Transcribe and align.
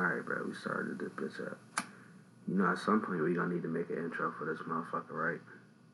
Alright, 0.00 0.24
bro, 0.24 0.44
we 0.48 0.54
started 0.54 0.98
this 0.98 1.10
bitch 1.10 1.46
up. 1.46 1.58
You 2.48 2.54
know, 2.54 2.70
at 2.70 2.78
some 2.78 3.02
point 3.02 3.22
we 3.22 3.34
gonna 3.34 3.52
need 3.52 3.62
to 3.62 3.68
make 3.68 3.90
an 3.90 3.98
intro 3.98 4.32
for 4.38 4.46
this 4.46 4.62
motherfucker, 4.66 5.12
right? 5.12 5.40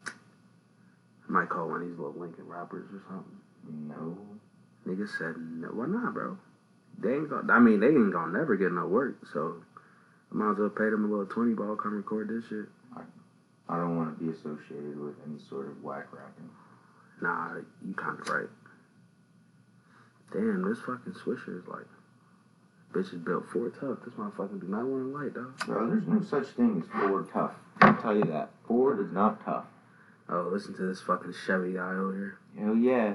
I 0.07 1.33
might 1.33 1.49
call 1.49 1.69
one 1.69 1.83
of 1.83 1.89
these 1.89 1.99
little 1.99 2.15
Lincoln 2.15 2.47
rappers 2.47 2.87
or 2.95 3.03
something. 3.09 3.89
No. 3.89 4.17
Nigga 4.87 5.09
said 5.19 5.35
no. 5.37 5.69
Why 5.69 5.87
not, 5.87 6.15
bro? 6.15 6.39
They 6.99 7.15
ain't 7.15 7.29
gonna. 7.29 7.53
I 7.53 7.59
mean, 7.59 7.81
they 7.81 7.89
ain't 7.89 8.13
gonna 8.13 8.39
never 8.39 8.55
get 8.55 8.71
no 8.71 8.87
work. 8.87 9.27
So 9.33 9.57
I 10.31 10.35
might 10.37 10.53
as 10.53 10.59
well 10.59 10.71
pay 10.71 10.89
them 10.89 11.05
a 11.05 11.09
little 11.09 11.27
twenty 11.27 11.55
ball. 11.55 11.75
Come 11.75 11.97
record 11.97 12.29
this 12.29 12.49
shit. 12.49 12.67
I 13.69 13.77
don't 13.77 13.97
want 13.97 14.17
to 14.17 14.25
be 14.25 14.31
associated 14.31 15.01
with 15.01 15.17
any 15.27 15.41
sort 15.51 15.67
of 15.67 15.83
whack 15.83 16.07
rapping. 16.13 16.49
Nah, 17.21 17.57
you 17.85 17.95
kind 17.95 18.21
of 18.21 18.29
right. 18.29 18.49
Damn, 20.33 20.63
this 20.63 20.79
fucking 20.79 21.15
Swisher 21.15 21.59
is 21.59 21.67
like, 21.67 21.87
bitch 22.97 23.13
is 23.13 23.21
built 23.21 23.45
Ford 23.53 23.75
tough. 23.79 23.99
This 24.05 24.15
motherfucker 24.15 24.61
do 24.61 24.67
not 24.69 24.85
want 24.87 25.05
to 25.13 25.19
light, 25.19 25.35
dog. 25.35 25.57
Bro, 25.67 25.89
there's 25.91 26.07
no 26.07 26.23
such 26.23 26.47
thing 26.55 26.83
as 26.83 26.89
Ford 27.09 27.29
tough. 27.33 27.53
I'll 27.81 27.95
tell 28.01 28.17
you 28.17 28.25
that. 28.25 28.51
Ford 28.67 29.01
is 29.01 29.13
not 29.13 29.45
tough. 29.45 29.65
Oh, 30.29 30.49
listen 30.53 30.75
to 30.77 30.83
this 30.83 31.01
fucking 31.03 31.35
Chevy 31.47 31.75
guy 31.75 31.91
over 31.91 32.15
here, 32.17 32.39
Hell 32.65 32.75
yeah. 32.77 33.15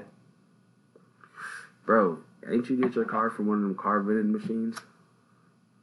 bro. 1.84 2.18
Ain't 2.50 2.68
you 2.70 2.76
get 2.80 2.94
your 2.94 3.04
car 3.04 3.30
from 3.30 3.46
one 3.46 3.58
of 3.58 3.62
them 3.64 3.74
car 3.74 4.00
vending 4.00 4.32
machines? 4.32 4.78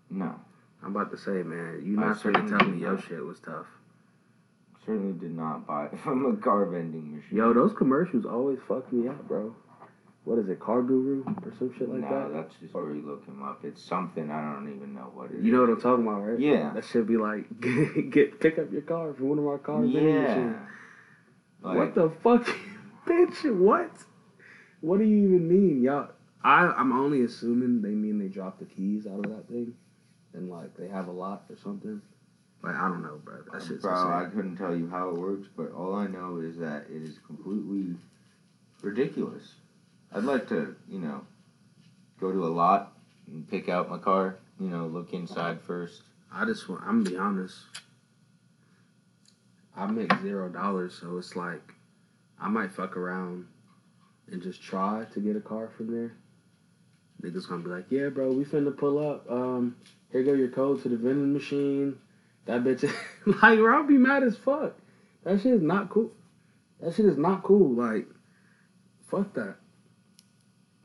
No. 0.09 0.35
I'm 0.83 0.95
about 0.95 1.11
to 1.11 1.17
say, 1.17 1.43
man, 1.43 1.81
you 1.85 1.97
not 1.97 2.17
finna 2.17 2.21
certainly 2.21 2.49
tell 2.57 2.67
me 2.69 2.79
your 2.81 2.99
shit 3.01 3.23
was 3.23 3.39
tough. 3.39 3.67
Certainly 4.85 5.19
did 5.19 5.35
not 5.35 5.67
buy 5.67 5.85
it 5.85 5.99
from 6.03 6.25
a 6.25 6.35
car 6.37 6.65
vending 6.65 7.15
machine. 7.17 7.37
Yo, 7.37 7.53
those 7.53 7.73
commercials 7.73 8.25
always 8.25 8.59
fuck 8.67 8.91
me 8.91 9.07
up, 9.07 9.27
bro. 9.27 9.53
What 10.29 10.37
is 10.37 10.47
it, 10.47 10.59
Car 10.59 10.83
Guru 10.83 11.23
or 11.25 11.53
some 11.57 11.73
shit 11.75 11.89
like 11.89 12.01
no, 12.01 12.29
that? 12.29 12.33
that's 12.35 12.53
just 12.61 12.71
where 12.75 12.93
you 12.93 13.01
look 13.01 13.25
him 13.25 13.41
up. 13.41 13.61
It's 13.63 13.81
something 13.81 14.29
I 14.29 14.53
don't 14.53 14.71
even 14.71 14.93
know 14.93 15.09
what 15.15 15.31
it 15.31 15.37
is. 15.39 15.43
You 15.43 15.51
know 15.51 15.61
what 15.61 15.71
I'm 15.71 15.81
talking 15.81 16.05
about, 16.05 16.19
right? 16.19 16.39
Yeah. 16.39 16.69
That 16.75 16.85
should 16.85 17.07
be 17.07 17.17
like, 17.17 17.59
get, 17.59 18.11
get 18.11 18.39
pick 18.39 18.59
up 18.59 18.71
your 18.71 18.83
car 18.83 19.11
from 19.15 19.29
one 19.29 19.39
of 19.39 19.47
our 19.47 19.57
car 19.57 19.81
vending 19.81 20.07
Yeah. 20.07 20.53
Like, 21.63 21.77
what 21.77 21.95
the 21.95 22.11
fuck, 22.21 22.45
bitch? 23.07 23.57
What? 23.57 23.89
What 24.81 24.99
do 24.99 25.03
you 25.03 25.29
even 25.29 25.47
mean, 25.47 25.81
y'all? 25.81 26.11
I 26.43 26.67
I'm 26.77 26.93
only 26.93 27.23
assuming 27.23 27.81
they 27.81 27.89
mean 27.89 28.19
they 28.19 28.27
dropped 28.27 28.59
the 28.59 28.65
keys 28.65 29.07
out 29.07 29.25
of 29.25 29.31
that 29.31 29.47
thing, 29.47 29.73
and 30.33 30.47
like 30.47 30.77
they 30.77 30.89
have 30.89 31.07
a 31.07 31.11
lot 31.11 31.45
or 31.49 31.57
something. 31.57 32.03
Like 32.61 32.75
I 32.75 32.87
don't 32.87 33.01
know, 33.01 33.19
bro. 33.25 33.39
That 33.51 33.63
shit's 33.63 33.81
Bro, 33.81 33.93
I 33.93 34.25
couldn't 34.31 34.57
tell 34.57 34.75
you 34.75 34.87
how 34.91 35.09
it 35.09 35.15
works, 35.15 35.47
but 35.57 35.71
all 35.71 35.95
I 35.95 36.05
know 36.05 36.39
is 36.39 36.55
that 36.57 36.85
it 36.87 37.01
is 37.01 37.17
completely 37.25 37.95
ridiculous. 38.83 39.55
I'd 40.13 40.23
like 40.23 40.49
to, 40.49 40.75
you 40.89 40.99
know, 40.99 41.21
go 42.19 42.31
to 42.31 42.45
a 42.45 42.49
lot 42.49 42.93
and 43.27 43.49
pick 43.49 43.69
out 43.69 43.89
my 43.89 43.97
car, 43.97 44.37
you 44.59 44.67
know, 44.67 44.87
look 44.87 45.13
inside 45.13 45.61
first. 45.61 46.01
I 46.31 46.45
just 46.45 46.67
want. 46.69 46.83
I'm 46.83 47.03
gonna 47.03 47.09
be 47.11 47.17
honest. 47.17 47.57
I 49.75 49.85
make 49.87 50.11
zero 50.21 50.49
dollars, 50.49 50.97
so 50.99 51.17
it's 51.17 51.35
like 51.35 51.73
I 52.39 52.49
might 52.49 52.71
fuck 52.71 52.97
around 52.97 53.47
and 54.31 54.41
just 54.41 54.61
try 54.61 55.05
to 55.13 55.19
get 55.19 55.35
a 55.35 55.41
car 55.41 55.69
from 55.75 55.91
there. 55.91 56.13
Niggas 57.21 57.47
gonna 57.47 57.63
be 57.63 57.69
like, 57.69 57.85
"Yeah, 57.89 58.09
bro, 58.09 58.31
we 58.31 58.45
finna 58.45 58.75
pull 58.75 58.99
up. 58.99 59.29
Um, 59.29 59.75
here 60.11 60.23
go 60.23 60.33
your 60.33 60.49
code 60.49 60.81
to 60.83 60.89
the 60.89 60.97
vending 60.97 61.33
machine." 61.33 61.97
That 62.45 62.63
bitch, 62.63 62.83
like, 63.41 63.59
bro, 63.59 63.77
I'll 63.77 63.87
be 63.87 63.97
mad 63.97 64.23
as 64.23 64.37
fuck. 64.37 64.73
That 65.23 65.41
shit 65.41 65.53
is 65.53 65.61
not 65.61 65.89
cool. 65.89 66.11
That 66.79 66.95
shit 66.95 67.05
is 67.05 67.17
not 67.17 67.43
cool. 67.43 67.73
Like, 67.73 68.07
fuck 69.07 69.33
that. 69.33 69.57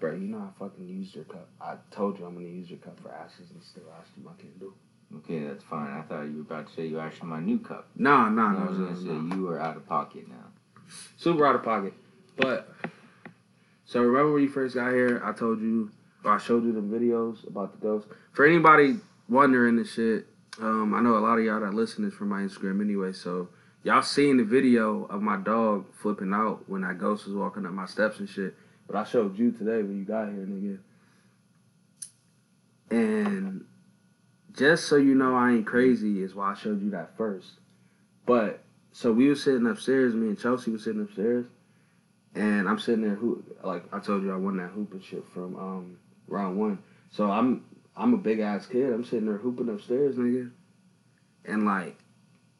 Bro, 0.00 0.12
you 0.16 0.28
know 0.28 0.38
I 0.38 0.58
fucking 0.58 0.86
used 0.88 1.14
your 1.14 1.24
cup. 1.24 1.48
I 1.60 1.76
told 1.90 2.18
you 2.18 2.26
I'm 2.26 2.34
gonna 2.34 2.46
use 2.46 2.68
your 2.68 2.78
cup 2.80 2.98
for 3.00 3.10
ashes 3.10 3.50
and 3.52 3.62
still 3.62 3.84
you 4.16 4.28
I 4.28 4.40
can't 4.40 4.58
do. 4.58 4.74
Okay, 5.18 5.40
that's 5.46 5.62
fine. 5.64 5.90
I 5.90 6.02
thought 6.02 6.22
you 6.24 6.36
were 6.36 6.40
about 6.42 6.68
to 6.68 6.74
say 6.74 6.86
you 6.86 6.98
asked 6.98 7.18
for 7.18 7.26
my 7.26 7.40
new 7.40 7.58
cup. 7.58 7.88
Nah, 7.96 8.28
nah, 8.28 8.48
And 8.50 8.58
I 8.58 8.64
no, 8.64 8.70
was 8.70 8.78
no, 8.78 8.84
gonna 8.86 8.96
say 8.96 9.04
no. 9.06 9.36
you 9.36 9.48
are 9.48 9.60
out 9.60 9.76
of 9.76 9.86
pocket 9.86 10.28
now. 10.28 10.46
Super 11.16 11.46
out 11.46 11.54
of 11.54 11.62
pocket. 11.62 11.94
But 12.36 12.68
so 13.86 14.02
remember 14.02 14.32
when 14.32 14.42
you 14.42 14.48
first 14.48 14.74
got 14.74 14.92
here, 14.92 15.22
I 15.24 15.32
told 15.32 15.60
you 15.60 15.90
or 16.24 16.32
I 16.32 16.38
showed 16.38 16.64
you 16.64 16.72
the 16.72 16.80
videos 16.80 17.46
about 17.46 17.72
the 17.72 17.78
ghost. 17.86 18.08
For 18.32 18.44
anybody 18.46 18.96
wondering 19.28 19.76
this 19.76 19.92
shit, 19.92 20.26
um, 20.60 20.94
I 20.94 21.00
know 21.00 21.16
a 21.16 21.20
lot 21.20 21.38
of 21.38 21.44
y'all 21.44 21.60
that 21.60 21.74
listen 21.74 22.04
is 22.04 22.14
from 22.14 22.28
my 22.30 22.40
Instagram 22.40 22.80
anyway, 22.80 23.12
so 23.12 23.48
y'all 23.82 24.02
seen 24.02 24.38
the 24.38 24.44
video 24.44 25.04
of 25.04 25.20
my 25.22 25.36
dog 25.36 25.84
flipping 25.94 26.32
out 26.32 26.68
when 26.68 26.80
that 26.82 26.98
ghost 26.98 27.26
was 27.26 27.34
walking 27.34 27.66
up 27.66 27.72
my 27.72 27.86
steps 27.86 28.18
and 28.18 28.28
shit. 28.28 28.54
But 28.86 28.96
I 28.96 29.04
showed 29.04 29.38
you 29.38 29.50
today 29.50 29.82
when 29.82 29.98
you 29.98 30.04
got 30.04 30.28
here, 30.28 30.46
nigga. 30.46 30.78
And 32.90 33.64
just 34.52 34.86
so 34.86 34.96
you 34.96 35.14
know 35.14 35.34
I 35.34 35.52
ain't 35.52 35.66
crazy 35.66 36.22
is 36.22 36.34
why 36.34 36.52
I 36.52 36.54
showed 36.54 36.82
you 36.82 36.90
that 36.90 37.16
first. 37.16 37.52
But 38.26 38.62
so 38.92 39.12
we 39.12 39.28
was 39.28 39.42
sitting 39.42 39.66
upstairs, 39.66 40.14
me 40.14 40.28
and 40.28 40.38
Chelsea 40.38 40.70
was 40.70 40.84
sitting 40.84 41.02
upstairs, 41.02 41.46
and 42.34 42.68
I'm 42.68 42.78
sitting 42.78 43.02
there 43.02 43.16
who 43.16 43.42
like 43.62 43.84
I 43.92 43.98
told 43.98 44.22
you 44.22 44.32
I 44.32 44.36
won 44.36 44.56
that 44.58 44.70
hoop 44.70 44.92
and 44.92 45.02
shit 45.02 45.24
from 45.32 45.56
um 45.56 45.96
round 46.28 46.58
one. 46.58 46.78
So 47.10 47.30
I'm 47.30 47.64
I'm 47.96 48.14
a 48.14 48.18
big 48.18 48.40
ass 48.40 48.66
kid. 48.66 48.92
I'm 48.92 49.04
sitting 49.04 49.26
there 49.26 49.38
hooping 49.38 49.68
upstairs, 49.68 50.16
nigga. 50.16 50.50
And 51.44 51.64
like 51.64 51.98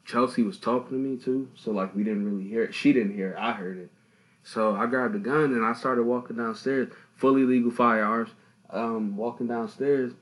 Chelsea 0.05 0.43
was 0.43 0.59
talking 0.59 0.89
to 0.89 0.95
me 0.95 1.17
too, 1.17 1.49
so 1.55 1.71
like 1.71 1.95
we 1.95 2.03
didn't 2.03 2.25
really 2.25 2.47
hear 2.47 2.63
it. 2.63 2.75
She 2.75 2.93
didn't 2.93 3.15
hear 3.15 3.31
it, 3.31 3.37
I 3.39 3.53
heard 3.53 3.77
it. 3.77 3.89
So 4.47 4.75
I 4.75 4.85
grabbed 4.85 5.15
a 5.15 5.19
gun 5.19 5.53
and 5.53 5.65
I 5.65 5.73
started 5.73 6.03
walking 6.03 6.37
downstairs, 6.37 6.93
fully 7.15 7.43
legal 7.43 7.71
firearms, 7.71 8.29
um, 8.69 9.17
walking 9.17 9.47
downstairs, 9.47 10.13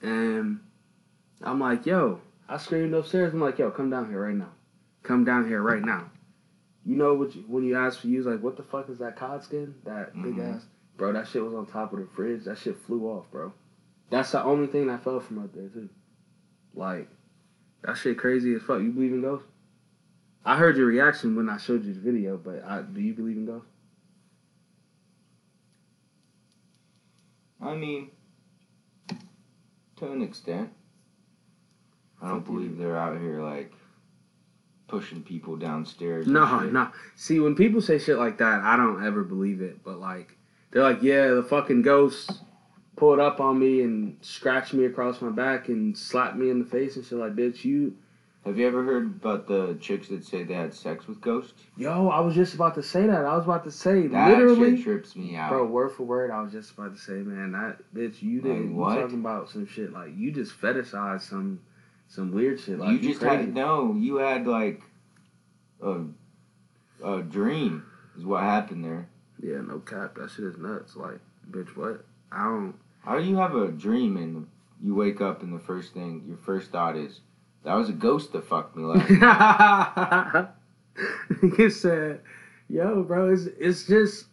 and 0.00 0.60
I'm 1.42 1.58
like, 1.58 1.84
yo, 1.84 2.20
I 2.48 2.56
screamed 2.58 2.94
upstairs. 2.94 3.34
I'm 3.34 3.40
like, 3.40 3.58
yo, 3.58 3.72
come 3.72 3.90
down 3.90 4.08
here 4.08 4.24
right 4.24 4.34
now. 4.36 4.52
Come 5.02 5.24
down 5.24 5.48
here 5.48 5.60
right 5.60 5.82
now. 5.82 6.08
You 6.86 6.94
know 6.94 7.14
what? 7.14 7.34
You, 7.34 7.42
when 7.48 7.64
you 7.64 7.76
asked 7.76 8.00
for 8.00 8.06
you, 8.06 8.22
like, 8.22 8.40
what 8.42 8.56
the 8.56 8.62
fuck 8.62 8.88
is 8.90 8.98
that 8.98 9.16
cod 9.16 9.42
skin? 9.42 9.74
That 9.84 10.14
big 10.22 10.36
Mhm. 10.36 10.54
ass, 10.54 10.66
bro. 10.96 11.12
That 11.12 11.26
shit 11.26 11.42
was 11.44 11.52
on 11.54 11.66
top 11.66 11.92
of 11.92 11.98
the 11.98 12.06
fridge. 12.06 12.44
That 12.44 12.58
shit 12.58 12.76
flew 12.76 13.06
off, 13.08 13.28
bro. 13.32 13.52
That's 14.08 14.30
the 14.30 14.44
only 14.44 14.68
thing 14.68 14.86
that 14.86 15.02
fell 15.02 15.18
from 15.18 15.40
up 15.40 15.52
there 15.52 15.68
too. 15.68 15.88
Like, 16.74 17.08
that 17.82 17.96
shit 17.96 18.18
crazy 18.18 18.54
as 18.54 18.62
fuck. 18.62 18.80
You 18.82 18.92
believe 18.92 19.12
in 19.14 19.22
ghosts? 19.22 19.48
I 20.44 20.56
heard 20.56 20.76
your 20.76 20.86
reaction 20.86 21.36
when 21.36 21.48
I 21.48 21.56
showed 21.56 21.84
you 21.84 21.94
the 21.94 22.00
video, 22.00 22.36
but 22.36 22.62
I, 22.64 22.82
do 22.82 23.00
you 23.00 23.14
believe 23.14 23.36
in 23.36 23.46
ghosts? 23.46 23.68
I 27.62 27.74
mean, 27.74 28.10
to 29.96 30.12
an 30.12 30.22
extent. 30.22 30.70
I 32.20 32.28
don't 32.28 32.44
believe 32.44 32.78
they're 32.78 32.96
out 32.96 33.18
here 33.18 33.42
like 33.42 33.72
pushing 34.86 35.22
people 35.22 35.56
downstairs. 35.56 36.26
No, 36.26 36.60
no. 36.60 36.88
See, 37.16 37.40
when 37.40 37.54
people 37.54 37.80
say 37.80 37.98
shit 37.98 38.18
like 38.18 38.38
that, 38.38 38.60
I 38.60 38.76
don't 38.76 39.04
ever 39.04 39.22
believe 39.22 39.62
it. 39.62 39.82
But 39.82 39.98
like, 39.98 40.36
they're 40.70 40.82
like, 40.82 41.02
yeah, 41.02 41.28
the 41.28 41.42
fucking 41.42 41.82
ghost 41.82 42.30
pulled 42.96 43.18
up 43.18 43.40
on 43.40 43.58
me 43.58 43.82
and 43.82 44.16
scratched 44.20 44.74
me 44.74 44.84
across 44.84 45.20
my 45.20 45.30
back 45.30 45.68
and 45.68 45.96
slapped 45.96 46.36
me 46.36 46.50
in 46.50 46.58
the 46.60 46.64
face 46.66 46.96
and 46.96 47.04
shit. 47.04 47.18
Like, 47.18 47.34
bitch, 47.34 47.64
you. 47.64 47.96
Have 48.44 48.58
you 48.58 48.66
ever 48.66 48.82
heard 48.84 49.06
about 49.06 49.46
the 49.46 49.76
chicks 49.80 50.08
that 50.08 50.22
say 50.24 50.42
they 50.44 50.52
had 50.52 50.74
sex 50.74 51.08
with 51.08 51.20
ghosts? 51.22 51.62
Yo, 51.78 52.08
I 52.08 52.20
was 52.20 52.34
just 52.34 52.54
about 52.54 52.74
to 52.74 52.82
say 52.82 53.06
that. 53.06 53.24
I 53.24 53.34
was 53.36 53.44
about 53.44 53.64
to 53.64 53.70
say, 53.70 54.06
That 54.06 54.28
literally. 54.30 54.76
shit 54.76 54.84
trips 54.84 55.16
me 55.16 55.34
out. 55.34 55.48
Bro, 55.50 55.66
word 55.66 55.92
for 55.92 56.02
word, 56.02 56.30
I 56.30 56.42
was 56.42 56.52
just 56.52 56.72
about 56.72 56.94
to 56.94 57.00
say, 57.00 57.14
man, 57.14 57.52
that 57.52 57.78
bitch, 57.94 58.20
you 58.20 58.42
didn't. 58.42 58.76
what? 58.76 58.96
You 58.96 59.00
talking 59.02 59.20
about 59.20 59.48
some 59.48 59.66
shit 59.66 59.92
like 59.94 60.10
you 60.14 60.30
just 60.30 60.60
fetishized 60.60 61.22
some, 61.22 61.60
some 62.08 62.32
weird 62.32 62.60
shit. 62.60 62.78
Like 62.78 62.92
you 62.92 62.98
just 62.98 63.20
crazy. 63.20 63.36
had 63.36 63.54
no. 63.54 63.94
You 63.94 64.16
had 64.16 64.46
like 64.46 64.82
a 65.80 66.02
a 67.02 67.22
dream 67.22 67.86
is 68.18 68.26
what 68.26 68.42
happened 68.42 68.84
there. 68.84 69.08
Yeah, 69.42 69.62
no 69.62 69.78
cap. 69.78 70.16
That 70.16 70.30
shit 70.30 70.44
is 70.44 70.58
nuts. 70.58 70.96
Like, 70.96 71.18
bitch, 71.50 71.74
what? 71.76 72.04
I 72.30 72.44
don't. 72.44 72.74
How 73.00 73.18
do 73.18 73.24
you 73.24 73.36
have 73.36 73.54
a 73.54 73.68
dream 73.68 74.18
and 74.18 74.46
you 74.82 74.94
wake 74.94 75.22
up 75.22 75.42
and 75.42 75.54
the 75.54 75.58
first 75.62 75.94
thing 75.94 76.24
your 76.28 76.36
first 76.36 76.70
thought 76.70 76.96
is 76.96 77.20
that 77.64 77.74
was 77.74 77.88
a 77.88 77.92
ghost 77.92 78.32
that 78.32 78.44
fucked 78.44 78.76
me 78.76 78.84
last 78.84 79.10
night. 79.10 80.48
he 81.56 81.70
said, 81.70 82.20
"Yo, 82.68 83.02
bro, 83.02 83.32
it's 83.32 83.46
it's 83.58 83.86
just 83.86 84.26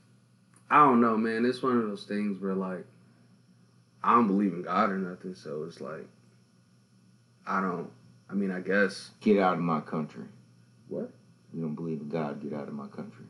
I 0.70 0.78
don't 0.86 1.02
know, 1.02 1.18
man. 1.18 1.46
It's 1.46 1.62
one 1.64 1.78
of 1.78 1.88
those 1.88 2.04
things 2.04 2.42
where 2.42 2.54
like 2.54 2.86
I 4.04 4.14
don't 4.16 4.28
believe 4.28 4.54
in 4.54 4.62
God 4.64 4.90
or 4.92 4.98
nothing, 4.98 5.36
so 5.36 5.64
it's 5.68 5.82
like 5.82 6.06
I 7.48 7.62
don't. 7.62 7.90
I 8.30 8.34
mean, 8.34 8.52
I 8.52 8.62
guess 8.62 9.12
Get 9.20 9.40
out 9.40 9.54
of 9.56 9.60
my 9.60 9.82
country. 9.82 10.24
What? 10.88 11.12
You 11.54 11.62
don't 11.62 11.76
believe 11.76 12.00
in 12.00 12.08
God? 12.10 12.42
Get 12.42 12.54
out 12.54 12.68
of 12.70 12.74
my 12.74 12.88
country. 12.88 13.26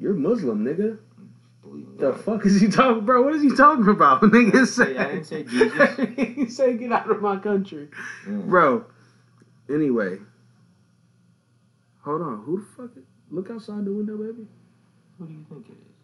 you're 0.00 0.12
Muslim, 0.14 0.64
nigga. 0.64 0.98
Mm, 0.98 1.28
believe 1.62 1.86
The 1.98 2.10
God. 2.12 2.20
fuck 2.20 2.46
is 2.46 2.60
he 2.60 2.66
talking, 2.66 3.04
bro? 3.04 3.22
What 3.22 3.34
is 3.34 3.42
he 3.42 3.50
talking 3.54 3.86
about, 3.88 4.22
nigga? 4.22 4.50
didn't 4.52 4.66
say- 4.66 4.96
I 4.98 5.04
didn't 5.12 5.24
say 5.24 5.42
Jesus. 5.44 5.96
he 6.16 6.46
said, 6.48 6.78
"Get 6.80 6.90
out 6.92 7.08
of 7.10 7.22
my 7.22 7.36
country." 7.36 7.88
Yeah. 8.28 8.36
Bro, 8.38 8.86
anyway. 9.68 10.18
Hold 12.04 12.22
on. 12.22 12.42
Who 12.44 12.60
the 12.60 12.66
fuck? 12.76 12.96
Is, 12.96 13.04
look 13.30 13.50
outside 13.50 13.84
the 13.84 13.92
window, 13.92 14.16
baby. 14.16 14.46
Who 15.18 15.26
do 15.26 15.32
you 15.32 15.46
think 15.48 15.66
it 15.68 15.72
is? 15.72 15.94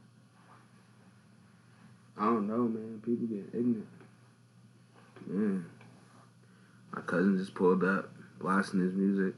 I 2.18 2.24
don't 2.24 2.46
know, 2.46 2.68
man. 2.68 3.02
People 3.04 3.26
get 3.26 3.48
ignorant. 3.52 3.86
Man. 5.26 5.66
My 6.92 7.02
cousin 7.02 7.38
just 7.38 7.54
pulled 7.54 7.84
up, 7.84 8.10
blasting 8.38 8.80
his 8.80 8.94
music. 8.94 9.34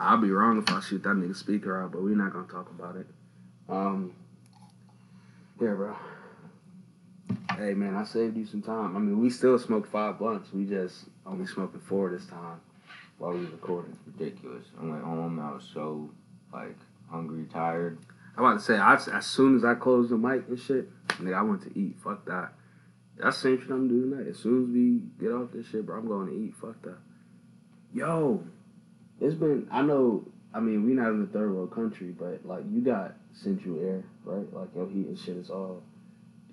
I'll 0.00 0.16
be 0.18 0.30
wrong 0.30 0.58
if 0.58 0.68
I 0.70 0.80
shoot 0.80 1.02
that 1.04 1.10
nigga 1.10 1.36
speaker 1.36 1.80
out, 1.80 1.92
but 1.92 2.02
we're 2.02 2.16
not 2.16 2.32
gonna 2.32 2.48
talk 2.48 2.68
about 2.70 2.96
it. 2.96 3.06
Um, 3.68 4.12
yeah, 5.60 5.74
bro. 5.74 5.94
Hey 7.56 7.74
man, 7.74 7.94
I 7.94 8.04
saved 8.04 8.36
you 8.36 8.46
some 8.46 8.62
time. 8.62 8.96
I 8.96 8.98
mean, 8.98 9.20
we 9.20 9.30
still 9.30 9.58
smoked 9.58 9.88
five 9.92 10.18
blunts. 10.18 10.52
We 10.52 10.64
just 10.64 11.04
only 11.24 11.46
smoking 11.46 11.80
four 11.80 12.10
this 12.10 12.26
time 12.26 12.60
while 13.24 13.32
we 13.32 13.40
was 13.40 13.50
recording. 13.52 13.96
Ridiculous. 14.06 14.66
I 14.78 14.84
went 14.84 15.02
home. 15.02 15.40
I 15.40 15.52
was 15.52 15.68
so 15.72 16.10
like 16.52 16.76
hungry, 17.10 17.46
tired. 17.50 17.98
I'm 18.36 18.44
about 18.44 18.58
to 18.58 18.64
say, 18.64 18.76
I, 18.76 18.94
as 18.94 19.26
soon 19.26 19.56
as 19.56 19.64
I 19.64 19.74
closed 19.74 20.10
the 20.10 20.18
mic 20.18 20.46
and 20.48 20.58
shit, 20.58 20.90
nigga, 21.08 21.34
I 21.34 21.42
went 21.42 21.62
to 21.62 21.78
eat. 21.78 21.96
Fuck 22.02 22.26
that. 22.26 22.52
That's 23.16 23.36
the 23.36 23.42
same 23.42 23.60
shit 23.60 23.70
I'm 23.70 23.88
doing 23.88 24.10
tonight. 24.10 24.28
As 24.28 24.38
soon 24.38 24.64
as 24.64 24.68
we 24.68 25.00
get 25.24 25.32
off 25.34 25.52
this 25.52 25.66
shit, 25.68 25.86
bro, 25.86 25.98
I'm 25.98 26.08
going 26.08 26.28
to 26.28 26.34
eat. 26.34 26.54
Fuck 26.60 26.82
that. 26.82 26.98
Yo, 27.94 28.44
it's 29.20 29.36
been, 29.36 29.68
I 29.70 29.82
know, 29.82 30.26
I 30.52 30.60
mean, 30.60 30.84
we 30.84 30.92
not 30.92 31.10
in 31.10 31.20
the 31.20 31.28
third 31.28 31.54
world 31.54 31.72
country, 31.72 32.08
but 32.08 32.44
like, 32.44 32.64
you 32.70 32.80
got 32.80 33.14
central 33.32 33.80
air, 33.80 34.02
right? 34.24 34.52
Like, 34.52 34.68
your 34.74 34.88
heat 34.88 35.06
and 35.06 35.18
shit 35.18 35.36
is 35.36 35.48
all 35.48 35.82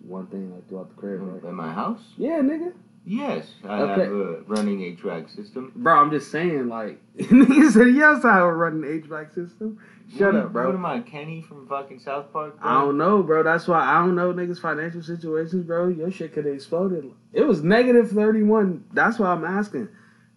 one 0.06 0.28
thing, 0.28 0.54
like, 0.54 0.70
throughout 0.70 0.90
the 0.90 1.02
crib, 1.02 1.20
right? 1.22 1.44
In 1.44 1.56
my 1.56 1.74
house? 1.74 2.14
Yeah, 2.16 2.40
nigga. 2.42 2.74
Yes, 3.03 3.51
I 3.63 3.81
Okay. 3.81 4.03
have 4.03 4.12
a 4.13 4.42
running 4.48 4.80
HVAC 4.95 5.27
system. 5.36 5.71
Bro, 5.75 6.00
I'm 6.00 6.12
just 6.12 6.30
saying, 6.31 6.68
like, 6.68 7.00
nigga 7.18 7.71
said, 7.71 7.95
yes, 7.95 8.24
I 8.24 8.36
have 8.36 8.44
a 8.44 8.53
running 8.53 8.83
HVAC 9.01 9.33
system. 9.33 9.80
Shut 10.18 10.33
What- 10.33 10.44
up, 10.45 10.53
bro. 10.53 10.65
What 10.68 10.75
am 10.75 10.86
I, 10.86 11.00
Kenny 11.00 11.42
from 11.42 11.68
fucking 11.68 12.00
South 12.00 12.31
Park? 12.31 12.59
bro? 12.62 12.69
I 12.69 12.81
don't 12.81 12.98
know, 12.98 13.24
bro. 13.24 13.42
That's 13.44 13.68
why 13.68 13.80
I 13.83 14.00
don't 14.06 14.15
know 14.15 14.31
niggas' 14.33 14.59
financial 14.59 15.01
situations, 15.01 15.65
bro. 15.65 15.88
Your 15.88 16.12
shit 16.12 16.33
could 16.33 16.45
have 16.45 16.53
exploded. 16.53 17.09
It 17.33 17.42
was 17.48 17.63
negative 17.63 18.12
31. 18.12 18.83
That's 18.94 19.18
why 19.18 19.27
I'm 19.31 19.45
asking. 19.45 19.88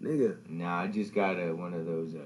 Nigga. 0.02 0.37
Nah, 0.49 0.82
I 0.82 0.87
just 0.87 1.14
got 1.14 1.37
a, 1.38 1.52
one 1.52 1.75
of 1.75 1.84
those 1.87 2.14
uh, 2.14 2.20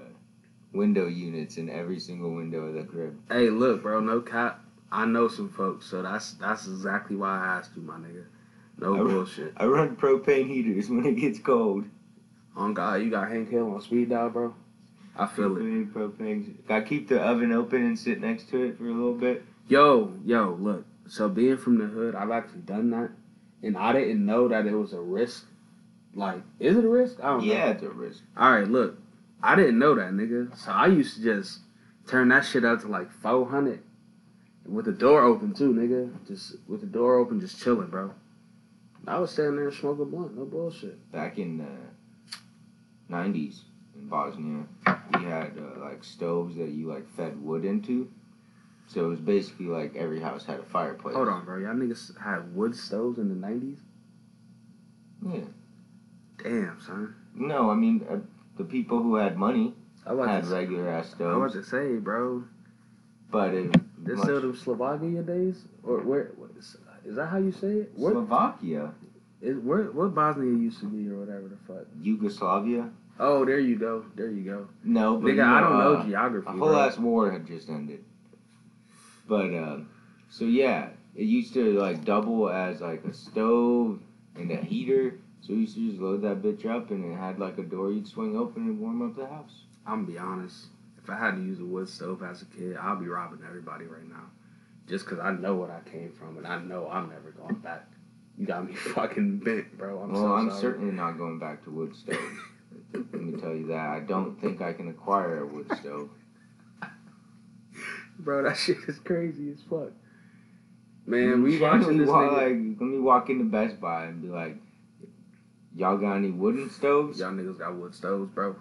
window 0.72 1.06
units 1.08 1.56
in 1.56 1.68
every 1.68 1.98
single 1.98 2.32
window 2.34 2.60
of 2.66 2.74
the 2.74 2.84
crib. 2.84 3.18
Hey, 3.30 3.50
look, 3.50 3.82
bro, 3.82 4.00
no 4.00 4.20
cap. 4.20 4.60
I 4.92 5.04
know 5.04 5.26
some 5.28 5.48
folks, 5.50 5.86
so 5.86 6.00
that's 6.02 6.32
that's 6.34 6.66
exactly 6.66 7.14
why 7.16 7.30
I 7.38 7.58
asked 7.58 7.72
you, 7.76 7.82
my 7.82 7.96
nigga. 7.96 8.24
No 8.78 8.94
I- 8.94 8.98
bullshit. 8.98 9.52
I 9.56 9.66
run 9.66 9.96
propane 9.96 10.46
heaters 10.46 10.88
when 10.88 11.04
it 11.06 11.16
gets 11.16 11.38
cold. 11.38 11.84
Oh, 12.56 12.62
on 12.62 12.74
God, 12.74 13.02
you 13.02 13.10
got 13.10 13.28
Hank 13.30 13.50
Hill 13.50 13.72
on 13.72 13.80
speed 13.82 14.10
dial, 14.10 14.30
bro. 14.30 14.54
I 15.16 15.26
feel 15.26 15.56
it. 15.56 15.60
Propane, 15.60 15.92
propane. 15.92 16.66
Got 16.66 16.80
to 16.80 16.84
keep 16.84 17.08
the 17.08 17.20
oven 17.20 17.52
open 17.52 17.84
and 17.84 17.98
sit 17.98 18.20
next 18.20 18.48
to 18.50 18.62
it 18.62 18.78
for 18.78 18.84
a 18.84 18.92
little 18.92 19.14
bit. 19.14 19.44
Yo, 19.68 20.12
yo, 20.24 20.56
look. 20.60 20.84
So 21.08 21.28
being 21.28 21.56
from 21.56 21.78
the 21.78 21.86
hood, 21.86 22.14
I've 22.14 22.30
actually 22.30 22.60
done 22.60 22.90
that, 22.90 23.10
and 23.62 23.76
I 23.76 23.92
didn't 23.92 24.24
know 24.24 24.48
that 24.48 24.66
it 24.66 24.74
was 24.74 24.92
a 24.92 25.00
risk. 25.00 25.46
Like, 26.14 26.42
is 26.60 26.76
it 26.76 26.84
a 26.84 26.88
risk? 26.88 27.18
I 27.20 27.28
don't 27.30 27.46
know. 27.46 27.52
Yeah, 27.52 27.70
it's 27.70 27.82
a 27.82 27.90
risk. 27.90 28.22
All 28.36 28.52
right, 28.52 28.68
look, 28.68 28.98
I 29.42 29.56
didn't 29.56 29.78
know 29.78 29.94
that, 29.94 30.12
nigga. 30.12 30.56
So 30.56 30.70
I 30.70 30.86
used 30.86 31.16
to 31.16 31.22
just 31.22 31.60
turn 32.06 32.28
that 32.28 32.44
shit 32.44 32.64
up 32.64 32.80
to 32.82 32.88
like 32.88 33.10
400 33.10 33.80
with 34.66 34.84
the 34.84 34.92
door 34.92 35.22
open 35.22 35.54
too, 35.54 35.72
nigga. 35.72 36.10
Just 36.26 36.56
with 36.66 36.80
the 36.80 36.86
door 36.86 37.16
open, 37.16 37.40
just 37.40 37.60
chilling, 37.62 37.88
bro. 37.88 38.12
I 39.06 39.18
was 39.18 39.30
standing 39.30 39.56
there 39.56 39.72
smoking 39.72 40.10
blunt, 40.10 40.36
no 40.36 40.44
bullshit. 40.44 41.10
Back 41.12 41.38
in 41.38 41.58
the 41.58 43.14
90s 43.14 43.60
in 43.96 44.08
Bosnia, 44.08 44.64
we 45.14 45.24
had 45.24 45.52
uh, 45.58 45.80
like 45.80 46.04
stoves 46.04 46.56
that 46.56 46.68
you 46.70 46.88
like 46.88 47.08
fed 47.16 47.42
wood 47.42 47.64
into. 47.64 48.08
So 48.86 49.04
it 49.04 49.08
was 49.08 49.20
basically 49.20 49.66
like 49.66 49.96
every 49.96 50.20
house 50.20 50.44
had 50.46 50.60
a 50.60 50.64
fireplace. 50.64 51.14
Hold 51.14 51.28
on, 51.28 51.44
bro. 51.44 51.58
Y'all 51.58 51.74
niggas 51.74 52.18
had 52.20 52.54
wood 52.54 52.74
stoves 52.74 53.18
in 53.18 53.28
the 53.28 53.46
90s? 53.46 53.78
Yeah. 55.26 55.40
Damn, 56.42 56.80
son. 56.80 57.14
No, 57.34 57.70
I 57.70 57.74
mean 57.74 58.04
uh, 58.08 58.16
the 58.56 58.64
people 58.64 59.02
who 59.02 59.16
had 59.16 59.36
money 59.36 59.74
had 60.06 60.46
regular 60.46 60.88
ass 60.88 61.10
stoves. 61.10 61.34
I 61.34 61.36
was 61.36 61.52
to 61.52 61.62
say, 61.64 61.96
bro. 61.96 62.44
but 63.30 63.52
it 63.54 63.72
This 63.98 64.16
much- 64.16 64.24
still 64.24 64.40
them 64.40 64.56
Slovakia 64.56 65.22
days? 65.22 65.64
Or 65.82 66.00
where? 66.00 66.32
Is, 67.08 67.16
that 67.16 67.26
how 67.26 67.38
you 67.38 67.52
say 67.52 67.68
it? 67.68 67.92
Slovakia, 67.96 68.92
is, 69.40 69.58
where, 69.58 69.84
what 69.92 70.14
Bosnia 70.14 70.50
used 70.50 70.80
to 70.80 70.86
be 70.86 71.08
or 71.08 71.20
whatever 71.20 71.48
the 71.48 71.56
fuck? 71.66 71.86
Yugoslavia. 72.00 72.90
Oh, 73.20 73.44
there 73.44 73.58
you 73.58 73.76
go. 73.76 74.04
There 74.14 74.30
you 74.30 74.44
go. 74.44 74.68
No, 74.84 75.16
but 75.16 75.28
Nigga, 75.28 75.36
you 75.36 75.42
I 75.42 75.60
don't 75.60 75.78
know 75.78 75.94
uh, 75.94 76.06
geography. 76.06 76.48
A 76.48 76.52
whole 76.52 76.68
bro. 76.68 76.80
ass 76.80 76.98
war 76.98 77.30
had 77.30 77.46
just 77.46 77.68
ended. 77.68 78.04
But 79.26 79.52
uh, 79.52 79.78
so 80.30 80.44
yeah, 80.44 80.90
it 81.14 81.24
used 81.24 81.52
to 81.54 81.78
like 81.78 82.04
double 82.04 82.48
as 82.48 82.80
like 82.80 83.04
a 83.04 83.12
stove 83.12 84.00
and 84.36 84.50
a 84.50 84.56
heater. 84.56 85.18
So 85.40 85.52
you 85.52 85.60
used 85.60 85.74
to 85.74 85.88
just 85.88 86.00
load 86.00 86.22
that 86.22 86.42
bitch 86.42 86.66
up, 86.66 86.90
and 86.90 87.12
it 87.12 87.16
had 87.16 87.38
like 87.38 87.58
a 87.58 87.62
door 87.62 87.90
you'd 87.90 88.06
swing 88.06 88.36
open 88.36 88.62
and 88.62 88.80
warm 88.80 89.02
up 89.02 89.16
the 89.16 89.26
house. 89.26 89.62
I'm 89.86 90.04
gonna 90.04 90.12
be 90.12 90.18
honest. 90.18 90.66
If 91.02 91.10
I 91.10 91.16
had 91.16 91.36
to 91.36 91.42
use 91.42 91.58
a 91.58 91.64
wood 91.64 91.88
stove 91.88 92.22
as 92.22 92.42
a 92.42 92.44
kid, 92.44 92.76
I'll 92.76 92.96
be 92.96 93.08
robbing 93.08 93.40
everybody 93.46 93.86
right 93.86 94.06
now. 94.08 94.30
Just 94.88 95.04
because 95.04 95.20
I 95.20 95.32
know 95.32 95.54
what 95.54 95.70
I 95.70 95.80
came 95.88 96.12
from 96.12 96.38
and 96.38 96.46
I 96.46 96.58
know 96.58 96.88
I'm 96.88 97.10
never 97.10 97.30
going 97.30 97.56
back. 97.56 97.86
You 98.38 98.46
got 98.46 98.66
me 98.66 98.74
fucking 98.94 99.38
bent, 99.38 99.76
bro. 99.76 100.00
I'm 100.00 100.12
well, 100.12 100.22
so 100.22 100.32
I'm 100.34 100.48
sorry. 100.50 100.60
certainly 100.62 100.92
not 100.92 101.18
going 101.18 101.38
back 101.38 101.64
to 101.64 101.70
wood 101.70 101.94
stove. 101.94 102.16
Let 102.92 103.12
me 103.12 103.38
tell 103.40 103.54
you 103.54 103.66
that. 103.66 103.88
I 103.88 104.00
don't 104.00 104.40
think 104.40 104.62
I 104.62 104.72
can 104.72 104.88
acquire 104.88 105.42
a 105.42 105.46
wood 105.46 105.66
stove. 105.80 106.08
Bro, 108.18 108.44
that 108.44 108.56
shit 108.56 108.78
is 108.88 108.98
crazy 108.98 109.52
as 109.52 109.58
fuck. 109.68 109.92
Man, 111.06 111.42
we 111.42 111.58
watching 111.58 111.98
this 111.98 112.08
walk, 112.08 112.32
like, 112.32 112.48
let 112.48 112.80
me 112.80 112.98
walk 112.98 113.30
into 113.30 113.44
Best 113.44 113.80
Buy 113.80 114.06
and 114.06 114.20
be 114.20 114.28
like, 114.28 114.56
"Y'all 115.74 115.96
got 115.96 116.16
any 116.16 116.30
wooden 116.30 116.68
stoves?" 116.70 117.20
Y'all 117.20 117.30
niggas 117.32 117.58
got 117.58 117.76
wood 117.76 117.94
stoves, 117.94 118.30
bro. 118.30 118.56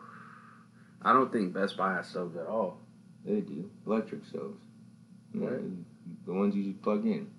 I 1.02 1.14
don't 1.14 1.32
think 1.32 1.54
Best 1.54 1.76
Buy 1.78 1.94
has 1.96 2.08
stoves 2.08 2.36
at 2.38 2.46
all. 2.48 2.80
They 3.26 3.42
do 3.42 3.70
electric 3.86 4.26
stoves. 4.26 4.60
Yeah, 5.34 5.48
Right. 5.48 5.62
The 6.26 6.34
ones 6.34 6.56
you 6.56 6.64
just 6.64 6.82
plug 6.82 7.06
in. 7.06 7.30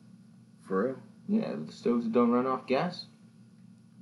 For 0.63 0.85
real? 0.85 0.97
Yeah, 1.29 1.55
the 1.65 1.73
stoves 1.73 2.05
that 2.05 2.13
don't 2.13 2.31
run 2.31 2.47
off 2.47 2.67
gas. 2.67 3.07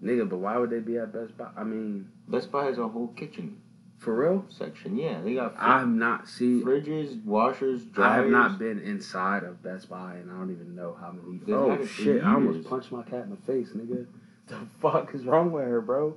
Nigga, 0.02 0.28
but 0.28 0.38
why 0.38 0.56
would 0.58 0.70
they 0.70 0.78
be 0.80 0.98
at 0.98 1.12
Best 1.12 1.36
Buy? 1.36 1.48
I 1.56 1.64
mean, 1.64 2.08
Best 2.28 2.50
Buy 2.52 2.64
has 2.66 2.78
a 2.78 2.86
whole 2.86 3.08
kitchen 3.08 3.56
for 3.98 4.14
real? 4.14 4.44
section. 4.48 4.96
Yeah, 4.96 5.20
they 5.22 5.34
got 5.34 5.54
fr- 5.56 5.62
I 5.62 5.78
have 5.78 5.88
not 5.88 6.28
seen. 6.28 6.62
fridges, 6.62 7.24
washers, 7.24 7.82
dryers. 7.84 8.12
I 8.12 8.16
have 8.16 8.26
not 8.30 8.58
been 8.58 8.78
inside 8.80 9.42
of 9.42 9.62
Best 9.62 9.88
Buy, 9.88 10.16
and 10.16 10.30
I 10.30 10.34
don't 10.34 10.50
even 10.52 10.74
know 10.76 10.96
how 11.00 11.12
many. 11.12 11.38
They've 11.38 11.54
oh 11.54 11.84
shit! 11.86 12.22
I 12.22 12.34
almost 12.34 12.69
punched 12.69 12.92
my 12.92 13.02
cat 13.02 13.24
in 13.24 13.30
the 13.30 13.36
face, 13.52 13.70
nigga. 13.70 14.06
The 14.48 14.58
fuck 14.80 15.12
is 15.12 15.24
wrong 15.24 15.50
with 15.50 15.64
her, 15.64 15.80
bro? 15.80 16.14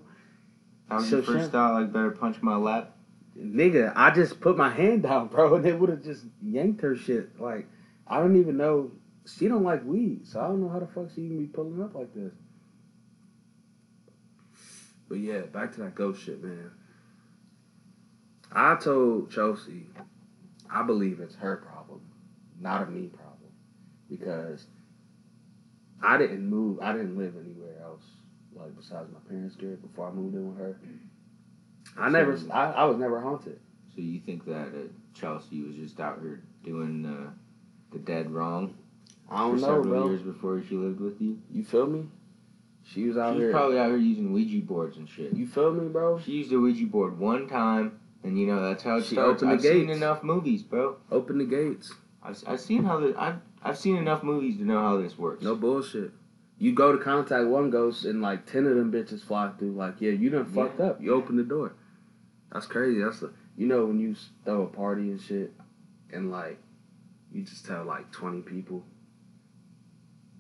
That 0.88 0.98
was 0.98 1.10
So 1.10 1.24
first 1.24 1.52
thought. 1.52 1.74
Like, 1.74 1.92
better 1.92 2.12
punch 2.12 2.40
my 2.44 2.58
lap. 2.58 2.96
Nigga, 3.36 3.92
I 3.96 4.12
just 4.12 4.40
put 4.40 4.56
my 4.56 4.70
hand 4.70 5.02
down, 5.10 5.30
bro, 5.30 5.56
and 5.56 5.66
it 5.66 5.80
would 5.80 5.90
have 5.90 6.04
just 6.04 6.26
yanked 6.44 6.82
her 6.82 6.96
shit. 6.96 7.42
Like, 7.42 7.68
I 8.10 8.20
don't 8.20 8.36
even 8.38 8.58
know. 8.58 8.92
She 9.26 9.48
don't 9.48 9.64
like 9.64 9.86
weed, 9.86 10.28
so 10.28 10.40
I 10.40 10.48
don't 10.48 10.62
know 10.62 10.70
how 10.70 10.80
the 10.80 10.88
fuck 10.88 11.10
she 11.14 11.22
even 11.22 11.38
be 11.38 11.46
pulling 11.46 11.82
up 11.82 11.94
like 11.94 12.14
this. 12.14 12.34
But 15.08 15.20
yeah, 15.20 15.42
back 15.42 15.74
to 15.74 15.82
that 15.82 15.96
ghost 15.96 16.24
shit, 16.24 16.44
man. 16.44 16.72
I 18.52 18.76
told 18.76 19.32
Chelsea, 19.32 19.88
I 20.72 20.84
believe 20.84 21.20
it's 21.20 21.36
her 21.36 21.58
problem, 21.58 22.02
not 22.60 22.84
a 22.84 22.86
me 22.88 23.08
problem, 23.08 23.52
because 24.10 24.66
I 26.02 26.18
didn't 26.18 26.48
move. 26.50 26.80
I 26.82 26.94
didn't 26.94 27.18
live 27.18 27.36
anywhere 27.36 27.82
else, 27.84 28.04
like 28.56 28.76
besides 28.76 29.10
my 29.12 29.20
parents' 29.30 29.56
crib 29.56 29.82
before 29.82 30.08
I 30.08 30.12
moved 30.12 30.36
in 30.36 30.50
with 30.50 30.58
her. 30.58 30.80
I 31.98 32.10
never. 32.10 32.40
I, 32.52 32.72
I 32.72 32.84
was 32.86 32.98
never 32.98 33.20
haunted. 33.20 33.60
So 33.96 34.02
you 34.02 34.20
think 34.20 34.46
that 34.46 34.68
uh, 34.68 34.88
Chelsea 35.14 35.62
was 35.62 35.76
just 35.76 36.00
out 36.00 36.20
here 36.22 36.44
doing 36.64 37.06
uh, 37.06 37.32
the 37.92 38.00
dead 38.00 38.30
wrong 38.32 38.76
I 39.30 39.40
don't 39.40 39.56
know, 39.62 39.68
several 39.68 39.84
bro. 39.84 40.06
years 40.10 40.22
before 40.22 40.62
she 40.68 40.76
lived 40.76 41.00
with 41.00 41.22
you? 41.22 41.40
You 41.52 41.64
feel 41.64 41.88
me? 41.88 42.06
She 42.84 43.06
was 43.06 43.18
out 43.18 43.34
She's 43.34 43.42
here. 43.44 43.52
probably 43.52 43.78
out 43.78 43.88
here 43.90 43.98
using 43.98 44.34
Ouija 44.34 44.66
boards 44.66 44.98
and 44.98 45.08
shit. 45.08 45.34
you 45.34 45.46
feel 45.46 45.72
me, 45.74 45.88
bro? 45.90 46.20
She 46.20 46.32
used 46.34 46.52
a 46.52 46.60
Ouija 46.60 46.86
board 46.88 47.20
one 47.20 47.48
time, 47.48 48.00
and 48.24 48.40
you 48.40 48.48
know 48.48 48.62
that's 48.68 48.82
how 48.84 48.98
it 48.98 49.06
She 49.06 49.16
starts. 49.16 49.44
opened 49.44 49.52
the 49.52 49.70
I've 49.70 49.76
seen 49.76 49.90
enough 49.90 50.24
movies, 50.24 50.64
bro. 50.64 50.98
Open 51.12 51.38
the 51.38 51.46
gates. 51.46 51.94
I've, 52.24 52.42
I've 52.48 52.60
seen 52.60 52.84
how 52.84 53.00
the 53.00 53.14
I've 53.18 53.36
I've 53.62 53.78
seen 53.78 53.98
enough 53.98 54.24
movies 54.24 54.58
to 54.58 54.64
know 54.64 54.80
how 54.80 54.98
this 54.98 55.18
works. 55.18 55.44
No 55.44 55.56
bullshit. 55.56 56.12
You 56.58 56.74
go 56.74 56.92
to 56.92 56.98
contact 57.04 57.48
one 57.48 57.70
ghost 57.70 58.06
and 58.06 58.22
like 58.22 58.46
ten 58.52 58.66
of 58.66 58.76
them 58.76 58.92
bitches 58.92 59.22
fly 59.22 59.52
through. 59.60 59.74
Like, 59.74 59.96
yeah, 60.02 60.12
you 60.12 60.30
done 60.32 60.52
Yeah. 60.54 60.64
fucked 60.64 60.80
up. 60.82 61.02
You 61.02 61.14
open 61.14 61.36
the 61.38 61.44
door. 61.44 61.74
That's 62.52 62.66
crazy. 62.66 63.00
That's 63.02 63.20
the 63.20 63.32
you 63.56 63.68
know 63.68 63.86
when 63.86 64.00
you 64.00 64.16
throw 64.46 64.64
a 64.64 64.68
party 64.68 65.12
and 65.12 65.22
shit, 65.22 65.54
and 66.12 66.32
like 66.32 66.58
you 67.32 67.44
just 67.44 67.66
tell 67.66 67.84
like 67.84 68.12
twenty 68.12 68.42
people, 68.42 68.84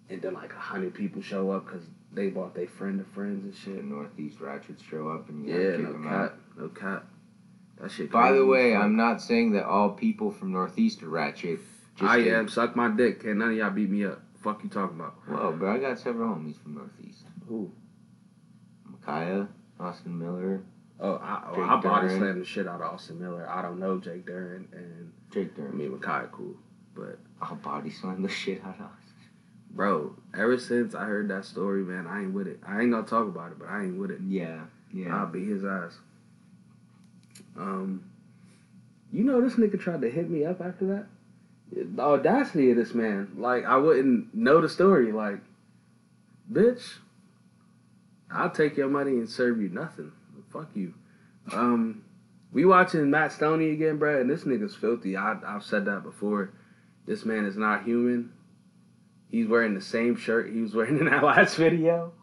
and 0.09 0.21
then 0.21 0.33
like 0.33 0.51
hundred 0.53 0.93
people 0.93 1.21
show 1.21 1.51
up 1.51 1.65
because 1.65 1.83
they 2.11 2.29
bought 2.29 2.55
their 2.55 2.67
friend 2.67 2.99
of 2.99 3.07
friends 3.07 3.43
and 3.43 3.53
The 3.53 3.57
shit. 3.57 3.83
Northeast 3.85 4.39
Ratchets 4.39 4.81
show 4.81 5.09
up 5.09 5.29
and 5.29 5.45
you 5.47 5.53
Yeah, 5.53 5.75
kick 5.75 5.85
no 5.85 5.91
them 5.93 6.07
out. 6.07 6.29
cap, 6.31 6.39
no 6.57 6.67
cap. 6.69 7.05
That 7.79 7.91
shit. 7.91 8.11
By 8.11 8.31
the 8.33 8.45
way. 8.45 8.75
I'm 8.75 8.95
not 8.95 9.21
saying 9.21 9.51
that 9.53 9.65
all 9.65 9.91
people 9.91 10.31
from 10.31 10.51
Northeast 10.51 11.01
are 11.03 11.09
ratchet. 11.09 11.59
Just 11.95 12.09
I 12.09 12.17
am. 12.19 12.47
Suck 12.49 12.75
my 12.75 12.89
dick. 12.89 13.23
Can't 13.23 13.37
none 13.37 13.51
of 13.51 13.55
y'all 13.57 13.69
beat 13.71 13.89
me 13.89 14.03
up. 14.05 14.21
Fuck 14.41 14.63
you 14.63 14.69
talking 14.69 14.99
about? 14.99 15.15
Whoa, 15.27 15.51
bro, 15.51 15.75
I 15.75 15.77
got 15.79 15.99
several 15.99 16.33
homies 16.33 16.57
from 16.61 16.75
Northeast. 16.75 17.25
Who? 17.47 17.71
Micaiah, 18.89 19.47
Austin 19.79 20.17
Miller, 20.17 20.61
Oh, 21.01 21.13
I, 21.15 21.43
oh, 21.49 21.55
Jake 21.55 21.65
I 21.69 21.75
body 21.81 22.09
slammed 22.09 22.41
the 22.41 22.45
shit 22.45 22.67
out 22.67 22.81
of 22.81 22.93
Austin 22.93 23.19
Miller. 23.21 23.47
I 23.49 23.61
don't 23.61 23.79
know 23.79 23.97
Jake 23.99 24.25
Duran, 24.25 24.67
and 24.73 25.11
Jake 25.31 25.51
I 25.53 25.61
Durham. 25.61 25.77
mean 25.77 25.91
Makai 25.91 26.29
cool, 26.31 26.55
but 26.99 27.19
I'll 27.41 27.55
body 27.55 27.89
slam 27.89 28.21
the 28.21 28.29
shit 28.41 28.61
out 28.63 28.75
of 28.75 28.85
Austin. 28.85 29.29
bro, 29.71 30.15
ever 30.37 30.57
since 30.57 30.95
I 30.95 31.05
heard 31.05 31.29
that 31.29 31.45
story, 31.45 31.83
man, 31.83 32.07
I 32.07 32.21
ain't 32.21 32.33
with 32.33 32.47
it. 32.47 32.59
I 32.65 32.81
ain't 32.81 32.91
gonna 32.91 33.07
talk 33.07 33.27
about 33.27 33.51
it, 33.51 33.59
but 33.59 33.69
I 33.69 33.83
ain't 33.83 33.97
with 33.97 34.11
it. 34.11 34.19
Yeah, 34.27 34.61
yeah. 34.93 35.15
I'll 35.15 35.27
beat 35.27 35.47
his 35.47 35.63
ass. 35.63 35.97
Um, 37.57 38.03
you 39.11 39.23
know 39.23 39.41
this 39.41 39.53
nigga 39.53 39.79
tried 39.79 40.01
to 40.01 40.09
hit 40.09 40.29
me 40.29 40.45
up 40.45 40.61
after 40.61 40.85
that. 40.87 41.05
The 41.71 42.01
audacity 42.01 42.71
of 42.71 42.77
this 42.77 42.93
man, 42.93 43.31
like 43.37 43.65
I 43.65 43.77
wouldn't 43.77 44.33
know 44.33 44.59
the 44.61 44.69
story. 44.69 45.11
Like, 45.11 45.39
bitch, 46.51 46.97
I'll 48.31 48.49
take 48.49 48.77
your 48.77 48.89
money 48.89 49.11
and 49.11 49.29
serve 49.29 49.61
you 49.61 49.69
nothing. 49.69 50.11
Fuck 50.51 50.69
you. 50.73 50.93
Um, 51.51 52.03
we 52.51 52.65
watching 52.65 53.09
Matt 53.09 53.31
Stonie 53.31 53.73
again, 53.73 53.97
bro, 53.97 54.19
and 54.19 54.29
this 54.29 54.43
nigga's 54.43 54.75
filthy. 54.75 55.15
I, 55.15 55.37
I've 55.45 55.63
said 55.63 55.85
that 55.85 56.03
before. 56.03 56.51
This 57.09 57.25
man 57.25 57.45
is 57.45 57.57
not 57.57 57.85
human. 57.85 58.31
He's 59.31 59.47
wearing 59.47 59.73
the 59.73 59.81
same 59.81 60.15
shirt 60.15 60.53
he 60.53 60.61
was 60.61 60.75
wearing 60.75 60.99
in 60.99 61.05
that 61.05 61.23
last 61.23 61.55
video. 61.55 62.13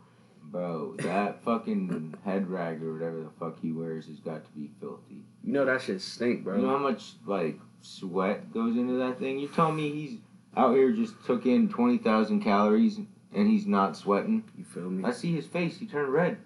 Bro, 0.45 0.95
that 0.99 1.43
fucking 1.43 2.15
head 2.25 2.49
rag 2.49 2.81
or 2.85 2.93
whatever 2.93 3.21
the 3.21 3.31
fuck 3.41 3.59
he 3.61 3.73
wears 3.73 4.07
has 4.07 4.21
got 4.21 4.45
to 4.45 4.51
be 4.53 4.71
filthy. 4.79 5.25
You 5.43 5.53
know 5.55 5.65
that 5.65 5.83
shit 5.83 6.01
stink, 6.01 6.45
bro. 6.45 6.55
You 6.55 6.63
know 6.63 6.69
how 6.69 6.79
much 6.79 7.15
like 7.27 7.59
sweat 7.81 8.53
goes 8.53 8.77
into 8.77 8.93
that 8.99 9.19
thing? 9.19 9.41
You 9.41 9.49
tell 9.49 9.73
me 9.73 9.91
he's 9.91 10.19
out 10.57 10.77
here 10.77 10.93
just 10.93 11.15
took 11.27 11.47
in 11.47 11.69
twenty 11.69 11.99
thousand 11.99 12.43
calories 12.43 13.01
and 13.35 13.51
he's 13.51 13.67
not 13.67 13.97
sweating? 13.97 14.45
You 14.57 14.63
feel 14.63 14.89
me? 14.89 15.03
I 15.03 15.11
see 15.11 15.35
his 15.35 15.47
face. 15.47 15.77
He 15.77 15.87
turned 15.87 16.13
red. 16.13 16.39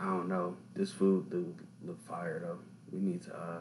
I 0.00 0.04
don't 0.04 0.28
know. 0.28 0.56
This 0.76 0.92
food 0.92 1.30
do 1.30 1.52
look 1.84 2.00
fire 2.06 2.38
though. 2.46 2.58
We 2.92 3.00
need 3.00 3.22
to. 3.24 3.36
uh 3.36 3.58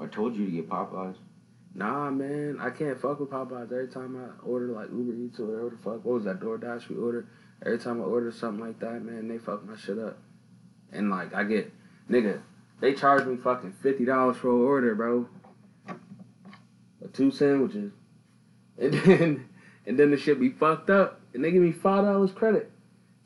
I 0.00 0.06
told 0.06 0.34
you 0.34 0.46
to 0.46 0.50
get 0.50 0.68
Popeyes. 0.68 1.16
Nah, 1.74 2.10
man, 2.10 2.58
I 2.60 2.70
can't 2.70 3.00
fuck 3.00 3.20
with 3.20 3.30
Popeyes 3.30 3.70
every 3.70 3.88
time 3.88 4.16
I 4.16 4.44
order 4.44 4.68
like 4.68 4.88
Uber 4.90 5.14
Eats 5.14 5.38
or 5.38 5.46
whatever 5.46 5.70
the 5.70 5.76
fuck. 5.76 6.04
What 6.04 6.14
was 6.14 6.24
that 6.24 6.40
DoorDash 6.40 6.88
we 6.88 6.96
ordered? 6.96 7.28
Every 7.64 7.78
time 7.78 8.00
I 8.00 8.04
order 8.04 8.32
something 8.32 8.64
like 8.64 8.78
that, 8.80 9.02
man, 9.02 9.28
they 9.28 9.38
fuck 9.38 9.64
my 9.64 9.76
shit 9.76 9.98
up. 9.98 10.18
And 10.92 11.10
like 11.10 11.34
I 11.34 11.44
get, 11.44 11.72
nigga, 12.10 12.40
they 12.80 12.94
charge 12.94 13.26
me 13.26 13.36
fucking 13.36 13.72
fifty 13.82 14.04
dollars 14.04 14.36
for 14.36 14.50
an 14.50 14.62
order, 14.62 14.94
bro. 14.94 15.28
Or 17.00 17.08
two 17.12 17.30
sandwiches, 17.30 17.92
and 18.78 18.94
then 18.94 19.48
and 19.86 19.98
then 19.98 20.10
the 20.10 20.16
shit 20.16 20.40
be 20.40 20.50
fucked 20.50 20.90
up, 20.90 21.20
and 21.34 21.44
they 21.44 21.50
give 21.50 21.62
me 21.62 21.72
five 21.72 22.04
dollars 22.04 22.32
credit. 22.32 22.70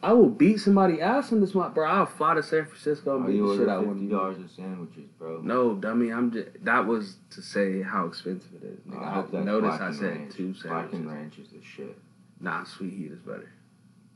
I 0.02 0.12
will 0.14 0.28
beat 0.28 0.58
somebody 0.58 1.00
ass 1.00 1.30
on 1.32 1.40
this 1.40 1.54
month, 1.54 1.74
bro. 1.74 1.88
I'll 1.88 2.06
fly 2.06 2.34
to 2.34 2.42
San 2.42 2.64
Francisco 2.66 3.16
and 3.16 3.26
beat 3.26 3.36
you 3.36 3.48
the 3.52 3.56
shit 3.58 3.68
out 3.68 3.84
of 3.84 3.90
fifty 3.92 4.08
dollars 4.08 4.38
of 4.38 4.50
sandwiches, 4.50 5.08
bro. 5.18 5.40
No, 5.42 5.74
dummy. 5.74 6.10
I'm 6.12 6.32
just. 6.32 6.48
That 6.64 6.86
was 6.86 7.16
to 7.30 7.42
say 7.42 7.82
how 7.82 8.06
expensive 8.06 8.50
it 8.60 8.64
is. 8.66 8.78
Nigga, 8.80 9.00
I 9.00 9.10
I, 9.10 9.14
hope 9.14 9.30
that's 9.30 9.44
noticed 9.46 9.78
Black 9.78 9.80
I 9.90 9.92
said 9.92 10.02
Ranch. 10.16 10.34
two 10.34 10.54
Black 10.62 10.82
and 10.84 10.90
sandwiches. 10.92 11.06
Ranch 11.06 11.38
is 11.38 11.48
the 11.50 11.62
shit. 11.62 11.98
Nah, 12.40 12.64
sweet 12.64 12.92
heat 12.94 13.12
is 13.12 13.20
better. 13.20 13.52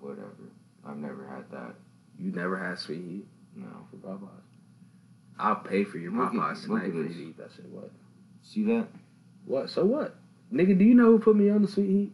Whatever. 0.00 0.32
I've 0.84 0.96
never 0.96 1.26
had 1.28 1.48
that. 1.52 1.74
You 2.18 2.32
never 2.32 2.58
had 2.58 2.78
sweet 2.78 3.02
heat 3.02 3.26
No. 3.54 3.66
for 3.90 3.96
Popeyes. 3.98 4.28
I'll 5.38 5.56
pay 5.56 5.84
for 5.84 5.98
your 5.98 6.12
Look 6.12 6.28
at- 6.28 6.32
Popeyes 6.34 6.68
look 6.68 6.80
tonight 6.82 6.84
at 6.86 6.90
for 6.90 6.96
you 6.96 7.08
to 7.08 7.28
eat 7.28 7.36
that 7.38 7.50
shit. 7.54 7.66
What? 7.70 7.90
See 8.42 8.64
that? 8.64 8.88
What? 9.44 9.70
So 9.70 9.84
what? 9.84 10.16
Nigga, 10.52 10.76
do 10.78 10.84
you 10.84 10.94
know 10.94 11.06
who 11.12 11.18
put 11.20 11.36
me 11.36 11.48
on 11.50 11.62
the 11.62 11.68
sweet 11.68 11.88
heat? 11.88 12.12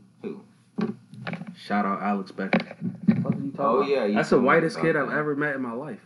Who? 1.62 1.66
Shout 1.66 1.86
out 1.86 2.02
Alex 2.02 2.30
Becker. 2.32 2.76
What 3.22 3.34
are 3.34 3.38
you 3.38 3.50
talking 3.52 3.56
Oh, 3.58 3.76
about? 3.78 3.88
yeah, 3.88 4.04
you 4.06 4.14
That's 4.14 4.30
the 4.30 4.40
whitest 4.40 4.76
about 4.76 4.86
kid 4.86 4.96
I've 4.96 5.10
ever 5.12 5.34
met 5.36 5.54
in 5.56 5.62
my 5.62 5.72
life. 5.72 6.00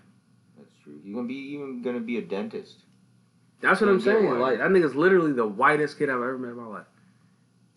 That's 0.59 0.71
true. 0.83 1.01
You're 1.05 1.15
gonna 1.17 1.29
be 1.29 1.35
even 1.35 1.83
gonna 1.83 2.01
be 2.01 2.19
a 2.19 2.23
dentist. 2.23 2.77
That's 3.61 3.81
what 3.81 3.89
I'm 3.91 4.01
saying. 4.01 4.27
white. 4.27 4.39
Like 4.39 4.59
that 4.59 4.71
nigga's 4.71 4.95
literally 4.95 5.33
the 5.33 5.47
whitest 5.47 5.99
kid 5.99 6.11
I've 6.11 6.17
ever 6.17 6.39
met 6.39 6.51
in 6.51 6.57
my 6.57 6.67
life. 6.67 6.87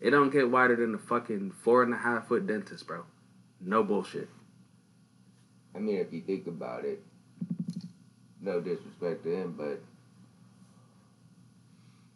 It 0.00 0.10
don't 0.10 0.30
get 0.30 0.50
whiter 0.50 0.76
than 0.76 0.92
the 0.92 0.98
fucking 0.98 1.52
four 1.62 1.82
and 1.82 1.92
a 1.92 1.96
half 1.96 2.28
foot 2.28 2.46
dentist, 2.46 2.86
bro. 2.86 3.04
No 3.60 3.82
bullshit. 3.82 4.28
I 5.74 5.78
mean, 5.78 5.96
if 5.98 6.12
you 6.12 6.20
think 6.22 6.46
about 6.46 6.84
it, 6.84 7.02
no 8.40 8.60
disrespect 8.60 9.22
to 9.24 9.30
him, 9.34 9.54
but 9.56 9.80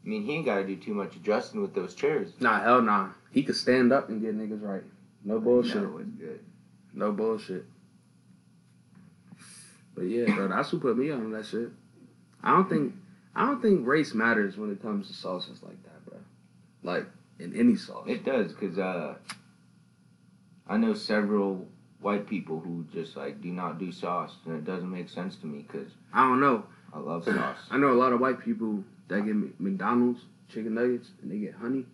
I 0.05 0.09
mean, 0.09 0.25
he 0.25 0.33
ain't 0.35 0.47
got 0.47 0.57
to 0.57 0.67
do 0.67 0.77
too 0.77 0.95
much 0.95 1.15
adjusting 1.17 1.61
with 1.63 1.75
those 1.75 1.95
chairs. 1.95 2.33
Nah, 2.41 2.61
hell 2.63 2.83
nah. 2.83 3.11
He 3.31 3.43
could 3.43 3.57
stand 3.57 3.93
up 3.93 4.09
and 4.09 4.21
get 4.21 4.37
niggas 4.37 4.63
right. 4.63 4.83
No 5.25 5.41
bullshit. 5.41 5.77
No, 5.77 5.99
it's 5.99 6.11
good. 6.11 6.41
No 6.93 7.13
bullshit. 7.13 7.65
But 9.95 10.03
yeah, 10.03 10.35
bro, 10.35 10.49
that's 10.49 10.71
who 10.71 10.79
put 10.79 10.99
me 10.99 11.11
on 11.11 11.31
that 11.33 11.47
shit. 11.47 11.71
I 12.43 12.51
don't 12.51 12.69
think 12.69 12.95
I 13.35 13.47
don't 13.47 13.63
think 13.63 13.87
race 13.87 14.15
matters 14.15 14.57
when 14.57 14.71
it 14.71 14.83
comes 14.83 15.09
to 15.09 15.15
sauces 15.15 15.63
like 15.63 15.83
that, 15.85 16.05
bro. 16.05 16.19
Like 16.83 17.07
in 17.39 17.57
any 17.57 17.77
sauce. 17.77 18.07
It 18.09 18.25
does, 18.25 18.53
cause 18.55 18.79
uh, 18.79 19.15
I 20.69 20.77
know 20.77 20.95
several 20.95 21.67
white 22.01 22.29
people 22.29 22.61
who 22.61 22.85
just 22.93 23.17
like 23.17 23.41
do 23.41 23.49
not 23.49 23.79
do 23.79 23.91
sauce, 23.91 24.35
and 24.47 24.57
it 24.57 24.65
doesn't 24.65 24.91
make 24.91 25.09
sense 25.09 25.37
to 25.37 25.47
me, 25.47 25.65
cause 25.71 25.89
I 26.13 26.29
don't 26.29 26.41
know. 26.41 26.65
I 26.93 26.99
love 26.99 27.25
sauce. 27.25 27.59
I 27.71 27.79
know 27.79 27.93
a 27.93 27.95
lot 27.95 28.13
of 28.13 28.21
white 28.21 28.41
people 28.41 28.85
that 29.09 29.25
get 29.25 29.61
McDonald's 29.61 30.21
chicken 30.49 30.75
nuggets 30.75 31.11
and 31.23 31.31
they 31.31 31.39
get 31.39 31.55
honey. 31.55 31.87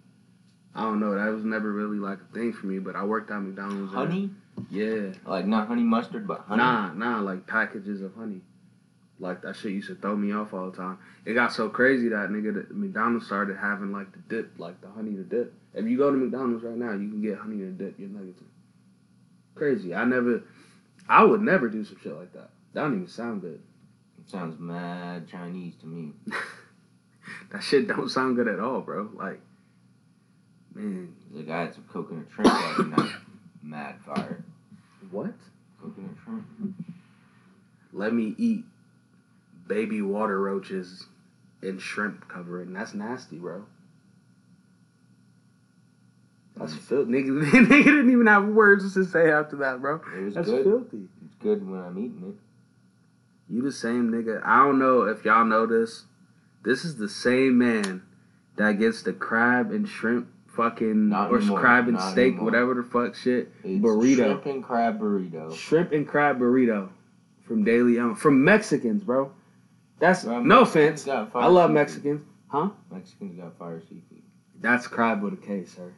I 0.74 0.82
don't 0.82 1.00
know. 1.00 1.14
That 1.14 1.32
was 1.32 1.44
never 1.44 1.72
really 1.72 1.98
like 1.98 2.18
a 2.20 2.34
thing 2.34 2.52
for 2.52 2.66
me. 2.66 2.78
But 2.78 2.96
I 2.96 3.04
worked 3.04 3.30
at 3.30 3.40
McDonald's. 3.40 3.92
and- 3.92 3.94
honey, 3.94 4.30
yeah. 4.70 5.12
like 5.26 5.46
not 5.46 5.68
honey 5.68 5.82
mustard, 5.82 6.26
but 6.26 6.40
honey. 6.46 6.62
Nah, 6.62 6.92
nah, 6.92 7.20
like 7.20 7.46
packages 7.46 8.02
of 8.02 8.14
honey. 8.14 8.40
Like 9.18 9.42
that 9.42 9.56
shit 9.56 9.72
used 9.72 9.88
to 9.88 9.94
throw 9.96 10.16
me 10.16 10.32
off 10.32 10.54
all 10.54 10.70
the 10.70 10.76
time. 10.76 10.98
It 11.26 11.34
got 11.34 11.52
so 11.52 11.68
crazy 11.68 12.08
that 12.08 12.30
nigga 12.30 12.54
that 12.54 12.74
McDonald's 12.74 13.26
started 13.26 13.58
having 13.58 13.92
like 13.92 14.10
the 14.12 14.18
dip, 14.34 14.58
like 14.58 14.80
the 14.80 14.88
honey 14.88 15.14
to 15.14 15.24
dip. 15.24 15.52
If 15.74 15.84
you 15.84 15.98
go 15.98 16.10
to 16.10 16.16
McDonald's 16.16 16.64
right 16.64 16.76
now, 16.76 16.92
you 16.92 17.08
can 17.10 17.20
get 17.20 17.36
honey 17.38 17.58
to 17.58 17.70
dip 17.70 17.98
your 17.98 18.08
nuggets 18.08 18.40
in. 18.40 18.46
Crazy. 19.54 19.94
I 19.94 20.04
never 20.04 20.42
I 21.08 21.24
would 21.24 21.42
never 21.42 21.68
do 21.68 21.84
some 21.84 21.98
shit 22.02 22.16
like 22.16 22.32
that. 22.32 22.50
That 22.72 22.82
don't 22.82 22.94
even 22.94 23.08
sound 23.08 23.42
good. 23.42 23.60
It 24.18 24.30
sounds 24.30 24.58
mad 24.58 25.28
Chinese 25.28 25.74
to 25.80 25.86
me. 25.86 26.12
That 27.50 27.62
shit 27.62 27.86
don't 27.88 28.08
sound 28.08 28.36
good 28.36 28.48
at 28.48 28.60
all, 28.60 28.80
bro. 28.80 29.10
Like 29.14 29.40
man, 30.74 31.14
Like 31.32 31.48
I 31.48 31.60
had 31.62 31.74
some 31.74 31.84
coconut 31.92 32.26
shrimp 32.34 32.50
the 32.50 32.82
other 32.82 32.84
night. 32.84 33.12
Mad 33.62 33.96
fire. 34.04 34.44
what? 35.10 35.32
Coconut 35.80 36.10
shrimp. 36.24 36.46
Let 37.92 38.14
me 38.14 38.34
eat 38.38 38.64
baby 39.66 40.02
water 40.02 40.40
roaches 40.40 41.06
and 41.62 41.80
shrimp 41.80 42.28
covering. 42.28 42.72
That's 42.72 42.94
nasty, 42.94 43.36
bro. 43.36 43.64
That's 46.56 46.74
mm. 46.74 46.78
filthy. 46.80 47.10
Nigga, 47.12 47.42
nigga 47.66 47.84
didn't 47.84 48.10
even 48.10 48.26
have 48.26 48.46
words 48.48 48.92
to 48.94 49.04
say 49.04 49.30
after 49.30 49.56
that, 49.56 49.80
bro. 49.80 50.00
It 50.16 50.24
was 50.24 50.34
That's 50.34 50.48
good. 50.48 50.64
filthy. 50.64 51.08
It's 51.24 51.34
good 51.36 51.68
when 51.68 51.80
I'm 51.80 51.98
eating 51.98 52.34
it. 52.36 53.54
You 53.54 53.62
the 53.62 53.72
same 53.72 54.10
nigga. 54.10 54.40
I 54.44 54.58
don't 54.58 54.78
know 54.78 55.02
if 55.02 55.24
y'all 55.24 55.44
know 55.44 55.66
this. 55.66 56.04
This 56.64 56.84
is 56.84 56.96
the 56.96 57.08
same 57.08 57.58
man 57.58 58.02
that 58.56 58.78
gets 58.78 59.02
the 59.02 59.12
crab 59.12 59.72
and 59.72 59.88
shrimp 59.88 60.28
fucking 60.54 61.08
Not 61.08 61.30
or 61.30 61.38
anymore. 61.38 61.60
crab 61.60 61.84
and 61.88 61.94
Not 61.96 62.12
steak, 62.12 62.28
anymore. 62.34 62.44
whatever 62.44 62.74
the 62.74 62.82
fuck 62.82 63.14
shit. 63.14 63.52
It's 63.64 63.82
Burrito. 63.84 64.16
Shrimp 64.16 64.46
and 64.46 64.64
crab 64.64 65.00
burrito. 65.00 65.54
Shrimp 65.56 65.92
and 65.92 66.06
crab 66.08 66.38
burrito 66.38 66.88
from 67.46 67.64
Daily 67.64 67.94
Young. 67.94 68.14
From 68.14 68.44
Mexicans, 68.44 69.02
bro. 69.04 69.32
That's 69.98 70.24
Bro, 70.24 70.42
no 70.44 70.60
Mexicans 70.60 71.02
offense. 71.06 71.30
I 71.34 71.46
love 71.46 71.68
seafood. 71.68 71.74
Mexicans. 71.74 72.22
Huh? 72.48 72.68
Mexicans 72.90 73.38
got 73.40 73.56
fire 73.58 73.80
seafood. 73.80 74.22
That's 74.60 74.86
crab 74.86 75.22
with 75.22 75.34
a 75.34 75.36
K, 75.36 75.64
sir. 75.64 75.92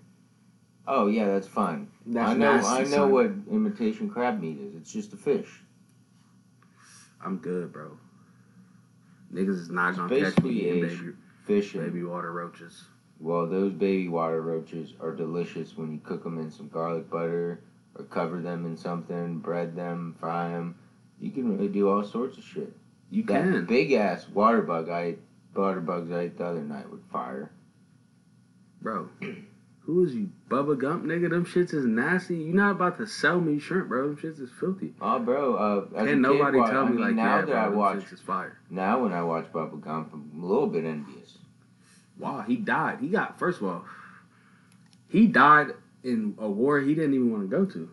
Oh 0.86 1.06
yeah, 1.06 1.26
that's 1.26 1.46
fine. 1.46 1.88
That's 2.06 2.30
I 2.30 2.34
know. 2.34 2.56
nasty, 2.56 2.68
I 2.70 2.82
know 2.84 2.88
son. 2.90 3.10
what 3.12 3.26
imitation 3.52 4.10
crab 4.10 4.40
meat 4.40 4.58
is. 4.58 4.74
It's 4.74 4.92
just 4.92 5.12
a 5.12 5.16
fish. 5.16 5.48
I'm 7.24 7.36
good, 7.38 7.72
bro. 7.72 7.96
Niggas 9.32 9.48
is 9.60 9.70
not 9.70 9.90
It's 9.90 9.98
gonna 9.98 10.20
catch 10.20 10.42
me 10.42 10.68
in 10.68 10.80
baby, 10.82 11.12
Fish 11.44 11.74
and 11.74 11.84
baby 11.84 12.02
water 12.04 12.32
roaches. 12.32 12.84
Well, 13.22 13.46
those 13.46 13.72
baby 13.72 14.08
water 14.08 14.42
roaches 14.42 14.94
are 15.00 15.12
delicious 15.12 15.76
when 15.76 15.92
you 15.92 16.00
cook 16.04 16.24
them 16.24 16.38
in 16.38 16.50
some 16.50 16.68
garlic 16.68 17.08
butter 17.08 17.60
or 17.96 18.04
cover 18.06 18.40
them 18.40 18.66
in 18.66 18.76
something, 18.76 19.38
bread 19.38 19.76
them, 19.76 20.16
fry 20.18 20.48
them. 20.48 20.74
You 21.20 21.30
can 21.30 21.56
really 21.56 21.68
do 21.68 21.88
all 21.88 22.02
sorts 22.04 22.36
of 22.36 22.44
shit. 22.44 22.72
You 23.10 23.22
That 23.24 23.44
can. 23.44 23.66
big 23.66 23.92
ass 23.92 24.26
water 24.28 24.62
bug 24.62 24.88
I 24.88 25.02
ate, 25.02 25.18
water 25.54 25.80
bugs 25.80 26.10
I 26.10 26.22
ate 26.22 26.38
the 26.38 26.44
other 26.46 26.62
night 26.62 26.90
with 26.90 27.00
fire. 27.12 27.50
Bro, 28.80 29.08
who 29.80 30.04
is 30.04 30.14
you? 30.14 30.30
Bubba 30.48 30.76
Gump, 30.78 31.04
nigga? 31.04 31.30
Them 31.30 31.44
shits 31.46 31.72
is 31.72 31.84
nasty. 31.86 32.36
You 32.36 32.52
not 32.52 32.72
about 32.72 32.98
to 32.98 33.06
sell 33.06 33.40
me 33.40 33.58
shrimp, 33.60 33.88
bro. 33.88 34.08
Them 34.08 34.16
shits 34.16 34.40
is 34.40 34.50
filthy. 34.58 34.92
Oh, 35.00 35.18
bro. 35.20 35.54
Uh, 35.54 35.80
Can't 35.94 36.08
kid, 36.08 36.18
nobody 36.18 36.58
wa- 36.58 36.68
tell 36.70 36.82
I 36.84 36.88
me 36.88 36.96
mean, 36.96 37.00
like 37.04 37.14
now 37.14 37.36
that, 37.38 37.46
that. 37.46 37.56
I 37.56 37.68
watch 37.68 38.12
is 38.12 38.20
fire. 38.20 38.58
now 38.70 39.02
when 39.02 39.12
I 39.12 39.22
watch 39.22 39.46
Bubba 39.52 39.80
Gump, 39.80 40.10
I'm 40.12 40.42
a 40.42 40.46
little 40.46 40.66
bit 40.66 40.84
envious. 40.84 41.38
Wow, 42.18 42.42
he 42.42 42.56
died. 42.56 42.98
He 43.00 43.08
got, 43.08 43.38
first 43.38 43.60
of 43.60 43.66
all, 43.66 43.84
he 45.08 45.26
died 45.26 45.72
in 46.02 46.34
a 46.38 46.48
war 46.48 46.80
he 46.80 46.94
didn't 46.94 47.14
even 47.14 47.30
want 47.32 47.50
to 47.50 47.56
go 47.56 47.64
to. 47.64 47.90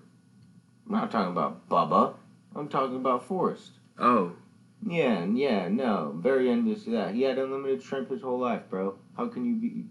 I'm 0.87 0.93
not 0.93 1.11
talking 1.11 1.31
about 1.31 1.67
Bubba. 1.69 2.13
I'm 2.55 2.67
talking 2.67 2.95
about 2.95 3.25
Forrest. 3.25 3.71
Oh, 3.97 4.33
Yeah, 4.85 5.25
yeah, 5.25 5.67
no. 5.67 6.15
Very 6.17 6.49
envious 6.49 6.85
of 6.87 6.93
that. 6.93 7.13
He 7.13 7.23
had 7.23 7.37
unlimited 7.37 7.83
shrimp 7.83 8.09
his 8.09 8.21
whole 8.21 8.39
life, 8.39 8.63
bro. 8.69 8.95
How 9.17 9.27
can 9.27 9.45
you 9.45 9.55
be 9.55 9.85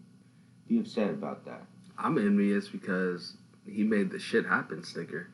be 0.67 0.79
upset 0.81 1.11
about 1.11 1.45
that? 1.47 1.65
I'm 1.97 2.19
envious 2.19 2.69
because 2.69 3.37
he 3.67 3.85
made 3.85 4.11
the 4.11 4.19
shit 4.19 4.47
happen 4.47 4.83
sticker. 4.83 5.29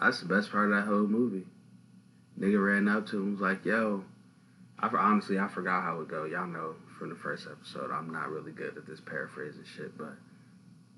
That's 0.00 0.20
the 0.20 0.26
best 0.26 0.50
part 0.52 0.70
of 0.70 0.76
that 0.76 0.86
whole 0.86 1.06
movie. 1.06 1.46
Nigga 2.38 2.64
ran 2.64 2.86
up 2.88 3.06
to 3.08 3.18
him 3.18 3.32
was 3.32 3.40
like, 3.40 3.64
"Yo," 3.64 4.04
I 4.78 4.88
for- 4.88 4.98
honestly 4.98 5.38
I 5.38 5.48
forgot 5.48 5.82
how 5.82 6.00
it 6.00 6.08
go. 6.08 6.24
Y'all 6.24 6.46
know 6.46 6.74
from 6.98 7.10
the 7.10 7.16
first 7.16 7.46
episode. 7.50 7.90
I'm 7.90 8.10
not 8.10 8.30
really 8.30 8.52
good 8.52 8.76
at 8.76 8.86
this 8.86 9.00
paraphrasing 9.00 9.64
shit, 9.64 9.96
but 9.96 10.14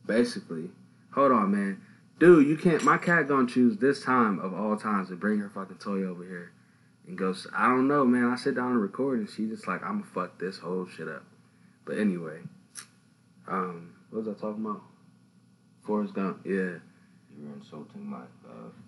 basically, 0.07 0.71
hold 1.13 1.33
on, 1.33 1.51
man, 1.53 1.81
dude, 2.19 2.47
you 2.47 2.57
can't. 2.57 2.83
My 2.83 2.99
cat 2.99 3.29
gonna 3.29 3.47
choose 3.47 3.79
this 3.79 4.03
time 4.03 4.39
of 4.41 4.55
all 4.55 4.77
times 4.77 5.09
to 5.09 5.17
bring 5.17 5.39
her 5.41 5.51
fucking 5.51 5.79
toy 5.79 6.05
over 6.05 6.25
here 6.25 6.53
and 7.07 7.17
goes, 7.17 7.47
I 7.57 7.69
don't 7.69 7.89
know, 7.89 8.05
man. 8.05 8.27
I 8.27 8.37
sit 8.37 8.55
down 8.55 8.73
and 8.73 8.83
record, 8.83 9.19
and 9.19 9.29
she 9.29 9.49
just 9.49 9.67
like, 9.67 9.83
I'm 9.83 10.01
gonna 10.01 10.13
fuck 10.13 10.39
this 10.39 10.59
whole 10.59 10.87
shit 10.87 11.09
up. 11.09 11.25
But 11.85 11.99
anyway, 11.99 12.41
um, 13.47 13.95
what 14.11 14.25
was 14.25 14.29
I 14.29 14.39
talking 14.39 14.65
about? 14.65 14.83
Forrest 15.85 16.15
Gump, 16.15 16.41
yeah. 16.45 16.53
You're 17.41 17.55
insulting 17.57 18.05
my 18.05 18.19
uh, 18.19 18.69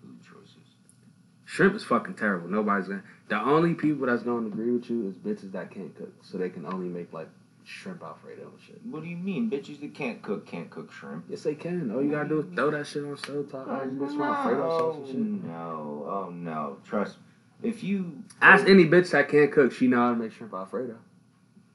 Shrimp 1.51 1.75
is 1.75 1.83
fucking 1.83 2.13
terrible. 2.13 2.47
Nobody's 2.47 2.87
gonna. 2.87 3.03
The 3.27 3.37
only 3.37 3.73
people 3.73 4.07
that's 4.07 4.23
gonna 4.23 4.47
agree 4.47 4.71
with 4.71 4.89
you 4.89 5.09
is 5.09 5.15
bitches 5.15 5.51
that 5.51 5.69
can't 5.69 5.93
cook, 5.97 6.13
so 6.21 6.37
they 6.37 6.49
can 6.49 6.65
only 6.65 6.87
make 6.87 7.11
like 7.11 7.27
shrimp 7.65 8.01
alfredo 8.01 8.43
and 8.43 8.61
shit. 8.65 8.79
What 8.85 9.03
do 9.03 9.09
you 9.09 9.17
mean? 9.17 9.49
Bitches 9.49 9.81
that 9.81 9.93
can't 9.93 10.21
cook 10.21 10.45
can't 10.45 10.69
cook 10.69 10.93
shrimp. 10.93 11.25
Yes, 11.27 11.43
they 11.43 11.55
can. 11.55 11.91
All 11.93 12.01
you 12.01 12.09
gotta 12.09 12.29
do 12.29 12.39
is 12.39 12.45
throw 12.55 12.71
that 12.71 12.87
shit 12.87 13.03
on 13.03 13.17
stove 13.17 13.51
top. 13.51 13.67
You 13.67 13.91
bitch 13.91 14.17
alfredo 14.25 14.69
sauce 15.03 15.13
no, 15.13 16.05
oh 16.07 16.29
no. 16.33 16.77
Trust 16.85 17.17
me. 17.61 17.69
if 17.69 17.83
you 17.83 18.23
Ask 18.41 18.65
any 18.65 18.85
bitch 18.85 19.11
that 19.11 19.27
can't 19.27 19.51
cook. 19.51 19.73
She 19.73 19.87
know 19.87 19.97
how 19.97 20.09
to 20.11 20.15
make 20.15 20.31
shrimp 20.31 20.53
alfredo. 20.53 20.97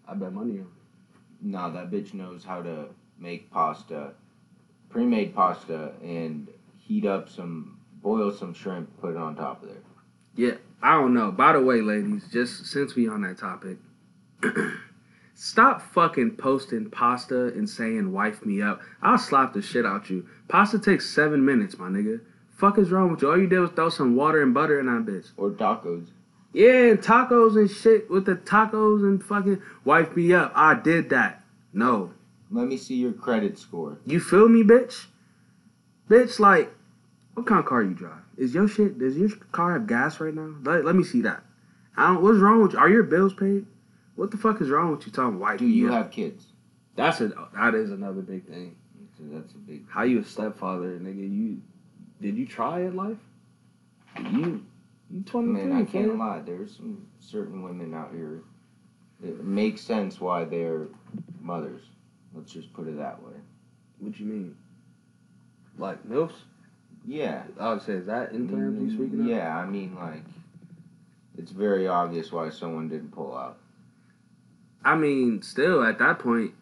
I 0.09 0.15
bet 0.15 0.33
money 0.33 0.61
on. 0.61 0.71
Nah, 1.43 1.69
that 1.69 1.91
bitch 1.91 2.15
knows 2.15 2.45
how 2.45 2.63
to 2.63 2.87
make 3.19 3.51
pasta, 3.51 4.15
pre-made 4.89 5.35
pasta, 5.35 5.93
and 6.03 6.49
heat 6.79 7.05
up 7.05 7.29
some, 7.29 7.79
boil 8.07 8.31
some 8.31 8.55
shrimp, 8.55 8.89
put 9.01 9.11
it 9.11 9.17
on 9.17 9.35
top 9.35 9.65
of 9.65 9.69
there. 9.69 9.79
Yeah, 10.37 10.55
I 10.81 10.93
don't 10.93 11.13
know. 11.13 11.33
By 11.33 11.55
the 11.55 11.61
way, 11.61 11.81
ladies, 11.81 12.23
just 12.31 12.67
since 12.67 12.95
we 12.95 13.09
on 13.09 13.23
that 13.23 13.37
topic, 13.37 13.79
stop 15.35 15.83
fucking 15.83 16.37
posting 16.37 16.89
pasta 16.89 17.47
and 17.47 17.69
saying 17.69 18.13
"wife 18.13 18.47
me 18.47 18.63
up." 18.63 18.81
I'll 19.03 19.19
slap 19.19 19.55
the 19.55 19.61
shit 19.61 19.85
out 19.85 20.09
you. 20.09 20.29
Pasta 20.47 20.79
takes 20.79 21.11
seven 21.11 21.45
minutes, 21.45 21.79
my 21.79 21.89
nigga. 21.89 22.21
Fuck 22.57 22.79
is 22.79 22.93
wrong 22.93 23.11
with 23.11 23.23
you? 23.23 23.31
All 23.31 23.39
you 23.39 23.49
did 23.49 23.59
was 23.59 23.71
throw 23.71 23.89
some 23.89 24.15
water 24.15 24.41
and 24.41 24.55
butter 24.55 24.79
in 24.79 24.87
that 24.87 25.05
bitch. 25.05 25.33
Or 25.37 25.51
tacos. 25.51 26.07
Yeah, 26.53 26.91
and 26.91 27.01
tacos 27.01 27.57
and 27.57 27.69
shit 27.69 28.09
with 28.09 28.25
the 28.25 28.37
tacos 28.37 29.03
and 29.03 29.23
fucking 29.23 29.61
wife 29.85 30.15
me 30.15 30.33
up. 30.33 30.53
I 30.55 30.75
did 30.75 31.11
that. 31.11 31.43
No. 31.73 32.13
Let 32.53 32.69
me 32.69 32.77
see 32.77 32.95
your 32.95 33.13
credit 33.13 33.59
score. 33.59 33.99
You 34.07 34.21
feel 34.21 34.49
me, 34.49 34.63
bitch? 34.63 35.07
Bitch, 36.09 36.39
like, 36.39 36.73
what 37.37 37.45
kind 37.45 37.61
of 37.61 37.67
car 37.67 37.83
you 37.83 37.93
drive? 37.93 38.23
Is 38.39 38.55
your 38.55 38.67
shit, 38.67 38.99
does 38.99 39.15
your 39.15 39.29
car 39.53 39.75
have 39.75 39.87
gas 39.87 40.19
right 40.21 40.33
now? 40.33 40.55
Let, 40.63 40.87
let 40.87 40.97
me 40.97 41.05
see 41.05 41.21
that. 41.21 41.43
I 41.95 42.07
don't, 42.07 42.23
what's 42.23 42.39
wrong 42.39 42.63
with 42.63 42.73
you? 42.73 42.79
Are 42.79 42.89
your 42.89 43.03
bills 43.03 43.35
paid? 43.35 43.67
What 44.15 44.31
the 44.31 44.39
fuck 44.39 44.63
is 44.63 44.71
wrong 44.71 44.91
with 44.91 45.07
you 45.07 45.13
talking 45.13 45.39
wife 45.39 45.59
Do 45.59 45.67
you 45.67 45.93
have 45.93 46.11
kids? 46.11 46.47
That's 46.95 47.21
a, 47.21 47.33
that 47.55 47.75
is 47.75 47.91
another 47.91 48.23
big 48.23 48.47
thing. 48.47 48.75
That's 49.21 49.53
a 49.53 49.59
big. 49.59 49.85
How 49.87 50.05
you 50.05 50.21
a 50.21 50.25
stepfather, 50.25 50.99
nigga? 50.99 51.31
You, 51.31 51.61
did 52.23 52.39
you 52.39 52.47
try 52.47 52.81
in 52.81 52.97
life? 52.97 53.19
You, 54.19 54.65
you 55.11 55.21
23, 55.21 55.63
Man, 55.63 55.73
I 55.77 55.85
can't 55.85 56.09
fam. 56.09 56.19
lie. 56.19 56.41
There's 56.41 56.75
some 56.75 57.07
certain 57.21 57.63
women 57.63 57.93
out 57.93 58.13
here. 58.15 58.41
It 59.23 59.45
makes 59.45 59.83
sense 59.83 60.23
why 60.23 60.45
they're 60.45 60.87
mothers. 61.43 61.83
Let's 62.35 62.51
just 62.51 62.73
put 62.73 62.89
it 62.89 62.97
that 62.97 63.23
way. 63.23 63.35
What 63.99 64.19
you 64.19 64.25
mean? 64.25 64.57
Like 65.77 66.03
MILFs? 66.09 66.33
Yeah. 67.07 67.43
I 67.59 67.73
would 67.73 67.83
say, 67.83 67.95
is 67.95 68.07
that 68.07 68.33
in 68.33 68.49
terms 68.49 68.79
mm, 68.79 68.91
you 68.91 68.97
speaking 68.97 69.21
of? 69.21 69.27
Yeah, 69.27 69.57
I 69.57 69.67
mean, 69.67 69.95
like, 69.95 70.25
it's 71.39 71.53
very 71.53 71.87
obvious 71.87 72.33
why 72.33 72.51
someone 72.51 72.89
didn't 72.89 73.13
pull 73.13 73.37
out. 73.37 73.59
I 74.85 74.97
mean, 74.97 75.43
still 75.43 75.83
at 75.83 75.99
that 75.99 76.19
point, 76.19 76.53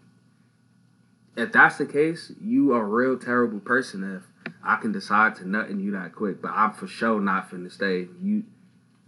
if 1.37 1.53
that's 1.53 1.79
the 1.79 1.87
case, 1.87 2.33
you 2.41 2.73
are 2.73 2.83
a 2.83 2.87
real 2.87 3.19
terrible 3.19 3.61
person 3.61 4.17
if 4.17 4.53
I 4.63 4.77
can 4.77 4.93
decide 4.93 5.35
to 5.37 5.49
nut 5.49 5.69
in 5.69 5.81
you 5.81 5.93
that 5.93 6.15
quick. 6.15 6.41
But 6.41 6.53
I'm 6.53 6.73
for 6.73 6.87
sure 6.87 7.21
not 7.21 7.51
finna 7.51 7.71
stay. 7.71 8.09
You 8.23 8.45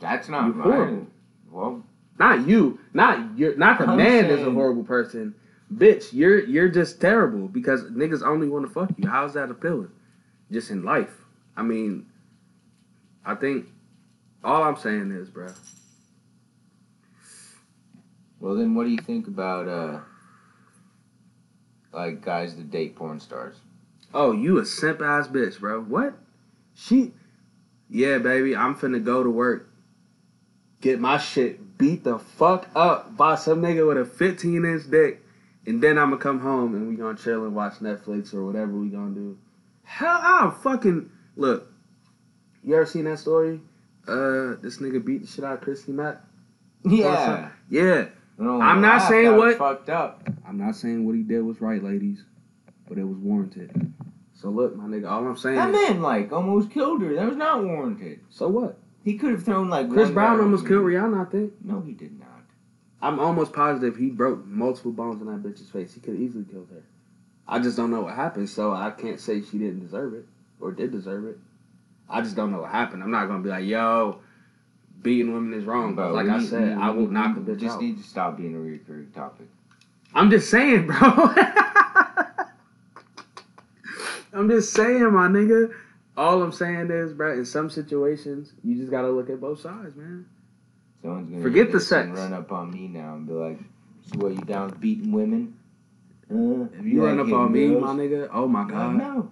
That's 0.00 0.28
not 0.28 0.46
You 0.46 0.52
horrible. 0.54 1.06
Well, 1.50 1.84
not 2.18 2.46
you, 2.46 2.78
not 2.92 3.38
you 3.38 3.56
not 3.56 3.78
the 3.78 3.86
I'm 3.86 3.96
man 3.96 4.26
is 4.26 4.46
a 4.46 4.50
horrible 4.50 4.84
person. 4.84 5.34
Bitch, 5.74 6.12
you're 6.12 6.44
you're 6.44 6.68
just 6.68 7.00
terrible 7.00 7.48
because 7.48 7.84
niggas 7.84 8.22
only 8.22 8.48
want 8.48 8.66
to 8.66 8.72
fuck 8.72 8.90
you. 8.96 9.08
How's 9.08 9.34
that 9.34 9.50
appealing? 9.50 9.90
Just 10.50 10.70
in 10.70 10.84
life. 10.84 11.25
I 11.56 11.62
mean, 11.62 12.06
I 13.24 13.34
think 13.34 13.66
all 14.44 14.62
I'm 14.62 14.76
saying 14.76 15.10
is, 15.10 15.28
bro. 15.28 15.48
well, 18.40 18.54
then 18.54 18.74
what 18.74 18.84
do 18.84 18.90
you 18.90 18.98
think 18.98 19.26
about 19.26 19.68
uh, 19.68 20.00
like 21.92 22.20
guys 22.20 22.56
that 22.56 22.70
date 22.70 22.94
porn 22.96 23.20
stars? 23.20 23.56
Oh, 24.14 24.32
you 24.32 24.58
a 24.58 24.64
simp 24.64 25.00
ass 25.00 25.28
bitch, 25.28 25.58
bro. 25.60 25.82
What? 25.82 26.14
She 26.74 27.12
Yeah, 27.88 28.18
baby, 28.18 28.54
I'm 28.54 28.74
finna 28.74 29.02
go 29.02 29.22
to 29.22 29.30
work. 29.30 29.68
Get 30.80 31.00
my 31.00 31.18
shit 31.18 31.78
beat 31.78 32.04
the 32.04 32.18
fuck 32.18 32.68
up 32.74 33.16
by 33.16 33.34
some 33.34 33.62
nigga 33.62 33.86
with 33.86 33.98
a 33.98 34.04
15 34.04 34.64
inch 34.64 34.90
dick. 34.90 35.22
And 35.66 35.82
then 35.82 35.98
I'ma 35.98 36.16
come 36.16 36.40
home 36.40 36.74
and 36.74 36.88
we 36.88 36.94
gonna 36.94 37.18
chill 37.18 37.44
and 37.44 37.54
watch 37.54 37.74
Netflix 37.74 38.32
or 38.32 38.44
whatever 38.44 38.72
we 38.72 38.88
gonna 38.88 39.14
do. 39.14 39.36
Hell, 39.82 40.20
I'll 40.22 40.50
fucking 40.52 41.10
look. 41.36 41.72
You 42.64 42.74
ever 42.74 42.86
seen 42.86 43.04
that 43.04 43.18
story? 43.18 43.60
Uh, 44.08 44.54
this 44.60 44.78
nigga 44.78 45.04
beat 45.04 45.22
the 45.22 45.26
shit 45.26 45.44
out 45.44 45.54
of 45.54 45.60
Christy 45.60 45.92
Mack. 45.92 46.20
Yeah. 46.84 47.50
Yeah, 47.68 48.06
No, 48.38 48.60
I'm 48.60 48.80
not 48.80 49.08
saying 49.08 49.36
what- 49.36 49.56
fucked 49.58 49.88
up. 49.90 50.28
I'm 50.46 50.58
not 50.58 50.76
saying 50.76 51.04
what 51.04 51.14
he 51.16 51.22
did 51.22 51.40
was 51.42 51.60
right, 51.60 51.82
ladies, 51.82 52.24
but 52.88 52.98
it 52.98 53.04
was 53.04 53.16
warranted. 53.16 53.92
So 54.34 54.50
look, 54.50 54.76
my 54.76 54.84
nigga, 54.84 55.10
all 55.10 55.26
I'm 55.26 55.36
saying. 55.36 55.56
That 55.56 55.72
man 55.72 56.02
like 56.02 56.32
almost 56.32 56.70
killed 56.70 57.02
her. 57.02 57.14
That 57.14 57.26
was 57.26 57.36
not 57.36 57.64
warranted. 57.64 58.20
So 58.30 58.48
what? 58.48 58.78
He 59.02 59.16
could 59.16 59.30
have 59.30 59.44
thrown 59.44 59.68
like 59.68 59.90
Chris 59.90 60.10
Brown 60.10 60.40
almost 60.40 60.66
killed 60.66 60.84
Rihanna, 60.84 61.26
I 61.26 61.30
think. 61.30 61.52
No, 61.64 61.80
he 61.80 61.92
did 61.92 62.18
not. 62.18 62.28
I'm 63.00 63.18
almost 63.18 63.52
positive 63.52 63.96
he 63.96 64.10
broke 64.10 64.44
multiple 64.46 64.92
bones 64.92 65.20
in 65.20 65.26
that 65.28 65.42
bitch's 65.42 65.70
face. 65.70 65.94
He 65.94 66.00
could 66.00 66.16
easily 66.16 66.44
killed 66.44 66.68
her. 66.70 66.82
I 67.48 67.58
just 67.60 67.76
don't 67.76 67.90
know 67.90 68.02
what 68.02 68.14
happened, 68.14 68.48
so 68.48 68.72
I 68.72 68.90
can't 68.90 69.20
say 69.20 69.42
she 69.42 69.58
didn't 69.58 69.80
deserve 69.80 70.14
it 70.14 70.26
or 70.60 70.72
did 70.72 70.90
deserve 70.92 71.24
it. 71.26 71.38
I 72.08 72.20
just 72.22 72.36
don't 72.36 72.50
know 72.52 72.60
what 72.62 72.70
happened. 72.70 73.02
I'm 73.02 73.10
not 73.10 73.26
gonna 73.26 73.42
be 73.42 73.48
like, 73.48 73.64
yo, 73.64 74.20
beating 75.02 75.32
women 75.32 75.58
is 75.58 75.64
wrong. 75.64 75.94
Bro, 75.94 76.12
like 76.12 76.28
I 76.28 76.38
need- 76.38 76.48
said, 76.48 76.78
I 76.78 76.90
will 76.90 77.08
knock 77.08 77.34
the 77.34 77.40
bitch 77.40 77.58
Just 77.60 77.76
out. 77.76 77.82
need 77.82 77.98
to 77.98 78.04
stop 78.04 78.36
being 78.36 78.54
a 78.54 78.58
recurring 78.58 79.10
topic. 79.12 79.48
I'm 80.14 80.30
just 80.30 80.48
saying, 80.50 80.86
bro. 80.86 80.96
I'm 84.32 84.48
just 84.50 84.72
saying, 84.72 85.12
my 85.12 85.28
nigga. 85.28 85.72
All 86.16 86.42
I'm 86.42 86.52
saying 86.52 86.90
is, 86.90 87.12
bro, 87.12 87.32
in 87.34 87.44
some 87.44 87.68
situations, 87.68 88.52
you 88.64 88.74
just 88.76 88.90
gotta 88.90 89.08
look 89.10 89.28
at 89.30 89.40
both 89.40 89.60
sides, 89.60 89.94
man. 89.96 90.26
Someone's 91.02 91.30
gonna 91.30 91.42
Forget 91.42 91.72
the 91.72 91.80
sex. 91.80 92.08
run 92.10 92.32
up 92.32 92.50
on 92.52 92.70
me 92.72 92.88
now 92.88 93.14
and 93.16 93.26
be 93.26 93.32
like, 93.34 93.58
"So 94.02 94.18
what? 94.20 94.32
You 94.34 94.40
down 94.42 94.70
with 94.70 94.80
beating 94.80 95.12
women? 95.12 95.54
Uh, 96.30 96.68
If 96.78 96.84
you 96.86 97.04
run 97.04 97.18
like 97.18 97.26
up 97.28 97.32
on 97.34 97.52
me, 97.52 97.68
girls?" 97.68 97.82
my 97.82 97.94
nigga, 97.94 98.28
oh 98.32 98.48
my 98.48 98.62
No, 98.64 98.68
god. 98.70 98.96
no. 98.96 99.30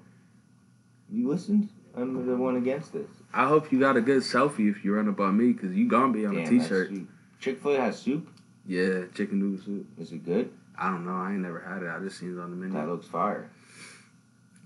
You 1.15 1.29
listened. 1.29 1.69
I'm 1.97 2.27
the 2.27 2.37
one 2.37 2.57
against 2.57 2.93
this. 2.93 3.09
I 3.33 3.47
hope 3.47 3.71
you 3.71 3.79
got 3.79 3.97
a 3.97 4.01
good 4.01 4.23
selfie 4.23 4.69
if 4.69 4.85
you 4.85 4.95
run 4.95 5.09
up 5.09 5.21
on 5.21 5.37
me, 5.37 5.55
cause 5.55 5.73
you 5.73 5.89
gonna 5.89 6.13
be 6.13 6.27
on 6.27 6.37
a 6.37 6.43
Damn, 6.45 6.61
t-shirt. 6.61 6.93
Chick 7.39 7.63
Fil 7.63 7.77
A 7.77 7.81
has 7.81 7.99
soup. 8.01 8.29
Yeah, 8.67 9.05
chicken 9.15 9.39
noodle 9.39 9.65
soup. 9.65 9.87
Is 9.99 10.11
it 10.11 10.25
good? 10.25 10.51
I 10.77 10.91
don't 10.91 11.05
know. 11.07 11.13
I 11.15 11.31
ain't 11.31 11.41
never 11.41 11.61
had 11.61 11.83
it. 11.85 11.89
I 11.89 12.01
just 12.03 12.19
seen 12.19 12.37
it 12.37 12.41
on 12.41 12.51
the 12.51 12.57
menu. 12.57 12.75
That 12.75 12.89
looks 12.89 13.07
fire. 13.07 13.49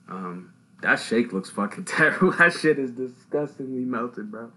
Um, 0.08 0.54
that 0.80 0.96
shake 1.00 1.34
looks 1.34 1.50
fucking 1.50 1.84
terrible. 1.84 2.32
That 2.32 2.54
shit 2.54 2.78
is 2.78 2.92
disgustingly 2.92 3.84
melted, 3.84 4.30
bro. 4.30 4.50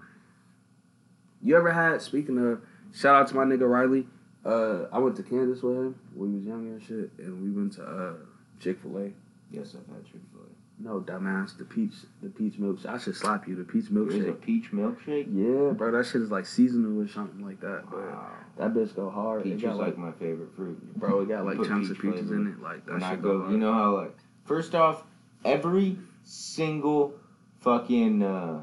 You 1.43 1.57
ever 1.57 1.71
had? 1.73 2.01
Speaking 2.01 2.37
of, 2.37 2.61
shout 2.95 3.15
out 3.15 3.27
to 3.27 3.35
my 3.35 3.43
nigga 3.43 3.69
Riley. 3.69 4.07
Uh, 4.45 4.85
I 4.93 4.99
went 4.99 5.17
to 5.17 5.23
Kansas 5.23 5.61
with 5.61 5.75
him 5.75 5.99
when 6.15 6.31
we 6.31 6.37
was 6.37 6.45
younger 6.47 6.71
and 6.71 6.81
shit, 6.81 7.11
and 7.17 7.43
we 7.43 7.51
went 7.51 7.73
to 7.73 7.83
uh 7.83 8.13
Chick 8.61 8.79
Fil 8.81 8.97
A. 8.97 9.11
Yes, 9.51 9.75
I've 9.75 9.93
had 9.93 10.05
Chick 10.05 10.21
Fil 10.31 10.41
A. 10.43 10.60
No, 10.83 10.99
dumbass, 10.99 11.57
the 11.57 11.63
peach, 11.65 11.93
the 12.23 12.29
peach 12.29 12.53
milkshake. 12.59 12.87
I 12.87 12.97
should 12.97 13.15
slap 13.15 13.47
you. 13.47 13.55
The 13.55 13.63
peach 13.63 13.85
There's 13.89 14.15
a 14.15 14.17
milkshake. 14.17 14.41
peach 14.41 14.71
milkshake. 14.71 15.27
Yeah, 15.31 15.73
bro, 15.73 15.91
that 15.91 16.05
shit 16.07 16.21
is 16.21 16.31
like 16.31 16.45
seasonal 16.47 16.99
or 17.01 17.07
something 17.07 17.45
like 17.45 17.59
that. 17.61 17.87
Bro. 17.89 18.09
Wow. 18.09 18.31
That 18.57 18.73
bitch 18.73 18.95
go 18.95 19.09
hard. 19.09 19.43
Peach 19.43 19.57
is 19.57 19.63
like 19.63 19.77
like, 19.77 19.97
my 19.97 20.11
favorite 20.13 20.55
fruit. 20.55 20.79
bro, 20.97 21.21
it 21.21 21.27
got 21.29 21.45
like 21.45 21.57
chunks 21.67 21.89
of 21.89 21.99
peaches 21.99 22.21
flavor. 22.21 22.35
in 22.35 22.47
it. 22.47 22.61
Like 22.61 22.85
that 22.85 22.93
When 22.93 23.03
I 23.03 23.11
shit 23.11 23.21
go, 23.21 23.49
you 23.49 23.57
know 23.57 23.73
how 23.73 23.95
like 23.95 24.15
first 24.45 24.73
off, 24.73 25.03
every 25.45 25.97
single 26.23 27.13
fucking 27.59 28.23
uh 28.23 28.61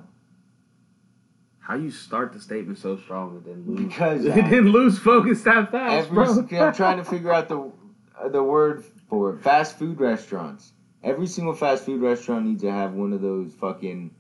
How 1.60 1.74
you 1.76 1.90
start 1.90 2.32
the 2.32 2.40
statement 2.40 2.78
so 2.78 2.96
strong 2.96 3.36
and 3.36 3.44
then 3.44 3.64
lose? 3.76 3.88
Because 3.88 4.24
it 4.24 4.34
didn't 4.34 4.72
lose 4.72 4.98
focus 4.98 5.42
that 5.42 5.70
fast, 5.70 6.08
Every, 6.08 6.14
bro. 6.48 6.66
I'm 6.66 6.74
trying 6.74 6.96
to 6.98 7.04
figure 7.04 7.32
out 7.32 7.48
the 7.48 7.70
uh, 8.18 8.28
the 8.28 8.42
word 8.42 8.84
for 9.08 9.34
it. 9.34 9.42
Fast 9.42 9.78
food 9.78 10.00
restaurants. 10.00 10.72
Every 11.02 11.26
single 11.26 11.54
fast 11.54 11.84
food 11.84 12.00
restaurant 12.02 12.46
needs 12.46 12.62
to 12.62 12.72
have 12.72 12.92
one 12.94 13.12
of 13.12 13.20
those 13.20 13.52
fucking 13.54 14.10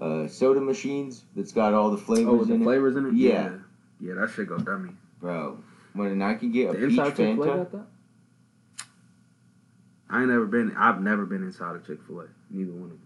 uh, 0.00 0.28
soda 0.28 0.60
machines 0.60 1.24
that's 1.34 1.52
got 1.52 1.72
all 1.74 1.90
the 1.90 1.96
flavors 1.96 2.26
Oh, 2.28 2.36
with 2.36 2.48
the 2.48 2.54
in 2.54 2.60
it, 2.62 2.64
flavors 2.64 2.96
in 2.96 3.06
it. 3.06 3.14
Yeah. 3.14 3.30
yeah, 3.30 3.56
yeah 4.00 4.14
that 4.14 4.30
shit 4.30 4.48
go 4.48 4.58
dummy. 4.58 4.90
bro. 5.20 5.58
When 5.94 6.20
I 6.20 6.34
can 6.34 6.52
get 6.52 6.68
a 6.68 6.72
The 6.72 6.78
peach 6.88 6.98
inside 6.98 7.16
Chick 7.16 7.36
Fil 7.36 7.42
A 7.44 7.64
Fanta. 7.64 7.84
I 10.10 10.20
ain't 10.20 10.28
never 10.28 10.46
been. 10.46 10.74
I've 10.76 11.00
never 11.00 11.24
been 11.24 11.42
inside 11.42 11.76
a 11.76 11.78
Chick 11.80 12.00
Fil 12.06 12.20
A. 12.20 12.26
Neither 12.50 12.70
one 12.72 12.82
of 12.84 12.88
them. 12.90 13.00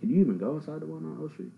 Can 0.00 0.10
you 0.10 0.20
even 0.20 0.38
go 0.38 0.56
inside 0.56 0.80
the 0.80 0.86
one 0.86 1.04
on 1.04 1.18
O 1.22 1.28
Street? 1.28 1.52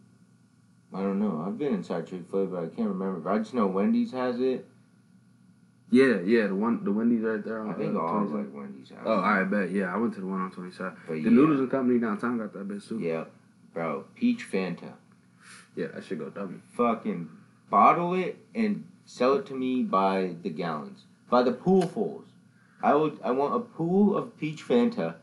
I 0.94 1.00
don't 1.00 1.18
know. 1.18 1.42
I've 1.46 1.58
been 1.58 1.74
inside 1.74 2.06
Chick 2.06 2.22
Fil 2.30 2.42
A, 2.44 2.46
but 2.46 2.58
I 2.62 2.66
can't 2.68 2.88
remember. 2.88 3.18
But 3.20 3.30
I 3.32 3.38
just 3.38 3.54
know 3.54 3.66
Wendy's 3.66 4.12
has 4.12 4.40
it. 4.40 4.66
Yeah, 5.92 6.20
yeah, 6.24 6.46
the 6.46 6.54
one, 6.54 6.82
the 6.84 6.90
Wendy's 6.90 7.20
right 7.20 7.44
there 7.44 7.60
on. 7.60 7.68
I 7.68 7.74
think 7.74 7.94
uh, 7.94 8.00
all 8.00 8.24
like 8.24 8.46
Wendy's 8.50 8.88
have. 8.88 9.00
Oh. 9.04 9.20
I 9.20 9.44
bet. 9.44 9.70
Yeah, 9.70 9.92
I 9.94 9.98
went 9.98 10.14
to 10.14 10.20
the 10.20 10.26
one 10.26 10.40
on 10.40 10.50
Twenty 10.50 10.70
The 10.70 10.94
yeah, 11.10 11.28
Noodles 11.28 11.60
and 11.60 11.70
Company 11.70 12.00
downtown 12.00 12.38
got 12.38 12.54
that 12.54 12.66
bitch 12.66 12.88
too. 12.88 12.98
Yeah, 12.98 13.24
bro. 13.74 14.06
Peach 14.14 14.50
Fanta. 14.50 14.94
yeah, 15.76 15.88
that 15.88 16.02
should 16.02 16.18
go 16.18 16.30
dummy. 16.30 16.60
Fucking 16.78 17.28
bottle 17.68 18.14
it 18.14 18.38
and 18.54 18.86
sell 19.04 19.34
it 19.34 19.44
to 19.48 19.54
me 19.54 19.82
by 19.82 20.34
the 20.42 20.48
gallons, 20.48 21.00
by 21.28 21.42
the 21.42 21.52
poolfuls. 21.52 22.24
I 22.82 22.94
would. 22.94 23.18
I 23.22 23.32
want 23.32 23.54
a 23.54 23.60
pool 23.60 24.16
of 24.16 24.34
peach 24.38 24.66
Fanta, 24.66 25.16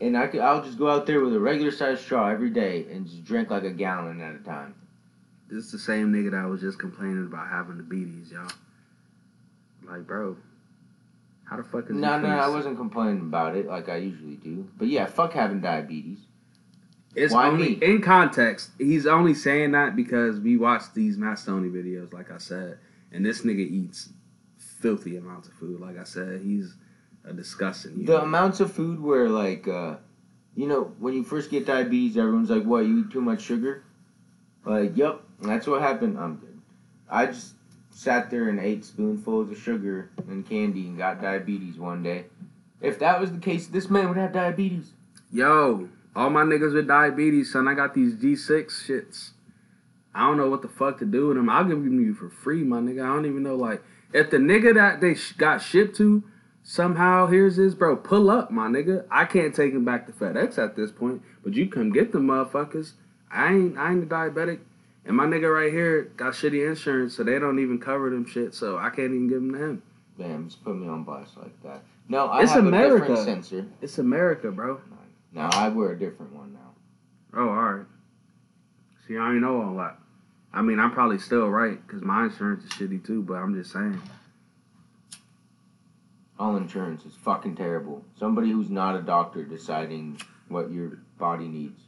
and 0.00 0.16
I 0.16 0.26
could. 0.28 0.40
I'll 0.40 0.64
just 0.64 0.78
go 0.78 0.88
out 0.88 1.04
there 1.04 1.20
with 1.20 1.34
a 1.34 1.40
regular 1.40 1.70
sized 1.70 2.00
straw 2.00 2.30
every 2.30 2.48
day 2.48 2.86
and 2.90 3.06
just 3.06 3.24
drink 3.24 3.50
like 3.50 3.64
a 3.64 3.70
gallon 3.70 4.22
at 4.22 4.36
a 4.36 4.38
time. 4.38 4.74
This 5.50 5.66
is 5.66 5.72
the 5.72 5.78
same 5.78 6.14
nigga 6.14 6.30
that 6.30 6.48
was 6.48 6.62
just 6.62 6.78
complaining 6.78 7.26
about 7.26 7.48
having 7.48 7.76
the 7.76 7.82
beaties, 7.82 8.32
y'all. 8.32 8.50
Like, 9.90 10.06
bro, 10.06 10.36
how 11.44 11.56
the 11.56 11.64
fuck 11.64 11.82
is 11.82 11.88
this? 11.88 11.96
No, 11.96 12.18
no, 12.20 12.28
I 12.28 12.48
wasn't 12.48 12.76
complaining 12.76 13.20
about 13.20 13.56
it 13.56 13.66
like 13.66 13.88
I 13.88 13.96
usually 13.96 14.36
do. 14.36 14.68
But 14.78 14.88
yeah, 14.88 15.06
fuck 15.06 15.32
having 15.32 15.60
diabetes. 15.60 16.20
It's 17.16 17.34
Why 17.34 17.48
only 17.48 17.76
me? 17.76 17.78
in 17.82 18.02
context. 18.02 18.70
He's 18.78 19.04
only 19.06 19.34
saying 19.34 19.72
that 19.72 19.96
because 19.96 20.38
we 20.38 20.56
watched 20.56 20.94
these 20.94 21.18
Matt 21.18 21.38
Stonie 21.38 21.70
videos, 21.70 22.12
like 22.12 22.30
I 22.30 22.38
said, 22.38 22.78
and 23.10 23.26
this 23.26 23.42
nigga 23.42 23.68
eats 23.68 24.10
filthy 24.56 25.16
amounts 25.16 25.48
of 25.48 25.54
food. 25.54 25.80
Like 25.80 25.98
I 25.98 26.04
said, 26.04 26.40
he's 26.40 26.76
a 27.24 27.32
disgusting. 27.32 28.04
The 28.04 28.12
human. 28.12 28.28
amounts 28.28 28.60
of 28.60 28.72
food 28.72 29.00
where 29.00 29.28
like, 29.28 29.66
uh, 29.66 29.96
you 30.54 30.68
know, 30.68 30.92
when 31.00 31.14
you 31.14 31.24
first 31.24 31.50
get 31.50 31.66
diabetes, 31.66 32.16
everyone's 32.16 32.50
like, 32.50 32.62
"What? 32.64 32.86
You 32.86 33.00
eat 33.00 33.10
too 33.10 33.20
much 33.20 33.42
sugar?" 33.42 33.82
Like, 34.64 34.96
yep, 34.96 35.20
that's 35.40 35.66
what 35.66 35.82
happened. 35.82 36.16
I'm 36.16 36.36
good. 36.36 36.60
I 37.08 37.26
just 37.26 37.54
sat 37.90 38.30
there 38.30 38.48
and 38.48 38.60
ate 38.60 38.84
spoonfuls 38.84 39.50
of 39.50 39.58
sugar 39.58 40.10
and 40.28 40.48
candy 40.48 40.86
and 40.86 40.98
got 40.98 41.20
diabetes 41.20 41.76
one 41.76 42.02
day. 42.02 42.26
If 42.80 42.98
that 43.00 43.20
was 43.20 43.32
the 43.32 43.38
case, 43.38 43.66
this 43.66 43.90
man 43.90 44.08
would 44.08 44.16
have 44.16 44.32
diabetes. 44.32 44.92
Yo, 45.30 45.88
all 46.16 46.30
my 46.30 46.42
niggas 46.42 46.74
with 46.74 46.88
diabetes, 46.88 47.52
son. 47.52 47.68
I 47.68 47.74
got 47.74 47.94
these 47.94 48.14
G6 48.14 48.66
shits. 48.66 49.30
I 50.14 50.20
don't 50.26 50.36
know 50.36 50.48
what 50.48 50.62
the 50.62 50.68
fuck 50.68 50.98
to 50.98 51.04
do 51.04 51.28
with 51.28 51.36
them. 51.36 51.48
I'll 51.48 51.64
give 51.64 51.82
them 51.82 51.98
to 51.98 52.04
you 52.04 52.14
for 52.14 52.28
free, 52.28 52.64
my 52.64 52.78
nigga. 52.78 53.02
I 53.02 53.14
don't 53.14 53.26
even 53.26 53.42
know, 53.42 53.54
like, 53.54 53.82
if 54.12 54.30
the 54.30 54.38
nigga 54.38 54.74
that 54.74 55.00
they 55.00 55.14
sh- 55.14 55.32
got 55.32 55.62
shipped 55.62 55.96
to 55.96 56.24
somehow 56.62 57.26
here's 57.26 57.56
this, 57.56 57.74
bro, 57.74 57.96
pull 57.96 58.28
up, 58.28 58.50
my 58.50 58.66
nigga. 58.66 59.04
I 59.10 59.24
can't 59.24 59.54
take 59.54 59.72
him 59.72 59.84
back 59.84 60.06
to 60.06 60.12
FedEx 60.12 60.58
at 60.58 60.74
this 60.74 60.90
point, 60.90 61.22
but 61.44 61.54
you 61.54 61.68
come 61.68 61.92
get 61.92 62.12
them 62.12 62.26
motherfuckers. 62.26 62.92
I 63.30 63.52
ain't, 63.52 63.78
I 63.78 63.92
ain't 63.92 64.02
a 64.02 64.06
diabetic. 64.06 64.60
And 65.10 65.16
my 65.16 65.26
nigga 65.26 65.52
right 65.52 65.72
here 65.72 66.04
got 66.16 66.34
shitty 66.34 66.68
insurance, 66.68 67.16
so 67.16 67.24
they 67.24 67.40
don't 67.40 67.58
even 67.58 67.80
cover 67.80 68.10
them 68.10 68.24
shit, 68.24 68.54
so 68.54 68.78
I 68.78 68.90
can't 68.90 69.08
even 69.08 69.26
give 69.26 69.38
them 69.42 69.52
to 69.54 69.58
him. 69.58 69.82
Bam, 70.16 70.48
just 70.48 70.62
put 70.62 70.76
me 70.76 70.86
on 70.86 71.02
blast 71.02 71.36
like 71.36 71.60
that. 71.64 71.82
No, 72.08 72.26
I 72.26 72.42
It's 72.44 72.52
have 72.52 72.64
a 72.64 72.68
America. 72.68 73.08
different 73.08 73.24
sensor. 73.24 73.66
It's 73.82 73.98
America, 73.98 74.52
bro. 74.52 74.80
Now 75.32 75.50
I 75.52 75.68
wear 75.70 75.90
a 75.90 75.98
different 75.98 76.32
one 76.32 76.52
now. 76.52 76.60
Oh, 77.36 77.48
all 77.48 77.72
right. 77.72 77.86
See, 79.08 79.16
I 79.16 79.32
ain't 79.32 79.40
know 79.40 79.60
all 79.60 79.74
that. 79.78 79.98
I 80.52 80.62
mean, 80.62 80.78
I'm 80.78 80.92
probably 80.92 81.18
still 81.18 81.48
right 81.48 81.84
because 81.84 82.02
my 82.02 82.26
insurance 82.26 82.62
is 82.62 82.70
shitty 82.70 83.04
too. 83.04 83.22
But 83.22 83.34
I'm 83.34 83.52
just 83.60 83.72
saying. 83.72 84.00
All 86.38 86.54
insurance 86.54 87.04
is 87.04 87.16
fucking 87.16 87.56
terrible. 87.56 88.04
Somebody 88.16 88.52
who's 88.52 88.70
not 88.70 88.94
a 88.94 89.02
doctor 89.02 89.42
deciding 89.42 90.20
what 90.46 90.70
your 90.70 91.00
body 91.18 91.48
needs. 91.48 91.80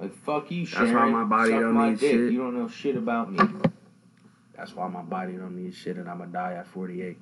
Like 0.00 0.14
fuck 0.14 0.50
you, 0.50 0.64
Sharon. 0.64 0.86
That's 0.86 0.96
why 0.96 1.10
my 1.10 1.24
body 1.24 1.50
Suck 1.50 1.60
don't 1.60 1.74
my 1.74 1.90
need 1.90 2.00
dick. 2.00 2.10
shit. 2.10 2.32
You 2.32 2.38
don't 2.38 2.54
know 2.58 2.68
shit 2.68 2.96
about 2.96 3.30
me. 3.32 3.38
That's 4.56 4.74
why 4.74 4.88
my 4.88 5.02
body 5.02 5.34
don't 5.34 5.56
need 5.62 5.74
shit, 5.74 5.96
and 5.96 6.08
I'ma 6.08 6.24
die 6.26 6.54
at 6.54 6.66
48. 6.66 7.18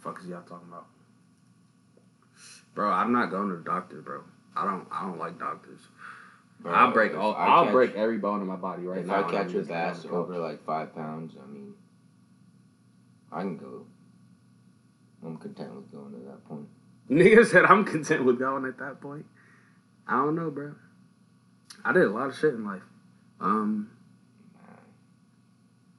Fuck 0.00 0.20
is 0.20 0.26
y'all 0.28 0.42
talking 0.42 0.68
about, 0.68 0.86
bro? 2.74 2.90
I'm 2.90 3.12
not 3.12 3.30
going 3.30 3.50
to 3.50 3.56
the 3.56 3.62
doctor, 3.62 4.00
bro. 4.00 4.22
I 4.56 4.64
don't. 4.64 4.86
I 4.90 5.02
don't 5.02 5.18
like 5.18 5.38
doctors. 5.38 5.80
Bro, 6.60 6.72
I'll 6.72 6.92
break 6.92 7.14
all. 7.14 7.34
I 7.34 7.46
I'll 7.46 7.64
catch- 7.64 7.72
break 7.72 7.94
every 7.94 8.18
bone 8.18 8.40
in 8.40 8.46
my 8.46 8.56
body 8.56 8.84
right 8.84 9.00
if 9.00 9.06
now. 9.06 9.20
If 9.20 9.26
I 9.26 9.30
catch 9.44 9.54
a 9.54 9.60
bass 9.62 10.06
over 10.10 10.38
like 10.38 10.64
five 10.64 10.94
pounds, 10.94 11.34
I 11.42 11.46
mean, 11.50 11.74
I 13.30 13.40
can 13.40 13.56
go. 13.58 13.86
I'm 15.24 15.36
content 15.36 15.74
with 15.74 15.90
going 15.92 16.12
to 16.12 16.18
that 16.28 16.44
point. 16.48 16.66
Nigga 17.10 17.46
said 17.46 17.64
I'm 17.64 17.84
content 17.84 18.24
with 18.24 18.38
going 18.38 18.64
at 18.64 18.78
that 18.78 19.00
point. 19.00 19.26
I 20.06 20.16
don't 20.16 20.34
know, 20.34 20.50
bro. 20.50 20.74
I 21.84 21.92
did 21.92 22.04
a 22.04 22.10
lot 22.10 22.28
of 22.28 22.38
shit 22.38 22.54
in 22.54 22.64
life. 22.64 22.82
Um, 23.40 23.90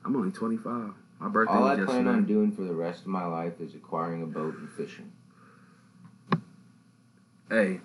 I'm 0.05 0.15
only 0.15 0.31
25. 0.31 0.93
My 1.19 1.29
birthday 1.29 1.53
All 1.53 1.63
I 1.63 1.75
was 1.75 1.85
plan 1.85 2.05
yesterday. 2.05 2.09
on 2.09 2.25
doing 2.25 2.51
for 2.51 2.63
the 2.63 2.73
rest 2.73 3.01
of 3.01 3.07
my 3.07 3.25
life 3.25 3.53
is 3.59 3.75
acquiring 3.75 4.23
a 4.23 4.25
boat 4.25 4.55
and 4.57 4.69
fishing. 4.71 5.11
Hey, 7.49 7.81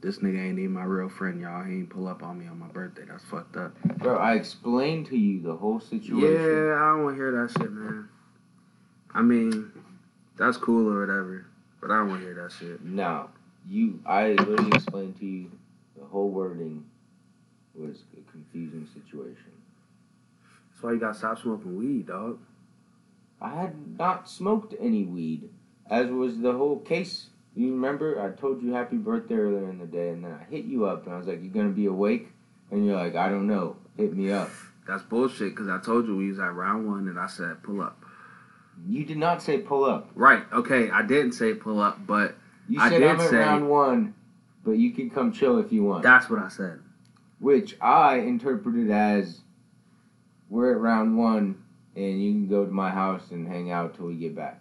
this 0.00 0.18
nigga 0.18 0.48
ain't 0.48 0.58
even 0.58 0.72
my 0.72 0.84
real 0.84 1.08
friend, 1.08 1.40
y'all. 1.40 1.64
He 1.64 1.74
ain't 1.74 1.90
pull 1.90 2.08
up 2.08 2.22
on 2.22 2.38
me 2.38 2.46
on 2.46 2.58
my 2.58 2.66
birthday. 2.68 3.02
That's 3.08 3.24
fucked 3.24 3.56
up. 3.56 3.74
Bro, 3.98 4.18
I 4.18 4.34
explained 4.34 5.06
to 5.06 5.16
you 5.16 5.40
the 5.40 5.54
whole 5.54 5.80
situation. 5.80 6.20
Yeah, 6.20 6.74
I 6.74 6.90
don't 6.92 7.04
want 7.04 7.16
to 7.16 7.22
hear 7.22 7.32
that 7.32 7.50
shit, 7.52 7.70
man. 7.72 8.08
I 9.14 9.22
mean, 9.22 9.72
that's 10.36 10.56
cool 10.56 10.92
or 10.92 11.00
whatever, 11.00 11.46
but 11.80 11.90
I 11.90 11.98
don't 11.98 12.08
want 12.08 12.20
to 12.20 12.26
hear 12.26 12.34
that 12.42 12.52
shit. 12.52 12.82
No, 12.84 13.30
you. 13.66 14.00
I 14.04 14.32
literally 14.32 14.72
explained 14.74 15.18
to 15.20 15.26
you 15.26 15.50
the 15.98 16.04
whole 16.04 16.28
wording 16.30 16.84
was 17.74 18.04
a 18.16 18.30
confusing 18.30 18.86
situation. 18.92 19.52
That's 20.70 20.82
why 20.82 20.92
you 20.92 20.98
got 21.00 21.12
to 21.12 21.18
stop 21.18 21.38
smoking 21.40 21.76
weed, 21.76 22.06
dog. 22.08 22.38
I 23.40 23.50
had 23.50 23.98
not 23.98 24.28
smoked 24.28 24.74
any 24.80 25.04
weed, 25.04 25.48
as 25.90 26.10
was 26.10 26.38
the 26.38 26.52
whole 26.52 26.78
case. 26.80 27.26
You 27.54 27.72
remember? 27.72 28.20
I 28.20 28.38
told 28.38 28.62
you 28.62 28.72
happy 28.72 28.96
birthday 28.96 29.34
earlier 29.36 29.68
in 29.70 29.78
the 29.78 29.86
day, 29.86 30.10
and 30.10 30.24
then 30.24 30.32
I 30.40 30.44
hit 30.50 30.64
you 30.64 30.86
up, 30.86 31.04
and 31.06 31.14
I 31.14 31.18
was 31.18 31.26
like, 31.26 31.42
"You 31.42 31.48
gonna 31.50 31.70
be 31.70 31.86
awake?" 31.86 32.28
And 32.70 32.84
you're 32.86 32.96
like, 32.96 33.14
"I 33.14 33.28
don't 33.30 33.46
know. 33.46 33.76
Hit 33.96 34.14
me 34.14 34.30
up." 34.30 34.50
That's 34.86 35.02
bullshit, 35.02 35.50
because 35.54 35.68
I 35.68 35.78
told 35.78 36.06
you 36.06 36.16
we 36.16 36.28
was 36.28 36.38
at 36.38 36.54
round 36.54 36.86
one 36.86 37.08
and 37.08 37.18
I 37.18 37.26
said 37.26 37.62
pull 37.62 37.80
up. 37.80 38.02
You 38.86 39.04
did 39.04 39.16
not 39.16 39.42
say 39.42 39.58
pull 39.58 39.84
up. 39.84 40.10
Right, 40.14 40.42
okay, 40.52 40.90
I 40.90 41.02
didn't 41.02 41.32
say 41.32 41.54
pull 41.54 41.80
up, 41.80 42.06
but 42.06 42.36
You 42.68 42.80
I 42.80 42.90
said 42.90 42.98
did 42.98 43.08
I'm 43.08 43.20
at 43.20 43.30
say- 43.30 43.36
round 43.38 43.68
one, 43.70 44.14
but 44.66 44.72
you 44.72 44.90
can 44.90 45.08
come 45.08 45.32
chill 45.32 45.58
if 45.58 45.72
you 45.72 45.84
want. 45.84 46.02
that's 46.02 46.28
what 46.28 46.42
I 46.42 46.48
said. 46.48 46.80
Which 47.38 47.76
I 47.80 48.16
interpreted 48.16 48.90
as 48.90 49.40
we're 50.50 50.72
at 50.72 50.80
round 50.80 51.16
one, 51.16 51.62
and 51.94 52.22
you 52.22 52.32
can 52.32 52.48
go 52.48 52.66
to 52.66 52.72
my 52.72 52.90
house 52.90 53.30
and 53.30 53.46
hang 53.46 53.70
out 53.70 53.94
till 53.94 54.06
we 54.06 54.16
get 54.16 54.34
back. 54.34 54.60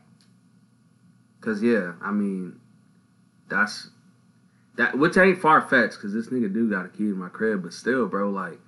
Cause 1.41 1.61
yeah, 1.61 1.93
I 2.01 2.11
mean, 2.11 2.59
that's 3.49 3.89
that 4.77 4.97
which 4.97 5.17
ain't 5.17 5.39
far 5.39 5.61
fetched. 5.61 5.99
Cause 5.99 6.13
this 6.13 6.27
nigga 6.27 6.53
do 6.53 6.69
got 6.69 6.85
a 6.85 6.89
key 6.89 7.05
to 7.05 7.15
my 7.15 7.29
crib, 7.29 7.63
but 7.63 7.73
still, 7.73 8.07
bro, 8.07 8.29
like, 8.29 8.59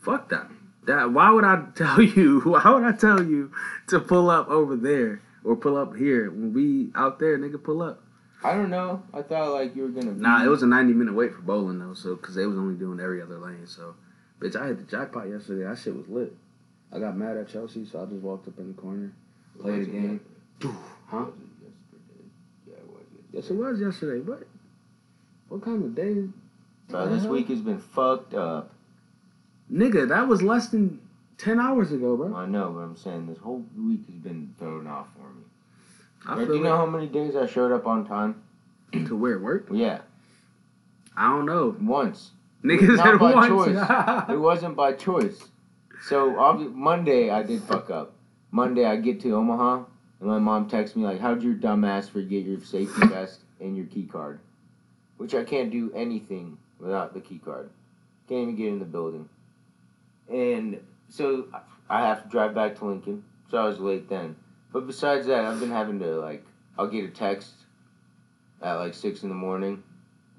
fuck 0.00 0.28
that. 0.28 0.48
That 0.86 1.12
why 1.12 1.30
would 1.30 1.44
I 1.44 1.64
tell 1.74 2.00
you? 2.00 2.40
Why 2.40 2.62
would 2.70 2.84
I 2.84 2.92
tell 2.92 3.22
you 3.22 3.50
to 3.88 3.98
pull 3.98 4.30
up 4.30 4.48
over 4.48 4.76
there 4.76 5.20
or 5.42 5.56
pull 5.56 5.76
up 5.76 5.96
here 5.96 6.30
when 6.30 6.52
we 6.52 6.90
out 6.94 7.18
there, 7.18 7.38
nigga? 7.38 7.62
Pull 7.62 7.82
up. 7.82 8.03
I 8.44 8.52
don't 8.54 8.68
know. 8.70 9.02
I 9.14 9.22
thought 9.22 9.52
like 9.54 9.74
you 9.74 9.82
were 9.84 9.88
gonna. 9.88 10.12
Nah, 10.12 10.44
it 10.44 10.48
was 10.48 10.62
a 10.62 10.66
ninety 10.66 10.92
minute 10.92 11.14
wait 11.14 11.32
for 11.32 11.40
bowling 11.40 11.78
though, 11.78 11.94
so 11.94 12.14
cause 12.16 12.34
they 12.34 12.46
was 12.46 12.58
only 12.58 12.74
doing 12.74 13.00
every 13.00 13.22
other 13.22 13.38
lane. 13.38 13.66
So, 13.66 13.94
bitch, 14.38 14.54
I 14.54 14.66
hit 14.68 14.76
the 14.78 14.84
jackpot 14.84 15.28
yesterday. 15.30 15.64
That 15.64 15.78
shit 15.78 15.96
was 15.96 16.06
lit. 16.08 16.36
I 16.92 16.98
got 16.98 17.16
mad 17.16 17.38
at 17.38 17.48
Chelsea, 17.48 17.86
so 17.86 18.02
I 18.02 18.04
just 18.06 18.22
walked 18.22 18.46
up 18.46 18.58
in 18.58 18.68
the 18.68 18.74
corner, 18.80 19.12
played 19.58 19.86
the 19.86 19.90
game. 19.90 20.20
Huh? 21.06 21.24
Yeah, 22.68 22.74
it 22.76 22.86
was. 22.86 23.02
Yes, 23.32 23.50
it 23.50 23.54
was 23.54 23.80
yesterday. 23.80 24.20
What? 24.20 24.46
What 25.48 25.62
kind 25.62 25.82
of 25.82 25.94
day? 25.94 26.28
Bro, 26.88 27.08
this 27.08 27.22
Uh-huh. 27.24 27.32
week 27.32 27.48
has 27.48 27.60
been 27.60 27.78
fucked 27.78 28.34
up. 28.34 28.72
Nigga, 29.72 30.06
that 30.08 30.28
was 30.28 30.42
less 30.42 30.68
than 30.68 31.00
10 31.38 31.58
hours 31.58 31.90
ago, 31.92 32.16
bro. 32.16 32.34
I 32.34 32.46
know, 32.46 32.72
but 32.72 32.80
I'm 32.80 32.96
saying 32.96 33.26
this 33.26 33.38
whole 33.38 33.64
week 33.76 34.06
has 34.06 34.16
been 34.16 34.54
thrown 34.58 34.86
off 34.86 35.08
for 35.14 35.22
me. 35.32 35.43
I 36.26 36.44
do 36.44 36.54
you 36.54 36.62
know 36.62 36.76
how 36.76 36.86
many 36.86 37.06
days 37.06 37.36
I 37.36 37.46
showed 37.46 37.72
up 37.72 37.86
on 37.86 38.06
time? 38.06 38.42
to 38.92 39.16
where 39.16 39.32
it 39.34 39.40
worked? 39.42 39.72
Yeah, 39.72 40.00
I 41.16 41.28
don't 41.28 41.46
know. 41.46 41.76
once. 41.80 42.30
Niggas 42.62 42.96
Not 42.96 43.20
by 43.20 43.34
one. 43.34 43.48
choice. 43.48 44.24
it 44.30 44.38
wasn't 44.40 44.74
by 44.74 44.92
choice. 44.92 45.48
So 46.02 46.32
obvi- 46.32 46.72
Monday 46.72 47.30
I 47.30 47.42
did 47.42 47.62
fuck 47.62 47.90
up. 47.90 48.14
Monday 48.50 48.86
I 48.86 48.96
get 48.96 49.20
to 49.22 49.34
Omaha 49.36 49.84
and 50.20 50.28
my 50.28 50.38
mom 50.38 50.68
texts 50.68 50.96
me 50.96 51.04
like, 51.04 51.20
"How'd 51.20 51.42
your 51.42 51.54
dumbass 51.54 52.08
forget 52.08 52.42
your 52.44 52.60
safety 52.60 53.06
vest 53.08 53.40
and 53.60 53.76
your 53.76 53.86
key 53.86 54.04
card?" 54.04 54.40
Which 55.18 55.34
I 55.34 55.44
can't 55.44 55.70
do 55.70 55.92
anything 55.94 56.56
without 56.78 57.12
the 57.14 57.20
key 57.20 57.38
card. 57.38 57.68
Can't 58.28 58.42
even 58.42 58.56
get 58.56 58.68
in 58.68 58.78
the 58.78 58.84
building. 58.86 59.28
And 60.30 60.80
so 61.10 61.46
I 61.88 62.00
have 62.00 62.22
to 62.24 62.28
drive 62.30 62.54
back 62.54 62.78
to 62.78 62.86
Lincoln. 62.86 63.24
So 63.50 63.58
I 63.58 63.66
was 63.66 63.78
late 63.78 64.08
then. 64.08 64.36
But 64.74 64.88
besides 64.88 65.28
that, 65.28 65.44
I've 65.44 65.60
been 65.60 65.70
having 65.70 66.00
to 66.00 66.16
like, 66.16 66.44
I'll 66.76 66.88
get 66.88 67.04
a 67.04 67.08
text 67.08 67.52
at 68.60 68.74
like 68.74 68.92
six 68.92 69.22
in 69.22 69.28
the 69.28 69.34
morning 69.36 69.84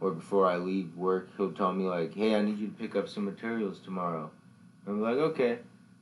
or 0.02 0.12
before 0.12 0.46
I 0.46 0.58
leave 0.58 0.94
work, 0.98 1.30
he'll 1.38 1.54
tell 1.54 1.72
me 1.72 1.86
like, 1.86 2.14
"Hey, 2.14 2.36
I 2.36 2.42
need 2.42 2.60
you 2.60 2.68
to 2.68 2.74
pick 2.74 2.98
up 2.98 3.08
some 3.08 3.24
materials 3.24 3.80
tomorrow." 3.80 4.30
I'm 4.86 5.02
like, 5.02 5.16
"Okay," 5.16 5.60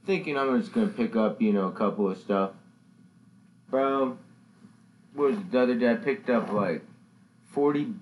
thinking 0.08 0.36
I'm 0.36 0.60
just 0.60 0.74
gonna 0.74 0.88
pick 0.88 1.16
up, 1.16 1.44
you 1.44 1.54
know, 1.54 1.68
a 1.68 1.72
couple 1.72 2.10
of 2.10 2.18
stuff. 2.18 2.54
Bro, 3.70 4.18
what 5.14 5.30
was 5.30 5.38
it, 5.38 5.52
the 5.52 5.60
other 5.60 5.76
day? 5.76 5.92
I 5.92 5.96
picked 5.96 6.32
up 6.32 6.52
like 6.52 6.84
forty 7.46 7.94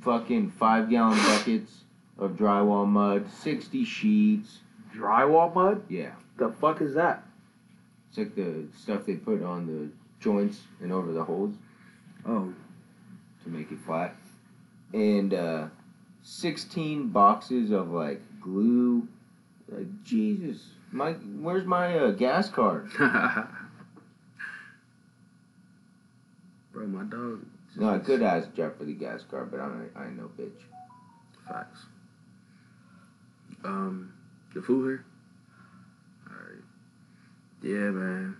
fucking 0.00 0.50
five 0.52 0.88
gallon 0.88 1.18
buckets 1.26 1.84
of 2.16 2.32
drywall 2.32 2.88
mud, 2.88 3.30
sixty 3.30 3.84
sheets. 3.84 4.60
Drywall 4.94 5.54
mud? 5.54 5.82
Yeah, 5.90 6.12
The 6.38 6.48
fuck 6.48 6.80
is 6.80 6.94
that? 6.94 7.27
It's 8.18 8.36
like 8.36 8.36
the 8.36 8.66
stuff 8.76 9.06
they 9.06 9.14
put 9.14 9.42
on 9.42 9.66
the 9.66 9.88
joints 10.22 10.60
and 10.80 10.92
over 10.92 11.12
the 11.12 11.22
holes. 11.22 11.54
Oh, 12.26 12.52
to 13.44 13.48
make 13.48 13.70
it 13.70 13.78
flat. 13.86 14.16
And 14.92 15.32
uh, 15.34 15.66
16 16.22 17.08
boxes 17.08 17.70
of 17.70 17.90
like 17.90 18.20
glue. 18.40 19.06
Like, 19.68 19.86
Jesus. 20.04 20.66
My, 20.90 21.12
where's 21.12 21.66
my 21.66 21.98
uh, 21.98 22.10
gas 22.12 22.48
card? 22.48 22.90
bro, 26.72 26.86
my 26.86 27.04
dog. 27.04 27.44
No, 27.76 27.90
I 27.90 27.98
could 27.98 28.22
ask 28.22 28.52
Jeff 28.54 28.76
for 28.76 28.84
the 28.84 28.94
gas 28.94 29.22
card, 29.30 29.50
but 29.50 29.60
I, 29.60 29.70
I 29.94 30.06
ain't 30.06 30.16
no 30.16 30.30
bitch. 30.38 30.62
Facts. 31.46 31.84
Um, 33.64 34.12
the 34.54 34.62
food 34.62 34.86
here. 34.86 35.04
All 37.62 37.70
right. 37.70 37.74
Yeah, 37.74 37.90
man. 37.90 38.36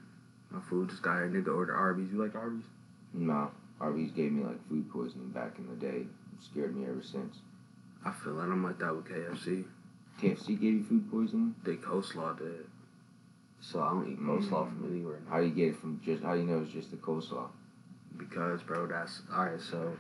My 0.50 0.61
food 0.68 0.90
just 0.90 1.02
got 1.02 1.16
here. 1.16 1.28
Nigga 1.28 1.54
ordered 1.54 1.74
Arby's. 1.74 2.11
You 2.12 2.22
like 2.22 2.35
Arby's? 2.35 2.64
No, 3.12 3.50
Arby's 3.81 4.12
gave 4.12 4.33
me 4.33 4.44
like 4.44 4.66
food 4.68 4.90
poisoning 4.90 5.31
back 5.31 5.59
in 5.59 5.68
the 5.68 5.76
day. 5.76 5.98
It 5.98 6.44
scared 6.44 6.76
me 6.76 6.87
ever 6.87 7.02
since. 7.02 7.38
I 8.04 8.12
feel 8.12 8.35
like 8.35 8.48
I'm 8.48 8.64
like 8.64 8.78
that 8.78 8.94
with 8.94 9.07
KFC. 9.07 9.64
KFC 10.20 10.48
gave 10.48 10.74
you 10.74 10.85
food 10.85 11.11
poisoning? 11.11 11.54
They 11.64 11.76
coleslaw 11.76 12.38
did. 12.38 12.66
So 13.61 13.81
I 13.83 13.90
don't 13.90 14.11
eat 14.11 14.20
coleslaw 14.20 14.66
mm. 14.66 14.68
from 14.68 14.90
anywhere 14.90 15.20
now. 15.24 15.33
How 15.33 15.40
do 15.40 15.46
you 15.46 15.54
get 15.54 15.68
it 15.68 15.81
from 15.81 16.00
just, 16.04 16.22
how 16.22 16.35
do 16.35 16.40
you 16.40 16.46
know 16.46 16.61
it's 16.61 16.72
just 16.72 16.90
the 16.90 16.96
coleslaw? 16.96 17.48
Because, 18.16 18.62
bro, 18.62 18.87
that's 18.87 19.22
alright. 19.33 19.61
So 19.61 19.96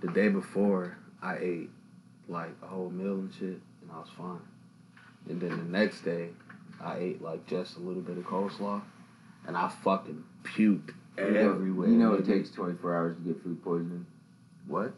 the 0.00 0.08
day 0.08 0.28
before, 0.28 0.96
I 1.22 1.36
ate 1.36 1.70
like 2.28 2.50
a 2.62 2.66
whole 2.66 2.90
meal 2.90 3.14
and 3.14 3.32
shit, 3.32 3.60
and 3.82 3.90
I 3.92 3.98
was 3.98 4.08
fine. 4.16 4.40
And 5.28 5.40
then 5.40 5.50
the 5.50 5.78
next 5.78 6.02
day, 6.02 6.30
I 6.82 6.96
ate 6.98 7.22
like 7.22 7.46
just 7.46 7.76
a 7.76 7.80
little 7.80 8.02
bit 8.02 8.16
of 8.18 8.24
coleslaw, 8.24 8.82
and 9.46 9.56
I 9.56 9.68
fucking 9.82 10.24
puked 10.44 10.92
everywhere. 11.18 11.88
you 11.88 11.96
know 11.96 12.14
it 12.14 12.26
takes 12.26 12.50
24 12.50 12.94
hours 12.96 13.16
to 13.16 13.22
get 13.22 13.42
food 13.42 13.62
poisoning? 13.62 14.06
what? 14.66 14.94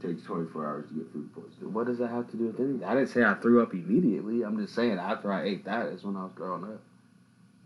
It 0.00 0.06
takes 0.06 0.22
24 0.22 0.66
hours 0.66 0.88
to 0.88 0.94
get 0.94 1.12
food 1.12 1.28
poisoning. 1.34 1.72
What 1.72 1.86
does 1.88 1.98
that 1.98 2.08
have 2.08 2.30
to 2.30 2.36
do 2.36 2.46
with 2.46 2.60
anything? 2.60 2.84
I 2.84 2.94
didn't 2.94 3.08
say 3.08 3.24
I 3.24 3.34
threw 3.34 3.60
up 3.62 3.72
immediately. 3.74 4.42
I'm 4.42 4.56
just 4.58 4.74
saying 4.74 4.96
after 4.98 5.32
I 5.32 5.42
ate 5.44 5.64
that 5.64 5.86
is 5.86 6.04
when 6.04 6.16
I 6.16 6.22
was 6.24 6.32
throwing 6.36 6.64
up. 6.64 6.80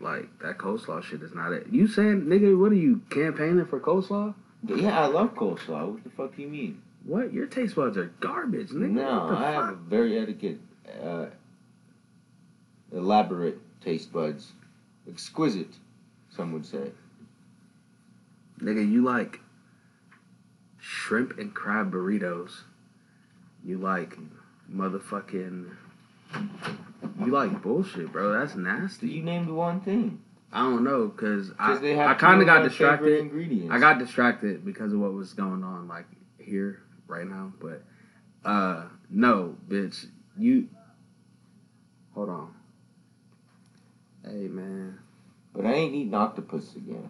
Like 0.00 0.38
that 0.40 0.58
coleslaw 0.58 1.02
shit 1.04 1.22
is 1.22 1.34
not 1.34 1.52
it. 1.52 1.66
You 1.70 1.86
saying, 1.86 2.22
nigga, 2.22 2.58
what 2.58 2.72
are 2.72 2.76
you 2.76 3.02
campaigning 3.10 3.66
for 3.66 3.78
coleslaw? 3.78 4.34
Yeah, 4.66 4.98
I 5.02 5.06
love 5.06 5.34
coleslaw. 5.34 5.92
What 5.92 6.04
the 6.04 6.10
fuck 6.10 6.34
do 6.34 6.42
you 6.42 6.48
mean? 6.48 6.82
What? 7.04 7.32
Your 7.32 7.46
taste 7.46 7.74
buds 7.76 7.96
are 7.98 8.06
garbage, 8.20 8.70
nigga. 8.70 8.90
No, 8.92 9.02
what 9.26 9.28
the 9.30 9.36
I 9.36 9.54
fuck? 9.54 9.64
have 9.66 9.74
a 9.74 9.76
very 9.76 10.18
etiquette, 10.18 10.58
uh, 11.04 11.26
elaborate 12.92 13.58
taste 13.82 14.12
buds. 14.12 14.52
Exquisite, 15.08 15.74
some 16.30 16.52
would 16.52 16.66
say. 16.66 16.92
Nigga, 18.60 18.88
you 18.88 19.02
like 19.02 19.40
shrimp 20.78 21.38
and 21.38 21.52
crab 21.52 21.92
burritos. 21.92 22.52
You 23.64 23.78
like 23.78 24.16
motherfucking. 24.72 25.70
You 27.20 27.26
like 27.26 27.62
bullshit, 27.62 28.12
bro. 28.12 28.32
That's 28.32 28.54
nasty. 28.54 29.08
you 29.08 29.22
named 29.22 29.48
one 29.48 29.80
thing. 29.80 30.20
I 30.52 30.60
don't 30.62 30.84
know, 30.84 31.08
cause 31.08 31.50
I, 31.58 31.68
Because 31.68 31.80
they 31.80 31.94
have 31.94 32.10
I 32.10 32.14
kind 32.14 32.40
of 32.40 32.46
got 32.46 32.62
distracted. 32.62 33.68
I 33.70 33.78
got 33.78 33.98
distracted 33.98 34.64
because 34.64 34.92
of 34.92 35.00
what 35.00 35.14
was 35.14 35.32
going 35.32 35.64
on, 35.64 35.88
like 35.88 36.04
here 36.38 36.82
right 37.06 37.26
now. 37.26 37.52
But 37.60 37.82
uh, 38.44 38.84
no, 39.10 39.56
bitch, 39.68 40.06
you. 40.36 40.68
Hold 42.14 42.28
on. 42.28 42.54
Hey 44.24 44.46
man, 44.48 44.98
but 45.52 45.66
I 45.66 45.72
ain't 45.72 45.94
eating 45.94 46.14
octopus 46.14 46.76
again. 46.76 47.08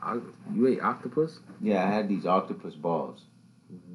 I, 0.00 0.18
you 0.52 0.68
ate 0.68 0.80
octopus? 0.80 1.40
Yeah, 1.60 1.84
I 1.84 1.90
had 1.90 2.08
these 2.08 2.26
octopus 2.26 2.74
balls. 2.74 3.22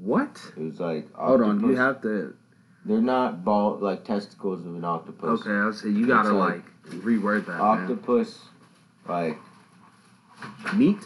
What? 0.02 0.42
It 0.58 0.62
was 0.62 0.80
like 0.80 1.06
octopus. 1.16 1.28
Hold 1.28 1.42
on, 1.42 1.70
you 1.70 1.76
have 1.78 2.02
to. 2.02 2.36
They're 2.84 3.02
not 3.02 3.46
ball 3.46 3.78
like 3.78 4.04
testicles 4.04 4.66
of 4.66 4.76
an 4.76 4.84
octopus. 4.84 5.42
Okay, 5.42 5.52
I'll 5.52 5.74
say 5.74 5.90
you 5.90 6.06
gotta 6.06 6.34
like, 6.34 6.64
like 6.86 6.96
reword 7.02 7.46
that. 7.46 7.60
man. 7.60 7.62
Octopus, 7.62 8.40
like 9.08 9.38
meat. 10.76 11.00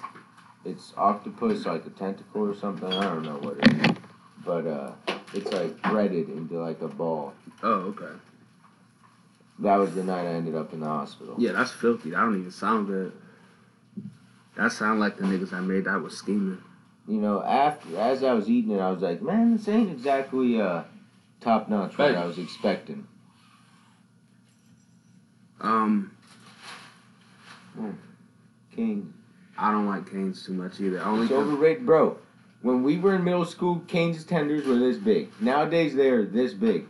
it's 0.65 0.93
octopus 0.97 1.65
like 1.65 1.85
a 1.85 1.91
tentacle 1.91 2.49
or 2.49 2.55
something. 2.55 2.91
I 2.91 3.03
don't 3.03 3.23
know 3.23 3.37
what 3.37 3.57
it 3.59 3.73
is, 3.73 3.97
but 4.43 4.65
uh, 4.65 4.91
it's 5.33 5.51
like 5.51 5.79
breaded 5.83 6.29
into 6.29 6.59
like 6.59 6.81
a 6.81 6.87
ball. 6.87 7.33
Oh, 7.61 7.93
okay. 7.95 8.15
That 9.59 9.75
was 9.75 9.93
the 9.93 10.03
night 10.03 10.25
I 10.25 10.33
ended 10.33 10.55
up 10.55 10.73
in 10.73 10.79
the 10.79 10.87
hospital. 10.87 11.35
Yeah, 11.37 11.51
that's 11.51 11.71
filthy. 11.71 12.09
That 12.11 12.17
don't 12.17 12.39
even 12.39 12.51
sound 12.51 12.87
good. 12.87 13.13
That 14.57 14.71
sound 14.71 14.99
like 14.99 15.17
the 15.17 15.23
niggas 15.23 15.53
I 15.53 15.59
made 15.61 15.85
that 15.85 16.01
was 16.01 16.17
scheming. 16.17 16.61
You 17.07 17.19
know, 17.19 17.43
after 17.43 17.97
as 17.97 18.23
I 18.23 18.33
was 18.33 18.49
eating 18.49 18.71
it, 18.71 18.79
I 18.79 18.89
was 18.89 19.01
like, 19.01 19.21
man, 19.21 19.57
this 19.57 19.67
ain't 19.67 19.91
exactly 19.91 20.61
uh, 20.61 20.83
top 21.41 21.69
notch 21.69 21.97
what 21.97 22.15
I 22.15 22.25
was 22.25 22.37
expecting. 22.37 23.07
Um, 25.59 26.15
King, 28.75 29.13
I 29.57 29.71
don't 29.71 29.87
like 29.87 30.09
Cane's 30.09 30.45
too 30.45 30.53
much 30.53 30.79
either. 30.79 31.01
Only 31.01 31.25
it's 31.25 31.33
overrated, 31.33 31.85
bro. 31.85 32.17
When 32.61 32.83
we 32.83 32.97
were 32.97 33.15
in 33.15 33.23
middle 33.23 33.45
school, 33.45 33.81
Cane's 33.87 34.23
tenders 34.23 34.65
were 34.65 34.77
this 34.77 34.97
big. 34.97 35.29
Nowadays, 35.41 35.95
they're 35.95 36.23
this 36.23 36.53
big. 36.53 36.85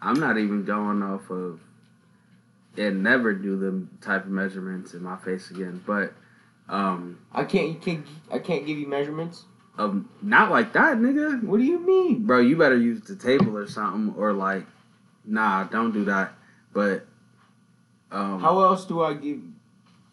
I'm 0.00 0.18
not 0.18 0.38
even 0.38 0.64
going 0.64 1.02
off 1.02 1.30
of 1.30 1.60
and 2.78 3.02
never 3.02 3.34
do 3.34 3.58
them 3.58 3.90
type 4.00 4.24
of 4.24 4.30
measurements 4.30 4.94
in 4.94 5.02
my 5.02 5.16
face 5.16 5.50
again. 5.50 5.82
But 5.86 6.14
um, 6.68 7.18
I 7.32 7.44
can't, 7.44 7.68
you 7.68 7.74
can't, 7.74 8.06
I 8.32 8.38
can't 8.38 8.66
give 8.66 8.78
you 8.78 8.86
measurements. 8.86 9.44
of 9.76 10.04
not 10.22 10.50
like 10.50 10.72
that, 10.74 10.98
nigga. 10.98 11.42
What 11.42 11.58
do 11.58 11.64
you 11.64 11.78
mean? 11.78 12.26
Bro, 12.26 12.40
you 12.40 12.56
better 12.56 12.76
use 12.78 13.02
the 13.02 13.16
table 13.16 13.56
or 13.56 13.66
something, 13.66 14.14
or 14.16 14.32
like, 14.32 14.64
nah, 15.24 15.64
don't 15.64 15.92
do 15.92 16.04
that. 16.06 16.32
But 16.72 17.06
um, 18.10 18.40
How 18.40 18.60
else 18.62 18.84
do 18.84 19.02
I 19.02 19.14
give? 19.14 19.40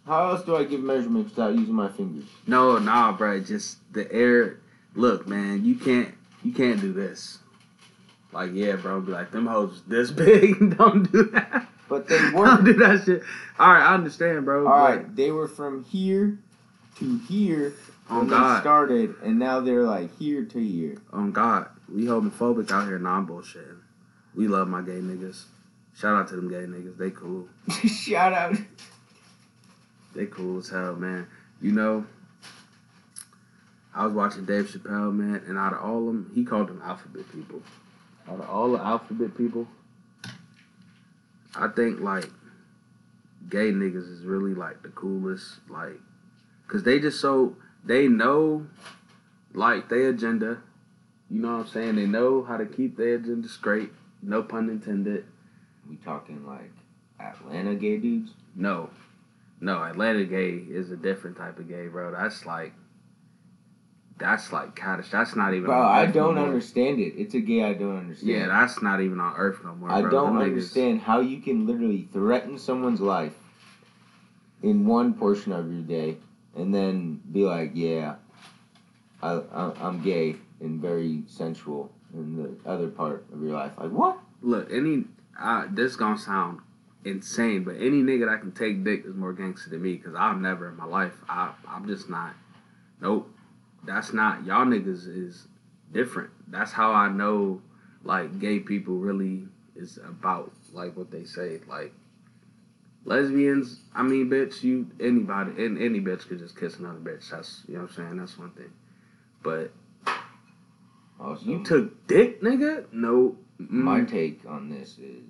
How 0.05 0.31
else 0.31 0.43
do 0.43 0.55
I 0.55 0.63
give 0.63 0.81
measurements 0.81 1.35
without 1.35 1.55
using 1.55 1.73
my 1.73 1.89
fingers? 1.89 2.25
no, 2.45 2.77
nah, 2.77 3.11
bro, 3.11 3.39
just 3.39 3.77
the 3.93 4.11
air. 4.11 4.59
Look, 4.93 5.27
man, 5.27 5.65
you 5.65 5.75
can't, 5.75 6.13
you 6.43 6.53
can't 6.53 6.79
do 6.79 6.93
this. 6.93 7.39
Like, 8.31 8.51
yeah, 8.53 8.75
bro, 8.75 9.01
be 9.01 9.11
like 9.11 9.31
them 9.31 9.45
hoes 9.47 9.81
this 9.87 10.11
big. 10.23 10.77
don't 10.77 11.11
do 11.11 11.23
that. 11.31 11.67
But 11.89 12.07
they 12.07 12.17
weren't. 12.33 12.65
do 12.65 12.73
that 12.73 13.03
shit. 13.05 13.21
All 13.59 13.71
right, 13.73 13.81
I 13.83 13.93
understand, 13.93 14.45
bro. 14.45 14.65
All 14.67 14.71
but 14.73 14.97
right, 14.97 15.15
they 15.15 15.31
were 15.31 15.47
from 15.47 15.83
here 15.85 16.37
to 16.97 17.17
here 17.27 17.73
On 18.09 18.19
when 18.19 18.27
they 18.27 18.35
God. 18.35 18.61
started, 18.61 19.15
and 19.23 19.37
now 19.39 19.59
they're 19.59 19.83
like 19.83 20.15
here 20.17 20.43
to 20.45 20.59
here. 20.63 20.97
On 21.13 21.31
God, 21.31 21.67
we 21.93 22.03
homophobic 22.05 22.71
out 22.71 22.87
here, 22.87 22.97
non 22.99 23.27
bullshitting. 23.27 23.77
We 24.33 24.47
love 24.47 24.67
my 24.67 24.81
gay 24.81 24.99
niggas. 24.99 25.43
Shout 25.95 26.15
out 26.15 26.27
to 26.29 26.35
them 26.35 26.49
gay 26.49 26.65
niggas. 26.65 26.97
They 26.97 27.11
cool. 27.11 27.47
Shout 27.87 28.33
out. 28.33 28.55
They 30.13 30.25
cool 30.25 30.59
as 30.59 30.69
hell, 30.69 30.95
man. 30.95 31.27
You 31.61 31.71
know, 31.71 32.05
I 33.93 34.05
was 34.05 34.13
watching 34.13 34.45
Dave 34.45 34.65
Chappelle, 34.69 35.13
man, 35.15 35.41
and 35.47 35.57
out 35.57 35.73
of 35.73 35.79
all 35.81 35.99
of 35.99 36.05
them, 36.07 36.31
he 36.35 36.43
called 36.43 36.67
them 36.67 36.81
alphabet 36.83 37.31
people. 37.31 37.61
Out 38.27 38.39
of 38.41 38.49
all 38.49 38.71
the 38.73 38.79
alphabet 38.79 39.37
people, 39.37 39.67
I 41.57 41.67
think 41.69 41.99
like 42.01 42.29
gay 43.49 43.71
niggas 43.71 44.11
is 44.11 44.21
really 44.21 44.53
like 44.53 44.81
the 44.83 44.89
coolest, 44.89 45.59
like, 45.69 45.99
cause 46.67 46.83
they 46.83 46.99
just 46.99 47.19
so 47.19 47.55
they 47.83 48.07
know 48.07 48.67
like 49.53 49.89
their 49.89 50.09
agenda. 50.09 50.61
You 51.29 51.41
know 51.41 51.57
what 51.57 51.65
I'm 51.65 51.67
saying? 51.67 51.95
They 51.95 52.05
know 52.05 52.43
how 52.43 52.57
to 52.57 52.65
keep 52.65 52.97
their 52.97 53.15
agenda 53.15 53.47
straight. 53.47 53.91
No 54.21 54.43
pun 54.43 54.69
intended. 54.69 55.25
We 55.89 55.95
talking 55.97 56.45
like 56.45 56.71
Atlanta 57.19 57.75
gay 57.75 57.97
dudes? 57.97 58.31
No, 58.55 58.89
no. 59.59 59.83
Atlanta 59.83 60.25
gay 60.25 60.51
is 60.51 60.91
a 60.91 60.97
different 60.97 61.37
type 61.37 61.59
of 61.59 61.67
gay, 61.67 61.87
bro. 61.87 62.11
That's 62.11 62.45
like, 62.45 62.73
that's 64.17 64.51
like 64.53 64.75
catch. 64.75 65.09
That's 65.11 65.35
not 65.35 65.53
even. 65.53 65.65
Bro, 65.65 65.81
on 65.81 65.95
I 65.95 66.05
no 66.05 66.11
don't 66.11 66.35
more. 66.35 66.45
understand 66.45 66.99
it. 66.99 67.13
It's 67.17 67.33
a 67.33 67.39
gay 67.41 67.63
I 67.63 67.73
don't 67.73 67.97
understand. 67.97 68.29
Yeah, 68.31 68.47
that's 68.47 68.81
not 68.81 69.01
even 69.01 69.19
on 69.19 69.35
Earth 69.35 69.59
no 69.63 69.75
more. 69.75 69.91
I 69.91 70.01
bro. 70.01 70.11
don't 70.11 70.33
Them 70.37 70.43
niggas- 70.43 70.49
understand 70.51 71.01
how 71.01 71.19
you 71.19 71.41
can 71.41 71.65
literally 71.67 72.07
threaten 72.13 72.57
someone's 72.57 73.01
life 73.01 73.33
in 74.63 74.85
one 74.85 75.13
portion 75.13 75.51
of 75.51 75.71
your 75.71 75.81
day 75.81 76.17
and 76.55 76.73
then 76.73 77.21
be 77.31 77.43
like, 77.43 77.71
yeah, 77.73 78.15
I, 79.21 79.33
I, 79.53 79.71
I'm 79.81 80.01
gay 80.01 80.37
and 80.61 80.81
very 80.81 81.23
sensual 81.27 81.91
in 82.13 82.37
the 82.37 82.69
other 82.69 82.87
part 82.87 83.25
of 83.33 83.41
your 83.41 83.51
life. 83.53 83.73
Like, 83.77 83.91
what? 83.91 84.17
Look, 84.41 84.71
any 84.71 85.03
uh, 85.39 85.65
this 85.69 85.95
gonna 85.97 86.17
sound 86.17 86.59
insane, 87.03 87.63
but 87.63 87.75
any 87.75 88.01
nigga 88.01 88.27
that 88.31 88.39
can 88.41 88.51
take 88.53 88.83
dick 88.83 89.03
is 89.05 89.13
more 89.15 89.33
gangster 89.33 89.69
than 89.69 89.81
me 89.81 89.93
because 89.95 90.15
I'm 90.15 90.41
never 90.41 90.69
in 90.69 90.77
my 90.77 90.85
life. 90.85 91.13
I 91.27 91.51
I'm 91.67 91.85
just 91.87 92.09
not. 92.09 92.33
Nope, 93.01 93.29
that's 93.85 94.13
not 94.13 94.45
y'all 94.45 94.65
niggas 94.65 95.07
is 95.07 95.47
different. 95.91 96.31
That's 96.47 96.71
how 96.71 96.91
I 96.91 97.09
know 97.09 97.61
like 98.03 98.39
gay 98.39 98.59
people 98.59 98.95
really 98.95 99.47
is 99.75 99.97
about 99.97 100.51
like 100.73 100.95
what 100.95 101.11
they 101.11 101.23
say 101.25 101.59
like. 101.67 101.93
Lesbians, 103.07 103.81
I 103.93 104.01
mean, 104.01 104.31
bitch, 104.31 104.63
you 104.63 104.89
anybody, 104.99 105.63
and 105.63 105.79
any 105.79 105.99
bitch 105.99 106.27
could 106.27 106.39
just 106.39 106.59
kiss 106.59 106.79
another 106.79 106.97
bitch. 106.97 107.29
That's 107.29 107.61
you 107.67 107.75
know 107.75 107.81
what 107.81 107.91
I'm 107.91 107.95
saying. 107.95 108.17
That's 108.17 108.37
one 108.37 108.49
thing, 108.51 108.71
but 109.43 109.71
Also, 111.19 111.45
you 111.45 111.63
took 111.63 112.07
dick, 112.07 112.41
nigga. 112.41 112.85
No, 112.91 113.37
mm. 113.61 113.69
my 113.69 114.03
take 114.03 114.41
on 114.47 114.69
this 114.69 114.97
is 114.97 115.23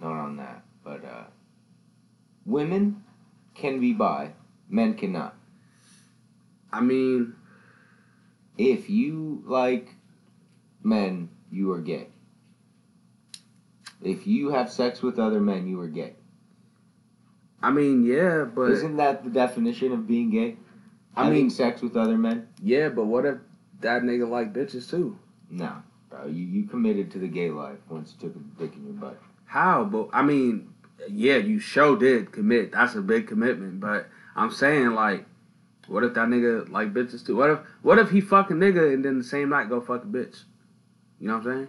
not 0.00 0.12
on 0.12 0.36
that, 0.36 0.62
but 0.82 1.04
uh, 1.04 1.24
women 2.46 3.04
can 3.54 3.80
be 3.80 3.92
bi, 3.92 4.32
men 4.68 4.94
cannot. 4.94 5.34
I 6.72 6.80
mean, 6.80 7.34
If 8.58 8.90
you 8.90 9.42
like 9.46 9.94
men, 10.82 11.30
you 11.50 11.72
are 11.72 11.80
gay. 11.80 12.08
If 14.02 14.26
you 14.26 14.50
have 14.50 14.70
sex 14.70 15.02
with 15.02 15.18
other 15.18 15.40
men, 15.40 15.66
you 15.66 15.80
are 15.80 15.88
gay. 15.88 16.14
I 17.62 17.70
mean, 17.70 18.04
yeah, 18.04 18.44
but 18.44 18.70
Isn't 18.70 18.96
that 18.96 19.24
the 19.24 19.30
definition 19.30 19.92
of 19.92 20.06
being 20.06 20.30
gay? 20.30 20.56
I 21.16 21.24
Having 21.24 21.38
mean- 21.38 21.50
sex 21.50 21.82
with 21.82 21.96
other 21.96 22.16
men? 22.16 22.48
yeah, 22.62 22.88
but 22.88 23.04
what 23.06 23.24
if 23.26 23.36
that 23.80 24.02
nigga 24.02 24.28
like 24.28 24.52
bitches 24.52 24.88
too? 24.88 25.18
No, 25.50 25.82
bro. 26.08 26.26
You, 26.26 26.44
you 26.46 26.64
committed 26.64 27.10
to 27.12 27.18
the 27.18 27.28
gay 27.28 27.50
life 27.50 27.78
once 27.88 28.14
you 28.14 28.28
took 28.28 28.36
a 28.36 28.38
dick 28.58 28.74
in 28.76 28.84
your 28.84 28.94
butt. 28.94 29.20
How? 29.46 29.84
But 29.84 30.08
I 30.12 30.22
mean, 30.22 30.72
yeah, 31.08 31.36
you 31.36 31.58
sure 31.58 31.96
did 31.98 32.30
commit. 32.32 32.72
That's 32.72 32.94
a 32.94 33.02
big 33.02 33.26
commitment. 33.26 33.80
But 33.80 34.08
I'm 34.36 34.50
saying 34.50 34.90
like, 34.92 35.26
what 35.90 36.04
if 36.04 36.14
that 36.14 36.28
nigga 36.28 36.70
like 36.70 36.94
bitches 36.94 37.26
too? 37.26 37.34
What 37.34 37.50
if 37.50 37.58
what 37.82 37.98
if 37.98 38.10
he 38.10 38.20
fuck 38.20 38.50
a 38.50 38.54
nigga 38.54 38.94
and 38.94 39.04
then 39.04 39.18
the 39.18 39.24
same 39.24 39.48
night 39.48 39.68
go 39.68 39.80
fuck 39.80 40.04
a 40.04 40.06
bitch? 40.06 40.44
You 41.18 41.28
know 41.28 41.38
what 41.38 41.46
I'm 41.46 41.52
saying? 41.52 41.68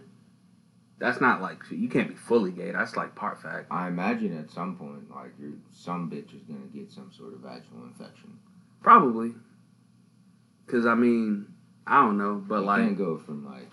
That's 0.99 1.19
not 1.19 1.41
like 1.41 1.57
you 1.71 1.89
can't 1.89 2.07
be 2.07 2.13
fully 2.13 2.51
gay. 2.51 2.71
That's 2.71 2.95
like 2.95 3.15
part 3.15 3.41
fact. 3.41 3.65
I 3.71 3.87
imagine 3.87 4.37
at 4.37 4.51
some 4.51 4.75
point, 4.75 5.09
like, 5.09 5.31
you're, 5.39 5.53
some 5.73 6.11
bitch 6.11 6.35
is 6.35 6.43
gonna 6.43 6.59
get 6.71 6.91
some 6.91 7.11
sort 7.11 7.33
of 7.33 7.39
vaginal 7.39 7.85
infection. 7.85 8.37
Probably. 8.83 9.33
Cause 10.67 10.85
I 10.85 10.93
mean, 10.93 11.47
I 11.87 12.01
don't 12.01 12.19
know, 12.19 12.35
but 12.35 12.59
you 12.59 12.65
like 12.65 12.81
can't 12.81 12.97
go 12.97 13.17
from 13.17 13.43
like 13.43 13.71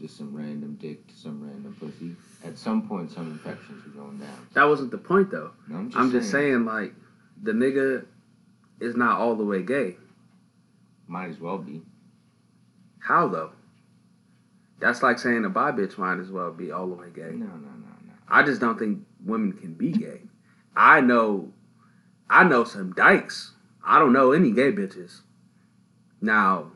just 0.00 0.18
some 0.18 0.34
random 0.34 0.76
dick 0.80 1.06
to 1.06 1.14
some 1.14 1.40
random 1.40 1.76
pussy. 1.78 2.16
At 2.44 2.58
some 2.58 2.88
point, 2.88 3.12
some 3.12 3.30
infections 3.30 3.86
are 3.86 4.00
going 4.00 4.18
down. 4.18 4.48
that 4.54 4.64
wasn't 4.64 4.90
the 4.90 4.98
point 4.98 5.30
though. 5.30 5.52
No, 5.68 5.76
I'm 5.76 5.90
just 5.90 5.96
I'm 5.96 6.10
saying, 6.10 6.20
just 6.20 6.32
saying 6.32 6.64
like, 6.64 6.92
the 7.40 7.52
nigga 7.52 8.04
is 8.80 8.96
not 8.96 9.18
all 9.18 9.34
the 9.34 9.44
way 9.44 9.62
gay. 9.62 9.96
Might 11.06 11.30
as 11.30 11.38
well 11.38 11.58
be. 11.58 11.82
How 12.98 13.28
though? 13.28 13.52
That's 14.78 15.02
like 15.02 15.18
saying 15.18 15.44
a 15.44 15.48
bi 15.48 15.72
bitch 15.72 15.96
might 15.96 16.18
as 16.18 16.30
well 16.30 16.52
be 16.52 16.70
all 16.70 16.86
the 16.88 16.94
way 16.94 17.08
gay. 17.14 17.30
no, 17.32 17.46
no, 17.46 17.46
no. 17.46 17.68
No. 18.06 18.12
I 18.28 18.42
just 18.42 18.60
don't 18.60 18.78
think 18.78 19.04
women 19.24 19.52
can 19.52 19.74
be 19.74 19.92
gay. 19.92 20.20
I 20.76 21.00
know, 21.00 21.52
I 22.28 22.44
know 22.44 22.64
some 22.64 22.92
dykes. 22.92 23.52
I 23.84 23.98
don't 23.98 24.12
know 24.12 24.32
any 24.32 24.50
gay 24.50 24.72
bitches. 24.72 25.20
Now, 26.20 26.72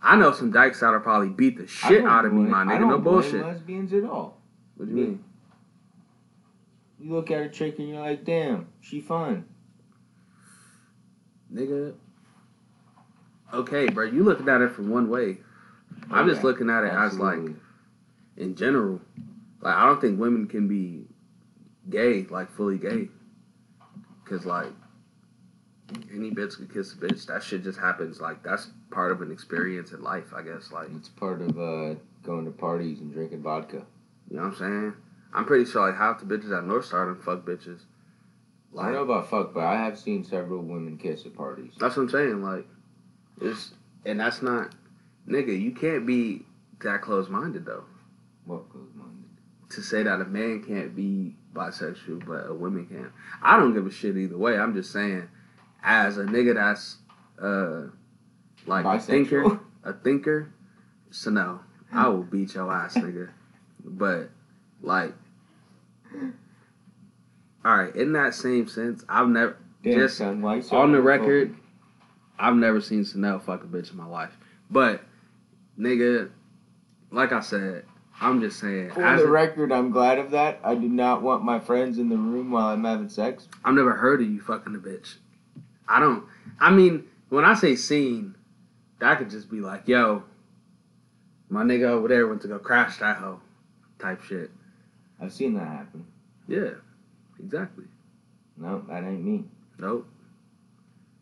I 0.00 0.16
know 0.16 0.32
some 0.32 0.52
dykes 0.52 0.80
that'll 0.80 1.00
probably 1.00 1.30
beat 1.30 1.56
the 1.56 1.66
shit 1.66 2.04
out 2.04 2.24
of 2.24 2.32
me, 2.32 2.42
my 2.42 2.64
nigga. 2.64 2.88
No 2.88 2.98
bullshit. 2.98 3.42
lesbians 3.42 3.92
at 3.92 4.04
all. 4.04 4.38
What 4.76 4.88
do 4.88 4.94
you 4.94 5.06
mean? 5.06 5.24
You 7.00 7.12
look 7.14 7.30
at 7.30 7.42
a 7.42 7.48
chick 7.48 7.78
and 7.78 7.88
you're 7.88 8.00
like, 8.00 8.24
damn, 8.24 8.68
she 8.80 9.00
fine. 9.00 9.44
Nigga. 11.52 11.94
Okay, 13.52 13.88
bro, 13.88 14.06
you 14.06 14.24
looking 14.24 14.48
at 14.48 14.62
it 14.62 14.72
from 14.72 14.88
one 14.88 15.08
way. 15.10 15.38
I'm 16.10 16.28
just 16.28 16.42
looking 16.42 16.70
at 16.70 16.84
it 16.84 16.92
as 16.92 17.18
like 17.18 17.38
in 18.36 18.54
general. 18.56 19.00
Like 19.60 19.76
I 19.76 19.86
don't 19.86 20.00
think 20.00 20.18
women 20.18 20.46
can 20.48 20.66
be 20.68 21.04
gay, 21.90 22.24
like 22.30 22.50
fully 22.50 22.78
gay. 22.78 23.08
Cause 24.24 24.46
like 24.46 24.68
any 26.12 26.30
bitch 26.30 26.56
could 26.56 26.72
kiss 26.72 26.94
a 26.94 26.96
bitch. 26.96 27.26
That 27.26 27.42
shit 27.42 27.62
just 27.62 27.78
happens. 27.78 28.20
Like 28.20 28.42
that's 28.42 28.68
part 28.90 29.12
of 29.12 29.20
an 29.20 29.30
experience 29.30 29.92
in 29.92 30.02
life, 30.02 30.32
I 30.34 30.42
guess. 30.42 30.72
Like 30.72 30.88
It's 30.96 31.08
part 31.10 31.42
of 31.42 31.50
uh, 31.50 31.94
going 32.22 32.46
to 32.46 32.50
parties 32.50 33.00
and 33.00 33.12
drinking 33.12 33.42
vodka. 33.42 33.82
you 34.30 34.36
know 34.36 34.44
what 34.44 34.52
I'm 34.52 34.58
saying? 34.58 34.94
I'm 35.34 35.44
pretty 35.44 35.70
sure 35.70 35.86
like 35.86 35.98
half 35.98 36.20
the 36.20 36.26
bitches 36.26 36.56
at 36.56 36.64
North 36.64 36.86
Star 36.86 37.06
done 37.06 37.20
fuck 37.22 37.44
bitches. 37.44 37.80
I 38.78 38.84
don't 38.84 38.94
know 38.94 39.02
about 39.02 39.28
fuck, 39.28 39.52
but 39.54 39.64
I 39.64 39.76
have 39.76 39.98
seen 39.98 40.24
several 40.24 40.62
women 40.62 40.96
kiss 40.96 41.26
at 41.26 41.34
parties. 41.34 41.72
that's 41.78 41.96
what 41.96 42.04
I'm 42.04 42.08
saying. 42.08 42.42
Like 42.42 42.66
it's 43.40 43.72
and 44.04 44.20
that's 44.20 44.42
not 44.42 44.74
nigga, 45.28 45.58
you 45.58 45.72
can't 45.72 46.06
be 46.06 46.42
that 46.82 47.02
close 47.02 47.28
minded 47.28 47.66
though. 47.66 47.84
What 48.46 48.68
goes 48.72 48.88
on? 49.00 49.12
to 49.72 49.82
say 49.82 50.02
that 50.02 50.20
a 50.20 50.24
man 50.24 50.62
can't 50.62 50.94
be 50.94 51.34
bisexual 51.54 52.26
but 52.26 52.48
a 52.48 52.54
woman 52.54 52.86
can. 52.86 53.10
I 53.42 53.56
don't 53.56 53.74
give 53.74 53.86
a 53.86 53.90
shit 53.90 54.16
either 54.16 54.36
way. 54.36 54.58
I'm 54.58 54.74
just 54.74 54.92
saying, 54.92 55.28
as 55.82 56.18
a 56.18 56.24
nigga 56.24 56.54
that's 56.54 56.96
uh 57.42 57.88
like 58.66 58.84
a 58.84 59.00
thinker, 59.00 59.60
a 59.84 59.92
thinker, 59.92 60.52
so 61.10 61.30
no, 61.30 61.60
I 61.92 62.08
will 62.08 62.22
beat 62.22 62.54
your 62.54 62.70
ass, 62.72 62.94
nigga. 62.94 63.30
But 63.84 64.30
like, 64.82 65.14
all 67.64 67.76
right, 67.76 67.94
in 67.94 68.12
that 68.12 68.34
same 68.34 68.66
sense, 68.68 69.04
I've 69.08 69.28
never, 69.28 69.56
Damn, 69.82 69.92
Just 69.94 70.18
son, 70.18 70.42
why 70.42 70.56
you 70.56 70.62
so 70.62 70.76
on 70.76 70.92
the 70.92 71.00
record, 71.00 71.54
I've 72.38 72.56
never 72.56 72.80
seen 72.80 73.04
Chanel 73.04 73.38
fuck 73.38 73.64
a 73.64 73.66
bitch 73.66 73.90
in 73.90 73.96
my 73.96 74.06
life. 74.06 74.36
But 74.70 75.02
nigga, 75.78 76.30
like 77.10 77.32
I 77.32 77.40
said, 77.40 77.84
I'm 78.20 78.40
just 78.40 78.60
saying, 78.60 78.92
as 78.96 79.22
the 79.22 79.26
a- 79.28 79.30
record, 79.30 79.72
I'm 79.72 79.90
glad 79.90 80.18
of 80.18 80.30
that. 80.30 80.60
I 80.62 80.74
do 80.74 80.88
not 80.88 81.22
want 81.22 81.44
my 81.44 81.58
friends 81.58 81.98
in 81.98 82.08
the 82.08 82.16
room 82.16 82.50
while 82.52 82.68
I'm 82.68 82.84
having 82.84 83.08
sex. 83.08 83.48
I've 83.64 83.74
never 83.74 83.92
heard 83.92 84.20
of 84.20 84.28
you 84.30 84.40
fucking 84.40 84.74
a 84.74 84.78
bitch. 84.78 85.16
I 85.88 85.98
don't. 86.00 86.24
I 86.60 86.70
mean, 86.70 87.04
when 87.28 87.44
I 87.44 87.54
say 87.54 87.74
seen, 87.74 88.36
that 89.00 89.18
could 89.18 89.30
just 89.30 89.50
be 89.50 89.60
like, 89.60 89.88
yo, 89.88 90.22
my 91.48 91.64
nigga 91.64 91.88
over 91.88 92.08
there 92.08 92.26
went 92.28 92.42
to 92.42 92.48
go 92.48 92.58
crash 92.58 92.98
that 92.98 93.16
hoe, 93.16 93.40
type 93.98 94.22
shit. 94.22 94.50
I've 95.20 95.32
seen 95.32 95.54
that 95.54 95.66
happen. 95.66 96.06
Yeah, 96.46 96.70
exactly. 97.42 97.84
No, 98.56 98.82
that 98.88 99.04
ain't 99.04 99.24
me. 99.24 99.44
Nope. 99.78 100.06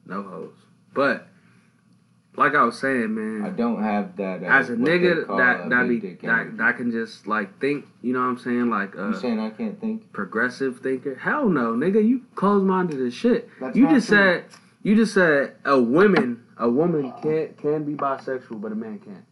No 0.07 0.23
hoes. 0.23 0.55
But 0.93 1.29
like 2.37 2.55
I 2.55 2.63
was 2.65 2.79
saying, 2.79 3.15
man, 3.15 3.45
I 3.45 3.51
don't 3.51 3.83
have 3.83 4.17
that. 4.17 4.43
Uh, 4.43 4.47
as 4.47 4.71
a 4.71 4.75
nigga 4.77 5.27
that 5.27 5.69
that 5.71 5.89
be 5.89 5.99
that, 6.27 6.57
that 6.57 6.77
can 6.77 6.91
just 6.91 7.27
like 7.27 7.61
think, 7.61 7.87
you 8.03 8.13
know 8.13 8.21
what 8.21 8.27
I'm 8.27 8.39
saying, 8.39 8.71
like 8.71 8.97
uh, 8.97 9.19
saying 9.19 9.39
I 9.41 9.51
can't 9.51 9.81
think. 9.81 10.13
progressive 10.13 10.81
thinker. 10.81 11.15
Hell 11.17 11.49
no, 11.49 11.73
nigga, 11.75 12.07
you 12.07 12.23
close 12.35 12.63
minded 12.63 13.01
as 13.05 13.15
shit. 13.15 13.49
That's 13.61 13.77
You 13.77 13.89
just 13.89 14.09
true. 14.09 14.17
said 14.17 14.45
you 14.83 14.97
just 14.97 15.15
said 15.15 15.57
a 15.65 15.81
woman 15.81 16.45
a 16.57 16.69
woman 16.69 17.13
can 17.23 17.55
can 17.55 17.85
be 17.85 17.95
bisexual, 17.95 18.61
but 18.61 18.73
a 18.73 18.75
man 18.75 18.99
can't. 18.99 19.25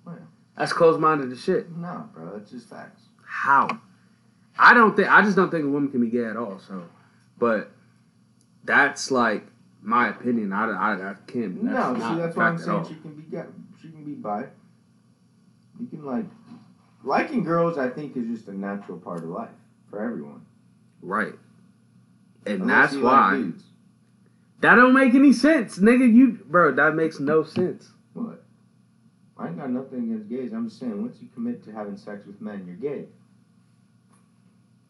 That's 0.56 0.72
close 0.72 0.98
minded 1.00 1.30
as 1.32 1.42
shit. 1.42 1.70
No, 1.76 2.08
bro, 2.12 2.36
It's 2.36 2.50
just 2.50 2.68
facts. 2.68 3.02
How? 3.24 3.80
I 4.58 4.74
don't 4.74 4.96
think 4.96 5.08
I 5.10 5.22
just 5.22 5.36
don't 5.36 5.50
think 5.50 5.64
a 5.64 5.68
woman 5.68 5.90
can 5.90 6.00
be 6.00 6.10
gay 6.10 6.24
at 6.24 6.36
all. 6.36 6.58
So, 6.66 6.84
but 7.38 7.70
that's 8.64 9.10
like 9.10 9.46
my 9.82 10.08
opinion. 10.08 10.52
I, 10.52 10.70
I, 10.70 11.10
I 11.10 11.14
can't. 11.26 11.62
no, 11.62 11.94
see, 11.94 12.16
that's 12.20 12.36
why 12.36 12.48
I'm 12.48 12.58
saying 12.58 12.86
she 12.88 12.94
can 12.96 13.14
be 13.14 13.22
gay. 13.30 13.44
she 13.80 13.88
can 13.90 14.04
be 14.04 14.12
bi. 14.12 14.44
You 15.80 15.86
can 15.86 16.04
like 16.04 16.24
liking 17.04 17.44
girls. 17.44 17.78
I 17.78 17.88
think 17.88 18.16
is 18.16 18.26
just 18.26 18.48
a 18.48 18.56
natural 18.56 18.98
part 18.98 19.22
of 19.22 19.30
life 19.30 19.50
for 19.90 20.02
everyone. 20.02 20.44
Right. 21.02 21.34
And 22.46 22.62
Unless 22.62 22.92
that's 22.92 22.94
like 22.94 23.04
why 23.04 23.36
dudes. 23.36 23.64
that 24.60 24.74
don't 24.74 24.94
make 24.94 25.14
any 25.14 25.32
sense, 25.32 25.78
nigga. 25.78 26.12
You 26.12 26.40
bro, 26.46 26.72
that 26.74 26.94
makes 26.94 27.20
no 27.20 27.44
sense. 27.44 27.90
What? 28.14 28.42
I 29.36 29.46
ain't 29.46 29.56
got 29.58 29.70
nothing 29.70 30.04
against 30.04 30.28
gays. 30.28 30.52
I'm 30.52 30.68
just 30.68 30.80
saying, 30.80 31.00
once 31.00 31.18
you 31.20 31.28
commit 31.32 31.62
to 31.64 31.72
having 31.72 31.96
sex 31.96 32.26
with 32.26 32.40
men, 32.40 32.64
you're 32.66 32.92
gay. 32.92 33.04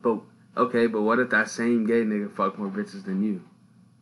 But 0.02 0.20
okay, 0.56 0.86
but 0.86 1.02
what 1.02 1.18
if 1.18 1.30
that 1.30 1.48
same 1.50 1.86
gay 1.86 2.02
nigga 2.02 2.30
fuck 2.34 2.58
more 2.58 2.68
bitches 2.68 3.04
than 3.04 3.22
you? 3.22 3.42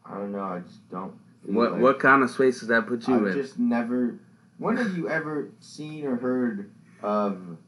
I 0.05 0.15
don't 0.15 0.33
know. 0.33 0.41
I 0.41 0.61
just 0.61 0.89
don't. 0.91 1.13
What 1.45 1.73
like- 1.73 1.81
what 1.81 2.01
kind 2.01 2.23
of 2.23 2.31
space 2.31 2.61
does 2.61 2.69
that 2.69 2.87
put 2.87 3.07
you 3.09 3.15
in? 3.15 3.21
I've 3.21 3.37
in? 3.37 3.43
just 3.43 3.59
never. 3.59 4.19
When 4.59 4.77
have 4.77 4.97
you 4.97 5.09
ever 5.09 5.51
seen 5.61 6.07
or 6.07 6.17
heard 6.17 6.71
of 7.03 7.59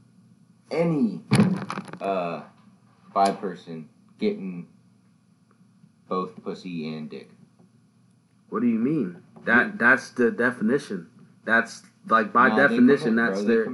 any 0.70 1.20
uh, 2.00 2.42
bi 3.12 3.30
person 3.32 3.88
getting 4.18 4.66
both 6.08 6.42
pussy 6.42 6.94
and 6.94 7.10
dick? 7.10 7.30
What 8.48 8.60
do 8.60 8.66
you 8.66 8.78
mean? 8.78 9.22
That 9.44 9.78
that's 9.78 10.10
the 10.10 10.30
definition. 10.30 11.08
That's 11.44 11.82
like 12.08 12.32
by 12.32 12.48
definition. 12.54 13.16
commit, 13.16 13.26
that's 13.30 13.42
bro. 13.44 13.54
Their. 13.54 13.64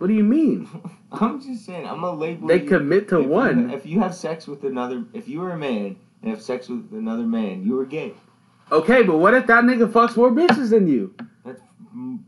Commit 0.00 0.08
to 0.08 0.08
one. 0.08 0.08
What 0.08 0.08
do 0.08 0.14
you 0.14 0.24
mean? 0.24 0.68
I'm 1.12 1.40
just 1.40 1.66
saying. 1.66 1.86
I'm 1.86 2.02
a 2.04 2.12
label. 2.14 2.48
They 2.48 2.62
you- 2.62 2.68
commit 2.68 3.08
to 3.10 3.18
if 3.20 3.24
you- 3.24 3.30
one. 3.30 3.70
if 3.70 3.86
you 3.86 4.00
have 4.00 4.14
sex 4.14 4.46
with 4.46 4.64
another, 4.64 5.04
if 5.12 5.28
you 5.28 5.40
were 5.40 5.50
a 5.52 5.58
man 5.58 5.96
and 6.22 6.30
have 6.30 6.42
sex 6.42 6.68
with 6.68 6.92
another 6.92 7.22
man, 7.24 7.62
you 7.64 7.74
were 7.76 7.84
gay. 7.86 8.14
Okay, 8.72 9.02
but 9.02 9.18
what 9.18 9.34
if 9.34 9.46
that 9.48 9.64
nigga 9.64 9.90
fucks 9.90 10.16
more 10.16 10.30
bitches 10.30 10.70
than 10.70 10.86
you? 10.86 11.14
Mm, 11.96 12.20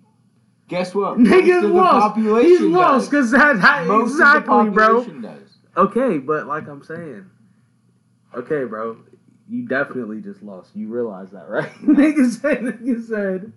Guess 0.68 0.94
what? 0.94 1.18
Nigga's 1.18 1.64
lost. 1.64 2.16
He's 2.46 2.60
lost 2.62 3.10
because 3.10 3.30
that, 3.30 3.60
that 3.60 3.86
Most 3.86 4.12
exactly, 4.12 4.54
of 4.54 4.66
the 4.66 4.70
bro. 4.72 4.86
population 5.04 5.20
does. 5.22 5.56
Okay, 5.76 6.18
but 6.18 6.46
like 6.48 6.66
I'm 6.66 6.82
saying, 6.82 7.26
okay, 8.34 8.64
bro, 8.64 8.96
you 9.48 9.68
definitely 9.68 10.20
just 10.20 10.42
lost. 10.42 10.74
You 10.74 10.88
realize 10.88 11.30
that, 11.30 11.48
right? 11.48 11.70
nigga 11.84 12.28
said, 12.30 12.58
nigga 12.60 13.06
said, 13.06 13.52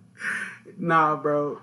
nah, 0.78 1.16
bro. 1.16 1.58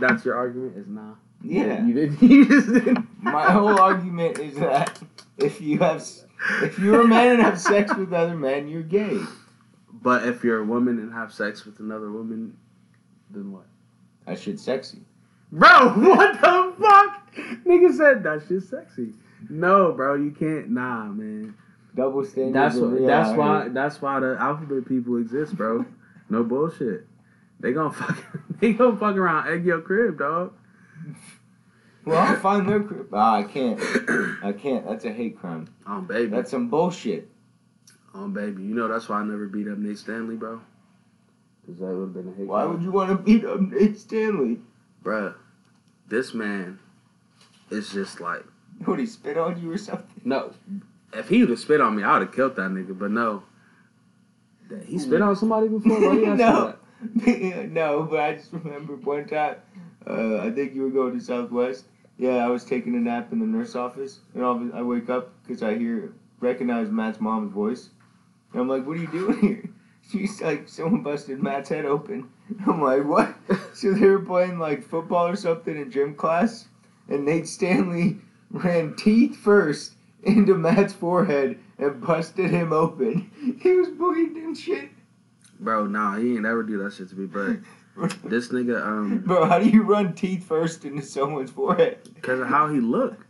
That's 0.00 0.24
your 0.24 0.34
argument? 0.36 0.76
Is 0.76 0.86
nah. 0.88 1.14
Yeah. 1.44 1.84
You 1.86 1.94
didn't. 1.94 2.22
You 2.22 2.46
just 2.46 2.68
didn't. 2.72 3.06
My 3.22 3.50
whole 3.50 3.78
argument 3.80 4.38
is 4.38 4.54
that 4.56 4.98
if 5.38 5.60
you 5.60 5.78
have, 5.78 6.06
if 6.62 6.78
you're 6.78 7.02
a 7.02 7.06
man 7.06 7.32
and 7.34 7.42
have 7.42 7.60
sex 7.60 7.94
with 7.94 8.12
other 8.12 8.36
men, 8.36 8.68
you're 8.68 8.82
gay. 8.82 9.18
But 9.92 10.26
if 10.26 10.42
you're 10.42 10.58
a 10.60 10.64
woman 10.64 10.98
and 10.98 11.12
have 11.12 11.32
sex 11.32 11.64
with 11.64 11.78
another 11.80 12.10
woman, 12.10 12.56
then 13.30 13.52
what? 13.52 13.66
That 14.26 14.38
shit's 14.38 14.62
sexy. 14.62 14.98
Bro, 15.50 15.68
what 15.96 16.40
the 16.40 16.74
fuck? 16.80 17.36
Nigga 17.66 17.96
said 17.96 18.22
that 18.24 18.42
shit's 18.48 18.68
sexy. 18.68 19.12
No, 19.48 19.92
bro, 19.92 20.14
you 20.14 20.30
can't. 20.30 20.70
Nah, 20.70 21.04
man. 21.06 21.54
Double 21.94 22.24
standards. 22.24 22.54
That's 22.54 22.76
what, 22.76 23.06
that's 23.06 23.36
why 23.36 23.68
that's 23.68 24.00
why 24.02 24.20
the 24.20 24.36
alphabet 24.40 24.86
people 24.88 25.18
exist, 25.18 25.56
bro. 25.56 25.84
no 26.30 26.42
bullshit. 26.42 27.06
They 27.60 27.72
gonna 27.72 27.92
fuck 27.92 28.18
they 28.60 28.72
gonna 28.72 28.96
fuck 28.96 29.16
around 29.16 29.48
egg 29.48 29.64
your 29.64 29.80
crib, 29.82 30.18
dog. 30.18 30.54
Well, 32.04 32.18
I'll 32.18 32.36
find 32.36 32.68
their 32.68 32.80
crib. 32.82 33.10
Ah, 33.12 33.36
I 33.36 33.42
can't. 33.44 33.78
I 34.42 34.52
can't. 34.52 34.84
That's 34.88 35.04
a 35.04 35.12
hate 35.12 35.38
crime. 35.38 35.68
Oh 35.86 36.00
baby. 36.00 36.32
That's 36.32 36.50
some 36.50 36.68
bullshit. 36.68 37.28
Oh 38.12 38.26
baby. 38.26 38.60
You 38.64 38.74
know 38.74 38.88
that's 38.88 39.08
why 39.08 39.20
I 39.20 39.22
never 39.24 39.46
beat 39.46 39.68
up 39.68 39.78
Nate 39.78 39.98
Stanley, 39.98 40.34
bro. 40.34 40.60
Cause 41.64 41.78
that 41.78 41.84
would 41.86 42.00
have 42.06 42.12
been 42.12 42.32
a 42.32 42.36
hate. 42.36 42.48
Why 42.48 42.62
crime. 42.62 42.72
would 42.74 42.82
you 42.82 42.90
want 42.90 43.10
to 43.10 43.16
beat 43.16 43.44
up 43.44 43.60
Nate 43.60 43.96
Stanley? 43.96 44.58
Bruh, 45.04 45.34
this 46.08 46.34
man 46.34 46.80
is 47.70 47.90
just 47.92 48.20
like 48.20 48.42
Would 48.88 48.98
he 48.98 49.06
spit 49.06 49.38
on 49.38 49.62
you 49.62 49.70
or 49.70 49.78
something? 49.78 50.22
no. 50.24 50.54
If 51.12 51.28
he 51.28 51.38
would 51.42 51.50
have 51.50 51.60
spit 51.60 51.80
on 51.80 51.94
me, 51.94 52.02
I 52.02 52.14
would 52.18 52.26
have 52.26 52.34
killed 52.34 52.56
that 52.56 52.68
nigga. 52.72 52.98
But 52.98 53.12
no, 53.12 53.44
he 54.86 54.98
spit 54.98 55.22
on 55.22 55.36
somebody 55.36 55.68
before. 55.68 56.00
Why 56.00 56.14
you 56.14 56.26
asking 56.26 56.36
No. 56.38 56.74
that? 57.24 57.68
no, 57.70 58.08
but 58.10 58.18
I 58.18 58.34
just 58.34 58.52
remember 58.52 58.96
one 58.96 59.28
time. 59.28 59.56
Uh, 60.08 60.38
I 60.38 60.50
think 60.50 60.74
you 60.74 60.82
were 60.82 60.90
going 60.90 61.18
to 61.18 61.24
Southwest. 61.24 61.84
Yeah, 62.18 62.44
I 62.44 62.48
was 62.48 62.64
taking 62.64 62.94
a 62.94 62.98
nap 62.98 63.32
in 63.32 63.38
the 63.38 63.46
nurse 63.46 63.74
office, 63.74 64.20
and 64.34 64.42
all 64.42 64.60
I 64.74 64.82
wake 64.82 65.08
up 65.08 65.32
because 65.42 65.62
I 65.62 65.76
hear 65.76 66.12
recognize 66.40 66.90
Matt's 66.90 67.20
mom's 67.20 67.52
voice. 67.52 67.90
And 68.52 68.60
I'm 68.60 68.68
like, 68.68 68.86
"What 68.86 68.96
are 68.96 69.00
you 69.00 69.06
doing 69.08 69.38
here?" 69.40 69.70
She's 70.10 70.40
like, 70.40 70.68
"Someone 70.68 71.02
busted 71.02 71.42
Matt's 71.42 71.68
head 71.68 71.84
open." 71.84 72.28
I'm 72.66 72.82
like, 72.82 73.04
"What?" 73.04 73.34
so 73.74 73.92
they 73.92 74.06
were 74.06 74.18
playing 74.18 74.58
like 74.58 74.82
football 74.82 75.26
or 75.28 75.36
something 75.36 75.76
in 75.76 75.90
gym 75.90 76.14
class, 76.14 76.68
and 77.08 77.24
Nate 77.24 77.48
Stanley 77.48 78.18
ran 78.50 78.94
teeth 78.96 79.36
first 79.36 79.94
into 80.22 80.54
Matt's 80.54 80.92
forehead 80.92 81.58
and 81.78 82.00
busted 82.00 82.50
him 82.50 82.72
open. 82.72 83.58
He 83.60 83.72
was 83.72 83.88
bleeding 83.88 84.44
and 84.44 84.56
shit. 84.56 84.90
Bro, 85.58 85.86
nah, 85.86 86.16
he 86.16 86.36
ain't 86.36 86.46
ever 86.46 86.62
do 86.62 86.82
that 86.82 86.92
shit 86.92 87.08
to 87.10 87.16
me. 87.16 87.26
But 87.26 87.58
this 88.24 88.48
nigga, 88.48 88.82
um, 88.84 89.18
Bro, 89.26 89.46
how 89.46 89.58
do 89.58 89.68
you 89.68 89.82
run 89.82 90.14
teeth 90.14 90.44
first 90.44 90.84
into 90.84 91.02
someone's 91.02 91.50
forehead? 91.50 91.98
because 92.14 92.40
of 92.40 92.48
how 92.48 92.68
he 92.68 92.80
looked. 92.80 93.22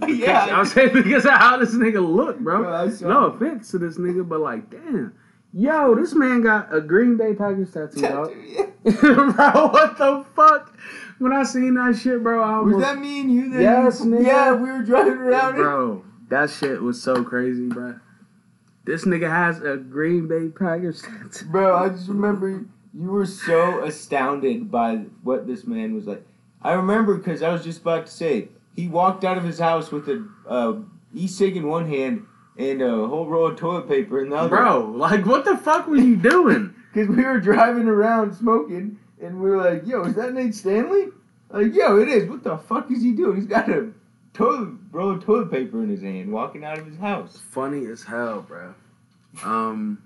Because- 0.00 0.16
yeah, 0.18 0.46
I 0.54 0.58
was 0.60 0.72
saying 0.72 0.92
because 0.94 1.24
of 1.24 1.32
how 1.32 1.56
this 1.58 1.74
nigga 1.74 2.06
look, 2.06 2.38
bro. 2.38 2.62
Bro, 2.62 2.86
No 3.08 3.24
offense 3.26 3.70
to 3.70 3.78
this 3.78 3.96
nigga, 3.98 4.26
but 4.28 4.40
like, 4.40 4.68
damn, 4.70 5.14
yo, 5.52 5.94
this 5.94 6.14
man 6.14 6.42
got 6.42 6.74
a 6.74 6.80
Green 6.80 7.16
Bay 7.16 7.34
Packers 7.34 7.72
tattoo, 7.72 8.00
dog. 8.02 8.32
bro, 9.00 9.68
what 9.68 9.96
the 9.98 10.24
fuck? 10.34 10.76
When 11.18 11.32
I 11.32 11.44
seen 11.44 11.74
that 11.74 11.96
shit, 11.96 12.22
bro, 12.22 12.42
I 12.42 12.60
Was 12.60 12.76
that 12.82 12.98
me 12.98 13.20
and 13.22 13.32
you? 13.32 13.50
That 13.50 13.62
Yes, 13.62 14.02
nigga. 14.02 14.26
Yeah, 14.26 14.52
we 14.52 14.70
were 14.70 14.82
driving 14.82 15.14
around. 15.14 15.54
it. 15.54 15.58
bro, 15.58 16.04
that 16.28 16.50
shit 16.50 16.82
was 16.82 17.02
so 17.02 17.24
crazy, 17.24 17.68
bro. 17.68 17.98
This 18.84 19.04
nigga 19.06 19.28
has 19.30 19.62
a 19.62 19.76
Green 19.78 20.28
Bay 20.28 20.48
Packers 20.48 21.02
tattoo. 21.02 21.46
Bro, 21.46 21.74
I 21.76 21.88
just 21.88 22.08
remember 22.08 22.66
you 22.98 23.10
were 23.10 23.26
so 23.26 23.84
astounded 23.84 24.70
by 24.70 24.96
what 25.22 25.46
this 25.46 25.66
man 25.66 25.94
was 25.94 26.06
like. 26.06 26.24
I 26.62 26.72
remember 26.72 27.16
because 27.16 27.42
I 27.42 27.50
was 27.50 27.62
just 27.62 27.82
about 27.82 28.06
to 28.06 28.12
say 28.12 28.48
he 28.74 28.88
walked 28.88 29.24
out 29.24 29.36
of 29.36 29.44
his 29.44 29.58
house 29.58 29.92
with 29.92 30.08
a 30.08 30.26
uh, 30.48 30.74
e-cig 31.14 31.56
in 31.56 31.66
one 31.66 31.86
hand 31.88 32.26
and 32.56 32.80
a 32.80 33.06
whole 33.06 33.26
roll 33.26 33.48
of 33.48 33.56
toilet 33.56 33.88
paper 33.88 34.22
in 34.22 34.30
the 34.30 34.36
other. 34.36 34.48
Bro, 34.48 34.94
like, 34.96 35.26
what 35.26 35.44
the 35.44 35.56
fuck 35.56 35.86
were 35.86 35.96
you 35.96 36.16
doing? 36.16 36.72
Because 36.96 37.14
we 37.14 37.24
were 37.24 37.40
driving 37.40 37.88
around 37.88 38.34
smoking, 38.34 38.98
and 39.20 39.38
we 39.38 39.50
were 39.50 39.58
like, 39.58 39.86
"Yo, 39.86 40.04
is 40.04 40.14
that 40.14 40.32
Nate 40.32 40.54
Stanley?" 40.54 41.08
Like, 41.50 41.74
"Yo, 41.74 41.98
it 41.98 42.08
is." 42.08 42.26
What 42.26 42.42
the 42.42 42.56
fuck 42.56 42.90
is 42.90 43.02
he 43.02 43.12
doing? 43.12 43.36
He's 43.36 43.44
got 43.44 43.68
a 43.68 43.92
toilet 44.32 44.70
roll 44.92 45.10
of 45.10 45.22
toilet 45.22 45.50
paper 45.50 45.82
in 45.82 45.90
his 45.90 46.00
hand, 46.00 46.32
walking 46.32 46.64
out 46.64 46.78
of 46.78 46.86
his 46.86 46.96
house. 46.96 47.38
funny 47.50 47.84
as 47.84 48.02
hell, 48.02 48.40
bro. 48.40 48.74
Um, 49.44 50.02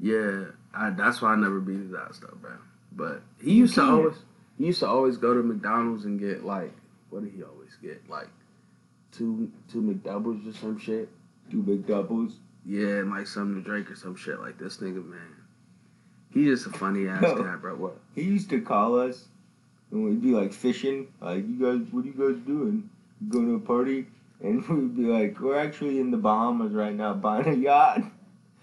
yeah, 0.00 0.44
I, 0.76 0.90
that's 0.90 1.22
why 1.22 1.32
I 1.32 1.36
never 1.36 1.60
beat 1.60 1.78
his 1.80 1.94
ass 1.94 2.18
though, 2.20 2.36
bro. 2.40 2.52
But 2.92 3.22
he 3.42 3.52
You 3.52 3.56
used 3.62 3.74
to 3.76 3.82
always, 3.82 4.14
he 4.58 4.66
used 4.66 4.80
to 4.80 4.86
always 4.88 5.16
go 5.16 5.34
to 5.34 5.42
McDonald's 5.42 6.04
and 6.04 6.18
get 6.18 6.44
like, 6.44 6.72
what 7.10 7.22
did 7.24 7.32
he 7.32 7.42
always 7.42 7.76
get? 7.82 8.08
Like 8.08 8.28
two 9.12 9.50
two 9.70 9.82
McDoubles 9.82 10.48
or 10.48 10.52
some 10.58 10.78
shit. 10.78 11.08
Two 11.50 11.62
big 11.62 11.86
doubles. 11.86 12.34
Yeah, 12.66 12.98
and 12.98 13.10
like 13.10 13.26
something 13.26 13.62
to 13.62 13.68
drink 13.68 13.90
or 13.90 13.96
some 13.96 14.16
shit. 14.16 14.40
Like 14.40 14.58
this 14.58 14.78
nigga, 14.78 15.04
man, 15.04 15.20
he 16.32 16.46
just 16.46 16.66
a 16.66 16.70
funny 16.70 17.06
ass 17.08 17.22
No. 17.22 17.42
guy, 17.42 17.56
bro. 17.56 17.74
What? 17.76 17.98
He 18.14 18.22
used 18.22 18.48
to 18.50 18.60
call 18.60 18.98
us, 18.98 19.26
and 19.90 20.04
we'd 20.04 20.22
be 20.22 20.30
like 20.30 20.52
fishing. 20.52 21.08
Like, 21.20 21.46
you 21.46 21.56
guys, 21.60 21.86
what 21.92 22.04
are 22.04 22.08
you 22.08 22.12
guys 22.14 22.42
doing? 22.46 22.88
Going 23.28 23.48
to 23.48 23.54
a 23.56 23.60
party? 23.60 24.06
And 24.42 24.66
we'd 24.68 24.96
be 24.96 25.02
like, 25.04 25.38
we're 25.40 25.58
actually 25.58 26.00
in 26.00 26.10
the 26.10 26.16
Bahamas 26.16 26.72
right 26.72 26.94
now, 26.94 27.12
buying 27.14 27.46
a 27.48 27.54
yacht. 27.54 28.02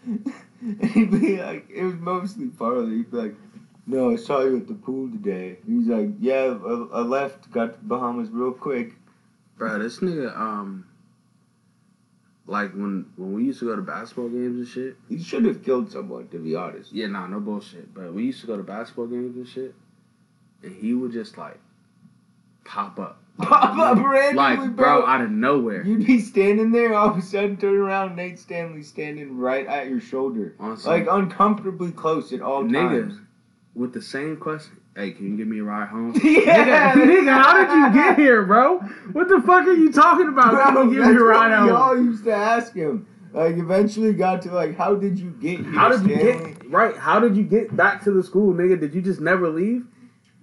and 0.62 0.84
he'd 0.92 1.12
be 1.12 1.42
like, 1.42 1.70
it 1.70 1.84
was 1.84 1.96
mostly 1.96 2.48
Farley. 2.50 2.98
He'd 2.98 3.12
be 3.12 3.18
like, 3.18 3.36
no, 3.88 4.12
I 4.12 4.16
saw 4.16 4.42
you 4.42 4.58
at 4.58 4.68
the 4.68 4.76
pool 4.76 5.10
today. 5.10 5.58
He's 5.66 5.88
like, 5.88 6.10
yeah, 6.20 6.58
I, 6.66 6.88
I 6.94 7.02
left, 7.02 7.52
got 7.52 7.74
to 7.74 7.80
Bahamas 7.82 8.30
real 8.30 8.54
quick. 8.54 8.94
Bro, 9.58 9.80
this 9.80 10.00
nigga, 10.00 10.36
um, 10.38 10.86
like 12.48 12.74
when 12.74 13.06
when 13.16 13.34
we 13.34 13.46
used 13.46 13.60
to 13.60 13.66
go 13.66 13.76
to 13.76 13.82
basketball 13.82 14.30
games 14.30 14.58
and 14.58 14.68
shit. 14.68 14.98
He 15.08 15.22
should 15.22 15.46
have 15.46 15.64
killed 15.64 15.92
someone, 15.92 16.28
to 16.30 16.40
be 16.40 16.56
honest. 16.56 16.92
Yeah, 16.92 17.08
nah, 17.08 17.28
no 17.28 17.40
bullshit. 17.40 17.94
But 17.94 18.14
we 18.14 18.26
used 18.26 18.42
to 18.42 18.48
go 18.48 18.58
to 18.58 18.64
basketball 18.64 19.08
games 19.08 19.36
and 19.36 19.48
shit, 19.48 19.74
and 20.64 20.76
he 20.76 20.94
would 20.94 21.12
just 21.12 21.38
like 21.38 21.60
pop 22.66 23.00
up, 23.00 23.21
Pop 23.38 23.78
up 23.78 23.98
randomly, 23.98 24.34
like 24.36 24.58
bro. 24.76 25.00
bro, 25.02 25.06
out 25.06 25.22
of 25.22 25.32
nowhere. 25.32 25.84
You'd 25.84 26.06
be 26.06 26.20
standing 26.20 26.72
there, 26.72 26.94
all 26.94 27.10
of 27.10 27.18
a 27.18 27.22
sudden 27.22 27.58
turn 27.58 27.76
around, 27.78 28.16
Nate 28.16 28.38
Stanley 28.38 28.84
standing 28.84 29.38
right 29.38 29.66
at 29.66 29.90
your 29.90 30.00
shoulder. 30.00 30.56
On 30.60 30.78
some 30.78 30.92
Like 30.92 31.08
uncomfortably 31.10 31.92
close 31.92 32.34
at 32.34 32.42
all 32.42 32.64
Nigga. 32.64 33.04
times. 33.10 33.20
with 33.74 33.94
the 33.94 34.02
same 34.02 34.38
question. 34.38 34.78
Hey, 34.96 35.12
can 35.12 35.32
you 35.32 35.38
give 35.38 35.48
me 35.48 35.60
a 35.60 35.64
ride 35.64 35.88
home? 35.88 36.14
Yeah. 36.24 36.94
nigga, 36.94 37.06
nigga, 37.06 37.42
how 37.44 37.64
did 37.64 37.74
you 37.74 37.94
get 38.04 38.18
here, 38.20 38.44
bro? 38.46 38.80
What 39.14 39.28
the 39.30 39.42
fuck 39.42 39.66
are 39.66 39.74
you 39.74 39.92
talking 39.92 40.28
about? 40.28 40.74
Bro, 40.74 40.90
give 40.92 41.00
me 41.08 41.16
a 41.16 41.20
ride 41.24 41.52
home? 41.58 41.72
all 41.76 41.98
used 41.98 42.26
to 42.26 42.34
ask 42.34 42.74
him. 42.76 43.08
Like 43.34 43.56
eventually 43.58 44.12
got 44.14 44.42
to 44.42 44.52
like, 44.52 44.76
how 44.78 44.94
did 44.96 45.18
you 45.18 45.32
get 45.32 45.62
here? 45.62 45.72
How 45.72 45.88
did 45.88 46.02
you 46.02 46.18
get 46.18 46.70
right? 46.70 46.96
How 46.98 47.20
did 47.22 47.38
you 47.38 47.44
get 47.44 47.74
back 47.76 48.04
to 48.04 48.12
the 48.12 48.22
school, 48.22 48.54
nigga? 48.54 48.78
Did 48.78 48.94
you 48.94 49.02
just 49.02 49.22
never 49.22 49.48
leave? 49.50 49.86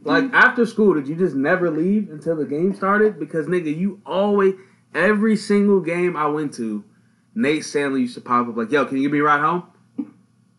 Like 0.02 0.32
after 0.32 0.64
school, 0.64 0.94
did 0.94 1.08
you 1.08 1.16
just 1.16 1.34
never 1.34 1.70
leave 1.70 2.10
until 2.10 2.36
the 2.36 2.44
game 2.44 2.74
started? 2.74 3.18
Because 3.18 3.46
nigga, 3.46 3.76
you 3.76 4.00
always 4.06 4.54
every 4.94 5.36
single 5.36 5.80
game 5.80 6.16
I 6.16 6.26
went 6.26 6.54
to, 6.54 6.84
Nate 7.34 7.64
Stanley 7.64 8.02
used 8.02 8.14
to 8.14 8.20
pop 8.20 8.48
up 8.48 8.56
like, 8.56 8.70
"Yo, 8.70 8.84
can 8.84 8.96
you 8.96 9.04
give 9.04 9.12
me 9.12 9.18
a 9.18 9.22
ride 9.24 9.40
home?" 9.40 9.64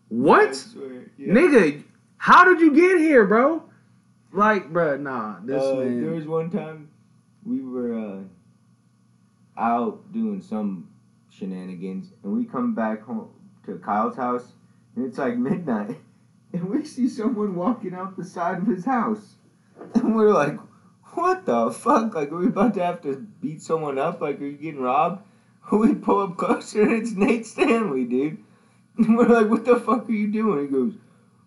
What, 0.08 0.56
swear, 0.56 1.04
yeah. 1.16 1.32
nigga? 1.32 1.84
How 2.16 2.44
did 2.44 2.60
you 2.60 2.74
get 2.74 2.98
here, 2.98 3.24
bro? 3.24 3.62
Like, 4.32 4.72
bro, 4.72 4.96
nah. 4.96 5.36
This 5.42 5.62
Uh, 5.62 5.76
man. 5.76 6.02
There 6.02 6.12
was 6.12 6.26
one 6.26 6.50
time 6.50 6.88
we 7.44 7.62
were 7.62 7.98
uh, 7.98 8.18
out 9.56 10.12
doing 10.12 10.40
some 10.40 10.88
shenanigans, 11.30 12.12
and 12.22 12.32
we 12.36 12.44
come 12.44 12.74
back 12.74 13.02
home 13.02 13.30
to 13.66 13.78
Kyle's 13.78 14.16
house, 14.16 14.52
and 14.96 15.06
it's 15.06 15.18
like 15.18 15.36
midnight, 15.36 15.96
and 16.52 16.68
we 16.68 16.84
see 16.84 17.08
someone 17.08 17.54
walking 17.54 17.94
out 17.94 18.16
the 18.16 18.24
side 18.24 18.58
of 18.58 18.66
his 18.66 18.84
house, 18.84 19.34
and 19.94 20.14
we're 20.14 20.32
like, 20.32 20.58
"What 21.14 21.46
the 21.46 21.70
fuck? 21.70 22.14
Like, 22.14 22.32
are 22.32 22.36
we 22.36 22.46
about 22.46 22.74
to 22.74 22.84
have 22.84 23.02
to 23.02 23.26
beat 23.40 23.62
someone 23.62 23.98
up? 23.98 24.20
Like, 24.20 24.40
are 24.40 24.46
you 24.46 24.56
getting 24.56 24.80
robbed?" 24.80 25.22
We 25.72 25.94
pull 25.94 26.20
up 26.20 26.36
closer, 26.36 26.82
and 26.82 26.92
it's 26.92 27.12
Nate 27.12 27.46
Stanley, 27.46 28.04
dude. 28.04 28.38
And 28.98 29.16
we're 29.16 29.28
like, 29.28 29.48
"What 29.48 29.64
the 29.64 29.78
fuck 29.78 30.08
are 30.08 30.12
you 30.12 30.28
doing?" 30.28 30.66
He 30.66 30.72
goes. 30.72 30.94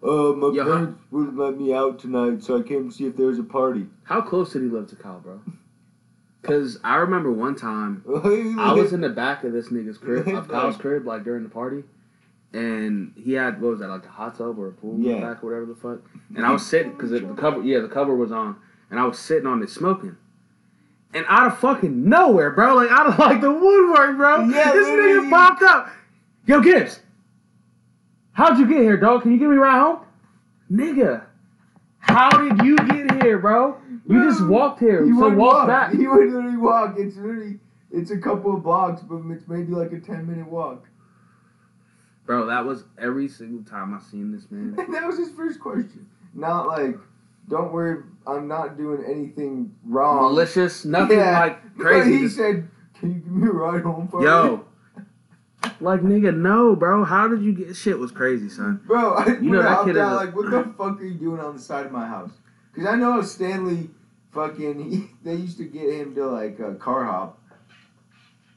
Uh, 0.01 0.33
my 0.33 0.53
Yo, 0.53 0.65
parents 0.65 0.99
wouldn't 1.11 1.37
let 1.37 1.57
me 1.57 1.73
out 1.73 1.97
tonight, 1.97 2.43
so 2.43 2.59
I 2.59 2.61
came 2.61 2.89
to 2.89 2.95
see 2.95 3.05
if 3.05 3.15
there 3.15 3.27
was 3.27 3.39
a 3.39 3.43
party. 3.43 3.85
How 4.03 4.19
close 4.19 4.51
did 4.51 4.63
he 4.63 4.67
live 4.67 4.87
to 4.89 4.97
Kyle, 4.97 5.21
bro? 5.21 5.39
Because 6.41 6.77
I 6.83 6.97
remember 6.97 7.31
one 7.31 7.55
time 7.55 8.03
I 8.05 8.53
I 8.59 8.73
was 8.73 8.91
in 8.91 8.99
the 8.99 9.07
back 9.07 9.45
of 9.45 9.53
this 9.53 9.69
nigga's 9.69 9.97
crib, 9.97 10.27
of 10.27 10.49
Kyle's 10.49 10.75
crib, 10.75 11.05
like 11.07 11.23
during 11.23 11.43
the 11.43 11.49
party, 11.49 11.85
and 12.53 13.13
he 13.17 13.33
had 13.33 13.59
what 13.61 13.71
was 13.71 13.79
that, 13.79 13.87
like 13.89 14.05
a 14.05 14.09
hot 14.09 14.37
tub 14.37 14.57
or 14.59 14.69
a 14.69 14.71
pool 14.71 14.95
in 14.95 15.03
Yeah. 15.03 15.15
the 15.15 15.21
back 15.21 15.43
or 15.43 15.47
whatever 15.47 15.65
the 15.65 15.75
fuck. 15.75 15.99
And 16.29 16.39
I 16.39 16.41
mm-hmm. 16.41 16.53
was 16.53 16.65
sitting 16.65 16.91
because 16.93 17.09
the 17.11 17.21
cover, 17.35 17.61
yeah, 17.63 17.79
the 17.79 17.87
cover 17.87 18.15
was 18.15 18.31
on, 18.31 18.55
and 18.91 18.99
I 18.99 19.05
was 19.05 19.17
sitting 19.19 19.47
on 19.47 19.61
it 19.63 19.69
smoking. 19.69 20.15
And 21.15 21.25
out 21.29 21.45
of 21.47 21.57
fucking 21.59 22.07
nowhere, 22.09 22.51
bro, 22.51 22.75
like 22.75 22.89
out 22.91 23.07
of 23.07 23.19
like 23.19 23.41
the 23.41 23.51
woodwork, 23.51 24.17
bro, 24.17 24.45
Yeah, 24.45 24.71
this 24.71 24.87
literally. 24.87 25.27
nigga 25.27 25.29
popped 25.29 25.63
up. 25.63 25.89
Yo, 26.45 26.59
Gibbs, 26.61 26.99
how'd 28.33 28.57
you 28.59 28.67
get 28.67 28.81
here, 28.81 28.97
dog? 28.97 29.21
Can 29.23 29.31
you 29.31 29.37
give 29.39 29.49
me 29.49 29.55
a 29.55 29.59
ride 29.59 29.79
home, 29.79 29.99
nigga? 30.71 31.23
How 31.99 32.29
did 32.31 32.65
you 32.65 32.75
get 32.77 33.23
here, 33.23 33.39
bro? 33.39 33.77
You 34.07 34.25
just 34.25 34.45
walked 34.45 34.79
here, 34.81 35.05
You 35.05 35.15
so 35.17 35.29
would 35.29 35.37
walk 35.37 35.53
walk. 35.53 35.67
back. 35.67 35.93
Would 35.93 36.01
literally 36.01 36.57
walk. 36.57 36.95
It's 36.97 37.15
literally 37.15 37.59
it's 37.91 38.11
a 38.11 38.17
couple 38.17 38.53
of 38.55 38.61
blocks, 38.63 39.01
but 39.01 39.21
it's 39.31 39.47
maybe 39.47 39.71
like 39.71 39.93
a 39.93 39.99
ten 39.99 40.27
minute 40.27 40.47
walk. 40.49 40.85
Bro, 42.25 42.45
that 42.47 42.65
was 42.65 42.85
every 42.97 43.27
single 43.27 43.63
time 43.63 43.93
I 43.93 43.99
seen 44.09 44.31
this 44.31 44.49
man. 44.49 44.75
And 44.77 44.93
that 44.93 45.05
was 45.05 45.17
his 45.17 45.29
first 45.31 45.59
question. 45.59 46.07
Not 46.33 46.67
like, 46.67 46.97
don't 47.49 47.71
worry, 47.73 48.03
I'm 48.25 48.47
not 48.47 48.77
doing 48.77 49.03
anything 49.05 49.75
wrong. 49.85 50.21
Malicious, 50.21 50.85
nothing 50.85 51.17
Yeah. 51.19 51.39
like 51.39 51.59
But 51.77 51.83
crazy. 51.83 52.13
he 52.17 52.19
just- 52.23 52.37
said, 52.37 52.69
"Can 52.99 53.09
you 53.13 53.15
give 53.19 53.31
me 53.33 53.47
a 53.47 53.51
ride 53.51 53.83
home, 53.83 54.07
for 54.07 54.23
yo, 54.23 54.65
like 55.81 56.01
nigga, 56.01 56.35
no, 56.35 56.75
bro. 56.75 57.03
How 57.03 57.27
did 57.27 57.41
you 57.41 57.51
get? 57.53 57.75
Shit 57.75 57.97
was 57.99 58.11
crazy, 58.11 58.47
son. 58.49 58.81
Bro, 58.85 59.15
I 59.15 59.25
You 59.39 59.49
know 59.51 59.61
that 59.63 59.83
kid 59.85 59.95
is 59.95 60.01
out, 60.01 60.13
a- 60.13 60.15
like, 60.25 60.35
what 60.35 60.49
the 60.51 60.63
fuck 60.77 60.99
are 61.01 61.05
you 61.05 61.15
doing 61.15 61.39
on 61.41 61.55
the 61.55 61.61
side 61.61 61.85
of 61.85 61.91
my 61.91 62.05
house? 62.07 62.31
Because 62.73 62.87
I 62.89 62.95
know 62.95 63.21
Stanley, 63.21 63.89
fucking, 64.31 64.89
he, 64.91 65.09
they 65.23 65.35
used 65.35 65.57
to 65.57 65.65
get 65.65 65.89
him 65.93 66.15
to 66.15 66.25
like 66.27 66.59
uh, 66.59 66.73
car 66.75 67.03
hop. 67.05 67.41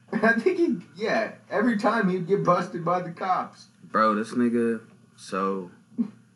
I 0.13 0.33
think 0.35 0.59
he, 0.59 0.77
yeah, 0.97 1.33
every 1.51 1.77
time 1.79 2.09
he'd 2.09 2.27
get 2.27 2.45
busted 2.45 2.85
by 2.85 3.03
the 3.03 3.11
cops. 3.11 3.67
Bro, 3.85 4.17
this 4.17 4.33
nigga. 4.33 4.81
So 5.17 5.71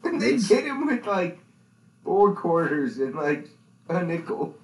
And 0.03 0.21
they 0.21 0.39
get 0.39 0.65
him 0.65 0.87
with 0.87 1.07
like 1.07 1.39
four 2.05 2.35
quarters 2.35 2.99
and 2.99 3.15
like 3.15 3.49
a 3.89 4.03
nickel. 4.03 4.55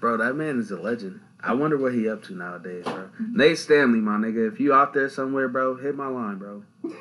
Bro, 0.00 0.18
that 0.18 0.34
man 0.34 0.60
is 0.60 0.70
a 0.70 0.76
legend. 0.76 1.20
I 1.40 1.52
wonder 1.52 1.76
what 1.76 1.92
he 1.92 2.08
up 2.08 2.22
to 2.24 2.34
nowadays, 2.34 2.84
bro. 2.84 3.10
Nate 3.18 3.58
Stanley, 3.58 4.00
my 4.00 4.16
nigga. 4.16 4.50
If 4.50 4.60
you 4.60 4.72
out 4.72 4.94
there 4.94 5.08
somewhere, 5.08 5.48
bro, 5.48 5.76
hit 5.76 5.94
my 5.94 6.08
line, 6.08 6.38
bro. 6.38 6.62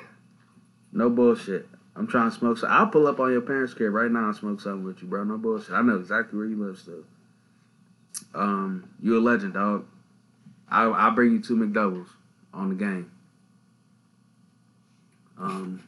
No 0.95 1.09
bullshit. 1.09 1.67
I'm 1.95 2.05
trying 2.05 2.29
to 2.29 2.37
smoke. 2.37 2.59
So 2.59 2.67
I'll 2.67 2.85
pull 2.85 3.07
up 3.07 3.19
on 3.19 3.31
your 3.31 3.41
parents' 3.41 3.73
crib 3.73 3.93
right 3.93 4.11
now 4.11 4.27
and 4.27 4.35
smoke 4.35 4.61
something 4.61 4.83
with 4.83 5.01
you, 5.01 5.07
bro. 5.07 5.23
No 5.23 5.37
bullshit. 5.37 5.71
I 5.73 5.81
know 5.81 5.95
exactly 5.95 6.37
where 6.37 6.47
you 6.47 6.63
live 6.63 6.77
still. 6.77 7.03
Um, 8.35 8.89
you 9.01 9.17
a 9.17 9.19
legend, 9.19 9.53
dog. 9.53 9.87
I 10.73 10.83
I'll 10.85 11.11
bring 11.11 11.31
you 11.31 11.39
two 11.41 11.55
McDoubles 11.55 12.07
on 12.53 12.69
the 12.69 12.75
game. 12.75 13.11
Um, 15.39 15.83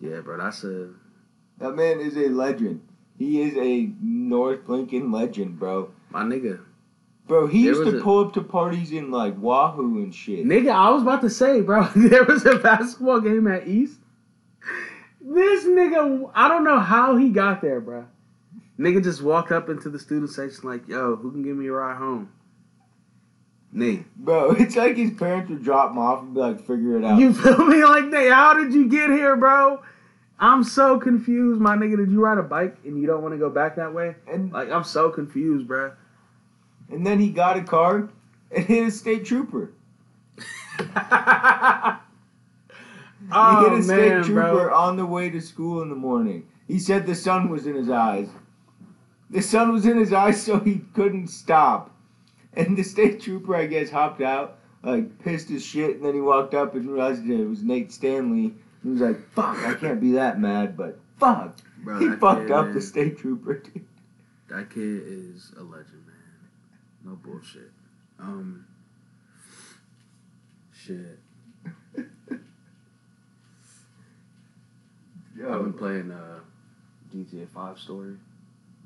yeah, 0.00 0.20
bro. 0.20 0.38
That's 0.38 0.64
a 0.64 0.90
That 1.58 1.72
man 1.74 2.00
is 2.00 2.16
a 2.16 2.28
legend. 2.28 2.80
He 3.18 3.42
is 3.42 3.56
a 3.56 3.90
North 4.02 4.68
Lincoln 4.68 5.10
legend, 5.10 5.58
bro. 5.58 5.90
my 6.10 6.22
nigga. 6.22 6.60
Bro, 7.26 7.48
he 7.48 7.64
There 7.64 7.74
used 7.74 7.90
to 7.90 7.98
a- 7.98 8.02
pull 8.02 8.24
up 8.26 8.34
to 8.34 8.42
parties 8.42 8.92
in 8.92 9.10
like 9.10 9.36
Wahoo 9.38 9.98
and 9.98 10.14
shit. 10.14 10.44
Nigga, 10.46 10.70
I 10.70 10.90
was 10.90 11.02
about 11.02 11.22
to 11.22 11.30
say, 11.30 11.60
bro, 11.60 11.84
there 11.96 12.24
was 12.24 12.44
a 12.46 12.56
basketball 12.58 13.20
game 13.20 13.46
at 13.48 13.66
East. 13.66 13.98
This 15.20 15.64
nigga, 15.64 16.30
I 16.34 16.46
don't 16.48 16.62
know 16.62 16.78
how 16.78 17.16
he 17.16 17.30
got 17.30 17.60
there, 17.60 17.80
bro. 17.80 18.04
Nigga 18.78 19.02
just 19.02 19.22
walked 19.22 19.50
up 19.50 19.68
into 19.70 19.88
the 19.88 19.98
student 19.98 20.30
section 20.30 20.68
like, 20.68 20.86
yo, 20.86 21.16
who 21.16 21.32
can 21.32 21.42
give 21.42 21.56
me 21.56 21.66
a 21.66 21.72
ride 21.72 21.96
home? 21.96 22.30
Me. 23.72 24.04
Bro, 24.16 24.52
it's 24.58 24.76
like 24.76 24.96
his 24.96 25.10
parents 25.12 25.50
would 25.50 25.62
drop 25.62 25.90
him 25.90 25.98
off 25.98 26.22
and 26.22 26.34
be 26.34 26.40
like, 26.40 26.60
figure 26.60 26.96
it 26.96 27.04
out. 27.04 27.18
You 27.18 27.32
feel 27.34 27.64
me? 27.66 27.84
Like, 27.84 28.04
nigga, 28.04 28.32
how 28.32 28.54
did 28.54 28.72
you 28.72 28.88
get 28.88 29.10
here, 29.10 29.36
bro? 29.36 29.82
I'm 30.38 30.64
so 30.64 30.98
confused, 30.98 31.60
my 31.60 31.76
nigga. 31.76 31.96
Did 31.96 32.10
you 32.10 32.20
ride 32.20 32.38
a 32.38 32.42
bike 32.42 32.76
and 32.84 33.00
you 33.00 33.06
don't 33.06 33.22
want 33.22 33.32
to 33.34 33.38
go 33.38 33.48
back 33.50 33.76
that 33.76 33.92
way? 33.94 34.16
and 34.30 34.52
Like, 34.52 34.70
I'm 34.70 34.84
so 34.84 35.10
confused, 35.10 35.66
bro. 35.66 35.92
and 36.90 37.06
then 37.06 37.18
he 37.18 37.30
got 37.30 37.56
a 37.56 37.62
car 37.62 38.08
and 38.50 38.64
hit 38.64 38.86
a 38.86 38.90
state 38.90 39.24
trooper. 39.24 39.72
oh, 40.38 40.44
he 40.78 40.84
hit 40.84 40.92
oh, 43.32 43.76
a 43.78 43.82
state 43.82 44.08
man, 44.08 44.24
trooper 44.24 44.68
bro. 44.68 44.74
on 44.74 44.96
the 44.96 45.06
way 45.06 45.30
to 45.30 45.40
school 45.40 45.82
in 45.82 45.88
the 45.88 45.94
morning. 45.96 46.46
He 46.68 46.78
said 46.78 47.06
the 47.06 47.14
sun 47.14 47.48
was 47.48 47.66
in 47.66 47.74
his 47.74 47.88
eyes. 47.88 48.28
The 49.30 49.40
sun 49.42 49.72
was 49.72 49.86
in 49.86 49.96
his 49.96 50.12
eyes, 50.12 50.42
so 50.42 50.60
he 50.60 50.82
couldn't 50.94 51.28
stop. 51.28 51.90
And 52.66 52.74
the 52.74 52.82
state 52.82 53.20
trooper, 53.20 53.54
I 53.54 53.66
guess, 53.66 53.90
hopped 53.90 54.22
out, 54.22 54.58
like 54.82 55.18
pissed 55.22 55.50
his 55.50 55.62
shit, 55.62 55.96
and 55.96 56.04
then 56.04 56.14
he 56.14 56.20
walked 56.20 56.54
up 56.54 56.74
and 56.74 56.88
realized 56.88 57.28
it 57.28 57.44
was 57.44 57.62
Nate 57.62 57.92
Stanley. 57.92 58.54
He 58.82 58.88
was 58.88 59.02
like, 59.02 59.20
"Fuck, 59.32 59.58
I 59.58 59.74
can't 59.74 60.00
be 60.00 60.12
that 60.12 60.40
mad, 60.40 60.74
but 60.74 60.98
fuck." 61.18 61.58
Bro, 61.84 61.98
he 62.00 62.10
fucked 62.16 62.42
kid, 62.42 62.50
up 62.52 62.66
man. 62.66 62.74
the 62.74 62.80
state 62.80 63.18
trooper. 63.18 63.58
Dude. 63.58 63.84
That 64.48 64.70
kid 64.70 65.02
is 65.04 65.52
a 65.58 65.62
legend, 65.62 66.06
man. 66.06 66.14
No 67.04 67.16
bullshit. 67.16 67.70
Um, 68.18 68.64
shit. 70.72 71.18
I've 75.44 75.62
been 75.62 75.74
playing 75.74 76.10
uh, 76.10 76.40
GTA 77.14 77.48
Five 77.50 77.78
story 77.78 78.16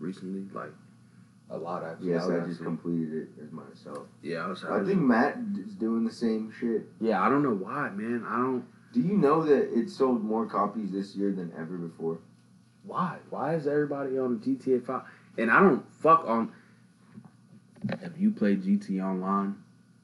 recently, 0.00 0.48
like 0.52 0.72
a 1.50 1.56
lot 1.56 1.84
actually. 1.84 2.12
Yes, 2.12 2.28
I 2.28 2.40
just 2.40 2.62
completed 2.62 3.12
it 3.12 3.28
as 3.42 3.52
myself. 3.52 4.06
Yeah, 4.22 4.44
I 4.44 4.46
was. 4.48 4.64
I 4.64 4.84
think 4.84 5.00
Matt 5.00 5.38
is 5.58 5.74
doing 5.74 6.04
the 6.04 6.12
same 6.12 6.52
shit. 6.58 6.82
Yeah, 7.00 7.22
I 7.22 7.28
don't 7.28 7.42
know 7.42 7.54
why, 7.54 7.90
man. 7.90 8.24
I 8.26 8.36
don't. 8.36 8.64
Do 8.92 9.00
you 9.00 9.16
know 9.16 9.42
that 9.42 9.76
it 9.76 9.90
sold 9.90 10.24
more 10.24 10.46
copies 10.46 10.90
this 10.90 11.14
year 11.14 11.32
than 11.32 11.52
ever 11.56 11.76
before? 11.76 12.18
Why? 12.84 13.18
Why 13.30 13.54
is 13.54 13.66
everybody 13.66 14.18
on 14.18 14.38
GTA 14.38 14.84
Five? 14.84 15.02
And 15.38 15.50
I 15.50 15.60
don't 15.60 15.84
fuck 16.00 16.24
on. 16.26 16.52
If 18.02 18.12
you 18.18 18.30
play 18.30 18.56
GT 18.56 19.02
Online, 19.02 19.56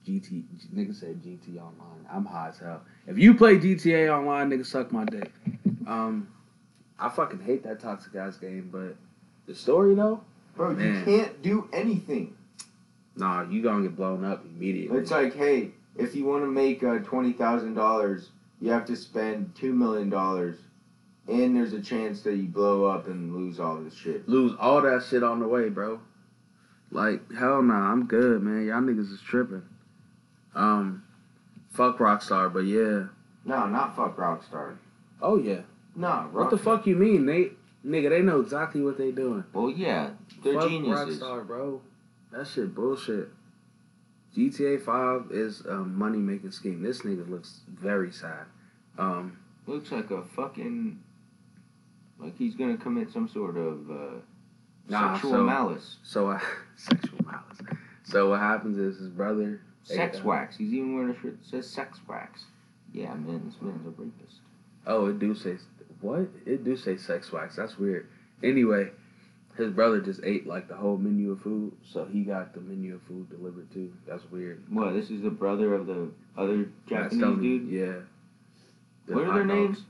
GT 0.06 0.44
nigga 0.74 0.94
said 0.94 1.22
GT 1.22 1.58
Online. 1.58 2.06
I'm 2.10 2.24
high 2.24 2.48
as 2.48 2.58
hell. 2.58 2.82
If 3.06 3.18
you 3.18 3.34
play 3.34 3.58
GTA 3.58 4.16
Online, 4.16 4.50
nigga 4.50 4.66
suck 4.66 4.92
my 4.92 5.04
dick. 5.04 5.32
Um, 5.86 6.28
I 6.98 7.08
fucking 7.08 7.40
hate 7.40 7.62
that 7.64 7.80
toxic 7.80 8.14
ass 8.14 8.36
game, 8.36 8.70
but 8.72 8.96
the 9.46 9.54
story 9.54 9.94
though, 9.94 10.22
Bro, 10.56 10.70
you 10.70 10.76
Man. 10.76 11.04
can't 11.04 11.42
do 11.42 11.68
anything. 11.72 12.34
nah, 13.16 13.42
you 13.42 13.62
gonna 13.62 13.82
get 13.82 13.96
blown 13.96 14.24
up 14.24 14.44
immediately. 14.44 14.98
It's 14.98 15.10
like, 15.10 15.34
hey, 15.34 15.70
if 15.96 16.14
you 16.14 16.24
want 16.24 16.42
to 16.44 16.48
make 16.50 16.82
uh, 16.82 16.98
twenty 17.00 17.32
thousand 17.32 17.74
dollars, 17.74 18.30
you 18.60 18.70
have 18.70 18.84
to 18.86 18.96
spend 18.96 19.54
two 19.54 19.72
million 19.72 20.08
dollars, 20.10 20.56
and 21.28 21.54
there's 21.56 21.72
a 21.74 21.80
chance 21.80 22.22
that 22.22 22.34
you 22.36 22.44
blow 22.44 22.84
up 22.86 23.06
and 23.06 23.34
lose 23.34 23.60
all 23.60 23.76
this 23.76 23.94
shit. 23.94 24.28
Lose 24.28 24.52
all 24.58 24.80
that 24.82 25.04
shit 25.08 25.22
on 25.22 25.40
the 25.40 25.48
way, 25.48 25.68
bro. 25.68 26.00
Like 26.90 27.20
hell 27.32 27.62
nah, 27.62 27.92
I'm 27.92 28.06
good, 28.06 28.42
man. 28.42 28.66
Y'all 28.66 28.80
niggas 28.80 29.12
is 29.12 29.20
tripping. 29.20 29.62
Um, 30.54 31.02
fuck 31.70 31.98
Rockstar, 31.98 32.50
but 32.52 32.60
yeah. 32.60 33.08
No, 33.44 33.66
not 33.66 33.94
fuck 33.94 34.16
Rockstar. 34.16 34.76
Oh 35.20 35.36
yeah. 35.36 35.60
No, 35.94 36.28
What 36.32 36.50
the 36.50 36.58
fuck 36.58 36.86
you 36.86 36.94
mean? 36.94 37.24
They 37.24 37.52
nigga, 37.86 38.10
they 38.10 38.22
know 38.22 38.40
exactly 38.40 38.82
what 38.82 38.98
they 38.98 39.10
doing. 39.12 39.44
Well, 39.52 39.70
yeah, 39.70 40.10
they're 40.42 40.54
Fuck 40.60 40.68
geniuses. 40.68 41.20
Rockstar, 41.20 41.46
bro. 41.46 41.80
That 42.32 42.46
shit 42.46 42.74
bullshit. 42.74 43.28
GTA 44.36 44.82
Five 44.82 45.30
is 45.30 45.60
a 45.62 45.76
money 45.76 46.18
making 46.18 46.50
scheme. 46.50 46.82
This 46.82 47.02
nigga 47.02 47.28
looks 47.28 47.60
very 47.68 48.12
sad. 48.12 48.44
Um, 48.98 49.38
Looks 49.66 49.90
like 49.90 50.10
a 50.10 50.22
fucking 50.22 50.98
like 52.18 52.36
he's 52.38 52.54
gonna 52.54 52.76
commit 52.76 53.10
some 53.10 53.28
sort 53.28 53.56
of 53.56 53.90
uh, 53.90 53.94
Nah, 54.88 55.14
sexual 55.14 55.30
so- 55.32 55.42
malice. 55.44 55.96
so 56.02 56.30
uh, 56.30 56.40
sexual 56.76 57.18
malice. 57.24 57.58
So 58.04 58.30
what 58.30 58.40
happens 58.40 58.78
is 58.78 58.98
his 58.98 59.08
brother. 59.08 59.60
Sex 59.82 60.18
uh, 60.18 60.22
wax. 60.24 60.56
He's 60.56 60.72
even 60.72 60.94
wearing 60.94 61.10
a 61.10 61.20
shirt 61.20 61.38
that 61.42 61.48
says 61.48 61.68
sex 61.68 61.98
wax. 62.08 62.44
Yeah, 62.92 63.14
man, 63.14 63.42
this 63.46 63.60
man's 63.60 63.86
a 63.86 63.90
rapist. 63.90 64.36
Oh, 64.86 65.06
it 65.06 65.18
do 65.18 65.34
say 65.34 65.56
what? 66.06 66.28
It 66.46 66.64
do 66.64 66.76
say 66.76 66.96
sex 66.96 67.32
wax. 67.32 67.56
That's 67.56 67.78
weird. 67.78 68.08
Anyway, 68.42 68.90
his 69.56 69.72
brother 69.72 70.00
just 70.00 70.20
ate 70.22 70.46
like 70.46 70.68
the 70.68 70.76
whole 70.76 70.96
menu 70.96 71.32
of 71.32 71.40
food, 71.40 71.72
so 71.92 72.04
he 72.04 72.22
got 72.22 72.54
the 72.54 72.60
menu 72.60 72.94
of 72.94 73.02
food 73.02 73.28
delivered 73.28 73.72
too. 73.72 73.92
That's 74.06 74.22
weird. 74.30 74.62
What? 74.70 74.94
This 74.94 75.10
is 75.10 75.22
the 75.22 75.30
brother 75.30 75.74
of 75.74 75.86
the 75.86 76.10
other 76.36 76.68
Japanese 76.88 77.20
Stonie, 77.20 77.42
dude. 77.42 77.68
Yeah. 77.68 78.00
The 79.06 79.14
What 79.14 79.24
are 79.24 79.34
their 79.34 79.44
names? 79.44 79.82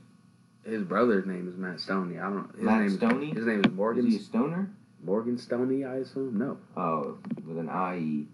His 0.65 0.83
brother's 0.83 1.25
name 1.25 1.47
is 1.47 1.55
Matt 1.55 1.77
Stonie. 1.77 2.19
I 2.19 2.29
don't. 2.29 2.51
His 2.55 2.63
Matt 2.63 2.81
name 2.81 2.97
Stonie? 2.97 3.31
Is, 3.31 3.37
his 3.37 3.45
name 3.45 3.61
is 3.63 3.71
Morgan. 3.71 4.07
Is 4.07 4.13
he 4.13 4.19
a 4.19 4.23
stoner? 4.23 4.69
Morgan 5.03 5.37
Stonie, 5.37 5.87
I 5.87 5.97
assume. 5.97 6.39
No. 6.39 6.57
Oh, 6.75 7.19
with 7.47 7.59
an 7.59 7.69
I-E. 7.69 8.27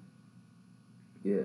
Yeah. 1.24 1.44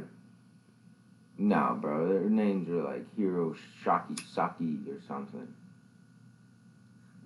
Nah, 1.36 1.74
bro. 1.74 2.08
Their 2.08 2.30
names 2.30 2.68
are 2.68 2.82
like 2.82 3.04
Hiro 3.16 3.54
Shaki 3.84 4.18
Saki 4.32 4.78
or 4.88 5.00
something. 5.06 5.48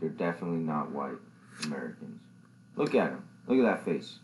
They're 0.02 0.10
definitely 0.10 0.58
not 0.58 0.90
white 0.90 1.14
Americans. 1.64 2.20
Look 2.74 2.94
at 2.96 3.10
him. 3.10 3.24
Look 3.46 3.64
at 3.64 3.76
that 3.76 3.84
face. 3.84 4.18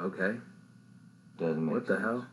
Okay. 0.00 0.36
Doesn't 1.38 1.64
make 1.64 1.72
What 1.74 1.86
the 1.86 1.94
sense. 1.94 2.04
hell? 2.04 2.26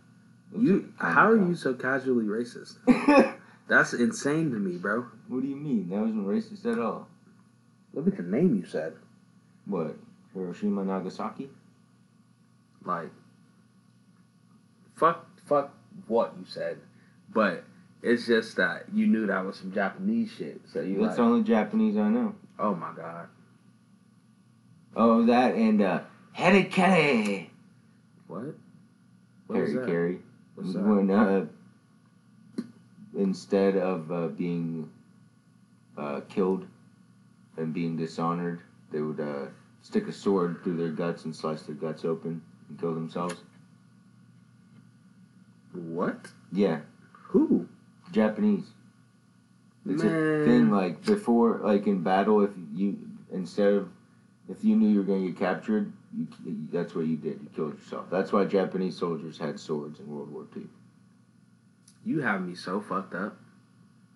Looks 0.51 0.65
You. 0.65 0.93
like 0.99 1.13
How 1.13 1.29
are 1.29 1.35
comic 1.37 1.49
you 1.49 1.55
so 1.55 1.73
casually 1.75 2.25
racist? 2.25 2.77
That's 3.67 3.93
insane 3.93 4.49
to 4.51 4.57
me, 4.57 4.77
bro. 4.77 5.05
what 5.27 5.41
do 5.43 5.47
you 5.47 5.55
mean? 5.55 5.89
That 5.89 5.99
wasn't 5.99 6.25
racist 6.27 6.65
at 6.71 6.79
all. 6.79 7.07
Look 7.93 8.07
at 8.07 8.17
the 8.17 8.23
name 8.23 8.55
you 8.55 8.65
said. 8.65 8.93
What? 9.67 9.95
Hiroshima 10.33 10.83
Nagasaki? 10.83 11.49
Like. 12.83 13.11
Fuck. 14.95 15.27
Fuck 15.45 15.71
what 16.07 16.33
you 16.39 16.45
said, 16.47 16.79
but 17.31 17.63
it's 18.01 18.25
just 18.25 18.57
that 18.57 18.85
you 18.91 19.05
knew 19.05 19.27
that 19.27 19.45
was 19.45 19.57
some 19.57 19.71
Japanese 19.71 20.31
shit. 20.31 20.59
So 20.73 20.81
you 20.81 20.95
That's 20.95 21.09
like, 21.09 21.15
the 21.17 21.21
only 21.21 21.43
Japanese 21.43 21.97
I 21.97 22.09
know. 22.09 22.33
Oh 22.57 22.73
my 22.75 22.91
god, 22.95 23.27
Oh, 24.95 25.25
that 25.25 25.55
and 25.55 25.81
uh, 25.81 26.01
hari-kari. 26.33 27.49
what? 28.27 28.55
What 29.47 29.59
was 29.61 29.73
Harry? 29.73 29.85
Carey. 29.85 30.19
What's 30.55 30.73
that? 30.73 30.83
when 30.83 31.11
uh, 31.11 31.45
instead 33.17 33.75
of 33.77 34.11
uh, 34.11 34.27
being 34.29 34.89
uh, 35.97 36.21
killed 36.29 36.65
and 37.57 37.73
being 37.73 37.97
dishonored, 37.97 38.61
they 38.91 39.01
would 39.01 39.19
uh, 39.19 39.47
stick 39.81 40.07
a 40.07 40.13
sword 40.13 40.63
through 40.63 40.77
their 40.77 40.89
guts 40.89 41.25
and 41.25 41.35
slice 41.35 41.63
their 41.63 41.75
guts 41.75 42.05
open 42.05 42.41
and 42.69 42.79
kill 42.79 42.93
themselves. 42.93 43.35
What? 45.73 46.27
Yeah, 46.53 46.79
Who? 47.11 47.67
Japanese. 48.11 48.65
It's 49.87 50.03
a 50.03 50.45
thing 50.45 50.71
like 50.71 51.03
before, 51.05 51.59
like 51.63 51.85
in 51.85 52.01
battle, 52.01 52.43
if 52.43 52.51
you 52.73 52.97
instead 53.31 53.73
of 53.73 53.89
if 54.49 54.63
you 54.63 54.75
knew 54.75 54.89
you 54.89 54.99
were 54.99 55.05
going 55.05 55.23
to 55.23 55.31
get 55.31 55.39
captured, 55.39 55.91
you, 56.15 56.27
that's 56.71 56.95
what 56.95 57.05
you 57.05 57.17
did. 57.17 57.39
You 57.41 57.49
killed 57.55 57.79
yourself. 57.79 58.05
That's 58.09 58.31
why 58.31 58.45
Japanese 58.45 58.97
soldiers 58.97 59.37
had 59.37 59.59
swords 59.59 59.99
in 59.99 60.07
World 60.07 60.31
War 60.31 60.45
II. 60.55 60.63
You 62.03 62.21
have 62.21 62.41
me 62.41 62.55
so 62.55 62.81
fucked 62.81 63.13
up. 63.13 63.37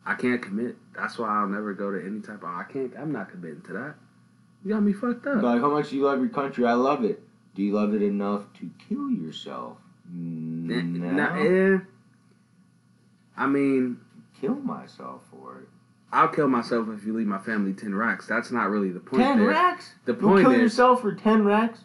I 0.06 0.16
can't 0.16 0.42
commit. 0.42 0.78
That's 0.96 1.18
why 1.20 1.28
I'll 1.28 1.48
never 1.48 1.74
go 1.74 1.92
to 1.92 2.04
any 2.04 2.20
type 2.20 2.44
of. 2.44 2.50
I 2.50 2.64
can't. 2.64 2.94
I'm 2.98 3.12
not 3.12 3.30
committing 3.30 3.62
to 3.64 3.74
that. 3.74 3.96
You 4.64 4.74
got 4.74 4.82
me 4.82 4.94
fucked 4.94 5.28
up. 5.28 5.42
Like, 5.42 5.62
how 5.62 5.70
much 5.70 5.90
do 5.90 5.98
you 5.98 6.04
love 6.04 6.20
your 6.20 6.30
country? 6.30 6.66
I 6.66 6.74
love 6.74 7.04
it. 7.04 7.22
Do 7.54 7.62
you 7.62 7.74
love 7.74 7.94
it 7.94 8.02
enough 8.02 8.44
to 8.60 8.70
kill 8.88 9.10
yourself? 9.10 9.78
No. 10.12 10.76
Nah, 10.76 11.38
eh. 11.38 11.80
I 13.38 13.48
mean, 13.48 14.00
Kill 14.40 14.56
myself. 14.56 15.22
I'll 16.12 16.28
kill 16.28 16.48
myself 16.48 16.88
if 16.90 17.06
you 17.06 17.16
leave 17.16 17.28
my 17.28 17.38
family 17.38 17.74
ten 17.74 17.94
racks. 17.94 18.28
That's 18.28 18.52
not 18.52 18.70
really 18.70 18.90
the 18.90 19.00
point. 19.00 19.22
ten 19.22 19.40
there. 19.40 19.50
racks? 19.50 19.94
The 20.06 20.14
You'll 20.14 20.22
point 20.22 20.44
kill 20.44 20.52
is, 20.54 20.60
yourself 20.60 21.02
for 21.02 21.14
ten 21.14 21.44
racks? 21.44 21.82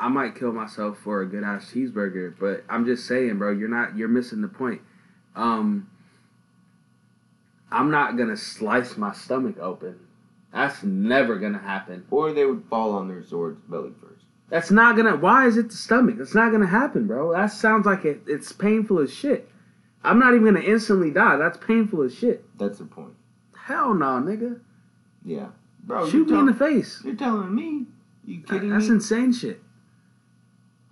I 0.00 0.08
might 0.08 0.36
kill 0.36 0.52
myself 0.52 0.98
for 0.98 1.22
a 1.22 1.26
good 1.26 1.42
ass 1.42 1.72
cheeseburger, 1.72 2.34
but 2.38 2.64
I'm 2.68 2.84
just 2.84 3.06
saying, 3.06 3.38
bro, 3.38 3.52
you're 3.52 3.68
not. 3.68 3.96
You're 3.96 4.08
missing 4.08 4.40
the 4.40 4.48
point. 4.48 4.80
Um, 5.36 5.90
I'm 7.70 7.90
not 7.90 8.16
gonna 8.16 8.36
slice 8.36 8.96
my 8.96 9.12
stomach 9.12 9.58
open. 9.58 9.98
That's 10.52 10.82
never 10.82 11.36
gonna 11.36 11.58
happen. 11.58 12.06
Or 12.10 12.32
they 12.32 12.46
would 12.46 12.64
fall 12.70 12.92
on 12.92 13.08
their 13.08 13.22
swords 13.22 13.60
belly 13.68 13.92
first. 14.00 14.24
That's 14.48 14.70
not 14.70 14.96
gonna. 14.96 15.16
Why 15.16 15.46
is 15.46 15.58
it 15.58 15.68
the 15.68 15.76
stomach? 15.76 16.16
That's 16.16 16.34
not 16.34 16.52
gonna 16.52 16.66
happen, 16.66 17.06
bro. 17.06 17.32
That 17.32 17.52
sounds 17.52 17.84
like 17.84 18.04
it, 18.06 18.22
it's 18.26 18.52
painful 18.52 19.00
as 19.00 19.12
shit. 19.12 19.50
I'm 20.02 20.18
not 20.18 20.32
even 20.32 20.46
gonna 20.46 20.60
instantly 20.60 21.10
die. 21.10 21.36
That's 21.36 21.58
painful 21.58 22.02
as 22.02 22.14
shit. 22.14 22.44
That's 22.58 22.78
the 22.78 22.86
point. 22.86 23.12
Hell 23.68 23.92
no, 23.92 24.06
nigga. 24.06 24.58
Yeah. 25.24 25.48
Bro, 25.84 26.08
Shoot 26.08 26.26
me 26.26 26.30
you're, 26.32 26.40
in 26.40 26.46
the 26.46 26.54
face. 26.54 27.02
you're 27.04 27.14
telling 27.14 27.54
me? 27.54 27.84
You 28.24 28.40
kidding 28.40 28.70
me? 28.70 28.74
That's 28.74 28.88
me? 28.88 28.94
insane 28.96 29.32
shit. 29.32 29.62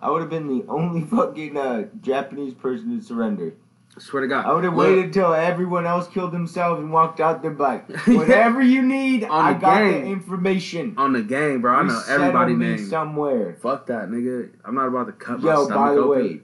I 0.01 0.11
would 0.11 0.21
have 0.21 0.29
been 0.31 0.47
the 0.47 0.65
only 0.69 1.01
fucking 1.17 1.57
uh, 1.57 1.85
Japanese 2.03 2.53
person 2.53 2.99
to 2.99 3.05
surrender. 3.05 3.55
I 3.97 4.01
swear 4.01 4.21
to 4.23 4.29
God. 4.29 4.45
I 4.45 4.53
would 4.53 4.65
have 4.65 4.75
Look, 4.77 4.87
waited 4.87 5.15
till 5.15 5.33
everyone 5.33 5.87
else 5.87 6.07
killed 6.07 6.33
themselves 6.33 6.81
and 6.81 6.93
walked 6.93 7.19
out 7.19 7.41
there 7.41 7.55
like, 7.55 7.89
whatever 8.07 8.61
you 8.61 8.83
need, 8.83 9.25
On 9.25 9.31
I 9.45 9.55
the 9.55 9.59
got 9.59 9.79
game. 9.79 10.05
the 10.05 10.11
information. 10.11 10.95
on 10.99 11.15
the 11.15 11.23
game, 11.23 11.63
bro. 11.63 11.75
I 11.77 11.83
know 11.83 11.95
Resettle 11.95 12.25
everybody 12.25 12.55
me 12.55 12.67
name. 12.77 12.87
somewhere. 12.91 13.55
Fuck 13.63 13.87
that, 13.87 14.11
nigga. 14.11 14.51
I'm 14.67 14.75
not 14.75 14.89
about 14.89 15.07
to 15.07 15.13
cut 15.13 15.41
my 15.41 15.51
Yo, 15.51 15.65
stomach 15.65 15.75
by 15.83 15.95
the 15.95 16.01
open. 16.01 16.11
way, 16.23 16.41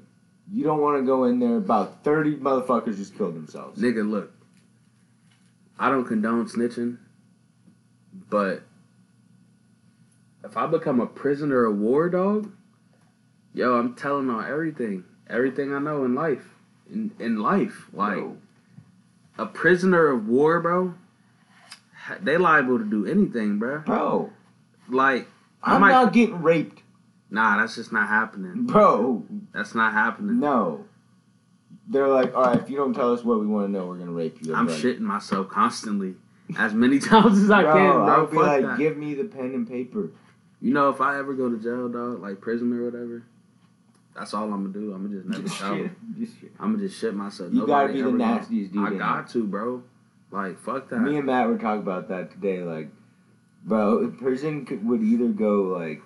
you 0.50 0.64
don't 0.64 0.80
want 0.80 0.96
to 0.98 1.04
go 1.04 1.24
in 1.24 1.38
there. 1.40 1.58
About 1.58 2.02
thirty 2.02 2.36
motherfuckers 2.36 2.96
just 2.96 3.18
killed 3.18 3.34
themselves. 3.34 3.78
Nigga, 3.78 4.08
look. 4.10 4.32
I 5.78 5.90
don't 5.90 6.04
condone 6.04 6.46
snitching, 6.46 6.98
but 8.30 8.62
if 10.44 10.56
I 10.56 10.66
become 10.66 11.00
a 11.00 11.06
prisoner 11.06 11.64
of 11.64 11.78
war, 11.78 12.08
dog, 12.08 12.52
yo, 13.54 13.74
I'm 13.74 13.94
telling 13.94 14.28
on 14.30 14.44
everything, 14.44 15.04
everything 15.28 15.74
I 15.74 15.78
know 15.78 16.04
in 16.04 16.14
life, 16.14 16.44
in 16.90 17.12
in 17.18 17.38
life, 17.40 17.86
like 17.92 18.16
Yo, 18.18 18.36
a 19.38 19.46
prisoner 19.46 20.08
of 20.08 20.28
war, 20.28 20.60
bro. 20.60 20.94
They 22.20 22.36
liable 22.36 22.78
to 22.78 22.84
do 22.84 23.06
anything, 23.06 23.58
bro. 23.60 23.78
bro, 23.80 24.30
Like, 24.88 25.28
I'm 25.62 25.80
might- 25.80 25.92
not 25.92 26.12
getting 26.12 26.42
raped, 26.42 26.82
nah, 27.30 27.56
that's 27.58 27.76
just 27.76 27.92
not 27.92 28.08
happening. 28.08 28.66
bro. 28.66 29.24
That's 29.52 29.74
not 29.74 29.92
happening. 29.92 30.40
No. 30.40 30.84
They're 31.92 32.08
like, 32.08 32.34
all 32.34 32.44
right, 32.44 32.58
if 32.58 32.70
you 32.70 32.76
don't 32.76 32.94
tell 32.94 33.12
us 33.12 33.22
what 33.22 33.38
we 33.38 33.46
want 33.46 33.66
to 33.66 33.72
know, 33.72 33.86
we're 33.86 33.98
gonna 33.98 34.12
rape 34.12 34.38
you. 34.40 34.54
I'm 34.54 34.66
shitting 34.66 35.00
myself 35.00 35.48
constantly, 35.48 36.14
as 36.56 36.72
many 36.72 36.98
times 37.10 37.38
as 37.38 37.50
I 37.50 37.62
bro, 37.62 37.72
can, 37.74 37.90
bro. 37.90 38.08
I'll 38.08 38.26
be 38.26 38.36
Fuck 38.36 38.46
like, 38.46 38.62
that. 38.62 38.78
give 38.78 38.96
me 38.96 39.14
the 39.14 39.24
pen 39.24 39.52
and 39.54 39.68
paper. 39.68 40.10
You 40.62 40.72
know, 40.72 40.88
if 40.88 41.02
I 41.02 41.18
ever 41.18 41.34
go 41.34 41.50
to 41.50 41.58
jail, 41.58 41.88
dog, 41.90 42.22
like 42.22 42.40
prison 42.40 42.72
or 42.72 42.84
whatever, 42.86 43.24
that's 44.16 44.32
all 44.32 44.44
I'm 44.44 44.72
gonna 44.72 44.72
do. 44.72 44.94
I'm 44.94 45.06
gonna 45.06 45.16
just 45.16 45.28
never 45.28 45.42
Just 45.42 45.58
shit. 45.58 45.90
Just 46.18 46.40
shit. 46.40 46.52
I'm 46.58 46.72
gonna 46.72 46.88
just 46.88 46.98
shit 46.98 47.14
myself. 47.14 47.52
You 47.52 47.66
gotta 47.66 47.92
be 47.92 48.00
the 48.00 48.10
nastiest 48.10 48.72
dude. 48.72 48.94
I 48.94 48.96
got 48.96 49.28
to, 49.30 49.44
bro. 49.44 49.82
Like, 50.30 50.58
fuck 50.58 50.88
that. 50.88 51.00
Me 51.00 51.18
and 51.18 51.26
Matt 51.26 51.48
were 51.48 51.58
talking 51.58 51.82
about 51.82 52.08
that 52.08 52.30
today. 52.30 52.62
Like, 52.62 52.88
bro, 53.64 54.04
a 54.04 54.08
person 54.08 54.64
could, 54.64 54.86
would 54.86 55.02
either 55.02 55.28
go 55.28 55.64
like 55.64 56.00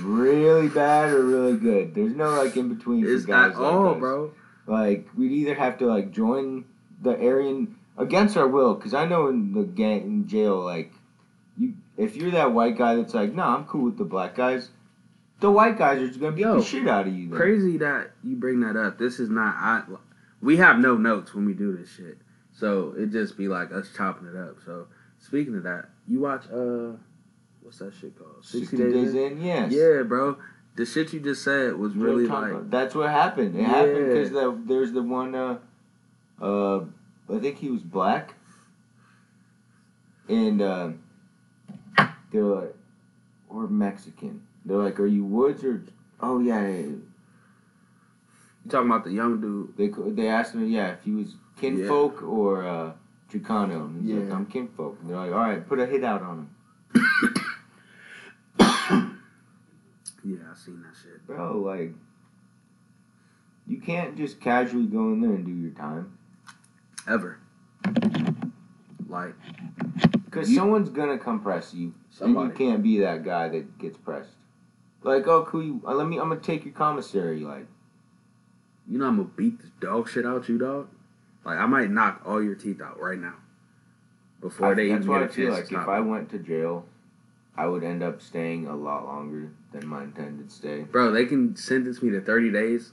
really 0.00 0.68
bad 0.68 1.12
or 1.12 1.22
really 1.22 1.56
good. 1.56 1.94
There's 1.94 2.16
no 2.16 2.30
like 2.30 2.56
in 2.56 2.74
between 2.74 3.06
Is 3.06 3.28
at 3.30 3.54
all, 3.54 3.94
bro. 3.94 4.32
Like, 4.66 5.08
we'd 5.16 5.32
either 5.32 5.54
have 5.54 5.78
to 5.78 5.86
like 5.86 6.12
join 6.12 6.64
the 7.02 7.10
Aryan 7.10 7.76
against 7.96 8.36
our 8.36 8.48
will, 8.48 8.74
because 8.74 8.94
I 8.94 9.06
know 9.06 9.28
in 9.28 9.52
the 9.52 9.62
gang 9.62 10.02
in 10.02 10.28
jail, 10.28 10.60
like, 10.60 10.92
you 11.56 11.74
if 11.96 12.16
you're 12.16 12.32
that 12.32 12.52
white 12.52 12.76
guy 12.76 12.96
that's 12.96 13.14
like, 13.14 13.32
nah, 13.34 13.56
I'm 13.56 13.64
cool 13.64 13.84
with 13.84 13.98
the 13.98 14.04
black 14.04 14.34
guys. 14.34 14.70
The 15.40 15.50
white 15.50 15.78
guys 15.78 16.00
are 16.00 16.08
just 16.08 16.20
gonna 16.20 16.32
beat 16.32 16.42
Yo, 16.42 16.58
the 16.58 16.64
shit 16.64 16.88
out 16.88 17.06
of 17.06 17.14
you. 17.14 17.28
Then. 17.28 17.36
Crazy 17.36 17.78
that 17.78 18.12
you 18.24 18.36
bring 18.36 18.60
that 18.60 18.76
up. 18.76 18.98
This 18.98 19.20
is 19.20 19.28
not. 19.28 19.54
I. 19.56 19.82
We 20.40 20.58
have 20.58 20.78
no 20.78 20.96
notes 20.96 21.34
when 21.34 21.46
we 21.46 21.54
do 21.54 21.76
this 21.76 21.90
shit, 21.90 22.18
so 22.52 22.94
it 22.96 23.10
just 23.10 23.36
be 23.36 23.48
like 23.48 23.72
us 23.72 23.88
chopping 23.96 24.28
it 24.28 24.36
up. 24.36 24.56
So 24.64 24.86
speaking 25.18 25.56
of 25.56 25.62
that, 25.64 25.86
you 26.06 26.20
watch 26.20 26.44
uh, 26.52 26.92
what's 27.62 27.78
that 27.78 27.92
shit 27.94 28.16
called? 28.18 28.44
60 28.44 28.76
days 28.76 29.14
in, 29.14 29.42
yes. 29.42 29.72
Yeah, 29.72 30.02
bro. 30.02 30.38
The 30.76 30.84
shit 30.86 31.12
you 31.12 31.20
just 31.20 31.42
said 31.42 31.74
was 31.76 31.94
Real 31.94 32.14
really 32.14 32.26
like. 32.26 32.50
about- 32.52 32.70
that's 32.70 32.94
what 32.94 33.10
happened. 33.10 33.56
It 33.56 33.64
happened 33.64 34.06
because 34.08 34.30
the, 34.30 34.58
there's 34.66 34.92
the 34.92 35.02
one. 35.02 35.34
Uh, 35.34 35.58
uh, 36.40 36.80
I 37.34 37.38
think 37.40 37.58
he 37.58 37.70
was 37.70 37.82
black, 37.82 38.34
and 40.28 40.60
uh, 40.60 40.90
they're 42.30 42.42
like, 42.42 42.74
or 43.48 43.66
Mexican. 43.68 44.42
They're 44.64 44.76
like, 44.76 45.00
"Are 45.00 45.06
you 45.06 45.24
Woods 45.24 45.64
or?" 45.64 45.82
Oh 46.20 46.40
yeah, 46.40 46.60
yeah, 46.60 46.68
yeah. 46.68 46.82
You 48.64 48.70
talking 48.70 48.90
about 48.90 49.04
the 49.04 49.12
young 49.12 49.40
dude? 49.40 49.76
They 49.76 49.88
they 50.12 50.28
asked 50.28 50.54
him, 50.54 50.68
yeah, 50.68 50.88
if 50.92 51.02
he 51.04 51.12
was 51.12 51.34
kinfolk 51.58 52.22
or 52.22 52.66
uh, 52.66 52.92
Chicano. 53.32 53.86
And 53.86 54.04
he's 54.06 54.16
like, 54.16 54.32
I'm 54.32 54.46
kinfolk. 54.46 54.98
And 55.00 55.10
they're 55.10 55.16
like, 55.16 55.32
all 55.32 55.38
right, 55.38 55.66
put 55.66 55.78
a 55.78 55.86
hit 55.86 56.02
out 56.04 56.22
on 56.22 56.48
him, 56.94 57.34
Yeah, 60.26 60.38
I 60.50 60.56
seen 60.56 60.82
that 60.82 60.96
shit. 61.00 61.24
bro. 61.26 61.58
Like, 61.58 61.92
you 63.66 63.78
can't 63.80 64.16
just 64.16 64.40
casually 64.40 64.86
go 64.86 65.12
in 65.12 65.20
there 65.20 65.30
and 65.32 65.44
do 65.46 65.52
your 65.52 65.70
time. 65.72 66.18
Ever. 67.08 67.38
Like, 69.08 69.34
Because 70.24 70.52
someone's 70.52 70.88
gonna 70.88 71.18
come 71.18 71.40
press 71.40 71.72
you, 71.72 71.94
Somebody. 72.10 72.50
and 72.50 72.58
you 72.60 72.66
can't 72.66 72.82
be 72.82 72.98
that 73.00 73.24
guy 73.24 73.48
that 73.48 73.78
gets 73.78 73.96
pressed. 73.98 74.30
Like, 75.02 75.26
oh, 75.28 75.44
cool. 75.44 75.62
You, 75.62 75.80
uh, 75.86 75.94
let 75.94 76.08
me. 76.08 76.18
I'm 76.18 76.28
gonna 76.28 76.40
take 76.40 76.64
your 76.64 76.74
commissary. 76.74 77.40
Like, 77.40 77.66
You 78.88 78.98
know 78.98 79.06
I'm 79.06 79.16
gonna 79.16 79.28
beat 79.36 79.60
this 79.60 79.70
dog 79.80 80.08
shit 80.08 80.26
out 80.26 80.48
you, 80.48 80.58
dog. 80.58 80.88
Like 81.44 81.58
I 81.58 81.66
might 81.66 81.90
knock 81.90 82.22
all 82.26 82.42
your 82.42 82.56
teeth 82.56 82.80
out 82.82 82.98
right 83.00 83.18
now. 83.18 83.34
Before 84.40 84.72
I, 84.72 84.74
they 84.74 84.88
that's 84.88 85.04
even 85.04 85.14
get 85.14 85.22
I 85.22 85.24
a 85.26 85.28
feel 85.28 85.54
chance 85.54 85.70
like 85.70 85.80
if 85.82 85.88
I 85.88 86.00
went 86.00 86.28
to 86.30 86.38
jail, 86.40 86.84
I 87.56 87.66
would 87.66 87.82
end 87.82 88.02
up 88.02 88.20
staying 88.20 88.66
a 88.66 88.76
lot 88.76 89.06
longer 89.06 89.50
than 89.72 89.86
my 89.86 90.04
intended 90.04 90.52
stay. 90.52 90.82
Bro, 90.82 91.12
they 91.12 91.24
can 91.24 91.56
sentence 91.56 92.02
me 92.02 92.10
to 92.10 92.20
30 92.20 92.52
days. 92.52 92.92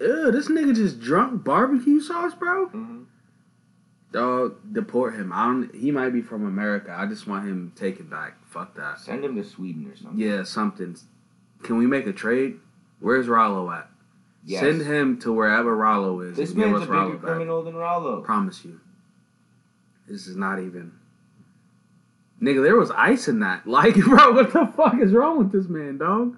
Ew, 0.00 0.30
this 0.32 0.48
nigga 0.48 0.74
just 0.74 0.98
drunk 1.00 1.44
barbecue 1.44 2.00
sauce, 2.00 2.34
bro. 2.34 2.66
Mm-hmm. 2.68 3.02
Dog, 4.12 4.56
deport 4.72 5.14
him. 5.14 5.32
I 5.32 5.46
don't. 5.46 5.74
He 5.74 5.90
might 5.90 6.10
be 6.10 6.20
from 6.20 6.46
America. 6.46 6.94
I 6.96 7.06
just 7.06 7.26
want 7.26 7.46
him 7.46 7.72
taken 7.76 8.06
back. 8.06 8.34
Fuck 8.46 8.74
that. 8.76 9.00
Send 9.00 9.24
him 9.24 9.36
to 9.36 9.44
Sweden 9.44 9.90
or 9.90 9.96
something. 9.96 10.18
Yeah, 10.18 10.42
something. 10.42 10.96
Can 11.62 11.78
we 11.78 11.86
make 11.86 12.06
a 12.06 12.12
trade? 12.12 12.58
Where's 13.00 13.26
Ralo 13.26 13.74
at? 13.74 13.88
Yes. 14.44 14.60
Send 14.60 14.82
him 14.82 15.18
to 15.20 15.32
wherever 15.32 15.76
Ralo 15.76 16.28
is. 16.28 16.36
This 16.36 16.54
man's 16.54 16.82
a 16.82 16.86
Ralo 16.86 17.06
bigger 17.06 17.18
back. 17.18 17.30
criminal 17.30 17.62
than 17.62 17.74
Ralo. 17.74 18.22
Promise 18.22 18.64
you. 18.64 18.80
This 20.08 20.26
is 20.26 20.36
not 20.36 20.58
even. 20.58 20.92
Nigga, 22.42 22.62
there 22.62 22.76
was 22.76 22.90
ice 22.90 23.28
in 23.28 23.40
that. 23.40 23.66
Like, 23.66 23.94
bro, 23.94 24.32
what 24.32 24.52
the 24.52 24.66
fuck 24.76 25.00
is 25.00 25.12
wrong 25.12 25.38
with 25.38 25.52
this 25.52 25.68
man, 25.68 25.98
dog? 25.98 26.36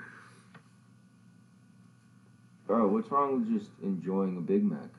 Bro, 2.66 2.88
what's 2.88 3.10
wrong 3.10 3.40
with 3.40 3.58
just 3.58 3.70
enjoying 3.82 4.36
a 4.36 4.40
Big 4.40 4.64
Mac? 4.64 4.90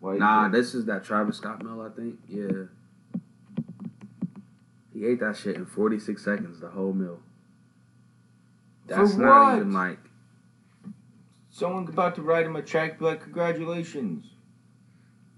Why? 0.00 0.16
Nah, 0.16 0.48
this 0.48 0.74
is 0.74 0.84
that 0.86 1.04
Travis 1.04 1.38
Scott 1.38 1.62
meal, 1.64 1.80
I 1.80 1.88
think. 1.88 2.18
Yeah. 2.28 2.66
He 4.92 5.06
ate 5.06 5.20
that 5.20 5.36
shit 5.36 5.56
in 5.56 5.66
46 5.66 6.22
seconds, 6.22 6.60
the 6.60 6.68
whole 6.68 6.92
meal. 6.92 7.20
That's 8.86 9.14
For 9.14 9.20
not 9.20 9.44
what? 9.44 9.56
even 9.56 9.72
like. 9.72 9.98
Someone 11.50 11.88
about 11.88 12.14
to 12.16 12.22
write 12.22 12.46
him 12.46 12.56
a 12.56 12.62
check, 12.62 12.98
be 12.98 13.04
like, 13.04 13.22
congratulations. 13.22 14.26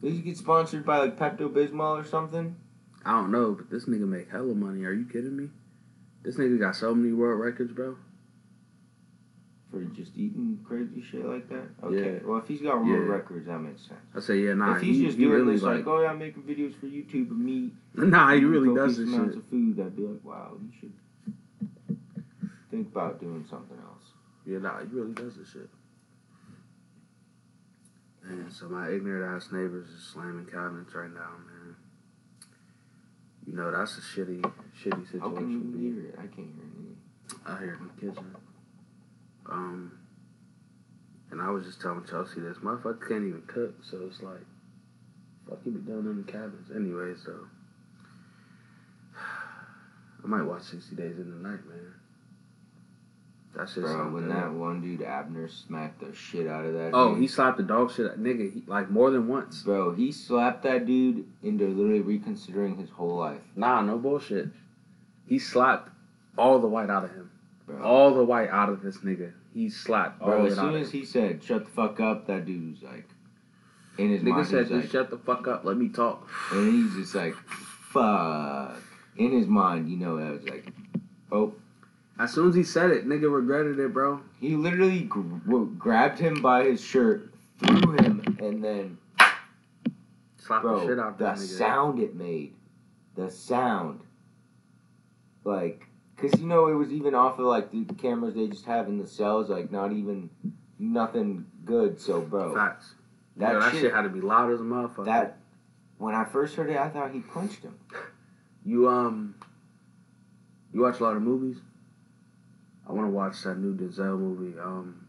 Did 0.02 0.12
he 0.12 0.20
get 0.20 0.36
sponsored 0.36 0.84
by 0.84 0.98
like 0.98 1.18
Pepto 1.18 1.48
Bismol 1.50 2.00
or 2.00 2.04
something? 2.04 2.56
I 3.04 3.12
don't 3.12 3.30
know, 3.30 3.52
but 3.52 3.70
this 3.70 3.86
nigga 3.86 4.06
make 4.06 4.30
hella 4.30 4.54
money. 4.54 4.84
Are 4.84 4.92
you 4.92 5.06
kidding 5.06 5.36
me? 5.36 5.48
This 6.22 6.36
nigga 6.36 6.58
got 6.58 6.76
so 6.76 6.94
many 6.94 7.12
world 7.12 7.40
records, 7.40 7.72
bro. 7.72 7.96
For 9.70 9.82
just 9.84 10.12
eating 10.16 10.58
crazy 10.66 11.00
shit 11.00 11.24
like 11.24 11.48
that? 11.48 11.68
Okay. 11.82 12.14
Yeah. 12.14 12.18
Well, 12.24 12.38
if 12.38 12.48
he's 12.48 12.60
got 12.60 12.84
world 12.84 12.88
Yeah. 12.88 13.12
records, 13.14 13.46
that 13.46 13.58
makes 13.60 13.82
sense. 13.82 14.00
I 14.14 14.20
say, 14.20 14.38
yeah, 14.40 14.54
nah. 14.54 14.76
if 14.76 14.82
he's 14.82 14.98
he, 14.98 15.04
just 15.06 15.16
he 15.16 15.24
doing 15.24 15.36
really 15.36 15.54
this 15.54 15.62
like, 15.62 15.76
like, 15.78 15.86
oh 15.86 16.02
yeah, 16.02 16.08
I'm 16.08 16.18
making 16.18 16.42
videos 16.42 16.74
for 16.78 16.86
YouTube 16.86 17.30
of 17.30 17.38
me. 17.38 17.70
nah, 17.94 18.34
he 18.34 18.44
really 18.44 18.74
does 18.74 18.98
this 18.98 19.06
amounts 19.06 19.34
shit. 19.34 19.44
of 19.44 19.48
food. 19.48 19.80
I'd 19.80 19.96
be 19.96 20.02
like, 20.02 20.24
wow, 20.24 20.56
you 20.60 20.70
should 20.78 20.92
think 22.70 22.88
about 22.88 23.20
doing 23.20 23.46
something 23.48 23.78
else. 23.78 24.04
Yeah, 24.44 24.58
nah, 24.58 24.80
he 24.80 24.86
really 24.86 25.12
does 25.12 25.36
this 25.36 25.50
shit. 25.52 25.70
Man, 28.24 28.50
so 28.50 28.68
my 28.68 28.90
ignorant 28.90 29.36
ass 29.36 29.50
neighbors 29.52 29.88
is 29.88 30.02
slamming 30.12 30.46
cabinets 30.46 30.94
right 30.94 31.12
now, 31.12 31.30
man. 31.46 31.59
You 33.50 33.56
know 33.56 33.72
that's 33.72 33.98
a 33.98 34.00
shitty, 34.00 34.40
shitty 34.80 35.20
How 35.20 35.28
can 35.30 35.50
you 35.50 35.58
situation. 35.58 35.74
hear 35.80 36.06
it? 36.10 36.14
I 36.18 36.26
can't 36.32 36.54
hear 36.54 36.66
anything. 36.70 36.96
here 37.58 37.78
in 37.80 37.88
the 37.88 38.12
kitchen. 38.12 38.36
Um, 39.50 39.98
and 41.32 41.42
I 41.42 41.50
was 41.50 41.64
just 41.64 41.80
telling 41.80 42.04
Chelsea 42.08 42.38
this 42.40 42.58
motherfucker 42.58 43.08
can't 43.08 43.24
even 43.26 43.42
cook, 43.48 43.74
so 43.82 44.02
it's 44.06 44.22
like, 44.22 44.38
fuck 45.48 45.58
you 45.64 45.72
be 45.72 45.80
doing 45.80 46.06
in 46.06 46.24
the 46.24 46.30
cabins 46.30 46.70
anyway. 46.74 47.14
So 47.24 47.34
I 50.24 50.26
might 50.28 50.42
watch 50.42 50.62
Sixty 50.62 50.94
Days 50.94 51.18
in 51.18 51.30
the 51.42 51.48
Night, 51.48 51.66
man. 51.66 51.94
That's 53.54 53.74
just 53.74 53.84
Bro, 53.86 54.10
when 54.12 54.28
that 54.28 54.52
one 54.52 54.80
dude 54.80 55.02
Abner 55.02 55.48
smacked 55.48 56.00
the 56.00 56.14
shit 56.14 56.46
out 56.46 56.64
of 56.64 56.72
that. 56.74 56.90
oh, 56.94 57.14
dude. 57.14 57.22
he 57.22 57.26
slapped 57.28 57.56
the 57.56 57.64
dog 57.64 57.92
shit, 57.92 58.10
out- 58.10 58.22
nigga, 58.22 58.52
he, 58.52 58.62
like 58.66 58.90
more 58.90 59.10
than 59.10 59.26
once. 59.26 59.62
Bro, 59.62 59.94
he 59.94 60.12
slapped 60.12 60.62
that 60.62 60.86
dude 60.86 61.26
into 61.42 61.66
literally 61.66 62.00
reconsidering 62.00 62.76
his 62.76 62.90
whole 62.90 63.16
life. 63.16 63.40
Nah, 63.56 63.80
no 63.82 63.98
bullshit. 63.98 64.48
He 65.26 65.38
slapped 65.40 65.90
all 66.38 66.60
the 66.60 66.68
white 66.68 66.90
out 66.90 67.04
of 67.04 67.10
him. 67.10 67.30
Bro, 67.66 67.82
All 67.82 68.14
the 68.14 68.24
white 68.24 68.48
out 68.50 68.68
of 68.68 68.82
this 68.82 68.98
nigga. 68.98 69.32
He 69.52 69.68
slapped 69.68 70.20
bro 70.20 70.40
of 70.40 70.46
as 70.46 70.52
it 70.52 70.58
out 70.60 70.64
soon 70.66 70.74
of 70.76 70.82
as 70.82 70.90
him. 70.92 71.00
he 71.00 71.04
said, 71.06 71.42
shut 71.42 71.64
the 71.64 71.70
fuck 71.72 71.98
up, 71.98 72.26
that 72.28 72.46
dude 72.46 72.70
was 72.70 72.82
like, 72.84 73.08
in 73.98 74.10
his 74.10 74.22
Nigga 74.22 74.30
mind, 74.30 74.46
said, 74.46 74.68
just 74.68 74.72
like, 74.72 74.90
shut 74.90 75.10
the 75.10 75.18
fuck 75.18 75.48
up, 75.48 75.64
let 75.64 75.76
me 75.76 75.88
talk. 75.88 76.28
and 76.52 76.72
he's 76.72 76.94
just 76.94 77.14
like, 77.16 77.34
fuck. 77.92 78.76
In 79.16 79.32
his 79.32 79.46
mind, 79.46 79.90
you 79.90 79.96
know, 79.96 80.16
that 80.16 80.32
was 80.32 80.44
like, 80.44 80.72
oh, 81.32 81.52
As 82.20 82.32
soon 82.34 82.50
as 82.50 82.54
he 82.54 82.62
said 82.64 82.90
it, 82.90 83.08
nigga 83.08 83.32
regretted 83.32 83.78
it, 83.78 83.94
bro. 83.94 84.20
he 84.38 84.54
literally 84.54 85.00
gr- 85.04 85.20
w- 85.46 85.74
grabbed 85.78 86.18
him 86.18 86.42
by 86.42 86.64
his 86.64 86.78
shirt, 86.80 87.32
threw 87.58 87.92
him, 87.92 88.22
and 88.40 88.62
then, 88.62 88.98
Slapped 90.36 90.64
the 90.64 90.80
shit 90.80 90.96
bro, 90.96 91.04
out 91.06 91.18
the 91.18 91.34
sound 91.36 91.98
it 91.98 92.14
made, 92.14 92.54
the 93.16 93.30
sound, 93.30 94.00
like, 95.44 95.82
cause 96.18 96.30
you 96.38 96.46
know 96.46 96.66
it 96.68 96.74
was 96.74 96.92
even 96.92 97.14
off 97.14 97.38
of 97.38 97.46
like 97.46 97.70
the 97.70 97.84
cameras 97.94 98.34
they 98.34 98.48
just 98.48 98.66
have 98.66 98.86
in 98.88 98.98
the 98.98 99.06
cells, 99.06 99.48
like 99.48 99.70
not 99.72 99.90
even 99.92 100.28
nothing 100.78 101.46
good. 101.64 101.98
So, 101.98 102.20
bro, 102.20 102.54
Facts. 102.54 102.94
that, 103.36 103.52
Yo, 103.54 103.60
that 103.60 103.72
shit, 103.72 103.80
shit 103.80 103.94
had 103.94 104.02
to 104.02 104.10
be 104.10 104.20
loud 104.20 104.52
as 104.52 104.60
a 104.60 104.64
motherfucker. 104.64 105.06
that 105.06 105.38
when 105.96 106.14
I 106.14 106.24
first 106.26 106.54
heard 106.54 106.68
it, 106.68 106.76
I 106.76 106.90
thought 106.90 107.12
he 107.12 107.20
punched 107.20 107.62
him. 107.62 107.78
you 108.64 108.88
um, 108.90 109.34
you 110.74 110.82
watch 110.82 111.00
a 111.00 111.02
lot 111.04 111.16
of 111.16 111.22
movies. 111.22 111.56
I 112.90 112.92
want 112.92 113.06
to 113.06 113.10
watch 113.12 113.42
that 113.44 113.56
new 113.58 113.72
Denzel 113.72 114.18
movie. 114.18 114.58
Um, 114.58 115.06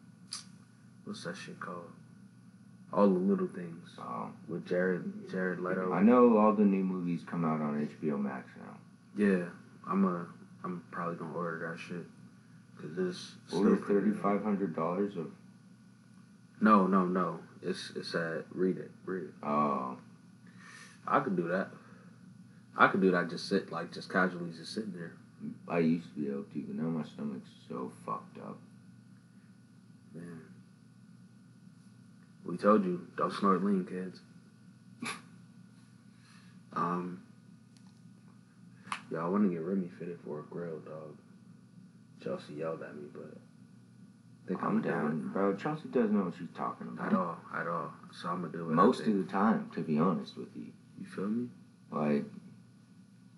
what's 1.03 1.23
that 1.23 1.35
shit 1.35 1.59
called? 1.59 1.89
All 2.93 3.07
the 3.07 3.17
little 3.19 3.47
things 3.47 3.89
Um, 3.97 4.33
with 4.47 4.67
Jared 4.67 5.27
Jared 5.31 5.59
Leto. 5.61 5.91
I 5.91 6.03
know 6.03 6.37
all 6.37 6.53
the 6.53 6.63
new 6.63 6.83
movies 6.83 7.21
come 7.25 7.43
out 7.43 7.59
on 7.59 7.87
HBO 7.99 8.21
Max 8.21 8.49
now. 8.57 8.77
Yeah, 9.17 9.45
I'm 9.89 10.05
a 10.05 10.27
I'm 10.63 10.83
probably 10.91 11.15
gonna 11.15 11.33
order 11.35 11.71
that 11.71 11.79
shit. 11.79 12.05
Cause 12.79 12.91
this 12.95 13.35
Order 13.51 13.77
thirty 13.77 14.11
five 14.11 14.43
hundred 14.43 14.75
dollars 14.75 15.17
of 15.17 15.31
No, 16.59 16.85
no, 16.85 17.05
no. 17.05 17.39
It's 17.63 17.91
it's 17.95 18.13
at 18.13 18.45
read 18.51 18.77
it, 18.77 18.91
read 19.05 19.23
it. 19.23 19.33
oh 19.41 19.97
I 21.07 21.19
could 21.21 21.35
do 21.35 21.47
that. 21.47 21.69
I 22.77 22.87
could 22.89 23.01
do 23.01 23.09
that. 23.11 23.29
Just 23.29 23.49
sit 23.49 23.71
like 23.71 23.91
just 23.91 24.11
casually 24.11 24.51
just 24.51 24.73
sitting 24.75 24.93
there. 24.93 25.13
I 25.67 25.79
used 25.79 26.13
to 26.13 26.19
be 26.21 26.27
able 26.27 26.43
to, 26.43 26.61
but 26.61 26.75
now 26.75 26.89
my 26.89 27.03
stomach's 27.03 27.49
so 27.67 27.91
fucked 28.05 28.37
up. 28.39 28.57
Man. 30.13 30.41
We 32.45 32.57
told 32.57 32.83
you, 32.83 33.07
don't 33.17 33.33
snort 33.33 33.63
lean, 33.63 33.85
kids. 33.85 34.19
um, 36.73 37.21
yeah, 39.11 39.19
I 39.19 39.27
want 39.27 39.43
to 39.43 39.49
get 39.49 39.63
Remy 39.63 39.89
fitted 39.99 40.19
for 40.25 40.39
a 40.39 40.43
grill, 40.43 40.79
dog. 40.79 41.17
Chelsea 42.23 42.53
yelled 42.53 42.81
at 42.83 42.95
me, 42.95 43.03
but 43.13 43.37
I 44.45 44.47
think 44.47 44.63
I'm, 44.63 44.81
down, 44.81 45.29
bro. 45.33 45.55
Chelsea 45.55 45.87
doesn't 45.89 46.13
know 46.13 46.25
what 46.25 46.33
she's 46.37 46.47
talking 46.55 46.87
about 46.87 47.07
at 47.07 47.13
all, 47.13 47.37
at 47.55 47.67
all. 47.67 47.91
So 48.11 48.29
I'm 48.29 48.41
gonna 48.41 48.53
do 48.53 48.69
it. 48.69 48.73
Most 48.73 49.01
of 49.01 49.13
the 49.13 49.23
time, 49.23 49.69
to 49.75 49.81
be 49.81 49.97
honest 49.97 50.37
with 50.37 50.49
you. 50.55 50.67
you 50.99 51.05
feel 51.05 51.27
me? 51.27 51.47
Like, 51.91 52.25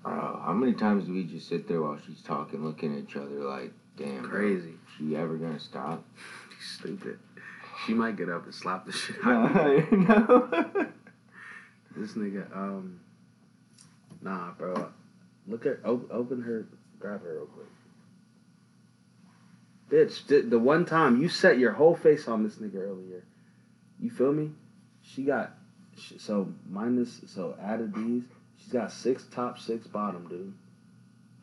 bro, 0.03 0.41
how 0.45 0.53
many 0.53 0.73
times 0.73 1.05
do 1.05 1.13
we 1.13 1.23
just 1.23 1.47
sit 1.47 1.67
there 1.67 1.81
while 1.81 1.97
she's 2.05 2.21
talking, 2.21 2.63
looking 2.63 2.93
at 2.97 3.03
each 3.09 3.15
other 3.15 3.39
like, 3.43 3.71
damn, 3.97 4.23
Crazy. 4.23 4.69
is 4.69 4.75
she 4.97 5.15
ever 5.15 5.35
gonna 5.37 5.59
stop? 5.59 6.03
She's 6.59 6.79
stupid. 6.79 7.19
She 7.85 7.93
might 7.93 8.15
get 8.15 8.29
up 8.29 8.45
and 8.45 8.53
slap 8.53 8.85
the 8.85 8.91
shit 8.93 9.15
out 9.25 9.55
of 9.55 9.91
me. 9.91 9.97
no. 10.05 10.87
This 11.95 12.13
nigga, 12.13 12.55
um, 12.55 12.99
nah, 14.21 14.51
bro. 14.51 14.89
Look 15.47 15.65
at 15.65 15.79
op- 15.85 16.09
open 16.11 16.41
her, 16.41 16.65
grab 16.99 17.21
her 17.23 17.33
real 17.35 17.45
quick. 17.47 17.67
Bitch, 19.91 20.25
the, 20.27 20.41
the 20.41 20.57
one 20.59 20.85
time 20.85 21.21
you 21.21 21.29
set 21.29 21.59
your 21.59 21.71
whole 21.73 21.95
face 21.95 22.27
on 22.27 22.43
this 22.43 22.55
nigga 22.55 22.77
earlier, 22.77 23.23
you 23.99 24.09
feel 24.09 24.31
me? 24.33 24.51
She 25.01 25.23
got 25.23 25.51
she, 25.97 26.17
so 26.17 26.51
minus 26.69 27.21
so 27.27 27.55
added 27.61 27.93
these. 27.93 28.23
She's 28.63 28.71
got 28.73 28.91
six 28.91 29.25
top, 29.31 29.59
six 29.59 29.85
bottom, 29.87 30.27
dude. 30.27 30.53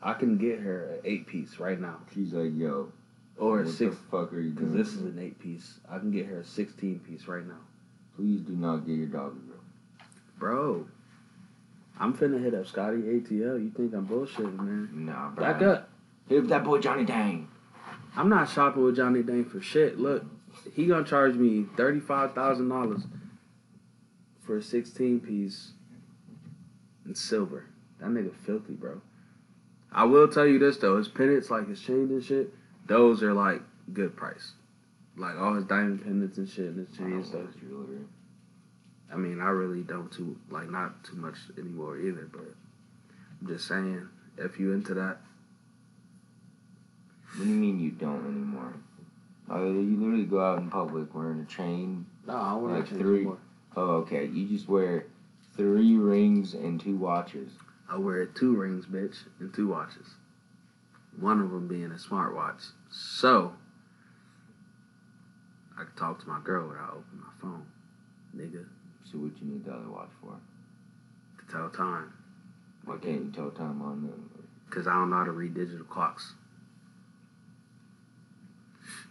I 0.01 0.13
can 0.13 0.37
get 0.37 0.59
her 0.59 0.85
an 0.93 0.99
eight 1.05 1.27
piece 1.27 1.59
right 1.59 1.79
now, 1.79 1.97
She's 2.13 2.33
like, 2.33 2.51
yo, 2.55 2.91
or 3.37 3.61
a 3.61 3.67
six. 3.69 3.95
fuck 4.09 4.33
are 4.33 4.39
you 4.41 4.51
Because 4.51 4.73
this 4.73 4.87
is 4.89 5.01
an 5.03 5.19
eight 5.19 5.39
piece. 5.39 5.79
I 5.89 5.99
can 5.99 6.11
get 6.11 6.25
her 6.25 6.39
a 6.39 6.43
sixteen 6.45 6.99
piece 6.99 7.27
right 7.27 7.45
now, 7.45 7.59
Please 8.15 8.41
do 8.41 8.53
not 8.53 8.87
get 8.87 8.93
your 8.95 9.07
dog 9.07 9.35
a 9.37 9.39
girl. 9.47 9.59
bro. 10.39 10.87
I'm 11.99 12.15
finna 12.15 12.41
hit 12.41 12.55
up 12.55 12.65
Scotty 12.65 12.97
ATL. 12.97 13.61
You 13.63 13.71
think 13.75 13.93
I'm 13.93 14.07
bullshitting, 14.07 14.57
man? 14.57 14.89
Nah, 15.05 15.29
bro. 15.29 15.45
Back 15.45 15.61
up. 15.61 15.89
Hit 16.27 16.39
up 16.43 16.47
that 16.49 16.63
boy 16.63 16.79
Johnny 16.79 17.05
Dang. 17.05 17.47
I'm 18.15 18.27
not 18.27 18.49
shopping 18.49 18.83
with 18.83 18.95
Johnny 18.95 19.21
Dang 19.21 19.45
for 19.45 19.61
shit. 19.61 19.99
Look, 19.99 20.25
he 20.73 20.87
gonna 20.87 21.05
charge 21.05 21.35
me 21.35 21.67
thirty 21.77 21.99
five 21.99 22.33
thousand 22.33 22.69
dollars 22.69 23.03
for 24.41 24.57
a 24.57 24.63
sixteen 24.63 25.19
piece 25.19 25.73
in 27.11 27.15
silver. 27.15 27.65
That 27.99 28.07
nigga 28.09 28.33
filthy, 28.45 28.73
bro. 28.73 29.01
I 29.91 30.05
will 30.05 30.29
tell 30.29 30.47
you 30.47 30.57
this 30.59 30.77
though, 30.77 30.97
his 30.97 31.09
pendants, 31.09 31.49
like 31.51 31.67
his 31.67 31.81
chains 31.81 32.09
and 32.09 32.23
shit, 32.23 32.53
those 32.87 33.21
are 33.21 33.33
like 33.33 33.61
good 33.91 34.15
price. 34.15 34.53
Like 35.17 35.35
all 35.37 35.53
his 35.55 35.65
diamond 35.65 36.01
pendants 36.03 36.37
and 36.37 36.47
shit 36.47 36.67
and 36.67 36.87
his 36.87 36.97
chains 36.97 37.27
stuff. 37.27 37.41
jewelry. 37.59 37.99
I 39.11 39.17
mean, 39.17 39.41
I 39.41 39.49
really 39.49 39.83
don't 39.83 40.09
too 40.09 40.37
like 40.49 40.69
not 40.69 41.03
too 41.03 41.17
much 41.17 41.35
anymore 41.57 41.97
either, 41.99 42.29
but 42.31 42.45
I'm 43.41 43.47
just 43.47 43.67
saying, 43.67 44.07
if 44.37 44.57
you 44.57 44.71
into 44.71 44.93
that, 44.93 45.17
What 47.35 47.43
do 47.43 47.49
you 47.49 47.55
mean 47.55 47.79
you 47.81 47.91
don't 47.91 48.25
anymore? 48.25 48.73
Oh, 49.49 49.65
you 49.65 49.97
literally 49.99 50.23
go 50.23 50.39
out 50.41 50.59
in 50.59 50.69
public 50.69 51.13
wearing 51.13 51.41
a 51.41 51.45
chain. 51.45 52.05
no, 52.25 52.33
I 52.35 52.53
want 52.53 52.73
Like 52.73 52.83
to 52.85 52.89
change 52.91 53.01
three- 53.01 53.15
anymore. 53.17 53.37
Oh, 53.75 53.89
okay. 54.03 54.25
You 54.27 54.47
just 54.47 54.69
wear 54.69 55.05
three 55.55 55.95
rings 55.97 56.53
and 56.53 56.79
two 56.79 56.97
watches. 56.97 57.51
I 57.89 57.97
wear 57.97 58.25
two 58.25 58.55
rings, 58.55 58.85
bitch, 58.85 59.15
and 59.39 59.53
two 59.53 59.67
watches. 59.67 60.07
One 61.19 61.41
of 61.41 61.51
them 61.51 61.67
being 61.67 61.91
a 61.91 61.95
smartwatch. 61.95 62.71
So, 62.89 63.53
I 65.77 65.83
can 65.83 65.93
talk 65.95 66.21
to 66.21 66.27
my 66.29 66.39
girl 66.43 66.67
without 66.69 66.89
opening 66.91 67.19
my 67.25 67.33
phone. 67.41 67.65
Nigga, 68.35 68.65
So 69.03 69.17
what 69.17 69.31
you 69.41 69.47
need 69.51 69.65
the 69.65 69.73
other 69.73 69.89
watch 69.89 70.09
for? 70.21 70.37
to 71.45 71.51
tell 71.51 71.69
time. 71.69 72.13
Why 72.85 72.97
can't 72.97 73.25
you 73.25 73.31
tell 73.35 73.51
time 73.51 73.81
on 73.81 74.03
them? 74.03 74.29
Because 74.69 74.87
I 74.87 74.93
don't 74.93 75.09
know 75.09 75.17
how 75.17 75.25
to 75.25 75.31
read 75.31 75.53
digital 75.53 75.85
clocks. 75.85 76.33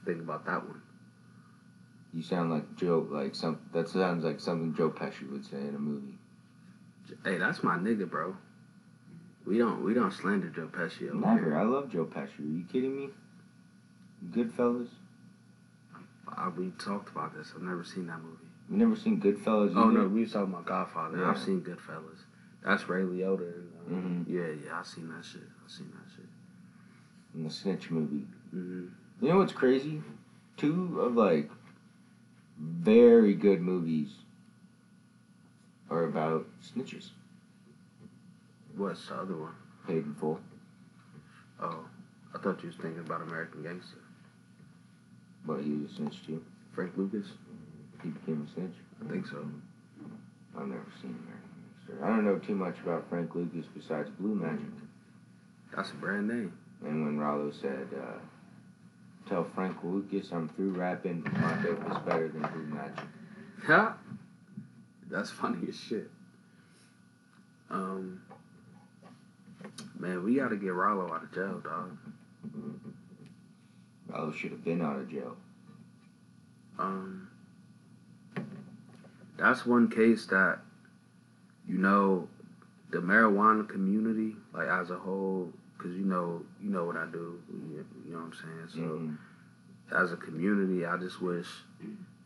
Think 0.06 0.20
about 0.20 0.46
that 0.46 0.66
one. 0.66 0.80
You 2.14 2.22
sound 2.22 2.50
like 2.50 2.76
Joe, 2.76 3.06
like 3.10 3.34
some. 3.34 3.60
That 3.72 3.88
sounds 3.88 4.24
like 4.24 4.40
something 4.40 4.74
Joe 4.74 4.90
Pesci 4.90 5.30
would 5.30 5.44
say 5.44 5.58
in 5.58 5.74
a 5.74 5.78
movie. 5.78 6.18
Hey, 7.24 7.38
that's 7.38 7.62
my 7.62 7.76
nigga, 7.76 8.08
bro. 8.08 8.36
We 9.46 9.58
don't 9.58 9.82
we 9.84 9.94
don't 9.94 10.12
slander 10.12 10.48
Joe 10.48 10.68
Pesci 10.70 11.08
over 11.08 11.34
Never. 11.34 11.56
I 11.58 11.62
love 11.62 11.90
Joe 11.90 12.04
Pesci. 12.04 12.40
Are 12.40 12.42
you 12.42 12.64
kidding 12.70 12.96
me? 12.96 13.08
Goodfellas. 14.30 14.88
I, 16.28 16.48
we 16.48 16.70
talked 16.78 17.08
about 17.10 17.34
this. 17.36 17.52
I've 17.56 17.62
never 17.62 17.82
seen 17.82 18.06
that 18.06 18.20
movie. 18.22 18.36
You 18.70 18.76
never 18.76 18.94
seen 18.94 19.20
Goodfellas? 19.20 19.72
Oh 19.74 19.88
either? 19.90 20.00
no, 20.02 20.08
we 20.08 20.20
was 20.20 20.32
talking 20.32 20.52
about 20.52 20.66
Godfather. 20.66 21.18
Yeah. 21.18 21.30
I've 21.30 21.38
seen 21.38 21.62
Goodfellas. 21.62 22.20
That's 22.64 22.88
Ray 22.88 23.02
Liotta. 23.02 23.54
And, 23.54 23.72
uh, 23.74 23.90
Mhm. 23.92 24.24
Yeah, 24.28 24.48
yeah, 24.64 24.78
I 24.78 24.82
seen 24.84 25.08
that 25.08 25.24
shit. 25.24 25.42
I 25.42 25.68
seen 25.70 25.90
that 25.92 26.10
shit. 26.14 26.26
In 27.34 27.44
the 27.44 27.50
Snitch 27.50 27.90
movie. 27.90 28.26
hmm 28.50 28.86
You 29.20 29.28
know 29.28 29.38
what's 29.38 29.52
crazy? 29.52 30.02
Two 30.56 31.00
of 31.00 31.16
like 31.16 31.50
very 32.58 33.34
good 33.34 33.60
movies 33.62 34.12
are 35.90 36.04
about 36.04 36.46
snitches. 36.62 37.10
What's 38.76 39.08
the 39.08 39.14
other 39.16 39.36
one? 39.36 39.54
Paid 39.86 40.04
in 40.04 40.14
full. 40.14 40.40
Oh, 41.60 41.84
I 42.34 42.38
thought 42.38 42.62
you 42.62 42.68
was 42.68 42.76
thinking 42.76 43.00
about 43.00 43.22
American 43.22 43.62
Gangster. 43.62 43.98
But 45.44 45.62
he 45.62 45.72
was 45.72 45.90
a 45.92 45.94
snitch 45.96 46.24
too. 46.26 46.42
Frank 46.74 46.92
Lucas. 46.96 47.26
He 48.02 48.08
became 48.08 48.46
a 48.48 48.54
snitch. 48.54 48.76
I 49.04 49.10
think 49.10 49.26
so. 49.26 49.44
I've 50.56 50.66
never 50.68 50.86
seen 51.02 51.18
American 51.26 51.50
Gangster. 51.88 52.04
I 52.04 52.08
don't 52.08 52.24
know 52.24 52.38
too 52.38 52.54
much 52.54 52.76
about 52.82 53.08
Frank 53.10 53.34
Lucas 53.34 53.66
besides 53.74 54.08
Blue 54.18 54.34
Magic. 54.34 54.66
That's 55.74 55.90
a 55.90 55.94
brand 55.94 56.28
name. 56.28 56.52
And 56.84 57.04
when 57.04 57.18
Ralo 57.18 57.52
said, 57.60 57.88
uh, 57.94 58.18
"Tell 59.28 59.44
Frank 59.54 59.76
Lucas 59.82 60.30
I'm 60.32 60.48
through 60.50 60.70
rapping. 60.70 61.22
My 61.40 61.54
dope 61.62 61.90
is 61.90 61.98
better 62.06 62.28
than 62.28 62.42
Blue 62.42 62.74
Magic." 62.74 63.04
Ha! 63.66 63.96
That's 65.10 65.30
funny 65.40 65.68
as 65.68 65.78
shit. 65.78 66.10
Um, 67.70 68.22
man, 69.98 70.24
we 70.24 70.36
gotta 70.36 70.56
get 70.56 70.70
Ralo 70.70 71.10
out 71.10 71.22
of 71.22 71.32
jail, 71.34 71.60
dog. 71.60 71.96
Ralo 74.10 74.34
should 74.34 74.50
have 74.50 74.64
been 74.64 74.82
out 74.82 74.96
of 74.96 75.08
jail. 75.10 75.36
Um, 76.78 77.28
that's 79.36 79.64
one 79.64 79.88
case 79.88 80.26
that, 80.26 80.58
you 81.68 81.78
know, 81.78 82.28
the 82.90 82.98
marijuana 82.98 83.68
community, 83.68 84.34
like 84.52 84.68
as 84.68 84.90
a 84.90 84.96
whole, 84.96 85.52
because 85.76 85.92
you 85.92 86.04
know, 86.04 86.42
you 86.62 86.70
know 86.70 86.84
what 86.84 86.96
I 86.96 87.06
do. 87.06 87.40
You, 87.52 87.86
you 88.06 88.12
know 88.12 88.18
what 88.18 88.24
I'm 88.24 88.32
saying? 88.32 88.68
So. 88.74 88.80
Mhm. 88.80 89.16
as 89.92 90.12
a 90.12 90.16
community, 90.16 90.86
I 90.86 90.96
just 90.96 91.20
wish 91.20 91.48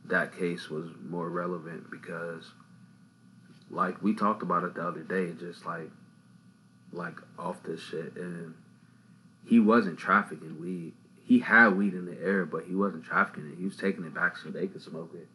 that 0.07 0.37
case 0.37 0.68
was 0.68 0.91
more 1.09 1.30
relevant 1.30 1.91
because, 1.91 2.53
like 3.75 4.03
we 4.03 4.14
talked 4.14 4.43
about 4.43 4.64
it 4.64 4.75
the 4.75 4.87
other 4.87 5.01
day, 5.03 5.33
just 5.39 5.66
like, 5.66 5.91
like 6.93 7.16
off 7.39 7.62
this 7.64 7.81
shit, 7.81 8.14
and 8.16 8.55
he 9.47 9.59
wasn't 9.61 9.99
trafficking 9.99 10.61
weed. 10.61 10.93
He 11.27 11.39
had 11.41 11.77
weed 11.77 11.95
in 11.95 12.07
the 12.07 12.18
air, 12.20 12.45
but 12.45 12.64
he 12.64 12.75
wasn't 12.75 13.05
trafficking 13.05 13.51
it. 13.51 13.59
He 13.59 13.64
was 13.64 13.77
taking 13.77 14.05
it 14.05 14.14
back 14.14 14.37
so 14.37 14.51
they 14.51 14.66
could 14.66 14.83
smoke 14.83 15.12
it. 15.14 15.27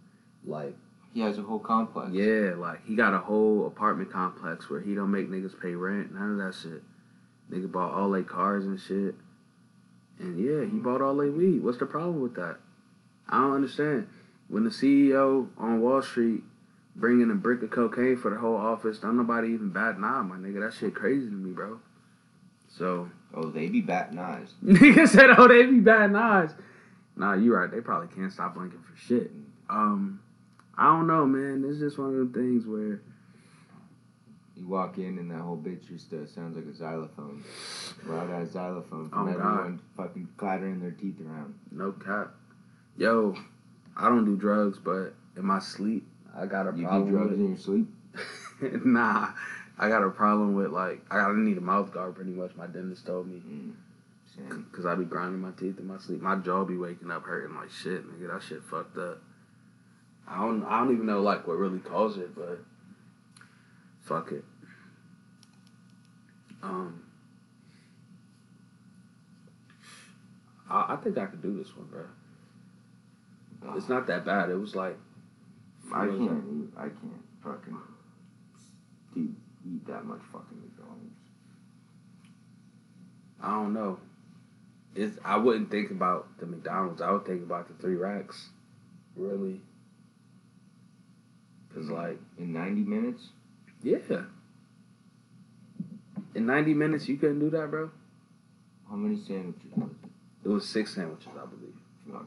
Like, 0.46 0.76
He 1.14 1.22
has 1.22 1.38
a 1.38 1.42
whole 1.42 1.60
complex. 1.60 2.12
yeah, 2.14 2.54
like 2.56 2.86
he 2.86 2.96
got 2.96 3.14
a 3.14 3.20
whole 3.20 3.66
apartment 3.68 4.12
complex 4.12 4.70
where 4.70 4.80
he 4.82 4.94
don't 4.96 5.12
make 5.12 5.30
niggas 5.30 5.60
pay 5.60 5.74
rent, 5.76 6.14
none 6.14 6.32
of 6.32 6.38
that 6.38 6.56
shit. 6.60 6.84
Nigga 7.52 7.72
bought 7.72 7.94
all 7.94 8.12
they 8.12 8.24
cars 8.24 8.66
and 8.66 8.80
shit. 8.80 9.16
And 10.20 10.40
yeah, 10.40 10.64
he 10.70 10.78
bought 10.78 11.02
all 11.02 11.16
they 11.16 11.30
weed. 11.30 11.64
What's 11.64 11.80
the 11.80 11.86
problem 11.88 12.22
with 12.22 12.36
that? 12.36 12.58
I 13.28 13.38
don't 13.40 13.56
understand. 13.56 14.08
When 14.48 14.64
the 14.64 14.70
CEO 14.70 15.48
on 15.58 15.82
Wall 15.82 16.02
Street 16.02 16.44
bringing 17.00 17.32
a 17.32 17.36
brick 17.36 17.64
of 17.64 17.72
cocaine 17.72 18.18
for 18.18 18.30
the 18.32 18.38
whole 18.38 18.56
office, 18.58 19.00
don't 19.00 19.18
nobody 19.18 19.50
even 19.50 19.70
bat 19.70 19.96
an 19.96 20.04
eye, 20.04 20.22
my 20.22 20.36
nigga. 20.36 20.60
That 20.62 20.74
shit 20.78 20.94
crazy 20.96 21.28
to 21.28 21.36
me, 21.36 21.52
bro. 21.52 21.80
So 22.68 23.10
Oh, 23.34 23.50
they 23.50 23.68
be 23.68 23.82
batting 23.82 24.18
eyes. 24.20 24.54
nigga 24.66 25.08
said, 25.08 25.30
"Oh, 25.38 25.48
they 25.48 25.66
be 25.66 25.80
batting 25.80 26.16
eyes." 26.16 26.52
Nah, 27.16 27.34
you 27.34 27.54
right. 27.56 27.70
They 27.70 27.80
probably 27.82 28.08
can't 28.16 28.32
stop 28.32 28.56
blinking 28.56 28.80
for 28.82 28.98
shit. 28.98 29.32
Um, 29.70 30.20
I 30.78 30.86
don't 30.86 31.06
know, 31.08 31.26
man. 31.28 31.64
It's 31.68 31.80
just 31.80 31.98
one 32.00 32.10
of 32.10 32.16
them 32.16 32.34
things 32.34 32.66
where 32.66 33.02
You 34.56 34.68
walk 34.68 34.98
in 34.98 35.18
and 35.20 35.30
that 35.32 35.40
whole 35.42 35.58
bitch 35.58 35.88
just 35.88 36.12
uh, 36.14 36.26
sounds 36.26 36.56
like 36.56 36.66
a 36.66 36.74
xylophone. 36.74 37.44
Loud 38.06 38.32
ass 38.32 38.50
xylophone 38.52 39.10
from 39.10 39.20
Oh, 39.20 39.26
God. 39.26 39.34
everyone 39.34 39.82
fucking 39.98 40.28
clattering 40.38 40.80
their 40.80 40.92
teeth 40.92 41.20
around. 41.22 41.54
no 41.72 41.92
cap. 41.92 42.32
Yo, 42.98 43.36
I 43.96 44.10
don't 44.10 44.26
do 44.26 44.36
drugs, 44.36 44.78
but 44.80 45.14
in 45.38 45.46
my 45.46 45.60
sleep, 45.60 46.08
I 46.36 46.46
got 46.46 46.68
a 46.74 46.78
You 46.78 46.84
problem. 46.86 47.06
do 47.06 47.12
drugs 47.18 47.32
with- 47.32 47.40
in 47.40 47.48
your 47.50 47.58
sleep? 47.58 47.88
nah, 48.86 49.30
I 49.78 49.88
got 49.90 50.04
a 50.04 50.10
problem 50.10 50.54
with 50.56 50.72
like 50.72 51.02
I 51.10 51.18
gotta 51.18 51.38
need 51.40 51.58
a 51.58 51.62
mouth 51.62 51.92
guard 51.94 52.16
pretty 52.16 52.32
much. 52.32 52.56
My 52.56 52.68
dentist 52.68 53.06
told 53.06 53.28
me 53.28 53.42
Mm. 53.48 53.74
Because 54.72 54.86
I 54.86 54.96
be 54.96 55.04
grinding 55.04 55.42
my 55.42 55.52
teeth 55.52 55.80
in 55.80 55.88
my 55.88 55.98
sleep. 55.98 56.22
My 56.22 56.36
jaw 56.36 56.64
be 56.64 56.78
waking 56.78 57.12
up 57.12 57.24
hurting 57.24 57.56
like 57.58 57.70
shit, 57.70 58.06
nigga. 58.08 58.32
That 58.32 58.42
shit 58.42 58.64
fucked 58.64 58.98
up. 58.98 59.22
I 60.26 60.40
don't 60.46 60.64
I 60.64 60.80
don't 60.80 60.94
even 60.94 61.06
know 61.08 61.22
like 61.22 61.46
what 61.46 61.58
really 61.58 61.80
caused 61.80 62.18
it, 62.20 62.34
but 62.36 62.60
fuck 64.02 64.32
it. 64.32 64.46
Um, 66.64 67.02
I, 70.70 70.94
I 70.94 70.96
think 70.98 71.18
I 71.18 71.26
could 71.26 71.42
do 71.42 71.58
this 71.58 71.76
one, 71.76 71.88
bro. 71.88 72.06
It's 73.76 73.90
not 73.90 74.08
that 74.08 74.24
bad. 74.26 74.50
It 74.50 74.56
was 74.56 74.76
like 74.76 74.98
I 75.94 76.06
can't 76.08 76.44
eat. 76.54 76.70
I 76.78 76.84
can't 76.84 77.24
fucking 77.44 77.78
eat, 79.16 79.30
eat 79.66 79.88
that 79.88 80.06
much 80.06 80.22
fucking 80.32 80.60
McDonald's. 80.62 81.16
I 83.42 83.52
don't 83.52 83.74
know. 83.74 84.00
It's 84.96 85.18
I 85.24 85.38
wouldn't 85.38 85.72
think 85.72 85.92
about 85.92 86.38
the 86.40 86.46
McDonald's. 86.46 87.02
I 87.02 87.12
would 87.12 87.26
think 87.26 87.44
about 87.44 87.68
the 87.68 87.74
three 87.82 87.96
racks, 87.96 88.50
really. 89.16 89.62
Cause 91.74 91.90
like 91.90 92.20
In 92.38 92.52
90 92.52 92.82
minutes? 92.82 93.30
yeah, 93.84 93.98
in 96.36 96.46
ninety 96.46 96.74
minutes 96.74 97.08
you 97.08 97.18
couldn't 97.18 97.40
do 97.40 97.50
that, 97.52 97.70
bro. 97.70 97.92
How 98.90 98.96
many 98.96 99.18
sandwiches 99.18 99.72
was 99.76 99.90
it? 100.04 100.10
It 100.46 100.50
was 100.50 100.68
six 100.68 100.96
sandwiches, 100.96 101.30
I 101.40 101.46
believe. 101.46 102.26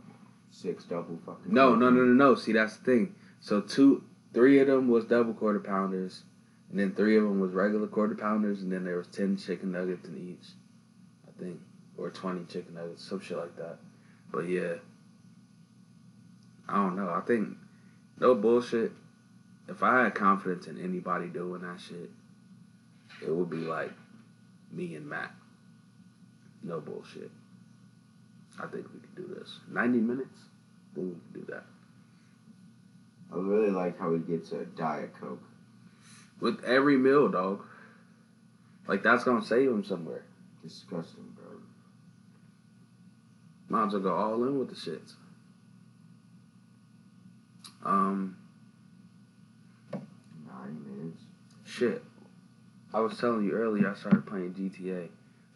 Six 0.50 0.84
double 0.84 1.18
fucking. 1.24 1.52
No, 1.52 1.74
no, 1.74 1.90
no, 1.90 2.02
no, 2.02 2.12
no. 2.12 2.34
See, 2.34 2.52
that's 2.52 2.76
the 2.76 2.84
thing. 2.84 3.14
So 3.42 3.60
two, 3.60 4.04
three 4.32 4.60
of 4.60 4.68
them 4.68 4.88
was 4.88 5.04
double 5.04 5.34
quarter 5.34 5.58
pounders, 5.58 6.22
and 6.70 6.78
then 6.78 6.94
three 6.94 7.16
of 7.16 7.24
them 7.24 7.40
was 7.40 7.50
regular 7.52 7.88
quarter 7.88 8.14
pounders, 8.14 8.62
and 8.62 8.72
then 8.72 8.84
there 8.84 8.96
was 8.96 9.08
ten 9.08 9.36
chicken 9.36 9.72
nuggets 9.72 10.06
in 10.08 10.16
each, 10.16 10.48
I 11.26 11.42
think, 11.42 11.60
or 11.98 12.08
twenty 12.10 12.44
chicken 12.44 12.74
nuggets, 12.74 13.04
some 13.04 13.20
shit 13.20 13.36
like 13.36 13.56
that. 13.56 13.78
But 14.30 14.48
yeah, 14.48 14.74
I 16.68 16.76
don't 16.76 16.94
know. 16.94 17.10
I 17.10 17.20
think 17.20 17.48
no 18.20 18.36
bullshit. 18.36 18.92
If 19.68 19.82
I 19.82 20.04
had 20.04 20.14
confidence 20.14 20.68
in 20.68 20.80
anybody 20.80 21.26
doing 21.26 21.62
that 21.62 21.80
shit, 21.80 22.10
it 23.20 23.28
would 23.30 23.50
be 23.50 23.56
like 23.56 23.92
me 24.70 24.94
and 24.94 25.08
Matt. 25.08 25.32
No 26.62 26.80
bullshit. 26.80 27.30
I 28.62 28.66
think 28.66 28.86
we 28.94 29.00
could 29.00 29.16
do 29.16 29.34
this. 29.34 29.58
Ninety 29.68 29.98
minutes. 29.98 30.38
I 30.92 30.94
think 30.94 31.06
we 31.08 31.40
could 31.40 31.46
do 31.46 31.52
that. 31.52 31.64
I 33.32 33.38
really 33.38 33.70
like 33.70 33.98
how 33.98 34.12
he 34.12 34.18
gets 34.20 34.52
a 34.52 34.64
Diet 34.64 35.12
Coke. 35.20 35.42
With 36.40 36.62
every 36.64 36.96
meal, 36.96 37.28
dog. 37.28 37.64
Like 38.86 39.02
that's 39.02 39.24
gonna 39.24 39.44
save 39.44 39.70
him 39.70 39.84
somewhere. 39.84 40.24
Disgusting, 40.62 41.34
bro. 41.36 41.46
Might 43.68 43.86
as 43.86 43.92
well 43.94 44.02
go 44.02 44.14
all 44.14 44.44
in 44.44 44.58
with 44.58 44.68
the 44.68 44.74
shits. 44.74 45.14
Um, 47.84 48.36
Nine 49.92 50.84
minutes. 50.86 51.22
shit. 51.64 52.02
I 52.94 53.00
was 53.00 53.16
telling 53.18 53.44
you 53.44 53.52
earlier 53.52 53.90
I 53.90 53.94
started 53.94 54.26
playing 54.26 54.54
GTA, 54.54 55.08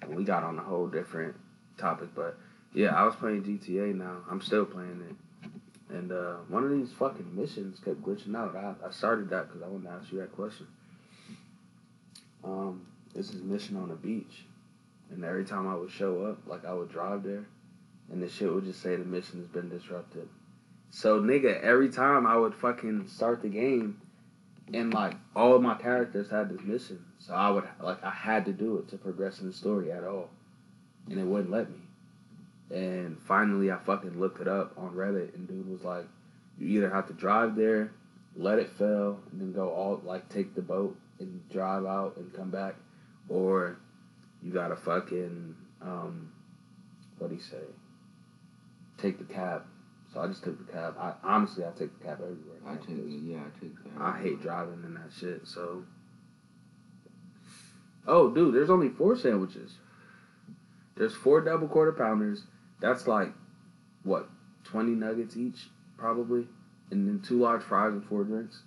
and 0.02 0.14
we 0.16 0.24
got 0.24 0.42
on 0.42 0.58
a 0.58 0.62
whole 0.62 0.86
different 0.88 1.36
topic, 1.76 2.08
but 2.14 2.36
yeah, 2.72 2.94
I 2.94 3.04
was 3.04 3.14
playing 3.14 3.42
GTA 3.44 3.94
now. 3.94 4.18
I'm 4.30 4.40
still 4.40 4.64
playing 4.64 5.04
it, 5.08 5.14
and 5.88 6.10
uh, 6.12 6.34
one 6.48 6.64
of 6.64 6.70
these 6.70 6.92
fucking 6.92 7.34
missions 7.34 7.78
kept 7.78 8.02
glitching 8.02 8.34
out. 8.36 8.56
I, 8.56 8.74
I 8.86 8.90
started 8.90 9.30
that 9.30 9.48
because 9.48 9.62
I 9.62 9.68
wanted 9.68 9.84
to 9.84 9.90
ask 9.90 10.12
you 10.12 10.18
that 10.18 10.34
question. 10.34 10.66
Um, 12.44 12.86
this 13.14 13.30
is 13.30 13.42
mission 13.42 13.76
on 13.76 13.88
the 13.88 13.94
beach, 13.94 14.44
and 15.10 15.24
every 15.24 15.44
time 15.44 15.68
I 15.68 15.74
would 15.74 15.90
show 15.90 16.24
up, 16.26 16.38
like 16.46 16.64
I 16.64 16.72
would 16.72 16.90
drive 16.90 17.22
there, 17.22 17.46
and 18.10 18.22
the 18.22 18.28
shit 18.28 18.52
would 18.52 18.64
just 18.64 18.82
say 18.82 18.96
the 18.96 19.04
mission 19.04 19.38
has 19.38 19.48
been 19.48 19.68
disrupted. 19.68 20.28
So 20.90 21.20
nigga, 21.20 21.60
every 21.62 21.88
time 21.88 22.26
I 22.26 22.36
would 22.36 22.54
fucking 22.54 23.08
start 23.08 23.42
the 23.42 23.48
game, 23.48 24.00
and 24.72 24.92
like 24.92 25.14
all 25.34 25.54
of 25.54 25.62
my 25.62 25.74
characters 25.74 26.30
had 26.30 26.50
this 26.50 26.62
mission, 26.62 27.04
so 27.18 27.34
I 27.34 27.50
would 27.50 27.64
like 27.80 28.02
I 28.02 28.10
had 28.10 28.44
to 28.46 28.52
do 28.52 28.78
it 28.78 28.88
to 28.88 28.98
progress 28.98 29.40
in 29.40 29.46
the 29.46 29.52
story 29.52 29.92
at 29.92 30.04
all, 30.04 30.30
and 31.08 31.18
it 31.18 31.24
wouldn't 31.24 31.50
let 31.50 31.70
me. 31.70 31.78
And 32.70 33.18
finally, 33.22 33.70
I 33.70 33.78
fucking 33.78 34.18
looked 34.18 34.40
it 34.40 34.48
up 34.48 34.72
on 34.76 34.90
Reddit, 34.90 35.34
and 35.34 35.46
dude 35.46 35.68
was 35.68 35.84
like, 35.84 36.06
"You 36.58 36.66
either 36.68 36.90
have 36.90 37.06
to 37.08 37.12
drive 37.12 37.54
there, 37.54 37.92
let 38.34 38.58
it 38.58 38.70
fail, 38.70 39.20
and 39.30 39.40
then 39.40 39.52
go 39.52 39.68
all 39.68 40.00
like 40.04 40.28
take 40.28 40.54
the 40.54 40.62
boat 40.62 40.96
and 41.20 41.48
drive 41.48 41.86
out 41.86 42.16
and 42.16 42.32
come 42.34 42.50
back, 42.50 42.74
or 43.28 43.78
you 44.42 44.52
gotta 44.52 44.76
fucking 44.76 45.54
um, 45.80 46.32
what 47.18 47.28
do 47.28 47.36
you 47.36 47.40
say? 47.40 47.62
Take 48.98 49.18
the 49.18 49.32
cab." 49.32 49.62
So 50.12 50.20
I 50.20 50.26
just 50.28 50.42
took 50.42 50.58
the 50.64 50.72
cab. 50.72 50.96
I 50.98 51.12
honestly, 51.22 51.64
I 51.64 51.70
take 51.78 51.96
the 51.98 52.04
cab 52.04 52.20
everywhere. 52.22 52.56
I 52.66 52.76
take 52.76 52.96
yeah, 53.22 53.38
I 53.38 53.60
take. 53.60 53.74
I 54.00 54.18
hate 54.18 54.40
driving 54.40 54.82
in 54.84 54.94
that 54.94 55.12
shit. 55.18 55.46
So, 55.46 55.84
oh, 58.06 58.30
dude, 58.30 58.54
there's 58.54 58.70
only 58.70 58.88
four 58.88 59.16
sandwiches. 59.16 59.74
There's 60.96 61.14
four 61.14 61.42
double 61.42 61.68
quarter 61.68 61.92
pounders. 61.92 62.44
That's 62.80 63.06
like 63.06 63.32
what, 64.02 64.28
twenty 64.64 64.92
nuggets 64.92 65.36
each, 65.36 65.68
probably, 65.96 66.46
and 66.90 67.06
then 67.06 67.20
two 67.26 67.38
large 67.38 67.62
fries 67.62 67.92
and 67.92 68.04
four 68.04 68.24
drinks. 68.24 68.62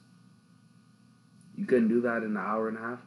You 1.56 1.66
couldn't 1.66 1.90
do 1.90 2.02
that 2.02 2.18
in 2.18 2.32
an 2.32 2.38
hour 2.38 2.70
and 2.70 2.78
a 2.78 2.82
half. 2.82 3.00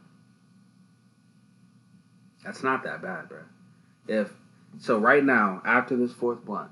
That's 2.44 2.62
not 2.62 2.84
that 2.84 3.02
bad, 3.02 3.28
bro. 3.28 3.40
If 4.08 4.32
so, 4.78 4.98
right 4.98 5.24
now 5.24 5.62
after 5.64 5.96
this 5.96 6.12
fourth 6.12 6.44
blunt, 6.44 6.70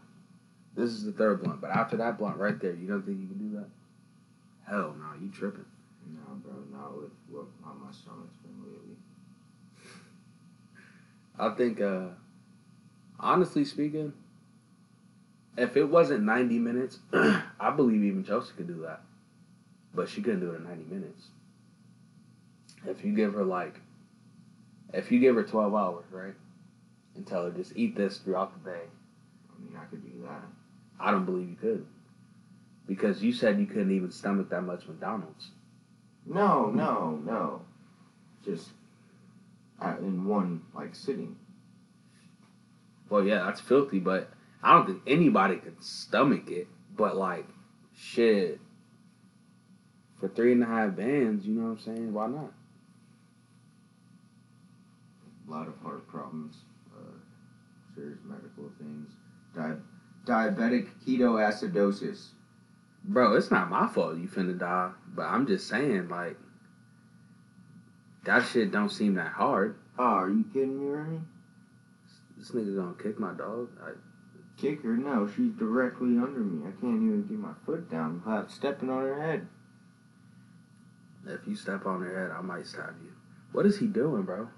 this 0.77 0.91
is 0.91 1.05
the 1.05 1.13
third 1.13 1.43
blunt, 1.43 1.61
but 1.61 1.71
after 1.71 1.97
that 1.99 2.19
blunt 2.19 2.37
right 2.37 2.59
there, 2.61 2.75
you 2.75 2.87
don't 2.89 3.03
think 3.03 3.21
you 3.21 3.29
can 3.29 3.51
do 3.51 3.57
that? 3.57 3.69
Hell 4.69 4.95
no, 4.99 5.07
you 5.21 5.31
tripping. 5.31 5.65
No, 6.07 6.35
bro, 6.37 6.53
not 6.73 6.97
with 6.97 7.11
what 7.29 7.47
my 7.63 7.91
stomach's 7.93 8.37
been 8.43 8.63
lately. 8.63 8.97
I 11.39 11.51
think, 11.57 11.81
uh, 11.81 12.15
honestly 13.21 13.65
speaking, 13.65 14.13
if 15.57 15.77
it 15.77 15.85
wasn't 15.85 16.25
90 16.25 16.59
minutes, 16.59 16.99
I 17.13 17.71
believe 17.75 18.03
even 18.03 18.25
Chelsea 18.25 18.53
could 18.57 18.67
do 18.67 18.83
that. 18.83 19.03
But 19.95 20.09
she 20.09 20.23
couldn't 20.23 20.41
do 20.41 20.53
it 20.53 20.57
in 20.57 20.65
90 20.65 20.85
minutes. 20.85 21.27
If 22.87 23.05
you 23.05 23.13
give 23.15 23.35
her, 23.35 23.45
like, 23.45 23.81
if 24.95 25.13
you 25.13 25.21
give 25.21 25.35
her 25.35 25.43
12 25.43 25.75
hours, 25.75 26.05
right? 26.11 26.35
And 27.15 27.27
tell 27.27 27.45
her 27.45 27.51
just 27.51 27.77
eat 27.77 27.97
this 27.97 28.19
throughout 28.19 28.53
the 28.53 28.71
day, 28.71 28.83
I 28.85 29.63
mean, 29.63 29.77
I 29.77 29.85
could 29.87 30.03
do 30.03 30.23
that. 30.23 30.45
I 30.99 31.11
don't 31.11 31.25
believe 31.25 31.49
you 31.49 31.57
could. 31.57 31.87
Because 32.87 33.23
you 33.23 33.33
said 33.33 33.59
you 33.59 33.67
couldn't 33.67 33.95
even 33.95 34.11
stomach 34.11 34.49
that 34.51 34.63
much 34.63 34.87
McDonald's. 34.87 35.51
No, 36.27 36.71
no, 36.71 37.21
no. 37.25 37.63
Just 38.45 38.71
uh, 39.81 39.95
in 40.01 40.25
one 40.25 40.63
like 40.75 40.95
sitting. 40.95 41.37
Well, 43.11 43.25
yeah, 43.25 43.45
that's 43.45 43.61
filthy, 43.61 43.99
but 43.99 44.31
I 44.63 44.73
don't 44.73 44.87
think 44.87 45.03
anybody 45.07 45.57
could 45.57 45.83
stomach 45.83 46.49
it. 46.49 46.69
But 46.97 47.17
like, 47.17 47.47
shit, 47.95 48.61
for 50.19 50.29
three 50.29 50.53
and 50.53 50.63
a 50.63 50.67
half 50.67 50.97
bands, 50.97 51.47
you 51.47 51.55
know 51.55 51.71
what 51.71 51.71
I'm 51.71 51.79
saying? 51.81 52.13
Why 52.13 52.29
not? 52.29 52.53
A 55.49 55.51
lot 55.51 55.67
of 55.67 55.77
heart 55.83 56.07
problems, 56.07 56.57
uh, 56.97 57.19
serious 57.95 58.19
medical 58.25 58.71
things. 58.79 59.11
Di- 59.55 60.31
diabetic 60.31 60.89
ketoacidosis. 61.05 62.29
Bro, 63.03 63.35
it's 63.35 63.51
not 63.51 63.71
my 63.71 63.89
fault 63.89 64.19
you 64.19 64.29
finna 64.29 64.57
die, 64.57 64.91
but 65.09 65.23
I'm 65.23 65.47
just 65.47 65.67
saying, 65.67 66.09
like, 66.09 66.37
that 68.25 68.47
shit 68.47 68.71
don't 68.71 68.91
seem 68.91 69.15
that 69.15 69.33
hard. 69.33 69.77
Oh, 69.99 70.05
are 70.05 70.29
you 70.29 70.45
kidding 70.53 70.79
me, 70.79 70.87
Remy? 70.87 71.21
This 72.41 72.53
nigga 72.53 72.75
gonna 72.75 72.95
kick 72.95 73.21
my 73.21 73.35
dog. 73.35 73.69
I, 73.85 73.91
Kick 74.57 74.83
her? 74.83 74.97
No, 74.97 75.27
she's 75.27 75.53
directly 75.53 76.19
under 76.19 76.41
me. 76.41 76.67
I 76.67 76.73
can't 76.81 77.03
even 77.03 77.27
get 77.27 77.39
my 77.39 77.53
foot 77.65 77.91
down 77.91 78.23
without 78.25 78.51
stepping 78.51 78.91
on 78.91 79.03
her 79.03 79.21
head. 79.21 79.47
if 81.27 81.47
you 81.47 81.55
step 81.55 81.87
on 81.87 82.03
her 82.03 82.29
head, 82.29 82.31
I 82.37 82.43
might 82.43 82.67
stab 82.67 82.95
you. 83.03 83.11
What 83.53 83.65
is 83.65 83.79
he 83.79 83.87
doing, 83.87 84.23
bro? 84.23 84.49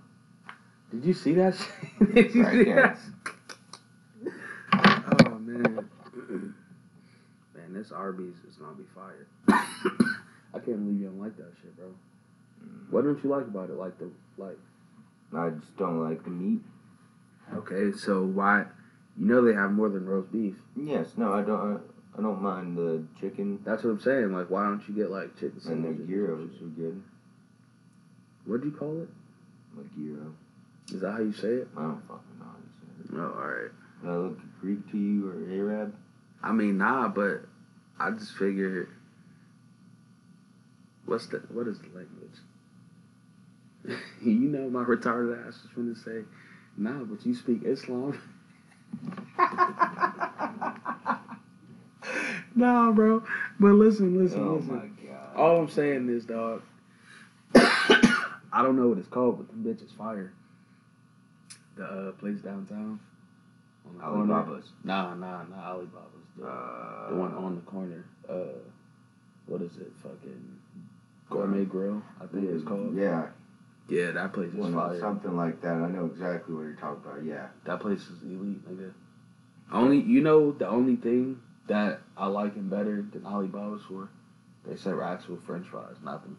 Did 0.91 1.05
you 1.05 1.13
see 1.13 1.35
that 1.35 1.55
shit? 1.99 2.15
Did 2.15 2.35
you 2.35 2.45
see 2.51 2.65
that? 2.73 2.99
Oh 4.75 5.39
man, 5.39 5.89
man, 7.55 7.73
this 7.73 7.93
Arby's 7.93 8.37
is 8.49 8.57
gonna 8.57 8.75
be 8.75 8.85
fired. 8.95 9.27
I 10.55 10.59
can't 10.59 10.85
believe 10.85 11.01
you 11.01 11.07
don't 11.07 11.21
like 11.21 11.37
that 11.37 11.53
shit, 11.61 11.77
bro. 11.77 11.87
What 12.91 13.05
don't 13.05 13.23
you 13.23 13.31
like 13.31 13.47
about 13.47 13.71
it? 13.71 13.77
Like 13.77 13.99
the 13.99 14.11
like. 14.37 14.59
I 15.35 15.51
just 15.51 15.77
don't 15.77 16.03
like 16.03 16.25
the 16.25 16.31
meat. 16.31 16.61
Okay, 17.55 17.97
so 17.97 18.23
why? 18.23 18.65
You 19.19 19.27
know 19.27 19.43
they 19.45 19.55
have 19.55 19.73
more 19.73 19.89
than 19.89 20.07
roast 20.07 20.33
beef. 20.33 20.57
Yes, 20.77 21.09
no, 21.17 21.33
I 21.33 21.43
don't. 21.43 21.77
I, 21.77 22.19
I 22.19 22.23
don't 22.23 22.43
mind 22.43 22.77
the 22.77 23.05
chicken 23.19 23.59
That's 23.65 23.85
what 23.85 23.91
I'm 23.91 24.01
saying. 24.01 24.33
Like, 24.33 24.51
why 24.51 24.65
don't 24.65 24.87
you 24.87 24.95
get 24.95 25.11
like 25.11 25.35
chicken 25.35 25.61
and 25.67 25.85
the 25.85 25.89
sandwiches? 25.89 26.09
gyros 26.09 26.51
are 26.61 26.67
good. 26.67 27.03
What'd 28.45 28.65
you 28.65 28.73
call 28.73 29.03
it? 29.03 29.09
Like 29.77 29.95
gyro. 29.95 30.35
Is 30.93 31.01
that 31.01 31.13
how 31.13 31.21
you 31.21 31.33
say 31.33 31.49
it? 31.49 31.69
I 31.77 31.83
don't 31.83 32.03
fucking 32.07 32.39
know 32.39 32.45
how 32.45 32.57
to 32.57 33.09
say 33.09 33.15
it. 33.15 33.19
Oh, 33.19 33.41
all 33.41 33.49
right. 33.49 33.71
Did 34.03 34.11
I 34.11 34.17
look 34.17 34.39
Greek 34.61 34.91
to 34.91 34.99
you 34.99 35.29
or 35.29 35.55
Arab? 35.55 35.95
I 36.43 36.53
mean, 36.53 36.79
nah, 36.79 37.09
but 37.09 37.43
I 37.99 38.11
just 38.11 38.33
figured. 38.33 38.89
What's 41.07 41.27
the 41.27 41.39
what 41.51 41.67
is 41.67 41.79
the 41.79 41.89
language? 41.95 42.39
you 44.23 44.49
know, 44.49 44.69
my 44.71 44.85
retarded 44.85 45.47
ass 45.47 45.55
is 45.57 45.71
gonna 45.75 45.97
say, 45.97 46.25
nah, 46.77 47.05
but 47.05 47.25
you 47.27 47.35
speak 47.35 47.63
Islam. 47.65 48.21
nah, 52.55 52.91
bro. 52.93 53.23
But 53.59 53.73
listen, 53.73 54.19
listen, 54.23 54.47
oh 54.47 54.55
listen. 54.57 54.77
my 54.77 54.87
god. 55.09 55.37
All 55.37 55.59
I'm 55.61 55.69
saying 55.69 56.09
is, 56.09 56.25
dog. 56.25 56.63
I 57.55 58.63
don't 58.63 58.77
know 58.77 58.89
what 58.89 58.99
it's 58.99 59.09
called, 59.09 59.39
but 59.39 59.49
the 59.49 59.55
bitch 59.69 59.85
is 59.85 59.93
fire. 59.93 60.33
The 61.77 61.85
uh, 61.85 62.13
place 62.13 62.41
downtown. 62.41 63.01
On 63.89 63.97
the 63.97 64.05
corner. 64.05 64.35
Alibaba's. 64.35 64.73
Nah, 64.85 65.15
nah, 65.15 65.43
not 65.45 65.65
Alibaba's. 65.65 66.27
The, 66.39 66.47
Uh, 66.47 67.11
the 67.11 67.17
one 67.17 67.35
on 67.35 67.55
the 67.57 67.63
corner. 67.63 68.05
Uh, 68.29 68.59
what 69.47 69.63
is 69.63 69.77
it? 69.79 69.93
Fucking 70.03 70.59
Gourmet 71.31 71.65
Grill, 71.65 72.03
I 72.21 72.27
think 72.27 72.49
it's 72.51 72.65
called. 72.65 72.95
Yeah, 72.97 73.27
Yeah, 73.93 74.11
that 74.13 74.33
place 74.33 74.49
is 74.49 74.55
well, 74.55 74.73
fire. 74.73 74.99
something 74.99 75.37
like 75.37 75.61
that. 75.61 75.75
I 75.75 75.89
know 75.91 76.07
exactly 76.07 76.55
what 76.55 76.63
you're 76.63 76.73
talking 76.73 77.03
about. 77.05 77.25
Yeah. 77.25 77.49
That 77.65 77.81
place 77.81 78.01
is 78.01 78.23
elite, 78.23 78.67
nigga. 78.67 78.95
Only 79.71 80.01
you 80.01 80.23
know 80.23 80.53
the 80.53 80.67
only 80.67 80.97
thing 80.97 81.43
that 81.69 82.01
I 82.17 82.27
like 82.27 82.55
him 82.55 82.71
better 82.71 83.05
than 83.13 83.27
Alibaba's 83.27 83.83
for, 83.87 84.09
they 84.67 84.77
serve 84.77 85.03
actual 85.03 85.37
French 85.47 85.67
fries, 85.67 85.97
not 86.03 86.23
them 86.23 86.39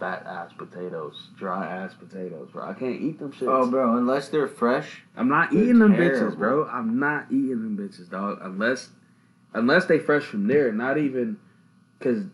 fat 0.00 0.26
ass 0.26 0.50
potatoes, 0.58 1.28
dry 1.36 1.66
ass 1.66 1.94
potatoes, 1.94 2.48
bro. 2.52 2.68
I 2.68 2.72
can't 2.72 3.00
eat 3.00 3.20
them 3.20 3.32
shits. 3.32 3.46
Oh, 3.46 3.70
bro, 3.70 3.96
unless 3.96 4.28
they're 4.28 4.48
fresh. 4.48 5.02
I'm 5.16 5.28
not 5.28 5.52
eating 5.52 5.78
them 5.78 5.94
terrible. 5.94 6.32
bitches, 6.32 6.36
bro. 6.36 6.66
I'm 6.66 6.98
not 6.98 7.26
eating 7.30 7.62
them 7.62 7.76
bitches, 7.76 8.10
dog. 8.10 8.38
Unless, 8.42 8.90
unless 9.54 9.86
they 9.86 10.00
fresh 10.00 10.24
from 10.24 10.48
there. 10.48 10.72
Not 10.72 10.98
even, 10.98 11.38
cause 12.00 12.24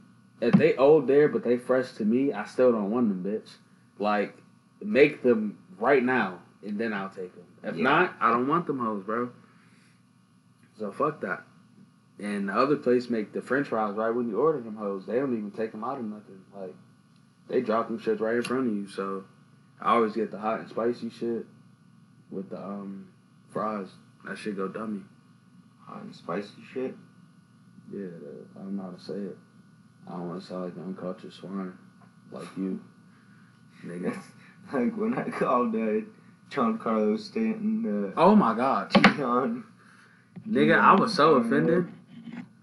if 0.40 0.54
they 0.54 0.74
old 0.76 1.06
there 1.06 1.28
but 1.28 1.44
they 1.44 1.58
fresh 1.58 1.92
to 1.92 2.04
me, 2.04 2.32
I 2.32 2.46
still 2.46 2.72
don't 2.72 2.90
want 2.90 3.08
them, 3.08 3.30
bitch. 3.30 3.50
Like, 3.98 4.38
make 4.84 5.22
them 5.22 5.58
right 5.78 6.02
now 6.02 6.38
and 6.62 6.78
then 6.78 6.92
I'll 6.92 7.08
take 7.10 7.34
them. 7.34 7.44
If 7.62 7.76
Yeah. 7.76 7.82
not, 7.82 8.14
I 8.20 8.30
don't 8.30 8.46
want 8.48 8.66
them 8.66 8.78
hoes, 8.78 9.02
bro. 9.04 9.30
So 10.78 10.92
fuck 10.92 11.20
that. 11.22 11.44
And 12.18 12.48
the 12.48 12.52
other 12.54 12.76
place 12.76 13.10
make 13.10 13.32
the 13.32 13.42
French 13.42 13.68
fries 13.68 13.94
right 13.96 14.10
when 14.10 14.28
you 14.28 14.38
order 14.40 14.60
them 14.60 14.76
hoes. 14.76 15.04
They 15.06 15.16
don't 15.16 15.36
even 15.36 15.50
take 15.50 15.72
them 15.72 15.82
out 15.84 15.98
or 15.98 16.02
nothing. 16.02 16.40
Like, 16.54 16.74
they 17.48 17.60
drop 17.60 17.88
them 17.88 17.98
shits 17.98 18.20
right 18.20 18.36
in 18.36 18.42
front 18.42 18.68
of 18.68 18.74
you. 18.74 18.88
So 18.88 19.24
I 19.80 19.94
always 19.94 20.12
get 20.12 20.30
the 20.30 20.38
hot 20.38 20.60
and 20.60 20.68
spicy 20.68 21.10
shit 21.10 21.46
with 22.30 22.50
the 22.50 22.58
um 22.62 23.08
fries. 23.52 23.88
That 24.24 24.38
shit 24.38 24.56
go 24.56 24.68
dummy. 24.68 25.02
Hot 25.86 26.02
and 26.02 26.14
spicy 26.14 26.62
shit. 26.72 26.94
Yeah, 27.92 28.06
I 28.56 28.60
don't 28.60 28.76
know 28.76 28.84
how 28.84 28.90
to 28.90 29.00
say 29.00 29.14
it. 29.14 29.36
I 30.06 30.12
don't 30.12 30.28
want 30.28 30.40
to 30.40 30.46
sound 30.46 30.64
like 30.64 30.76
an 30.76 30.82
uncultured 30.84 31.32
swine, 31.32 31.76
like 32.32 32.46
you, 32.56 32.80
nigga. 33.84 34.18
like 34.72 34.96
when 34.96 35.14
I 35.14 35.28
called 35.30 35.74
uh, 35.74 36.00
John 36.50 36.78
Carlos 36.78 37.26
Stanton. 37.26 38.12
Uh, 38.16 38.20
Oh 38.20 38.34
my 38.34 38.54
god, 38.54 38.90
Gion. 38.92 39.64
nigga, 40.48 40.78
I 40.78 40.94
was 40.94 41.14
so 41.14 41.34
offended. 41.34 41.88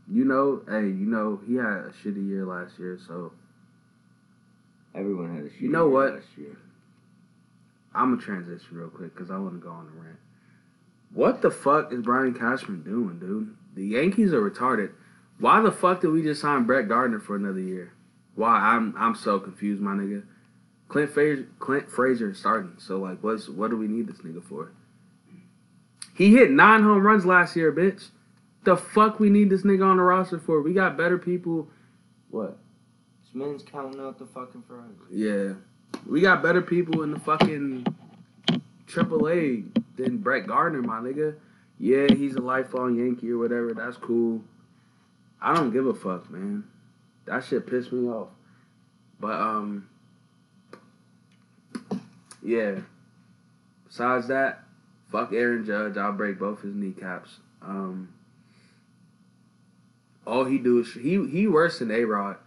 You 0.09 0.25
know, 0.25 0.61
hey, 0.67 0.87
you 0.87 1.05
know, 1.05 1.39
he 1.47 1.55
had 1.55 1.65
a 1.67 1.91
shitty 2.03 2.27
year 2.27 2.45
last 2.45 2.77
year, 2.77 2.99
so 3.07 3.31
Everyone 4.93 5.35
had 5.35 5.45
a 5.45 5.49
shit. 5.49 5.61
You 5.61 5.69
know 5.69 5.87
what? 5.87 6.15
Last 6.15 6.27
year. 6.37 6.57
I'm 7.93 8.11
gonna 8.11 8.21
transition 8.21 8.77
real 8.77 8.89
quick 8.89 9.13
because 9.15 9.31
I 9.31 9.37
want 9.37 9.53
to 9.53 9.59
go 9.59 9.69
on 9.71 9.87
a 9.87 10.01
rant. 10.01 10.17
What 11.13 11.41
the 11.41 11.51
fuck 11.51 11.91
is 11.91 12.01
Brian 12.01 12.33
Cashman 12.33 12.83
doing, 12.83 13.19
dude? 13.19 13.55
The 13.75 13.85
Yankees 13.85 14.33
are 14.33 14.41
retarded. 14.49 14.91
Why 15.39 15.61
the 15.61 15.71
fuck 15.71 16.01
did 16.01 16.09
we 16.09 16.21
just 16.23 16.41
sign 16.41 16.63
Brett 16.65 16.87
Gardner 16.87 17.19
for 17.19 17.35
another 17.35 17.59
year? 17.59 17.93
Why? 18.35 18.57
I'm 18.57 18.93
I'm 18.97 19.15
so 19.15 19.39
confused, 19.39 19.81
my 19.81 19.91
nigga. 19.91 20.23
Clint 20.91 21.09
Frazier, 21.09 21.47
Clint 21.59 21.89
Frazier 21.89 22.31
is 22.31 22.37
starting. 22.37 22.73
So 22.77 22.97
like, 22.97 23.23
what's 23.23 23.47
what 23.47 23.71
do 23.71 23.77
we 23.77 23.87
need 23.87 24.07
this 24.07 24.17
nigga 24.17 24.43
for? 24.43 24.73
He 26.13 26.33
hit 26.33 26.51
nine 26.51 26.83
home 26.83 27.01
runs 27.01 27.25
last 27.25 27.55
year, 27.55 27.71
bitch. 27.71 28.09
The 28.65 28.75
fuck 28.75 29.17
we 29.17 29.29
need 29.29 29.49
this 29.49 29.61
nigga 29.61 29.85
on 29.85 29.95
the 29.95 30.03
roster 30.03 30.37
for? 30.37 30.61
We 30.61 30.73
got 30.73 30.97
better 30.97 31.17
people. 31.17 31.69
What? 32.29 32.57
This 33.23 33.33
man's 33.33 33.63
counting 33.63 34.01
out 34.01 34.19
the 34.19 34.25
fucking 34.25 34.65
fries. 34.67 34.89
Yeah. 35.09 35.53
We 36.05 36.19
got 36.19 36.43
better 36.43 36.61
people 36.61 37.03
in 37.03 37.11
the 37.11 37.19
fucking 37.21 37.85
triple 38.85 39.29
A 39.29 39.63
than 39.95 40.17
Brett 40.17 40.45
Gardner, 40.45 40.81
my 40.81 40.99
nigga. 40.99 41.35
Yeah, 41.79 42.07
he's 42.13 42.35
a 42.35 42.41
lifelong 42.41 42.97
Yankee 42.97 43.31
or 43.31 43.37
whatever. 43.37 43.73
That's 43.73 43.95
cool. 43.95 44.41
I 45.41 45.55
don't 45.55 45.71
give 45.71 45.87
a 45.87 45.93
fuck, 45.93 46.29
man. 46.29 46.65
That 47.27 47.45
shit 47.45 47.65
pissed 47.65 47.93
me 47.93 48.09
off. 48.09 48.27
But 49.21 49.39
um 49.39 49.87
Yeah. 52.43 52.79
Besides 53.87 54.27
that, 54.27 54.63
fuck 55.11 55.33
Aaron 55.33 55.65
Judge. 55.65 55.97
I'll 55.97 56.13
break 56.13 56.39
both 56.39 56.61
his 56.61 56.75
kneecaps. 56.75 57.37
Um 57.61 58.13
all 60.25 60.45
he 60.45 60.57
do 60.57 60.79
is 60.79 60.93
he 60.93 61.27
he 61.27 61.47
worse 61.47 61.79
than 61.79 61.91
A 61.91 62.03
Rod. 62.05 62.37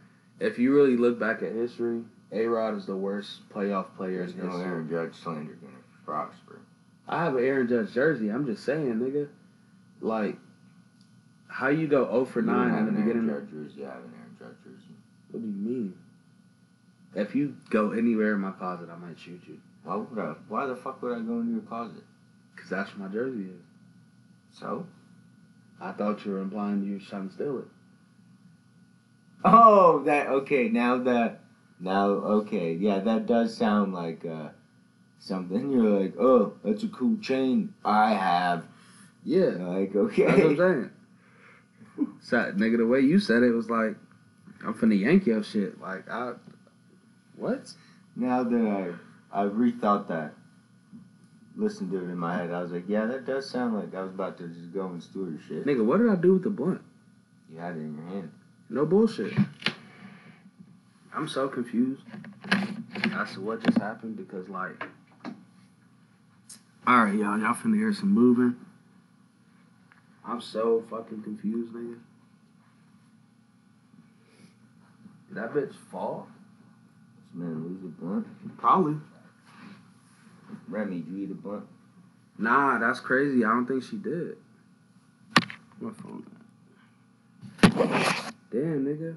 If 0.40 0.58
you 0.58 0.74
really 0.74 0.96
look 0.96 1.18
back 1.18 1.42
at 1.42 1.52
history, 1.52 2.02
A 2.32 2.46
Rod 2.46 2.76
is 2.76 2.86
the 2.86 2.96
worst 2.96 3.48
playoff 3.50 3.94
player 3.96 4.18
There's 4.18 4.32
in 4.32 4.38
no 4.38 4.44
history. 4.46 4.64
Aaron 4.64 4.88
Judge 4.90 5.14
slander 5.14 5.54
gonna 5.54 5.72
prosper. 6.04 6.60
I 7.08 7.22
have 7.24 7.36
an 7.36 7.44
Aaron 7.44 7.68
Judge 7.68 7.92
jersey. 7.92 8.30
I'm 8.30 8.46
just 8.46 8.64
saying, 8.64 8.94
nigga. 8.94 9.28
Like, 10.00 10.36
how 11.48 11.68
you 11.68 11.86
go 11.86 12.04
0 12.10 12.24
for 12.24 12.40
You 12.40 12.46
9 12.46 12.70
have 12.70 12.78
in 12.78 12.84
the 12.86 12.90
an 13.00 13.06
beginning? 13.06 13.28
Aaron 13.30 13.46
Judge 13.46 13.52
jersey. 13.68 13.84
I 13.84 13.88
have 13.90 13.98
an 13.98 14.12
Aaron 14.18 14.36
Judge 14.38 14.64
jersey. 14.64 14.94
What 15.30 15.40
do 15.42 15.46
you 15.46 15.52
mean? 15.54 15.94
If 17.14 17.34
you 17.34 17.56
go 17.70 17.92
anywhere 17.92 18.34
in 18.34 18.40
my 18.40 18.52
closet, 18.52 18.88
I 18.90 18.96
might 18.96 19.18
shoot 19.18 19.40
you. 19.46 19.58
Why 19.84 19.96
would 19.96 20.18
I? 20.18 20.34
Why 20.48 20.66
the 20.66 20.76
fuck 20.76 21.02
would 21.02 21.12
I 21.12 21.20
go 21.20 21.40
into 21.40 21.52
your 21.52 21.60
closet? 21.62 22.02
Because 22.54 22.70
that's 22.70 22.90
what 22.90 23.08
my 23.10 23.14
jersey 23.14 23.42
is. 23.44 24.58
So? 24.58 24.86
I 25.80 25.92
thought 25.92 26.24
you 26.24 26.32
were 26.32 26.40
implying 26.40 26.84
you 26.84 26.94
were 26.94 27.00
trying 27.00 27.28
to 27.28 27.34
steal 27.34 27.58
it. 27.58 27.64
Oh, 29.44 30.02
that 30.04 30.28
okay. 30.28 30.68
Now 30.68 30.98
that 30.98 31.40
now 31.78 32.06
okay, 32.06 32.72
yeah, 32.72 33.00
that 33.00 33.26
does 33.26 33.54
sound 33.54 33.92
like 33.92 34.24
uh, 34.24 34.48
something. 35.18 35.70
You're 35.72 36.00
like, 36.00 36.14
oh, 36.18 36.54
that's 36.64 36.82
a 36.84 36.88
cool 36.88 37.18
chain. 37.18 37.74
I 37.84 38.14
have. 38.14 38.64
Yeah. 39.24 39.56
Like 39.58 39.94
okay. 39.94 40.24
That's 40.24 40.38
what 40.38 40.46
I'm 40.46 40.56
saying. 40.56 40.90
So, 42.22 42.36
nigga, 42.56 42.78
the 42.78 42.86
way 42.86 43.00
you 43.00 43.20
said 43.20 43.42
it 43.42 43.52
was 43.52 43.68
like, 43.68 43.96
I'm 44.64 44.74
finna 44.74 44.98
yank 44.98 45.26
your 45.26 45.42
shit. 45.42 45.78
Like, 45.80 46.08
I. 46.08 46.32
What? 47.36 47.72
now 48.16 48.44
that 48.44 48.66
I 48.66 48.92
I 49.34 49.42
rethought 49.42 50.06
that, 50.08 50.32
listened 51.56 51.90
to 51.90 51.98
it 51.98 52.02
in 52.02 52.16
my 52.16 52.36
head, 52.36 52.52
I 52.52 52.62
was 52.62 52.70
like, 52.70 52.84
yeah, 52.86 53.04
that 53.06 53.26
does 53.26 53.50
sound 53.50 53.74
like 53.74 53.92
I 53.92 54.02
was 54.02 54.12
about 54.12 54.38
to 54.38 54.46
just 54.46 54.72
go 54.72 54.86
and 54.86 55.02
steal 55.02 55.28
your 55.28 55.40
shit. 55.48 55.66
Nigga, 55.66 55.84
what 55.84 55.98
did 55.98 56.08
I 56.08 56.14
do 56.14 56.34
with 56.34 56.44
the 56.44 56.50
blunt? 56.50 56.80
You 57.52 57.58
had 57.58 57.76
it 57.76 57.80
in 57.80 57.96
your 57.96 58.06
hand. 58.06 58.30
No 58.70 58.86
bullshit. 58.86 59.32
I'm 61.12 61.26
so 61.26 61.48
confused 61.48 62.02
as 63.12 63.34
to 63.34 63.40
what 63.40 63.64
just 63.64 63.78
happened 63.78 64.16
because, 64.16 64.48
like, 64.48 64.86
all 66.86 67.04
right, 67.04 67.14
y'all, 67.14 67.38
y'all 67.38 67.54
finna 67.54 67.76
hear 67.76 67.92
some 67.92 68.12
moving. 68.12 68.56
I'm 70.24 70.40
so 70.40 70.84
fucking 70.88 71.22
confused, 71.22 71.72
nigga. 71.72 71.98
Did 75.28 75.36
that 75.38 75.52
bitch 75.52 75.74
fall? 75.90 76.28
This 77.32 77.42
man 77.42 77.64
lose 77.64 77.82
a 77.82 77.88
blunt. 77.88 78.58
Probably. 78.58 78.96
Remy, 80.68 81.00
did 81.00 81.08
you 81.08 81.24
eat 81.24 81.30
a 81.30 81.34
blunt? 81.34 81.66
Nah, 82.38 82.78
that's 82.78 83.00
crazy. 83.00 83.44
I 83.44 83.48
don't 83.48 83.66
think 83.66 83.82
she 83.82 83.96
did. 83.96 84.36
My 85.80 85.92
phone. 85.92 86.26
Damn, 88.50 88.84
nigga. 88.84 89.16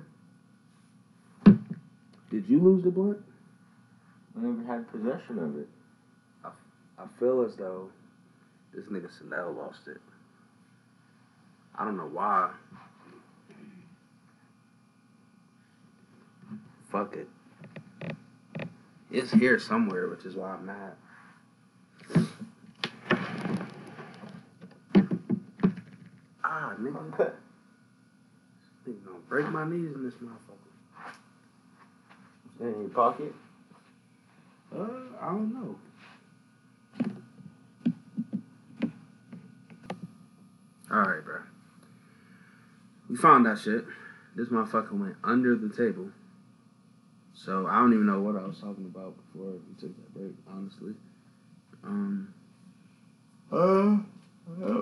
Did 2.30 2.48
you 2.48 2.60
lose 2.60 2.84
the 2.84 2.92
blunt? 2.92 3.20
I 4.38 4.42
never 4.42 4.64
had 4.72 4.92
possession 4.92 5.40
of 5.40 5.58
it. 5.58 5.68
I 7.00 7.06
feel 7.20 7.44
as 7.44 7.56
though 7.56 7.90
this 8.74 8.86
nigga 8.86 9.10
Sandel 9.18 9.54
lost 9.54 9.88
it. 9.88 10.02
I 11.76 11.86
don't 11.86 11.98
know 11.98 12.10
why. 12.12 12.52
Fuck 16.92 17.16
it. 17.16 17.30
It's 19.12 19.32
here 19.32 19.60
somewhere, 19.60 20.10
which 20.10 20.26
is 20.26 20.36
why 20.36 20.52
I'm 20.52 20.66
mad. 20.66 20.94
Ah, 26.44 26.76
nigga. 26.80 27.12
Nigga 28.88 29.06
gonna 29.06 29.20
break 29.28 29.50
my 29.50 29.66
knees 29.66 29.94
in 29.94 30.04
this 30.04 30.14
motherfucker. 30.16 30.68
Is 32.54 32.60
that 32.60 32.68
in 32.68 32.82
your 32.82 32.90
pocket? 32.90 33.34
Uh, 34.74 34.88
I 35.22 35.26
don't 35.32 35.54
know. 35.54 35.76
Alright, 40.90 41.26
bro. 41.26 41.42
We 43.10 43.18
found 43.18 43.46
that 43.46 43.60
shit. 43.60 43.86
This 44.36 44.50
motherfucker 44.50 44.92
went 44.94 45.16
under 45.24 45.56
the 45.56 45.70
table. 45.70 46.10
So 47.34 47.68
I 47.68 47.80
don't 47.80 47.94
even 47.94 48.06
know 48.06 48.22
what 48.22 48.36
I 48.36 48.46
was 48.46 48.60
talking 48.60 48.86
about 48.86 49.16
before 49.18 49.52
we 49.52 49.80
took 49.80 49.96
that 49.96 50.14
break, 50.14 50.34
honestly. 50.50 50.94
Um, 51.84 52.34
Uh, 53.52 53.98
uh, 54.64 54.82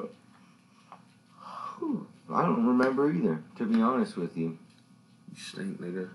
I 2.33 2.41
don't 2.41 2.65
remember 2.65 3.11
either, 3.11 3.41
to 3.57 3.65
be 3.65 3.81
honest 3.81 4.17
with 4.17 4.35
you. 4.35 4.57
you 5.33 5.39
stink, 5.41 5.79
nigga. 5.79 6.09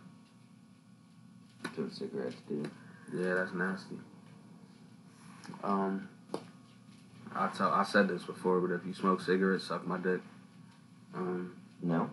Took 1.76 1.92
cigarettes, 1.92 2.36
dude. 2.48 2.68
Yeah, 3.14 3.34
that's 3.34 3.52
nasty. 3.54 3.96
Um, 5.62 6.08
I 7.34 7.48
tell 7.48 7.70
I 7.70 7.84
said 7.84 8.08
this 8.08 8.24
before, 8.24 8.60
but 8.60 8.74
if 8.74 8.84
you 8.84 8.92
smoke 8.94 9.20
cigarettes, 9.20 9.64
suck 9.64 9.86
my 9.86 9.98
dick. 9.98 10.20
Um, 11.14 11.54
No. 11.82 12.10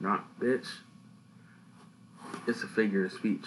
not 0.00 0.38
bitch. 0.40 0.66
It's 2.48 2.62
a 2.62 2.66
figure 2.66 3.04
of 3.04 3.12
speech. 3.12 3.46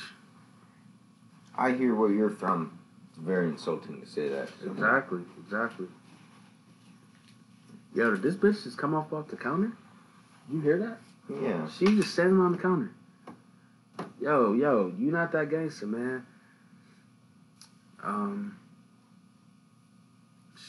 I 1.58 1.72
hear 1.72 1.96
where 1.96 2.12
you're 2.12 2.30
from. 2.30 2.80
It's 3.10 3.18
very 3.20 3.48
insulting 3.48 4.00
to 4.02 4.08
say 4.08 4.30
that. 4.30 4.50
Exactly, 4.66 5.22
exactly. 5.44 5.88
Yo, 7.96 8.12
did 8.12 8.22
this 8.22 8.36
bitch 8.36 8.64
just 8.66 8.78
come 8.78 8.94
off 8.94 9.14
off 9.14 9.30
the 9.30 9.38
counter? 9.38 9.72
You 10.52 10.60
hear 10.60 10.78
that? 10.80 10.98
Yeah. 11.42 11.68
She 11.70 11.86
just 11.86 12.12
standing 12.12 12.40
on 12.40 12.52
the 12.52 12.58
counter. 12.58 12.92
Yo, 14.22 14.52
yo, 14.52 14.94
you 15.00 15.12
not 15.12 15.32
that 15.32 15.50
gangster, 15.50 15.88
man. 15.88 16.26
Um, 18.04 18.60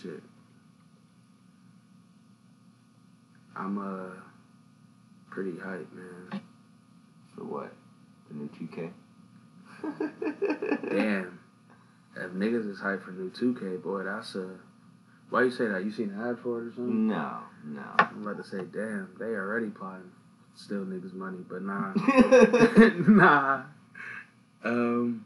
shit. 0.00 0.22
I'm 3.56 3.78
uh 3.78 4.14
pretty 5.30 5.52
hyped, 5.52 5.92
man. 5.92 6.40
For 7.34 7.44
what? 7.44 7.72
The 8.28 8.34
new 8.34 8.48
2K? 8.48 8.92
Damn. 10.90 11.40
If 12.14 12.30
niggas 12.30 12.70
is 12.70 12.78
hyped 12.78 13.02
for 13.04 13.10
new 13.10 13.30
2K, 13.30 13.82
boy, 13.82 14.04
that's 14.04 14.36
a. 14.36 14.48
Why 15.30 15.42
you 15.42 15.50
say 15.50 15.66
that? 15.66 15.84
You 15.84 15.90
seen 15.90 16.10
an 16.10 16.20
ad 16.20 16.38
for 16.38 16.60
it 16.60 16.68
or 16.68 16.72
something? 16.74 17.08
No, 17.08 17.38
no. 17.64 17.82
I'm 17.98 18.22
about 18.22 18.42
to 18.42 18.48
say, 18.48 18.58
damn, 18.58 19.10
they 19.18 19.26
already 19.26 19.70
plotting 19.70 20.10
steal 20.54 20.84
niggas' 20.84 21.12
money, 21.12 21.38
but 21.48 21.62
nah, 21.62 21.92
nah. 23.08 23.62
Um, 24.64 25.24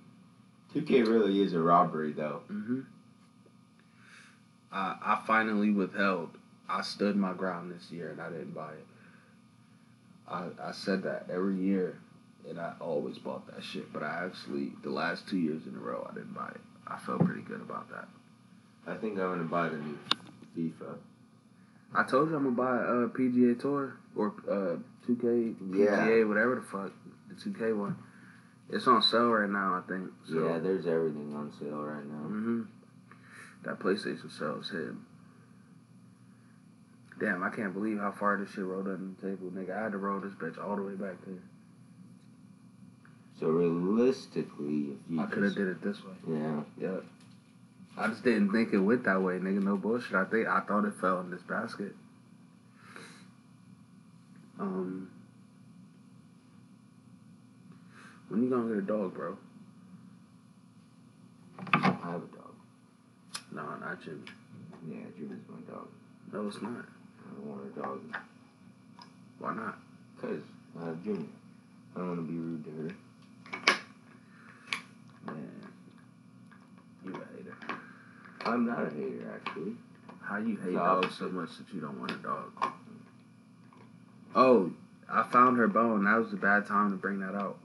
2K 0.75 1.07
really 1.07 1.41
is 1.41 1.53
a 1.53 1.61
robbery, 1.61 2.13
though. 2.13 2.43
Mm-hmm. 2.51 2.81
I 4.73 4.97
I 5.03 5.23
finally 5.27 5.71
withheld. 5.71 6.31
I 6.69 6.83
stood 6.83 7.17
my 7.17 7.33
ground 7.33 7.73
this 7.73 7.91
year 7.91 8.11
and 8.11 8.21
I 8.21 8.31
didn't 8.31 8.55
buy 8.55 8.73
it. 8.73 8.87
I 10.29 10.49
I 10.63 10.73
said 10.73 11.03
that 11.03 11.27
every 11.33 11.57
year, 11.57 11.99
and 12.49 12.61
I 12.61 12.75
always 12.81 13.19
bought 13.19 13.47
that 13.53 13.65
shit. 13.65 13.93
But 13.93 14.03
I 14.03 14.25
actually 14.27 14.73
the 14.83 14.91
last 14.91 15.29
two 15.29 15.39
years 15.39 15.67
in 15.67 15.75
a 15.75 15.79
row 15.79 16.07
I 16.11 16.15
didn't 16.15 16.35
buy 16.35 16.49
it. 16.49 16.61
I 16.87 16.99
felt 16.99 17.25
pretty 17.25 17.43
good 17.43 17.61
about 17.61 17.91
that. 17.91 18.09
I 18.87 18.95
think 18.95 19.19
I'm 19.19 19.31
gonna 19.31 19.45
buy 19.45 19.69
the 19.69 19.77
new 19.79 19.99
FIFA. 20.57 20.97
I 21.95 22.03
told 22.05 22.31
you 22.31 22.37
I'm 22.37 22.45
gonna 22.45 22.57
buy 22.57 22.77
a 22.77 23.09
PGA 23.09 23.59
Tour 23.59 23.97
or 24.17 24.35
uh 24.49 24.77
2K 25.07 25.55
Yeah. 25.73 26.07
PGA 26.07 26.29
whatever 26.29 26.55
the 26.57 26.63
fuck 26.63 26.93
the 27.29 27.35
2K 27.35 27.77
one. 27.77 27.97
It's 28.69 28.87
on 28.87 29.03
sale 29.03 29.31
right 29.31 29.51
now, 29.51 29.75
I 29.75 29.81
think. 29.89 30.11
So, 30.29 30.47
Yeah, 30.47 30.59
there's 30.59 30.87
everything 30.87 31.35
on 31.35 31.53
sale 31.59 31.83
right 31.83 32.07
now. 32.07 32.19
hmm 32.29 32.63
That 33.65 33.81
PlayStation 33.81 34.27
is 34.27 34.71
hitting. 34.71 35.05
Damn, 37.19 37.43
I 37.43 37.51
can't 37.51 37.75
believe 37.75 37.99
how 37.99 38.13
far 38.13 38.39
this 38.39 38.51
shit 38.53 38.65
rolled 38.65 38.87
up 38.87 38.95
on 38.95 39.17
the 39.21 39.27
table, 39.29 39.51
nigga. 39.51 39.77
I 39.77 39.83
had 39.83 39.93
to 39.93 39.99
roll 39.99 40.21
this 40.21 40.33
bitch 40.35 40.57
all 40.63 40.77
the 40.77 40.83
way 40.83 40.95
back 40.95 41.17
there. 41.27 41.35
So 43.39 43.49
realistically, 43.49 44.93
if 44.93 44.99
you 45.11 45.21
I 45.21 45.27
could 45.27 45.43
have 45.43 45.55
did 45.55 45.69
it 45.69 45.83
this 45.83 45.99
way. 46.05 46.13
yeah, 46.29 46.63
Yeah. 46.79 47.01
I 48.01 48.09
just 48.09 48.25
didn't 48.25 48.51
think 48.51 48.73
it 48.73 48.79
went 48.79 49.05
that 49.05 49.21
way, 49.21 49.35
nigga. 49.35 49.63
No 49.63 49.77
bullshit. 49.77 50.15
I 50.15 50.25
think 50.25 50.49
I 50.49 50.61
thought 50.61 50.87
it 50.87 50.95
fell 51.03 51.21
in 51.21 51.31
this 51.31 51.43
basket. 51.43 51.95
Um, 54.59 55.11
when 58.29 58.43
you 58.43 58.49
gonna 58.49 58.69
get 58.69 58.79
a 58.79 58.87
dog, 58.87 59.15
bro? 59.15 59.37
I 61.75 61.79
have 61.79 62.23
a 62.23 62.37
dog. 62.37 62.55
No, 63.53 63.63
not 63.77 64.03
Jimmy. 64.03 64.23
Yeah, 64.89 65.05
Jimmy's 65.17 65.39
my 65.49 65.61
dog. 65.71 65.89
No, 66.33 66.49
it's 66.49 66.63
not. 66.63 66.71
I 66.73 67.35
don't 67.35 67.47
want 67.47 67.77
a 67.77 67.81
dog 67.81 68.01
Why 69.39 69.55
not? 69.55 69.79
because 70.17 70.43
I 70.81 70.87
have 70.87 71.05
Jimmy. 71.05 71.29
I 71.95 71.99
don't 71.99 72.09
want 72.09 72.21
to 72.21 72.33
be 72.33 72.39
rude 72.39 72.65
to 72.65 72.71
her. 72.71 72.95
Man, 75.27 75.51
you 77.05 77.13
hater. 77.13 77.70
I'm 78.45 78.67
not 78.67 78.81
a 78.87 78.91
hater, 78.91 79.33
actually. 79.35 79.73
How 80.23 80.39
you 80.39 80.57
hate 80.57 80.75
Dog. 80.75 81.03
dogs 81.03 81.19
so 81.19 81.29
much 81.29 81.51
that 81.59 81.73
you 81.75 81.81
don't 81.81 81.99
want 81.99 82.13
a 82.13 82.15
dog? 82.17 82.53
Oh, 84.35 84.73
I 85.11 85.25
found 85.25 85.57
her 85.59 85.67
bone. 85.69 86.05
That 86.05 86.19
was 86.19 86.33
a 86.33 86.37
bad 86.37 86.67
time 86.67 86.91
to 86.91 86.97
bring 86.97 87.21
that 87.21 87.35
out. 87.35 87.59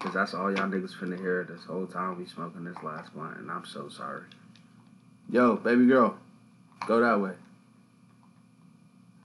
Cause 0.00 0.14
that's 0.14 0.32
all 0.34 0.48
y'all 0.54 0.68
niggas 0.68 0.94
finna 0.96 1.18
hear 1.18 1.44
this 1.48 1.64
whole 1.64 1.86
time 1.86 2.18
we 2.18 2.26
smoking 2.26 2.62
this 2.64 2.76
last 2.84 3.12
blunt, 3.14 3.38
and 3.38 3.50
I'm 3.50 3.64
so 3.66 3.88
sorry. 3.88 4.22
Yo, 5.28 5.56
baby 5.56 5.86
girl, 5.86 6.16
go 6.86 7.00
that 7.00 7.20
way. 7.20 7.32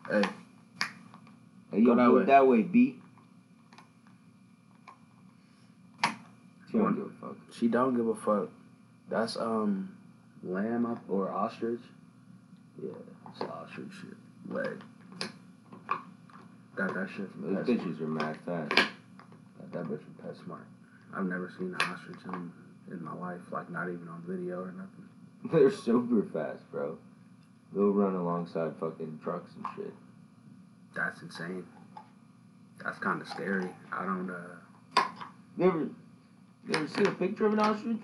Hey, 0.09 0.23
Hey, 1.71 1.79
yo, 1.79 1.85
Go 1.85 1.95
that 1.95 2.05
go 2.07 2.15
way. 2.17 2.25
that 2.25 2.47
way, 2.47 2.61
B. 2.63 2.95
She 6.71 6.77
don't 6.79 6.95
give 6.95 7.05
a 7.05 7.09
fuck. 7.27 7.35
she 7.51 7.67
don't 7.67 7.95
give 7.95 8.07
a 8.07 8.15
fuck. 8.15 8.49
That's 9.09 9.37
um, 9.37 9.92
lamb 10.43 10.85
up 10.85 11.01
or 11.09 11.31
ostrich. 11.31 11.79
Yeah, 12.81 12.89
it's 13.31 13.41
ostrich 13.41 13.91
shit. 14.01 14.17
Leg. 14.53 14.81
Got 16.75 16.93
that 16.95 17.09
shit 17.15 17.31
from 17.31 17.53
Those 17.55 17.67
bitches 17.67 18.01
are 18.01 18.07
mad 18.07 18.37
fast. 18.45 18.75
Got 18.75 19.71
that 19.71 19.83
bitch 19.85 20.01
from 20.01 20.15
PetSmart. 20.25 20.65
I've 21.15 21.25
never 21.25 21.51
seen 21.57 21.67
an 21.79 21.81
ostrich 21.81 22.17
in, 22.25 22.51
in 22.91 23.03
my 23.03 23.13
life, 23.13 23.41
like 23.51 23.69
not 23.69 23.89
even 23.89 24.07
on 24.07 24.23
video 24.27 24.61
or 24.61 24.71
nothing. 24.73 25.07
They're 25.51 25.71
super 25.71 26.23
fast, 26.33 26.69
bro. 26.71 26.97
They'll 27.73 27.91
run 27.91 28.15
alongside 28.15 28.73
fucking 28.79 29.19
trucks 29.23 29.51
and 29.55 29.65
shit. 29.75 29.93
That's 30.95 31.21
insane. 31.21 31.65
That's 32.83 32.97
kind 32.99 33.21
of 33.21 33.27
scary. 33.27 33.69
I 33.91 34.05
don't. 34.05 34.29
uh 34.29 35.03
You 35.57 35.65
ever, 35.65 35.79
you 35.79 36.73
ever 36.73 36.87
seen 36.87 37.05
a 37.07 37.11
picture 37.11 37.45
of 37.45 37.53
an 37.53 37.59
ostrich? 37.59 37.97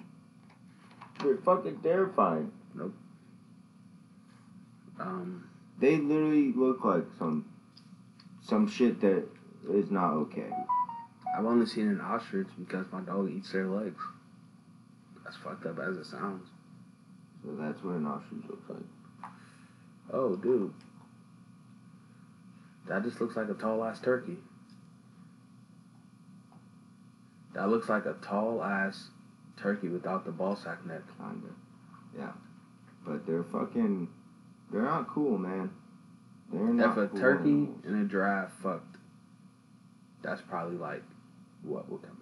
They're 1.20 1.38
fucking 1.38 1.80
terrifying. 1.82 2.52
um. 5.00 5.50
They 5.80 5.96
literally 5.96 6.52
look 6.52 6.84
like 6.84 7.06
some, 7.18 7.46
some 8.42 8.68
shit 8.68 9.00
that 9.00 9.26
is 9.72 9.90
not 9.90 10.12
okay. 10.14 10.50
I've 11.38 11.46
only 11.46 11.66
seen 11.66 11.88
an 11.88 12.02
ostrich 12.02 12.50
because 12.58 12.86
my 12.92 13.00
dog 13.00 13.32
eats 13.32 13.54
their 13.54 13.68
legs. 13.68 14.02
As 15.28 15.38
fucked 15.38 15.66
up 15.66 15.80
as 15.80 15.96
it 15.96 16.06
sounds. 16.06 16.50
So 17.44 17.52
that's 17.58 17.82
what 17.82 17.96
an 17.96 18.08
ostrich 18.08 18.44
looks 18.50 18.70
like. 18.70 19.32
Oh, 20.12 20.36
dude. 20.36 20.74
That 22.88 23.04
just 23.04 23.22
looks 23.22 23.38
like 23.38 23.48
a 23.50 23.54
tall 23.54 23.84
ass 23.86 24.02
turkey. 24.02 24.38
That 27.54 27.70
looks 27.70 27.88
like 27.88 28.06
a 28.06 28.18
tall 28.22 28.62
ass 28.64 29.10
turkey 29.60 29.90
without 29.90 30.26
the 30.26 30.32
ball 30.32 30.56
sack 30.56 30.86
neck. 30.86 31.02
Kinda. 31.18 31.48
Yeah. 32.18 32.32
But 33.06 33.26
they're 33.26 33.44
fucking, 33.44 34.08
they're 34.72 34.82
not 34.82 35.08
cool, 35.08 35.38
man. 35.38 35.72
They're 36.52 36.74
not 36.74 36.98
If 36.98 37.04
a 37.04 37.08
cool 37.10 37.20
turkey 37.20 37.50
animals. 37.50 37.86
and 37.86 38.02
a 38.06 38.06
giraffe 38.10 38.52
fucked, 38.64 38.98
that's 40.22 40.42
probably 40.42 40.78
like 40.78 41.04
what 41.64 41.90
will 41.90 41.98
come 42.00 42.18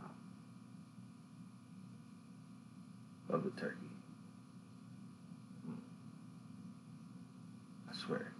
out 3.29 3.35
of 3.35 3.43
the 3.43 3.49
turkey. 3.59 3.75
I 7.89 7.93
swear. 8.05 8.33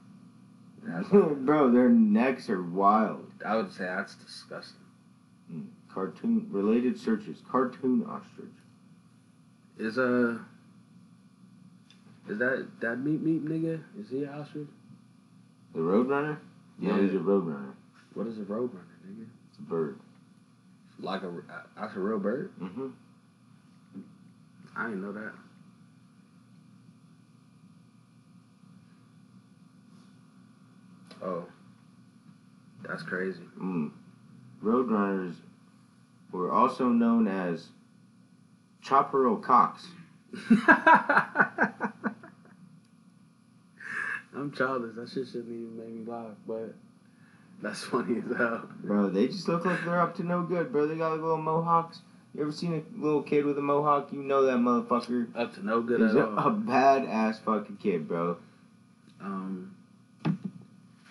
Bro, 1.11 1.72
their 1.72 1.90
necks 1.90 2.49
are 2.49 2.64
wild. 2.64 3.32
I 3.45 3.56
would 3.57 3.72
say 3.74 3.84
that's 3.86 4.15
disgusting. 4.15 4.80
Hmm. 5.52 5.61
Cartoon 5.94 6.48
related 6.49 6.99
searches. 6.99 7.41
Cartoon 7.49 8.06
ostrich. 8.07 8.48
Is 9.80 9.98
uh 9.98 10.38
is 12.28 12.38
that 12.40 12.68
that 12.82 12.98
meat 12.99 13.22
meat 13.22 13.45
nigga? 13.45 13.82
Is 13.99 14.10
he 14.10 14.24
an 14.24 14.30
ostrich? 14.30 14.68
The 15.74 15.80
roadrunner? 15.80 16.38
Yeah, 16.80 16.95
Yeah. 16.95 17.02
he's 17.04 17.14
a 17.14 17.18
roadrunner. 17.20 17.74
What 18.14 18.28
is 18.28 18.38
a 18.40 18.41
roadrunner, 18.41 18.98
nigga? 19.08 19.26
It's 19.49 19.60
a 19.60 19.62
bird. 19.62 19.99
Like 20.99 21.22
a 21.24 21.32
that's 21.80 21.95
a 21.95 21.99
real 21.99 22.20
bird? 22.20 22.52
Mm-hmm. 22.60 22.88
I 24.76 24.84
didn't 24.86 25.02
know 25.04 25.14
that. 25.14 25.34
Oh, 31.22 31.45
that's 32.88 33.04
crazy. 33.04 33.41
Mm. 33.60 33.91
Roadrunners 34.64 35.36
were 36.32 36.52
also 36.52 36.90
known 36.90 37.28
as 37.28 37.68
chopper 38.88 39.36
cocks. 39.38 39.86
I'm 44.36 44.52
childish. 44.56 44.96
That 44.96 45.10
shit 45.10 45.28
shouldn't 45.28 45.50
even 45.50 45.78
make 45.78 45.90
me 45.90 46.06
laugh, 46.12 46.36
but 46.48 46.76
that's 47.62 47.84
funny 47.84 48.20
as 48.20 48.38
hell. 48.38 48.70
Bro, 48.84 49.10
they 49.10 49.28
just 49.28 49.48
look 49.48 49.66
like 49.66 49.84
they're 49.84 50.00
up 50.02 50.16
to 50.18 50.24
no 50.24 50.44
good, 50.44 50.72
bro. 50.72 50.88
They 50.88 50.96
got 50.96 51.12
like 51.12 51.22
little 51.22 51.38
mohawks. 51.38 52.00
You 52.36 52.44
ever 52.44 52.52
seen 52.52 52.74
a 52.74 52.84
little 53.04 53.24
kid 53.24 53.46
with 53.46 53.58
a 53.58 53.62
mohawk? 53.62 54.12
You 54.12 54.22
know 54.22 54.44
that 54.44 54.58
motherfucker 54.58 55.36
Up 55.36 55.56
to 55.56 55.66
no 55.66 55.82
good 55.82 56.02
He's 56.02 56.12
at 56.12 56.18
a, 56.18 56.28
all. 56.28 56.38
a 56.38 56.52
badass 56.52 57.40
fucking 57.42 57.78
kid, 57.78 58.08
bro. 58.08 58.38
Um, 59.20 59.76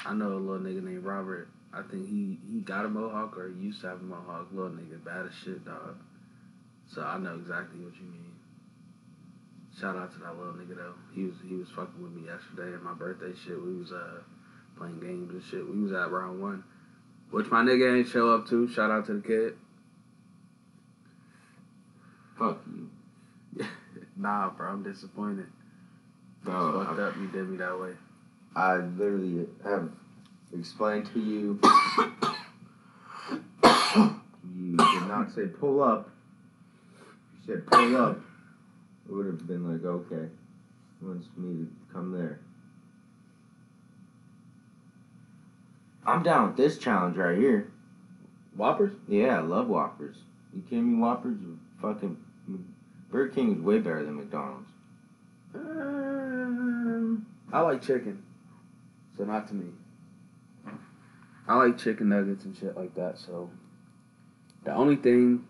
I 0.04 0.14
know 0.14 0.28
a 0.34 0.34
little 0.34 0.60
nigga 0.60 0.84
named 0.84 1.04
Robert. 1.04 1.48
I 1.72 1.82
think 1.82 2.08
he 2.08 2.38
he 2.52 2.60
got 2.60 2.84
a 2.84 2.88
mohawk 2.88 3.36
or 3.36 3.48
he 3.48 3.54
used 3.66 3.80
to 3.80 3.88
have 3.88 4.00
a 4.00 4.04
mohawk. 4.04 4.46
Little 4.52 4.70
nigga, 4.70 5.02
bad 5.04 5.26
as 5.26 5.32
shit, 5.34 5.64
dog. 5.64 5.96
So 6.92 7.02
I 7.02 7.18
know 7.18 7.34
exactly 7.34 7.80
what 7.80 7.94
you 7.96 8.06
mean. 8.06 8.32
Shout 9.78 9.96
out 9.96 10.12
to 10.14 10.18
that 10.20 10.38
little 10.38 10.54
nigga 10.54 10.76
though. 10.76 10.94
He 11.14 11.24
was 11.24 11.34
he 11.46 11.54
was 11.56 11.68
fucking 11.70 12.02
with 12.02 12.12
me 12.12 12.22
yesterday 12.26 12.74
at 12.74 12.82
my 12.82 12.94
birthday 12.94 13.32
shit. 13.44 13.60
We 13.60 13.76
was 13.76 13.92
uh 13.92 14.20
playing 14.78 15.00
games 15.00 15.30
and 15.32 15.42
shit. 15.42 15.68
We 15.68 15.82
was 15.82 15.92
at 15.92 16.10
round 16.10 16.40
one, 16.40 16.64
which 17.30 17.50
my 17.50 17.62
nigga 17.62 17.98
ain't 17.98 18.08
show 18.08 18.34
up 18.34 18.48
to. 18.48 18.68
Shout 18.68 18.90
out 18.90 19.06
to 19.06 19.14
the 19.14 19.20
kid. 19.20 19.56
Fuck 22.38 22.60
you. 22.66 22.90
Nah, 24.18 24.48
bro, 24.48 24.70
I'm 24.70 24.82
disappointed. 24.82 25.44
Bro, 26.42 26.86
Fucked 26.86 27.00
up. 27.00 27.16
You 27.18 27.26
did 27.28 27.50
me 27.50 27.58
that 27.58 27.78
way. 27.78 27.90
I 28.54 28.76
literally 28.76 29.46
have 29.62 29.90
explained 30.58 31.10
to 31.12 31.20
you. 31.20 31.60
you 34.56 34.76
did 34.78 35.06
not 35.06 35.30
say 35.34 35.48
pull 35.48 35.82
up. 35.82 36.08
Said 37.46 37.66
pull 37.66 37.96
up. 37.96 38.18
It 39.08 39.12
would 39.12 39.26
have 39.26 39.46
been 39.46 39.72
like, 39.72 39.84
okay. 39.84 40.28
He 41.00 41.06
wants 41.06 41.28
me 41.36 41.64
to 41.64 41.70
come 41.92 42.12
there. 42.12 42.40
I'm 46.04 46.22
down 46.22 46.48
with 46.48 46.56
this 46.56 46.78
challenge 46.78 47.16
right 47.16 47.36
here. 47.36 47.72
Whoppers? 48.54 48.92
Yeah, 49.08 49.38
I 49.38 49.40
love 49.40 49.68
Whoppers. 49.68 50.16
You 50.54 50.62
kidding 50.62 50.92
me? 50.92 50.98
Whoppers 50.98 51.38
fucking 51.80 52.16
Burger 53.10 53.32
King 53.32 53.56
is 53.56 53.60
way 53.60 53.78
better 53.78 54.04
than 54.04 54.16
McDonald's. 54.16 54.70
Um, 55.54 57.26
I 57.52 57.60
like 57.60 57.82
chicken, 57.82 58.22
so 59.16 59.24
not 59.24 59.48
to 59.48 59.54
me. 59.54 59.70
I 61.48 61.54
like 61.56 61.78
chicken 61.78 62.08
nuggets 62.08 62.44
and 62.44 62.56
shit 62.56 62.76
like 62.76 62.94
that. 62.94 63.18
So 63.18 63.50
the 64.64 64.74
only 64.74 64.96
thing 64.96 65.46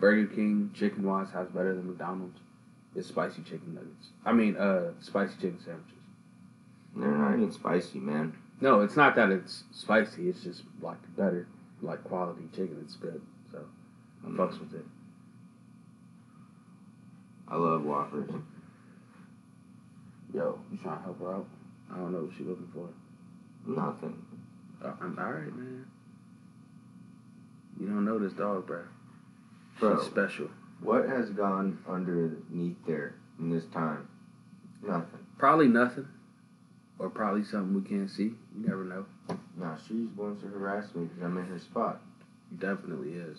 Burger 0.00 0.34
King 0.34 0.70
chicken 0.74 1.06
wise 1.06 1.30
has 1.32 1.48
better 1.48 1.74
than 1.74 1.86
McDonald's 1.86 2.40
is 2.94 3.06
spicy 3.06 3.42
chicken 3.42 3.74
nuggets. 3.74 4.08
I 4.24 4.32
mean, 4.32 4.56
uh, 4.56 4.92
spicy 5.00 5.34
chicken 5.34 5.60
sandwiches. 5.64 5.94
They're 6.96 7.08
not 7.08 7.34
even 7.34 7.52
spicy, 7.52 7.98
man. 7.98 8.36
No, 8.60 8.80
it's 8.80 8.96
not 8.96 9.14
that 9.16 9.30
it's 9.30 9.64
spicy. 9.72 10.28
It's 10.28 10.42
just 10.42 10.62
like 10.82 10.98
better, 11.16 11.46
like 11.82 12.02
quality 12.04 12.42
chicken. 12.52 12.78
It's 12.82 12.96
good. 12.96 13.20
So 13.52 13.58
I 14.26 14.30
fucks 14.30 14.58
with 14.58 14.74
it. 14.74 14.84
I 17.48 17.56
love 17.56 17.84
Whoppers. 17.84 18.30
Yo, 20.34 20.58
you 20.70 20.78
trying 20.78 20.98
to 20.98 21.04
help 21.04 21.20
her 21.20 21.34
out? 21.34 21.46
I 21.92 21.96
don't 21.96 22.12
know 22.12 22.22
what 22.22 22.32
she 22.36 22.44
looking 22.44 22.68
for. 22.72 22.88
Nothing. 23.66 24.24
Uh, 24.84 24.92
I'm 25.00 25.18
all 25.18 25.32
right, 25.32 25.56
man. 25.56 25.86
You 27.80 27.86
don't 27.86 28.04
know 28.04 28.18
this 28.18 28.32
dog, 28.32 28.66
bro. 28.66 28.82
Bro. 29.80 29.98
She's 29.98 30.06
special. 30.06 30.50
What 30.82 31.08
has 31.08 31.30
gone 31.30 31.78
underneath 31.88 32.76
there 32.86 33.14
in 33.38 33.50
this 33.50 33.64
time? 33.66 34.08
Nothing. 34.82 35.26
Probably 35.38 35.68
nothing, 35.68 36.06
or 36.98 37.08
probably 37.08 37.44
something 37.44 37.74
we 37.74 37.88
can't 37.88 38.10
see. 38.10 38.34
You 38.54 38.66
never 38.66 38.84
know. 38.84 39.06
Nah, 39.56 39.76
she 39.88 40.08
going 40.16 40.38
to 40.40 40.46
harass 40.46 40.94
me 40.94 41.04
because 41.04 41.22
I'm 41.22 41.36
in 41.38 41.46
her 41.46 41.58
spot. 41.58 42.02
Definitely 42.58 43.12
is. 43.12 43.38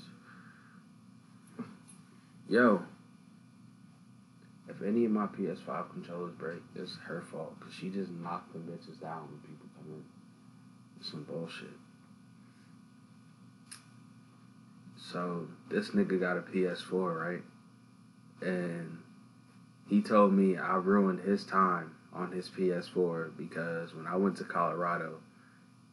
Yo, 2.49 2.83
if 4.67 4.81
any 4.81 5.05
of 5.05 5.11
my 5.11 5.27
PS5 5.27 5.91
controllers 5.91 6.33
break, 6.33 6.61
it's 6.75 6.95
her 7.05 7.23
fault 7.31 7.55
because 7.59 7.73
she 7.75 7.89
just 7.89 8.09
knocked 8.11 8.53
the 8.53 8.59
bitches 8.59 8.99
down 8.99 9.27
when 9.29 9.39
people 9.41 9.67
come 9.77 9.93
in. 9.93 10.03
It's 10.99 11.11
some 11.11 11.23
bullshit. 11.23 11.69
So 15.11 15.47
this 15.69 15.89
nigga 15.89 16.19
got 16.19 16.37
a 16.37 16.41
PS4, 16.41 17.15
right? 17.19 17.41
And 18.41 18.99
he 19.87 20.01
told 20.01 20.33
me 20.33 20.57
I 20.57 20.75
ruined 20.75 21.19
his 21.19 21.45
time 21.45 21.95
on 22.13 22.31
his 22.31 22.49
PS4 22.49 23.37
because 23.37 23.93
when 23.93 24.07
I 24.07 24.15
went 24.15 24.37
to 24.37 24.43
Colorado, 24.43 25.19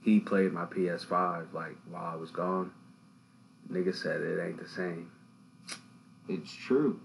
he 0.03 0.21
played 0.21 0.53
my 0.53 0.65
PS5 0.65 1.53
like 1.53 1.77
while 1.91 2.07
I 2.07 2.17
was 2.17 2.31
gone. 2.31 2.73
Nigga 3.71 3.95
said 3.95 4.21
it 4.21 4.41
ain't 4.41 4.61
the 4.63 4.69
same. 4.69 5.11
It's 6.29 6.53
true. 6.53 7.01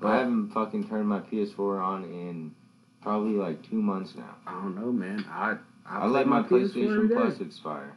But- 0.00 0.08
I 0.08 0.18
haven't 0.18 0.50
fucking 0.50 0.88
turned 0.88 1.08
my 1.08 1.20
PS4 1.20 1.82
on 1.82 2.04
in 2.04 2.54
probably 3.02 3.32
like 3.32 3.68
two 3.68 3.80
months 3.80 4.14
now. 4.14 4.36
I 4.46 4.52
don't 4.52 4.74
know, 4.74 4.92
man. 4.92 5.24
I 5.28 5.56
I, 5.86 6.02
I, 6.02 6.06
let 6.06 6.26
my, 6.28 6.42
PS4 6.42 6.48
PlayStation. 6.48 7.12
Plus 7.12 7.40
expire. 7.40 7.96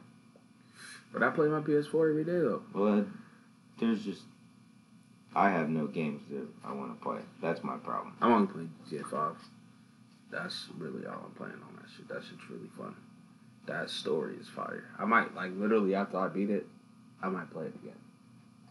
but 1.12 1.22
I 1.22 1.30
play 1.30 1.48
my 1.48 1.60
PS4 1.60 2.10
every 2.10 2.24
day 2.24 2.40
though. 2.40 2.64
Well, 2.74 3.06
there's 3.84 4.04
just 4.04 4.24
I 5.36 5.50
have 5.50 5.70
no 5.70 5.88
games 5.88 6.22
that 6.30 6.48
I 6.64 6.74
want 6.74 6.98
to 6.98 7.04
play. 7.04 7.20
That's 7.42 7.64
my 7.64 7.78
problem. 7.78 8.16
I'm 8.22 8.32
only 8.32 8.48
playing 8.48 8.72
GTA 8.90 9.10
5. 9.10 9.36
That's 10.32 10.68
really 10.78 11.06
all 11.06 11.22
I'm 11.26 11.32
playing 11.32 11.54
on 11.54 11.76
that 11.76 11.90
shit. 11.96 12.08
That 12.08 12.24
shit's 12.24 12.50
really 12.50 12.70
fun. 12.78 12.96
That 13.66 13.90
story 13.90 14.36
is 14.40 14.48
fire. 14.48 14.86
I 15.00 15.06
might 15.06 15.34
like 15.36 15.52
literally 15.56 15.96
after 15.96 16.18
I 16.18 16.28
beat 16.28 16.50
it, 16.50 16.68
I 17.22 17.30
might 17.30 17.50
play 17.52 17.66
it 17.66 17.76
again. 17.82 17.96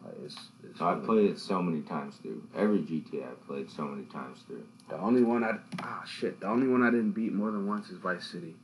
Like 0.05 0.15
it's, 0.25 0.37
it's 0.69 0.81
I've 0.81 1.03
really 1.03 1.07
played 1.07 1.31
it 1.31 1.39
so 1.39 1.63
many 1.63 1.83
times 1.83 2.17
through. 2.17 2.43
Every 2.57 2.81
GTA 2.81 3.31
I've 3.31 3.47
played 3.47 3.71
so 3.71 3.83
many 3.83 4.05
times 4.07 4.39
through. 4.47 4.65
The 4.89 4.99
only 4.99 5.23
one 5.23 5.45
I 5.45 5.59
ah 5.81 6.03
shit. 6.07 6.41
The 6.41 6.47
only 6.47 6.69
one 6.69 6.83
I 6.83 6.91
didn't 6.91 7.13
beat 7.13 7.33
more 7.33 7.51
than 7.51 7.67
once 7.67 7.89
is 7.91 7.99
Vice 7.99 8.27
City. 8.27 8.55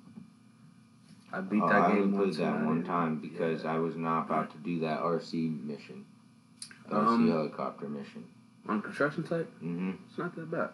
I 1.33 1.41
beat 1.41 1.63
Oh, 1.63 1.69
that 1.69 1.83
I 1.83 1.89
game 1.93 2.15
only 2.15 2.19
played 2.19 2.35
that 2.35 2.55
I 2.55 2.65
one 2.65 2.85
time 2.85 3.17
because 3.21 3.65
yeah. 3.65 3.75
I 3.75 3.79
was 3.79 3.97
not 3.97 4.27
about 4.27 4.51
to 4.51 4.59
do 4.59 4.81
that 4.81 5.01
RC 5.01 5.65
mission. 5.65 6.05
RC 6.91 7.07
Um, 7.09 7.29
helicopter 7.29 7.89
mission. 7.89 8.25
on 8.69 8.83
construction 8.83 9.25
site, 9.27 9.47
Mm-hmm. 9.63 9.93
it's 10.09 10.19
not 10.19 10.35
that 10.37 10.51
bad. 10.51 10.71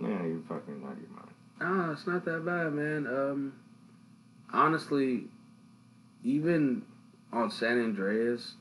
Yeah, 0.00 0.22
you're 0.24 0.40
fucking 0.48 0.82
out 0.84 0.92
of 0.92 0.98
your 1.00 1.10
mind. 1.10 1.30
Ah, 1.60 1.92
it's 1.92 2.06
not 2.06 2.24
that 2.24 2.44
bad, 2.44 2.72
man. 2.74 3.06
Um, 3.06 3.52
honestly, 4.52 5.24
even 6.22 6.82
on 7.32 7.50
San 7.50 7.80
Andreas, 7.80 8.54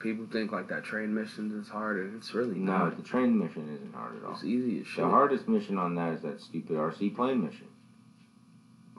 people 0.00 0.26
think 0.30 0.52
like 0.52 0.68
that 0.68 0.84
train 0.84 1.14
mission 1.14 1.58
is 1.60 1.68
hard, 1.68 1.98
and 1.98 2.16
it's 2.16 2.34
really 2.34 2.58
No, 2.58 2.78
not. 2.78 2.96
the 2.96 3.02
train 3.02 3.38
mission 3.38 3.68
isn't 3.74 3.94
hard 3.94 4.16
at 4.16 4.24
all. 4.24 4.32
It's 4.32 4.44
easy 4.44 4.80
as 4.80 4.86
shit. 4.86 5.04
The 5.04 5.10
hardest 5.10 5.48
mission 5.48 5.78
on 5.78 5.94
that 5.94 6.14
is 6.14 6.22
that 6.22 6.40
stupid 6.40 6.76
RC 6.76 7.14
plane 7.14 7.44
mission. 7.44 7.66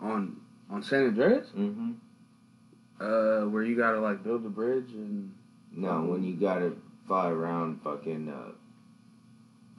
on 0.01 0.37
on 0.69 0.81
San 0.83 1.07
Andreas, 1.07 1.47
Mm-hmm. 1.57 1.91
uh, 3.01 3.47
where 3.49 3.63
you 3.63 3.75
gotta 3.75 3.99
like 3.99 4.23
build 4.23 4.45
a 4.45 4.49
bridge 4.49 4.91
and 4.93 5.33
No, 5.73 6.03
when 6.03 6.23
you 6.23 6.35
gotta 6.35 6.73
fly 7.09 7.27
around 7.29 7.81
fucking 7.83 8.29
uh, 8.29 8.51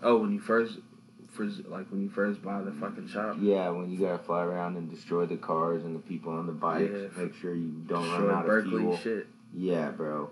oh, 0.03 0.17
when 0.19 0.33
you 0.33 0.41
first, 0.41 0.79
first 1.29 1.65
like 1.69 1.89
when 1.93 2.03
you 2.03 2.11
first 2.11 2.43
buy 2.43 2.61
the 2.61 2.73
fucking 2.73 3.07
shop. 3.09 3.37
yeah, 3.41 3.71
when 3.71 3.89
you 3.89 3.97
gotta 3.99 4.19
fly 4.19 4.43
around 4.43 4.77
and 4.77 4.91
destroy 4.91 5.27
the 5.27 5.37
cars 5.37 5.85
and 5.85 5.95
the 5.95 6.01
people 6.01 6.33
on 6.33 6.47
the 6.47 6.53
bikes, 6.53 6.91
Yeah, 6.93 7.23
make 7.23 7.35
sure 7.37 7.55
you 7.55 7.71
don't 7.87 8.11
run 8.11 8.31
out 8.31 8.47
Berkeley 8.47 8.75
of 8.75 8.81
fuel. 8.81 8.97
shit. 8.99 9.27
Yeah, 9.55 9.91
bro. 9.91 10.31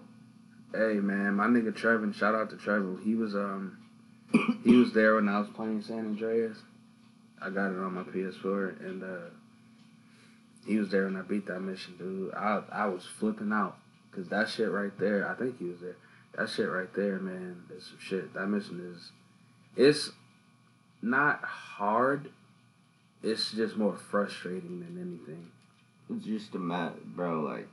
Hey 0.75 0.95
man, 0.95 1.35
my 1.37 1.47
nigga 1.47 1.73
Trevin, 1.73 2.12
shout 2.12 2.35
out 2.35 2.51
to 2.51 2.57
Trevin. 2.57 3.01
He 3.05 3.15
was 3.15 3.37
um 3.37 3.79
he 4.65 4.75
was 4.75 4.93
there 4.93 5.15
when 5.15 5.29
I 5.29 5.39
was 5.39 5.49
playing 5.55 5.83
San 5.83 6.01
Andreas. 6.01 6.59
I 7.41 7.51
got 7.51 7.70
it 7.70 7.79
on 7.79 7.95
my 7.95 8.03
PS4 8.03 8.81
and 8.85 9.05
uh 9.05 9.31
he 10.66 10.77
was 10.79 10.91
there 10.91 11.05
when 11.05 11.16
I 11.16 11.23
beat 11.23 11.47
that 11.47 11.61
mission, 11.61 11.95
dude. 11.97 12.35
I 12.35 12.61
I 12.73 12.87
was 12.87 13.07
flipping 13.20 13.53
out 13.53 13.79
cuz 14.11 14.29
that 14.31 14.49
shit 14.49 14.69
right 14.70 14.91
there, 14.99 15.29
I 15.31 15.35
think 15.37 15.59
he 15.61 15.66
was 15.66 15.79
there. 15.81 15.97
That 16.39 16.48
shit 16.48 16.70
right 16.70 16.93
there, 16.94 17.19
man, 17.19 17.65
is 17.77 17.86
some 17.86 17.98
shit. 18.01 18.32
That 18.35 18.47
mission 18.47 18.94
is 18.94 19.10
it's 19.77 20.12
not 21.02 21.43
hard. 21.43 22.31
It's 23.24 23.51
just 23.51 23.77
more 23.77 23.97
frustrating 23.97 24.78
than 24.78 24.97
anything. 25.01 25.51
It's 26.09 26.24
just 26.24 26.55
a 26.55 26.59
mat, 26.59 26.94
bro. 27.16 27.40
Like 27.40 27.69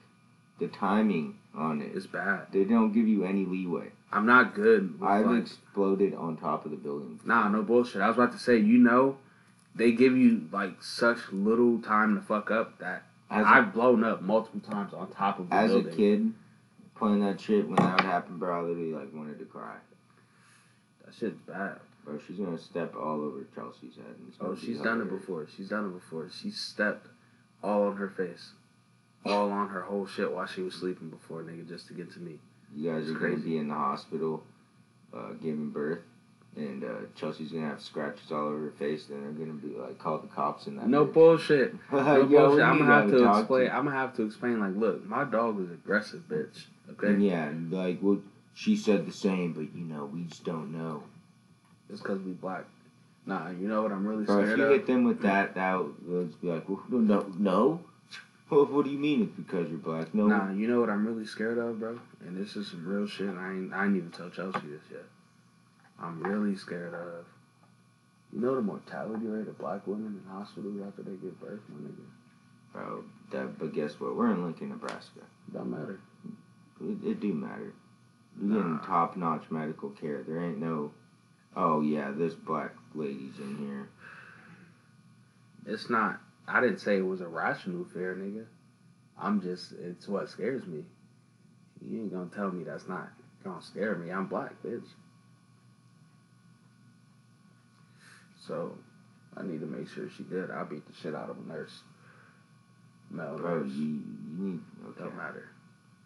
the 0.59 0.67
timing 0.67 1.35
on 1.53 1.81
it, 1.81 1.91
It's 1.93 2.07
bad. 2.07 2.47
they 2.51 2.63
don't 2.63 2.91
give 2.91 3.07
you 3.07 3.23
any 3.23 3.45
leeway. 3.45 3.91
I'm 4.11 4.25
not 4.25 4.55
good 4.55 4.99
with 4.99 5.09
I've 5.09 5.25
like 5.27 5.43
exploded 5.43 6.15
on 6.15 6.37
top 6.37 6.65
of 6.65 6.71
the 6.71 6.77
building. 6.77 7.19
Nah, 7.23 7.47
no 7.49 7.61
bullshit. 7.61 8.01
I 8.01 8.07
was 8.07 8.17
about 8.17 8.31
to 8.31 8.39
say, 8.39 8.57
you 8.57 8.77
know, 8.79 9.17
they 9.75 9.91
give 9.91 10.17
you 10.17 10.47
like 10.51 10.81
such 10.81 11.19
little 11.31 11.79
time 11.81 12.15
to 12.15 12.21
fuck 12.21 12.49
up 12.49 12.79
that 12.79 13.03
As 13.29 13.45
a, 13.45 13.47
I've 13.47 13.73
blown 13.73 14.03
up 14.03 14.21
multiple 14.21 14.61
times 14.61 14.93
on 14.93 15.11
top 15.11 15.39
of 15.39 15.49
the 15.49 15.55
as 15.55 15.73
a 15.73 15.83
kid, 15.83 16.33
playing 16.95 17.19
that 17.21 17.39
shit 17.39 17.67
when 17.67 17.75
that 17.75 17.97
would 17.97 18.05
happen, 18.05 18.37
bro, 18.37 18.57
I 18.59 18.61
literally 18.61 18.93
like 18.93 19.13
wanted 19.13 19.39
to 19.39 19.45
cry. 19.45 19.75
That 21.05 21.13
shit's 21.13 21.37
bad. 21.47 21.79
Bro, 22.03 22.19
she's 22.27 22.37
gonna 22.37 22.57
step 22.57 22.95
all 22.95 23.21
over 23.21 23.45
Chelsea's 23.55 23.95
head. 23.95 24.05
and 24.17 24.31
Oh, 24.39 24.55
she's 24.55 24.79
done 24.79 25.01
it 25.01 25.09
before. 25.09 25.47
She's 25.55 25.69
done 25.69 25.85
it 25.85 25.93
before. 25.93 26.29
She 26.29 26.51
stepped 26.51 27.07
all 27.63 27.83
on 27.87 27.95
her 27.97 28.09
face, 28.09 28.51
all 29.25 29.51
on 29.51 29.69
her 29.69 29.81
whole 29.81 30.05
shit 30.05 30.31
while 30.31 30.45
she 30.45 30.61
was 30.61 30.75
sleeping 30.75 31.09
before, 31.09 31.41
nigga, 31.43 31.67
just 31.67 31.87
to 31.87 31.93
get 31.93 32.11
to 32.13 32.19
me. 32.19 32.39
You 32.75 32.91
guys 32.91 33.07
It's 33.09 33.15
are 33.15 33.19
gonna 33.19 33.37
be 33.37 33.57
in 33.57 33.67
the 33.69 33.73
hospital, 33.73 34.43
uh, 35.13 35.33
giving 35.41 35.69
birth, 35.71 36.01
and 36.55 36.83
uh, 36.83 36.87
Chelsea's 37.15 37.51
gonna 37.51 37.67
have 37.67 37.81
scratches 37.81 38.31
all 38.31 38.47
over 38.47 38.57
her 38.65 38.71
face. 38.71 39.05
Then 39.05 39.21
they're 39.21 39.45
gonna 39.45 39.57
be 39.57 39.75
like, 39.77 39.99
call 39.99 40.19
the 40.19 40.27
cops 40.27 40.67
and 40.67 40.79
that. 40.79 40.87
No 40.87 41.05
bitch. 41.05 41.13
bullshit. 41.13 41.75
No 41.91 42.21
we 42.21 42.35
bullshit. 42.35 42.63
I'm 42.63 42.77
gonna 42.79 42.85
have 42.93 43.09
to 43.09 43.29
explain. 43.39 43.69
I'm 43.69 43.85
gonna 43.85 43.97
have 43.97 44.15
to 44.15 44.23
explain. 44.23 44.59
Like, 44.59 44.75
look, 44.75 45.05
my 45.05 45.23
dog 45.25 45.57
was 45.57 45.69
aggressive, 45.71 46.23
bitch. 46.29 46.65
Okay, 46.91 47.07
And 47.07 47.23
yeah, 47.23 47.45
and 47.45 47.71
like 47.71 47.99
well, 48.01 48.19
she 48.53 48.75
said 48.75 49.05
the 49.05 49.11
same, 49.11 49.53
but 49.53 49.75
you 49.77 49.85
know, 49.85 50.05
we 50.05 50.23
just 50.23 50.43
don't 50.45 50.71
know. 50.71 51.03
it's 51.89 52.01
because 52.01 52.19
we 52.21 52.31
black. 52.31 52.65
Nah, 53.27 53.49
you 53.49 53.67
know 53.67 53.81
what 53.81 53.91
I'm 53.91 54.05
really 54.07 54.23
Bro, 54.23 54.41
if 54.41 54.57
you 54.57 54.63
of. 54.65 54.69
hit 54.71 54.85
them 54.85 55.03
with 55.03 55.21
that, 55.23 55.55
that 55.55 55.79
would 55.79 56.27
just 56.29 56.41
be 56.41 56.47
like, 56.49 56.69
well, 56.69 56.79
no, 56.89 57.25
no. 57.37 57.79
What, 58.49 58.71
what 58.71 58.85
do 58.85 58.91
you 58.91 58.99
mean 58.99 59.23
it's 59.23 59.31
because 59.31 59.67
you're 59.69 59.79
black? 59.79 60.13
No. 60.13 60.27
Nah, 60.27 60.51
you 60.51 60.67
know 60.67 60.79
what 60.79 60.91
I'm 60.91 61.07
really 61.07 61.25
scared 61.25 61.57
of, 61.57 61.79
bro? 61.79 61.99
And 62.27 62.37
this 62.37 62.55
is 62.55 62.67
some 62.69 62.85
real 62.87 63.07
shit. 63.07 63.27
I 63.35 63.49
ain't, 63.49 63.73
I 63.73 63.85
ain't 63.87 63.97
even 63.97 64.11
tell 64.11 64.29
Chelsea 64.29 64.59
this 64.67 64.83
yet. 64.91 65.01
I'm 66.01 66.21
really 66.21 66.55
scared 66.55 66.93
of. 66.93 67.25
You 68.33 68.41
know 68.41 68.55
the 68.55 68.61
mortality 68.61 69.27
rate 69.27 69.47
of 69.47 69.57
black 69.57 69.87
women 69.87 70.21
in 70.21 70.29
hospitals 70.29 70.81
after 70.85 71.03
they 71.03 71.15
give 71.15 71.39
birth, 71.39 71.61
my 71.69 71.87
nigga? 71.87 72.03
Bro, 72.73 73.05
that, 73.31 73.57
but 73.57 73.73
guess 73.73 73.97
what? 73.99 74.15
We're 74.15 74.31
in 74.31 74.43
Lincoln, 74.43 74.69
Nebraska. 74.69 75.21
Don't 75.53 75.71
matter. 75.71 75.99
It, 76.81 77.11
it 77.11 77.19
do 77.21 77.33
matter. 77.33 77.73
You're 78.41 78.57
getting 78.57 78.79
top 78.85 79.15
notch 79.15 79.43
medical 79.49 79.91
care. 79.91 80.23
There 80.27 80.43
ain't 80.43 80.59
no, 80.59 80.91
oh 81.55 81.79
yeah, 81.79 82.11
this 82.11 82.33
black 82.33 82.71
lady's 82.93 83.39
in 83.39 83.57
here. 83.57 83.87
It's 85.65 85.89
not. 85.89 86.19
I 86.47 86.59
didn't 86.59 86.79
say 86.79 86.97
it 86.97 87.05
was 87.05 87.21
a 87.21 87.27
rational 87.27 87.85
fear, 87.85 88.15
nigga. 88.15 88.45
I'm 89.17 89.41
just. 89.41 89.71
It's 89.79 90.09
what 90.09 90.29
scares 90.29 90.65
me. 90.65 90.83
You 91.81 92.01
ain't 92.01 92.11
gonna 92.11 92.29
tell 92.35 92.51
me 92.51 92.65
that's 92.65 92.89
not 92.89 93.09
gonna 93.43 93.61
scare 93.61 93.95
me. 93.95 94.11
I'm 94.11 94.27
black, 94.27 94.61
bitch. 94.61 94.83
So 98.47 98.77
I 99.37 99.43
need 99.43 99.59
to 99.61 99.65
make 99.65 99.89
sure 99.89 100.09
she 100.15 100.23
good. 100.23 100.51
I 100.51 100.63
beat 100.63 100.85
the 100.87 100.93
shit 100.93 101.15
out 101.15 101.29
of 101.29 101.37
a 101.37 101.47
nurse. 101.47 101.81
Male 103.09 103.37
Bro, 103.37 103.63
nurse. 103.63 103.71
you, 103.71 103.85
you 103.85 104.03
need. 104.37 104.59
Okay. 104.89 105.03
Don't 105.03 105.17
matter. 105.17 105.49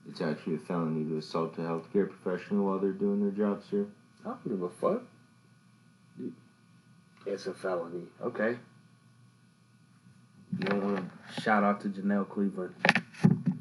It's 0.08 0.22
actually 0.22 0.56
a 0.56 0.60
felony 0.60 1.04
to 1.10 1.18
assault 1.18 1.58
a 1.58 1.62
healthcare 1.62 2.10
professional 2.10 2.66
while 2.66 2.80
they're 2.80 2.92
doing 2.92 3.22
their 3.22 3.32
job, 3.32 3.62
sir. 3.70 3.86
I 4.26 4.30
don't 4.30 4.44
give 4.48 4.62
a 4.62 4.70
fuck. 4.70 5.04
It's 7.26 7.48
a 7.48 7.54
felony. 7.54 8.04
Okay. 8.22 8.58
You 10.58 10.66
don't 10.66 10.94
want 10.94 11.10
Shout 11.42 11.64
out 11.64 11.82
to 11.82 11.90
Janelle 11.90 12.28
Cleveland. 12.28 12.74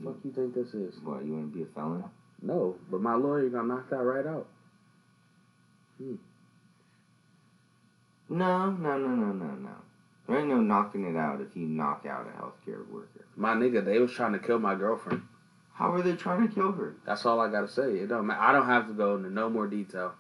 What 0.01 0.15
Fuck 0.15 0.25
you 0.25 0.33
think 0.33 0.55
this 0.55 0.69
is? 0.75 0.95
to. 0.97 1.01
What? 1.05 1.25
You 1.25 1.35
want 1.35 1.53
to 1.53 1.57
be 1.59 1.63
a 1.65 1.67
felon? 1.67 2.05
No, 2.41 2.77
but 2.91 3.01
my 3.01 3.15
lawyer 3.15 3.49
gonna 3.49 3.69
knock 3.69 3.91
that 3.91 3.97
right 3.97 4.27
out. 4.27 4.47
Hmm. 5.99 6.15
No, 8.29 8.71
no, 8.71 8.99
no, 8.99 9.09
no, 9.09 9.33
no, 9.33 9.47
no. 9.47 9.71
There 10.27 10.39
ain't 10.39 10.49
no 10.49 10.61
knocking 10.61 11.07
it 11.07 11.17
out 11.17 11.41
if 11.41 11.57
you 11.57 11.67
knock 11.67 12.05
out 12.07 12.27
a 12.27 12.43
healthcare 12.43 12.87
worker. 12.91 13.25
My 13.37 13.55
nigga, 13.55 13.83
they 13.83 13.99
was 13.99 14.13
trying 14.13 14.33
to 14.33 14.39
kill 14.39 14.59
my 14.59 14.75
girlfriend. 14.75 15.23
How 15.73 15.93
are 15.93 16.03
they 16.03 16.15
trying 16.15 16.47
to 16.47 16.55
kill 16.55 16.73
her? 16.73 16.97
That's 17.07 17.25
all 17.25 17.41
I 17.41 17.51
gotta 17.51 17.69
say. 17.69 17.99
It 17.99 18.09
don't 18.09 18.27
matter. 18.27 18.41
I 18.41 18.53
don't 18.53 18.67
have 18.67 18.89
to 18.89 18.93
go 18.93 19.17
into 19.17 19.31
no 19.31 19.49
more 19.49 19.67
detail. 19.67 20.13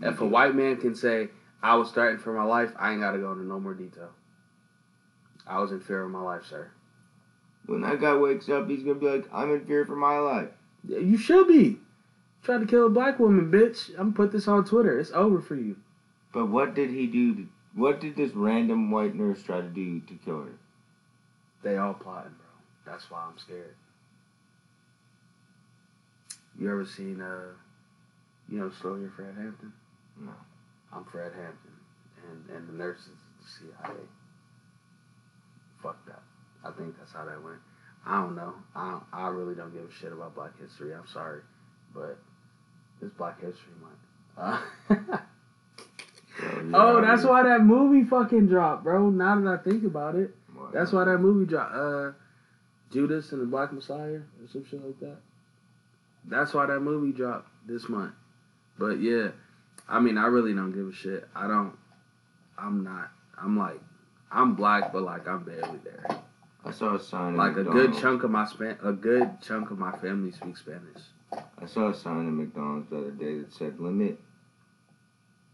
If 0.00 0.20
a 0.20 0.26
white 0.26 0.54
man 0.54 0.76
can 0.78 0.94
say 0.94 1.28
I 1.62 1.74
was 1.74 1.90
threatened 1.90 2.22
for 2.22 2.32
my 2.32 2.44
life, 2.44 2.72
I 2.78 2.92
ain't 2.92 3.00
gotta 3.00 3.18
go 3.18 3.32
into 3.32 3.44
no 3.44 3.60
more 3.60 3.74
detail. 3.74 4.10
I 5.46 5.58
was 5.60 5.72
in 5.72 5.80
fear 5.80 6.04
of 6.04 6.10
my 6.10 6.22
life, 6.22 6.46
sir. 6.46 6.70
When 7.66 7.82
that 7.82 8.00
guy 8.00 8.14
wakes 8.14 8.48
up, 8.48 8.68
he's 8.68 8.82
gonna 8.82 8.98
be 8.98 9.06
like, 9.06 9.28
"I'm 9.32 9.50
in 9.50 9.66
fear 9.66 9.84
for 9.84 9.96
my 9.96 10.18
life." 10.18 10.50
Yeah, 10.84 10.98
You 10.98 11.18
should 11.18 11.48
be. 11.48 11.80
Tried 12.42 12.60
to 12.60 12.66
kill 12.66 12.86
a 12.86 12.90
black 12.90 13.18
woman, 13.18 13.50
bitch. 13.50 13.90
I'm 13.90 13.96
gonna 13.96 14.12
put 14.12 14.32
this 14.32 14.48
on 14.48 14.64
Twitter. 14.64 14.98
It's 14.98 15.12
over 15.12 15.40
for 15.40 15.56
you. 15.56 15.76
But 16.32 16.46
what 16.48 16.74
did 16.74 16.90
he 16.90 17.06
do? 17.06 17.34
To, 17.34 17.46
what 17.74 18.00
did 18.00 18.16
this 18.16 18.32
random 18.32 18.90
white 18.90 19.14
nurse 19.14 19.42
try 19.42 19.60
to 19.60 19.68
do 19.68 20.00
to 20.00 20.14
kill 20.24 20.42
her? 20.42 20.58
They 21.62 21.76
all 21.76 21.94
plotting, 21.94 22.32
bro. 22.32 22.92
That's 22.92 23.10
why 23.10 23.24
I'm 23.28 23.38
scared. 23.38 23.74
You 26.58 26.70
ever 26.70 26.84
seen 26.84 27.20
uh 27.20 27.52
you 28.48 28.58
know 28.58 28.70
Slow 28.80 28.96
Your 28.96 29.10
Fred 29.10 29.34
Hampton? 29.36 29.72
No. 30.20 30.32
I'm 30.92 31.04
Fred 31.04 31.32
Hampton. 31.32 31.72
And 32.28 32.56
and 32.56 32.68
the 32.68 32.72
nurses 32.72 33.08
at 33.08 33.44
the 33.44 33.50
CIA. 33.50 33.96
Fucked 35.82 36.10
up. 36.10 36.22
I 36.64 36.70
think 36.72 36.98
that's 36.98 37.12
how 37.12 37.24
that 37.24 37.42
went. 37.42 37.58
I 38.06 38.22
don't 38.22 38.36
know. 38.36 38.54
I 38.74 38.90
don't, 38.90 39.02
I 39.12 39.28
really 39.28 39.54
don't 39.54 39.72
give 39.72 39.84
a 39.84 39.92
shit 39.92 40.12
about 40.12 40.34
Black 40.34 40.58
History. 40.60 40.94
I'm 40.94 41.06
sorry, 41.06 41.42
but 41.94 42.18
it's 43.02 43.12
Black 43.14 43.40
History 43.40 43.72
Month. 43.80 44.60
Uh, 44.98 45.18
Bro, 46.40 46.98
oh, 46.98 47.00
that's 47.00 47.24
why 47.24 47.42
that 47.42 47.62
movie 47.62 48.08
fucking 48.08 48.48
dropped, 48.48 48.84
bro. 48.84 49.10
Now 49.10 49.40
that 49.40 49.60
I 49.60 49.62
think 49.62 49.84
about 49.84 50.14
it. 50.14 50.34
That's 50.72 50.92
why 50.92 51.04
that 51.04 51.18
movie 51.18 51.46
dropped. 51.46 51.74
Uh, 51.74 52.12
Judas 52.92 53.32
and 53.32 53.40
the 53.40 53.46
Black 53.46 53.72
Messiah 53.72 54.20
or 54.40 54.48
some 54.52 54.64
shit 54.64 54.84
like 54.84 54.98
that. 55.00 55.18
That's 56.24 56.52
why 56.54 56.66
that 56.66 56.80
movie 56.80 57.16
dropped 57.16 57.48
this 57.66 57.88
month. 57.88 58.12
But 58.78 59.00
yeah, 59.00 59.28
I 59.88 60.00
mean, 60.00 60.18
I 60.18 60.26
really 60.26 60.54
don't 60.54 60.72
give 60.72 60.88
a 60.88 60.92
shit. 60.92 61.28
I 61.34 61.46
don't. 61.46 61.76
I'm 62.58 62.84
not. 62.84 63.10
I'm 63.40 63.58
like, 63.58 63.80
I'm 64.30 64.54
black, 64.54 64.92
but 64.92 65.02
like 65.02 65.26
I'm 65.26 65.44
barely 65.44 65.78
there. 65.84 66.04
I 66.64 66.72
saw 66.72 66.96
a 66.96 67.00
sign. 67.00 67.36
Like 67.36 67.56
a 67.56 67.64
good 67.64 67.96
chunk 67.98 68.22
of 68.22 68.30
my 68.30 68.44
span, 68.46 68.76
a 68.82 68.92
good 68.92 69.40
chunk 69.42 69.70
of 69.70 69.78
my 69.78 69.92
family 69.98 70.32
speaks 70.32 70.60
Spanish. 70.60 71.02
I 71.32 71.66
saw 71.66 71.88
a 71.88 71.94
sign 71.94 72.26
in 72.26 72.36
McDonald's 72.36 72.90
the 72.90 72.98
other 72.98 73.10
day 73.10 73.38
that 73.38 73.52
said 73.52 73.80
limit 73.80 74.20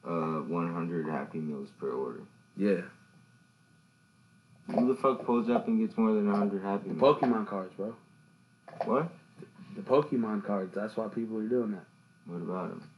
uh 0.06 0.40
100 0.42 1.06
Happy 1.08 1.38
Meals 1.38 1.68
per 1.80 1.90
order. 1.90 2.22
Yeah, 2.56 2.82
Who 4.74 4.88
the 4.94 5.00
fuck 5.00 5.24
pulls 5.26 5.50
up 5.50 5.68
and 5.68 5.78
gets 5.78 5.98
more 5.98 6.12
than 6.14 6.30
100 6.30 6.62
Happy 6.62 6.88
the 6.88 6.94
Meals? 6.94 7.18
Pokemon 7.18 7.46
cards, 7.46 7.74
bro. 7.76 7.94
What? 8.84 9.08
The 9.74 9.82
Pokemon 9.82 10.44
cards. 10.46 10.74
That's 10.74 10.96
why 10.96 11.08
people 11.08 11.38
are 11.38 11.48
doing 11.48 11.72
that. 11.72 11.84
What 12.26 12.38
about 12.42 12.70
them? 12.70 12.88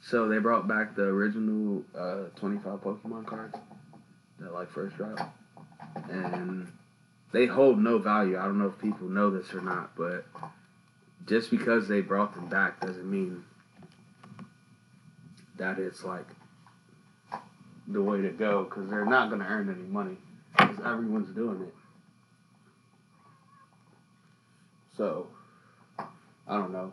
So 0.00 0.28
they 0.28 0.38
brought 0.38 0.66
back 0.68 0.94
the 0.96 1.02
original 1.04 1.82
uh, 1.98 2.24
25 2.36 2.80
Pokemon 2.80 3.26
cards 3.26 3.54
that 4.40 4.52
like 4.52 4.70
first 4.70 4.96
dropped, 4.96 5.22
and 6.10 6.70
they 7.32 7.46
hold 7.46 7.78
no 7.78 7.98
value. 7.98 8.38
I 8.38 8.44
don't 8.44 8.58
know 8.58 8.66
if 8.66 8.78
people 8.78 9.08
know 9.08 9.30
this 9.30 9.52
or 9.54 9.60
not, 9.60 9.94
but 9.96 10.24
just 11.26 11.50
because 11.50 11.86
they 11.88 12.00
brought 12.00 12.34
them 12.34 12.48
back 12.48 12.80
doesn't 12.80 13.08
mean 13.08 13.44
that 15.56 15.78
it's 15.78 16.02
like 16.02 16.26
the 17.88 18.02
way 18.02 18.20
to 18.20 18.30
go. 18.30 18.64
Because 18.64 18.88
they're 18.88 19.06
not 19.06 19.28
going 19.28 19.40
to 19.40 19.46
earn 19.46 19.68
any 19.68 19.88
money 19.88 20.16
because 20.56 20.78
everyone's 20.84 21.34
doing 21.34 21.62
it. 21.62 21.74
So 24.96 25.26
I 25.98 26.54
don't 26.54 26.72
know. 26.72 26.92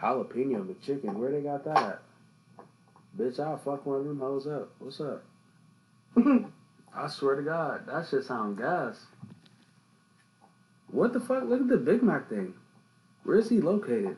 Jalapeno 0.00 0.66
McChicken, 0.66 1.14
where 1.14 1.30
they 1.30 1.40
got 1.40 1.64
that 1.64 1.78
at? 1.78 2.02
Bitch, 3.18 3.40
I'll 3.40 3.56
fuck 3.56 3.86
one 3.86 4.00
of 4.00 4.04
them 4.04 4.20
hoes 4.20 4.46
up. 4.46 4.70
What's 4.78 5.00
up? 5.00 5.24
I 6.94 7.08
swear 7.08 7.36
to 7.36 7.42
God, 7.42 7.86
that 7.86 8.06
shit 8.08 8.24
sound 8.24 8.58
gas. 8.58 9.06
What 10.88 11.12
the 11.12 11.20
fuck? 11.20 11.44
Look 11.44 11.62
at 11.62 11.68
the 11.68 11.78
Big 11.78 12.02
Mac 12.02 12.28
thing. 12.28 12.54
Where 13.24 13.38
is 13.38 13.48
he 13.48 13.60
located? 13.60 14.16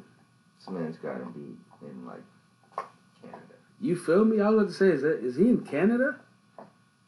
This 0.59 0.68
man's 0.68 0.96
gotta 0.96 1.24
be 1.26 1.56
in 1.82 2.06
like. 2.06 2.22
You 3.80 3.96
feel 3.96 4.24
me? 4.24 4.40
I 4.40 4.48
was 4.50 4.56
about 4.56 4.68
to 4.68 4.74
say, 4.74 4.88
is, 4.88 5.02
that, 5.02 5.24
is 5.24 5.36
he 5.36 5.48
in 5.48 5.64
Canada? 5.64 6.16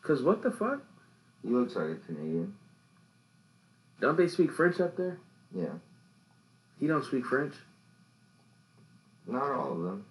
Cause 0.03 0.23
what 0.23 0.43
the 0.43 0.51
fuck? 0.51 0.83
He 1.43 1.49
looks 1.49 1.75
like 1.75 1.91
a 1.91 1.95
Canadian. 1.97 2.55
Don't 4.01 4.17
they 4.17 4.29
speak 4.29 4.53
French 4.53 4.81
up 4.81 4.97
there? 4.97 5.19
Yeah. 5.55 5.75
He 6.79 6.87
don't 6.87 7.05
speak 7.05 7.27
French. 7.27 7.55
Not 9.27 9.51
all 9.53 9.73
of 9.73 9.83
them. 9.83 10.05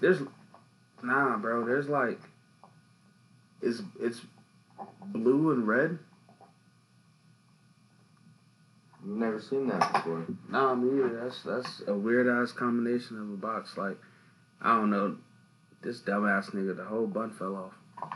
There's, 0.00 0.18
nah, 1.02 1.36
bro. 1.38 1.64
There's 1.64 1.88
like, 1.88 2.20
it's 3.62 3.82
it's 3.98 4.20
blue 5.06 5.52
and 5.52 5.66
red. 5.66 5.98
Never 9.02 9.40
seen 9.40 9.68
that 9.68 9.92
before. 9.92 10.26
Nah, 10.50 10.74
me 10.74 10.98
either. 10.98 11.20
That's 11.22 11.42
that's 11.42 11.82
a 11.86 11.94
weird 11.94 12.28
ass 12.28 12.52
combination 12.52 13.16
of 13.18 13.30
a 13.30 13.36
box. 13.36 13.76
Like, 13.78 13.96
I 14.66 14.70
don't 14.70 14.90
know. 14.90 15.16
This 15.80 16.00
dumbass 16.00 16.50
nigga, 16.50 16.76
the 16.76 16.84
whole 16.84 17.06
bun 17.06 17.30
fell 17.30 17.54
off. 17.54 18.08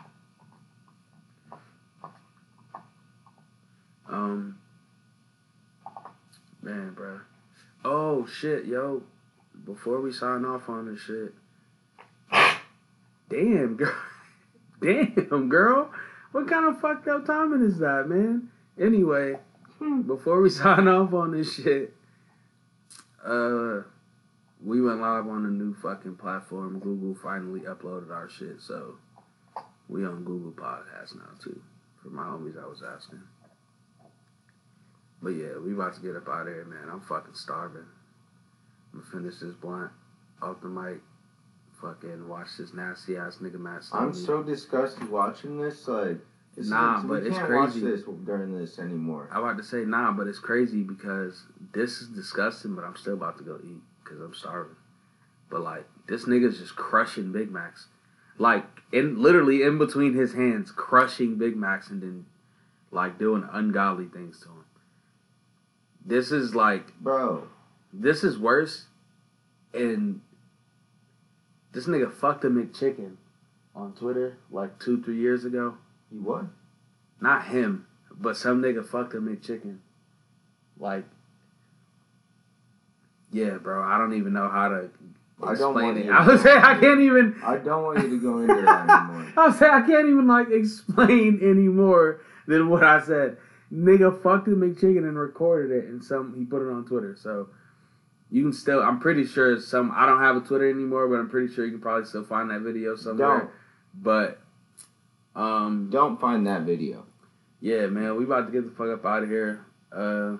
Um, 4.08 4.58
man, 6.60 6.92
bro. 6.94 7.20
Oh 7.84 8.26
shit, 8.26 8.64
yo. 8.64 9.04
Before 9.64 10.00
we 10.00 10.10
sign 10.10 10.44
off 10.44 10.68
on 10.68 10.92
this 10.92 11.00
shit, 11.00 11.34
damn 13.28 13.76
girl, 13.76 13.94
damn 14.82 15.48
girl, 15.48 15.92
what 16.32 16.48
kind 16.48 16.66
of 16.66 16.80
fucked 16.80 17.06
up 17.06 17.26
timing 17.26 17.62
is 17.62 17.78
that, 17.78 18.08
man? 18.08 18.50
Anyway, 18.76 19.38
before 20.04 20.40
we 20.40 20.50
sign 20.50 20.88
off 20.88 21.12
on 21.12 21.30
this 21.30 21.54
shit, 21.54 21.94
uh, 23.24 23.82
we 24.62 24.80
went 24.80 25.00
live 25.00 25.26
on 25.26 25.46
a 25.46 25.48
new 25.50 25.74
fucking 25.74 26.16
platform. 26.16 26.78
Google 26.80 27.14
finally 27.22 27.60
uploaded 27.60 28.10
our 28.10 28.28
shit, 28.28 28.60
so 28.60 28.96
we 29.88 30.04
on 30.04 30.24
Google 30.24 30.52
Podcast 30.52 31.16
now 31.16 31.30
too. 31.42 31.60
For 32.02 32.08
my 32.10 32.24
homies, 32.24 32.62
I 32.62 32.66
was 32.66 32.82
asking. 32.82 33.20
But 35.22 35.30
yeah, 35.30 35.58
we 35.62 35.72
about 35.72 35.94
to 35.94 36.00
get 36.00 36.16
up 36.16 36.28
out 36.28 36.46
of 36.46 36.54
here, 36.54 36.64
man. 36.64 36.88
I'm 36.90 37.00
fucking 37.00 37.34
starving. 37.34 37.84
I'm 38.92 39.00
gonna 39.00 39.10
finish 39.12 39.38
this 39.40 39.54
blunt 39.54 39.90
off 40.42 40.60
the 40.62 40.68
mic. 40.68 41.00
Fucking 41.80 42.28
watch 42.28 42.48
this 42.58 42.74
nasty 42.74 43.16
ass 43.16 43.38
nigga 43.40 43.58
Matt. 43.58 43.84
I'm 43.92 44.12
so 44.12 44.42
disgusted 44.42 45.08
watching 45.10 45.58
this. 45.58 45.88
Like, 45.88 46.18
it's, 46.56 46.68
Nah, 46.68 46.98
it's- 46.98 47.06
but 47.06 47.22
it's 47.26 47.38
crazy. 47.38 47.54
watch 47.54 47.74
this 47.74 48.02
during 48.26 48.52
this 48.58 48.78
anymore. 48.78 49.28
I'm 49.32 49.42
about 49.42 49.56
to 49.58 49.62
say 49.62 49.84
nah, 49.86 50.12
but 50.12 50.26
it's 50.26 50.38
crazy 50.38 50.82
because 50.82 51.46
this 51.72 52.02
is 52.02 52.08
disgusting, 52.08 52.74
but 52.74 52.84
I'm 52.84 52.96
still 52.96 53.14
about 53.14 53.38
to 53.38 53.44
go 53.44 53.58
eat 53.64 53.80
because 54.10 54.24
I'm 54.24 54.34
starving. 54.34 54.76
But 55.50 55.62
like 55.62 55.86
this 56.06 56.24
nigga's 56.24 56.58
just 56.58 56.76
crushing 56.76 57.32
Big 57.32 57.50
Macs, 57.50 57.88
like 58.38 58.64
in 58.92 59.20
literally 59.20 59.62
in 59.62 59.78
between 59.78 60.14
his 60.14 60.34
hands, 60.34 60.70
crushing 60.70 61.36
Big 61.36 61.56
Macs 61.56 61.90
and 61.90 62.02
then 62.02 62.26
like 62.90 63.18
doing 63.18 63.48
ungodly 63.52 64.06
things 64.06 64.40
to 64.40 64.48
him. 64.48 64.64
This 66.04 66.32
is 66.32 66.54
like 66.54 66.98
Bro, 67.00 67.48
this 67.92 68.24
is 68.24 68.38
worse, 68.38 68.86
and 69.72 70.20
this 71.72 71.86
nigga 71.86 72.12
fucked 72.12 72.44
a 72.44 72.50
McChicken 72.50 73.16
on 73.74 73.92
Twitter 73.92 74.38
like 74.50 74.78
two 74.78 75.02
three 75.02 75.18
years 75.18 75.44
ago. 75.44 75.76
you 76.10 76.22
what? 76.22 76.44
Not 77.20 77.46
him, 77.46 77.86
but 78.10 78.36
some 78.36 78.62
nigga 78.62 78.86
fucked 78.86 79.14
a 79.14 79.18
McChicken. 79.18 79.78
Like, 80.78 81.04
yeah, 83.32 83.58
bro. 83.58 83.82
I 83.82 83.98
don't 83.98 84.14
even 84.14 84.32
know 84.32 84.48
how 84.48 84.68
to 84.68 84.90
I 85.42 85.54
don't 85.54 85.74
want 85.74 85.96
explain 85.98 86.08
it. 86.08 86.10
I 86.20 86.26
would 86.26 86.40
say 86.40 86.56
I 86.56 86.78
can't 86.78 87.00
even. 87.00 87.40
I 87.44 87.56
don't 87.56 87.82
want 87.82 87.98
you 88.02 88.10
to 88.10 88.20
go 88.20 88.38
into 88.38 88.54
that 88.62 88.88
anymore. 89.10 89.32
I 89.36 89.48
would 89.48 89.58
say 89.58 89.66
I 89.68 89.80
can't 89.80 90.08
even 90.08 90.26
like 90.26 90.50
explain 90.50 91.40
any 91.42 91.68
more 91.68 92.20
than 92.46 92.68
what 92.68 92.84
I 92.84 93.00
said. 93.00 93.36
Nigga 93.72 94.22
fucked 94.22 94.46
the 94.46 94.52
McChicken 94.52 94.98
and 95.08 95.16
recorded 95.18 95.84
it, 95.84 95.88
and 95.88 96.02
some 96.02 96.34
he 96.36 96.44
put 96.44 96.60
it 96.66 96.70
on 96.70 96.84
Twitter. 96.84 97.16
So 97.18 97.48
you 98.30 98.42
can 98.42 98.52
still. 98.52 98.82
I'm 98.82 99.00
pretty 99.00 99.24
sure 99.24 99.60
some. 99.60 99.92
I 99.94 100.06
don't 100.06 100.20
have 100.20 100.36
a 100.36 100.40
Twitter 100.40 100.68
anymore, 100.68 101.08
but 101.08 101.16
I'm 101.16 101.30
pretty 101.30 101.52
sure 101.54 101.64
you 101.64 101.70
can 101.72 101.80
probably 101.80 102.06
still 102.06 102.24
find 102.24 102.50
that 102.50 102.60
video 102.60 102.96
somewhere. 102.96 103.38
Don't 103.38 103.50
But 103.94 104.40
um, 105.40 105.88
don't 105.90 106.20
find 106.20 106.46
that 106.46 106.62
video. 106.62 107.06
yeah, 107.60 107.86
man, 107.86 108.16
we 108.16 108.24
about 108.24 108.46
to 108.46 108.52
get 108.52 108.64
the 108.64 108.76
fuck 108.76 108.88
up 108.88 109.06
out 109.06 109.22
of 109.22 109.28
here. 109.28 109.64
Uh, 109.92 110.36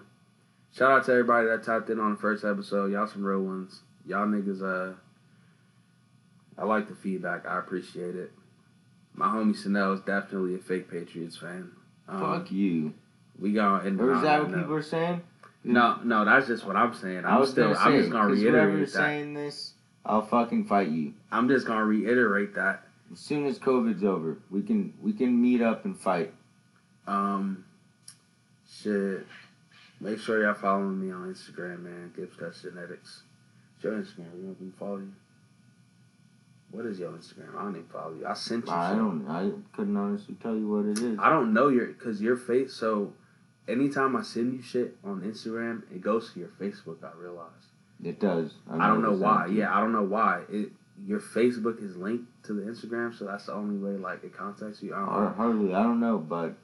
shout 0.72 0.90
out 0.90 1.04
to 1.06 1.12
everybody 1.12 1.46
that 1.48 1.62
tapped 1.62 1.90
in 1.90 2.00
on 2.00 2.12
the 2.12 2.18
first 2.18 2.44
episode. 2.44 2.92
Y'all 2.92 3.06
some 3.06 3.24
real 3.24 3.40
ones. 3.42 3.80
Y'all 4.06 4.26
niggas, 4.26 4.62
uh, 4.62 4.94
I 6.58 6.64
like 6.64 6.88
the 6.88 6.94
feedback. 6.94 7.46
I 7.46 7.58
appreciate 7.58 8.16
it. 8.16 8.32
My 9.14 9.26
homie 9.26 9.56
Sanel 9.56 9.94
is 9.94 10.00
definitely 10.00 10.54
a 10.54 10.58
fake 10.58 10.90
Patriots 10.90 11.36
fan. 11.36 11.70
Um, 12.08 12.20
Fuck 12.20 12.50
you. 12.50 12.94
We 13.38 13.52
gonna 13.52 13.84
end 13.84 14.00
Or 14.00 14.14
is 14.14 14.22
that 14.22 14.42
what 14.42 14.54
people 14.54 14.74
are 14.74 14.82
saying? 14.82 15.22
No, 15.62 15.98
no, 16.04 16.24
that's 16.24 16.46
just 16.46 16.66
what 16.66 16.76
I'm 16.76 16.94
saying. 16.94 17.24
I 17.24 17.34
I'm 17.34 17.40
was 17.40 17.50
still. 17.50 17.74
I'm 17.76 17.98
just 17.98 18.10
gonna 18.10 18.28
reiterate 18.32 18.86
that. 18.86 18.92
saying 18.92 19.34
this, 19.34 19.74
I'll 20.04 20.22
fucking 20.22 20.66
fight 20.66 20.88
you. 20.88 21.14
I'm 21.30 21.48
just 21.48 21.66
gonna 21.66 21.84
reiterate 21.84 22.54
that. 22.54 22.84
As 23.12 23.18
soon 23.18 23.46
as 23.46 23.58
COVID's 23.58 24.04
over, 24.04 24.38
we 24.50 24.62
can 24.62 24.94
we 25.02 25.12
can 25.12 25.40
meet 25.40 25.60
up 25.60 25.84
and 25.84 25.98
fight. 25.98 26.32
Um, 27.06 27.64
shit. 28.70 29.26
Make 30.00 30.18
sure 30.18 30.42
y'all 30.42 30.54
following 30.54 30.98
me 30.98 31.12
on 31.12 31.32
Instagram, 31.32 31.82
man. 31.82 32.12
Gibbs 32.16 32.36
Touch 32.38 32.62
Genetics. 32.62 33.22
Your 33.82 33.92
Instagram? 33.92 34.32
You 34.38 34.46
want 34.46 34.60
me 34.60 34.70
to 34.70 34.76
follow 34.78 34.96
you? 34.98 35.12
What 36.70 36.86
is 36.86 36.98
your 36.98 37.10
Instagram? 37.10 37.56
I 37.56 37.62
don't 37.62 37.76
even 37.76 37.88
follow 37.88 38.14
you. 38.14 38.26
I 38.26 38.34
sent 38.34 38.66
you. 38.66 38.72
I 38.72 38.90
some. 38.90 39.24
don't. 39.26 39.28
I 39.28 39.76
couldn't 39.76 39.96
honestly 39.96 40.36
tell 40.40 40.54
you 40.54 40.68
what 40.68 40.86
it 40.86 40.98
is. 40.98 41.18
I 41.18 41.28
don't 41.28 41.52
know 41.52 41.68
your 41.68 41.86
because 41.86 42.20
your 42.20 42.36
face. 42.36 42.72
So, 42.72 43.12
anytime 43.68 44.16
I 44.16 44.22
send 44.22 44.54
you 44.54 44.62
shit 44.62 44.96
on 45.04 45.20
Instagram, 45.22 45.82
it 45.92 46.00
goes 46.00 46.32
to 46.32 46.40
your 46.40 46.50
Facebook. 46.60 47.02
I 47.02 47.10
realize. 47.18 47.48
It 48.02 48.20
does. 48.20 48.54
I 48.70 48.86
don't 48.86 49.02
know 49.02 49.12
why. 49.12 49.46
Yeah, 49.46 49.76
I 49.76 49.80
don't 49.80 49.92
know 49.92 50.04
why. 50.04 50.42
It 50.48 50.70
your 51.06 51.20
Facebook 51.20 51.82
is 51.82 51.96
linked 51.96 52.44
to 52.44 52.52
the 52.52 52.62
Instagram, 52.62 53.16
so 53.16 53.24
that's 53.26 53.46
the 53.46 53.54
only 53.54 53.76
way 53.76 53.98
like 53.98 54.22
it 54.24 54.36
contacts 54.36 54.82
you. 54.82 54.94
I 54.94 54.98
don't 54.98 55.08
know. 55.08 55.34
Hardly. 55.36 55.74
I 55.74 55.82
don't 55.82 56.00
know, 56.00 56.18
but 56.18 56.54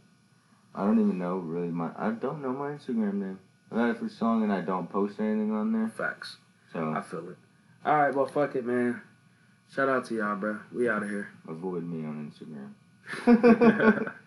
I 0.76 0.84
don't 0.84 1.00
even 1.00 1.18
know 1.18 1.36
really 1.36 1.68
my. 1.68 1.90
I 1.96 2.10
don't 2.10 2.42
know 2.42 2.52
my 2.52 2.72
Instagram 2.72 3.14
name. 3.14 3.38
I've 3.72 3.78
had 3.78 3.90
it 3.90 3.98
for 3.98 4.08
so 4.08 4.26
long 4.26 4.42
and 4.42 4.52
I 4.52 4.60
don't 4.60 4.88
post 4.88 5.18
anything 5.18 5.50
on 5.52 5.72
there. 5.72 5.88
Facts. 5.88 6.36
So 6.72 6.92
I 6.94 7.00
feel 7.00 7.28
it. 7.30 7.36
All 7.84 7.96
right, 7.96 8.14
well, 8.14 8.26
fuck 8.26 8.54
it, 8.54 8.64
man. 8.66 9.00
Shout 9.74 9.88
out 9.88 10.04
to 10.06 10.14
y'all, 10.14 10.36
bro. 10.36 10.58
We 10.72 10.88
out 10.88 11.02
of 11.02 11.08
here. 11.08 11.30
avoid 11.48 11.84
me 11.84 12.04
on 12.06 12.30
Instagram. 12.30 12.74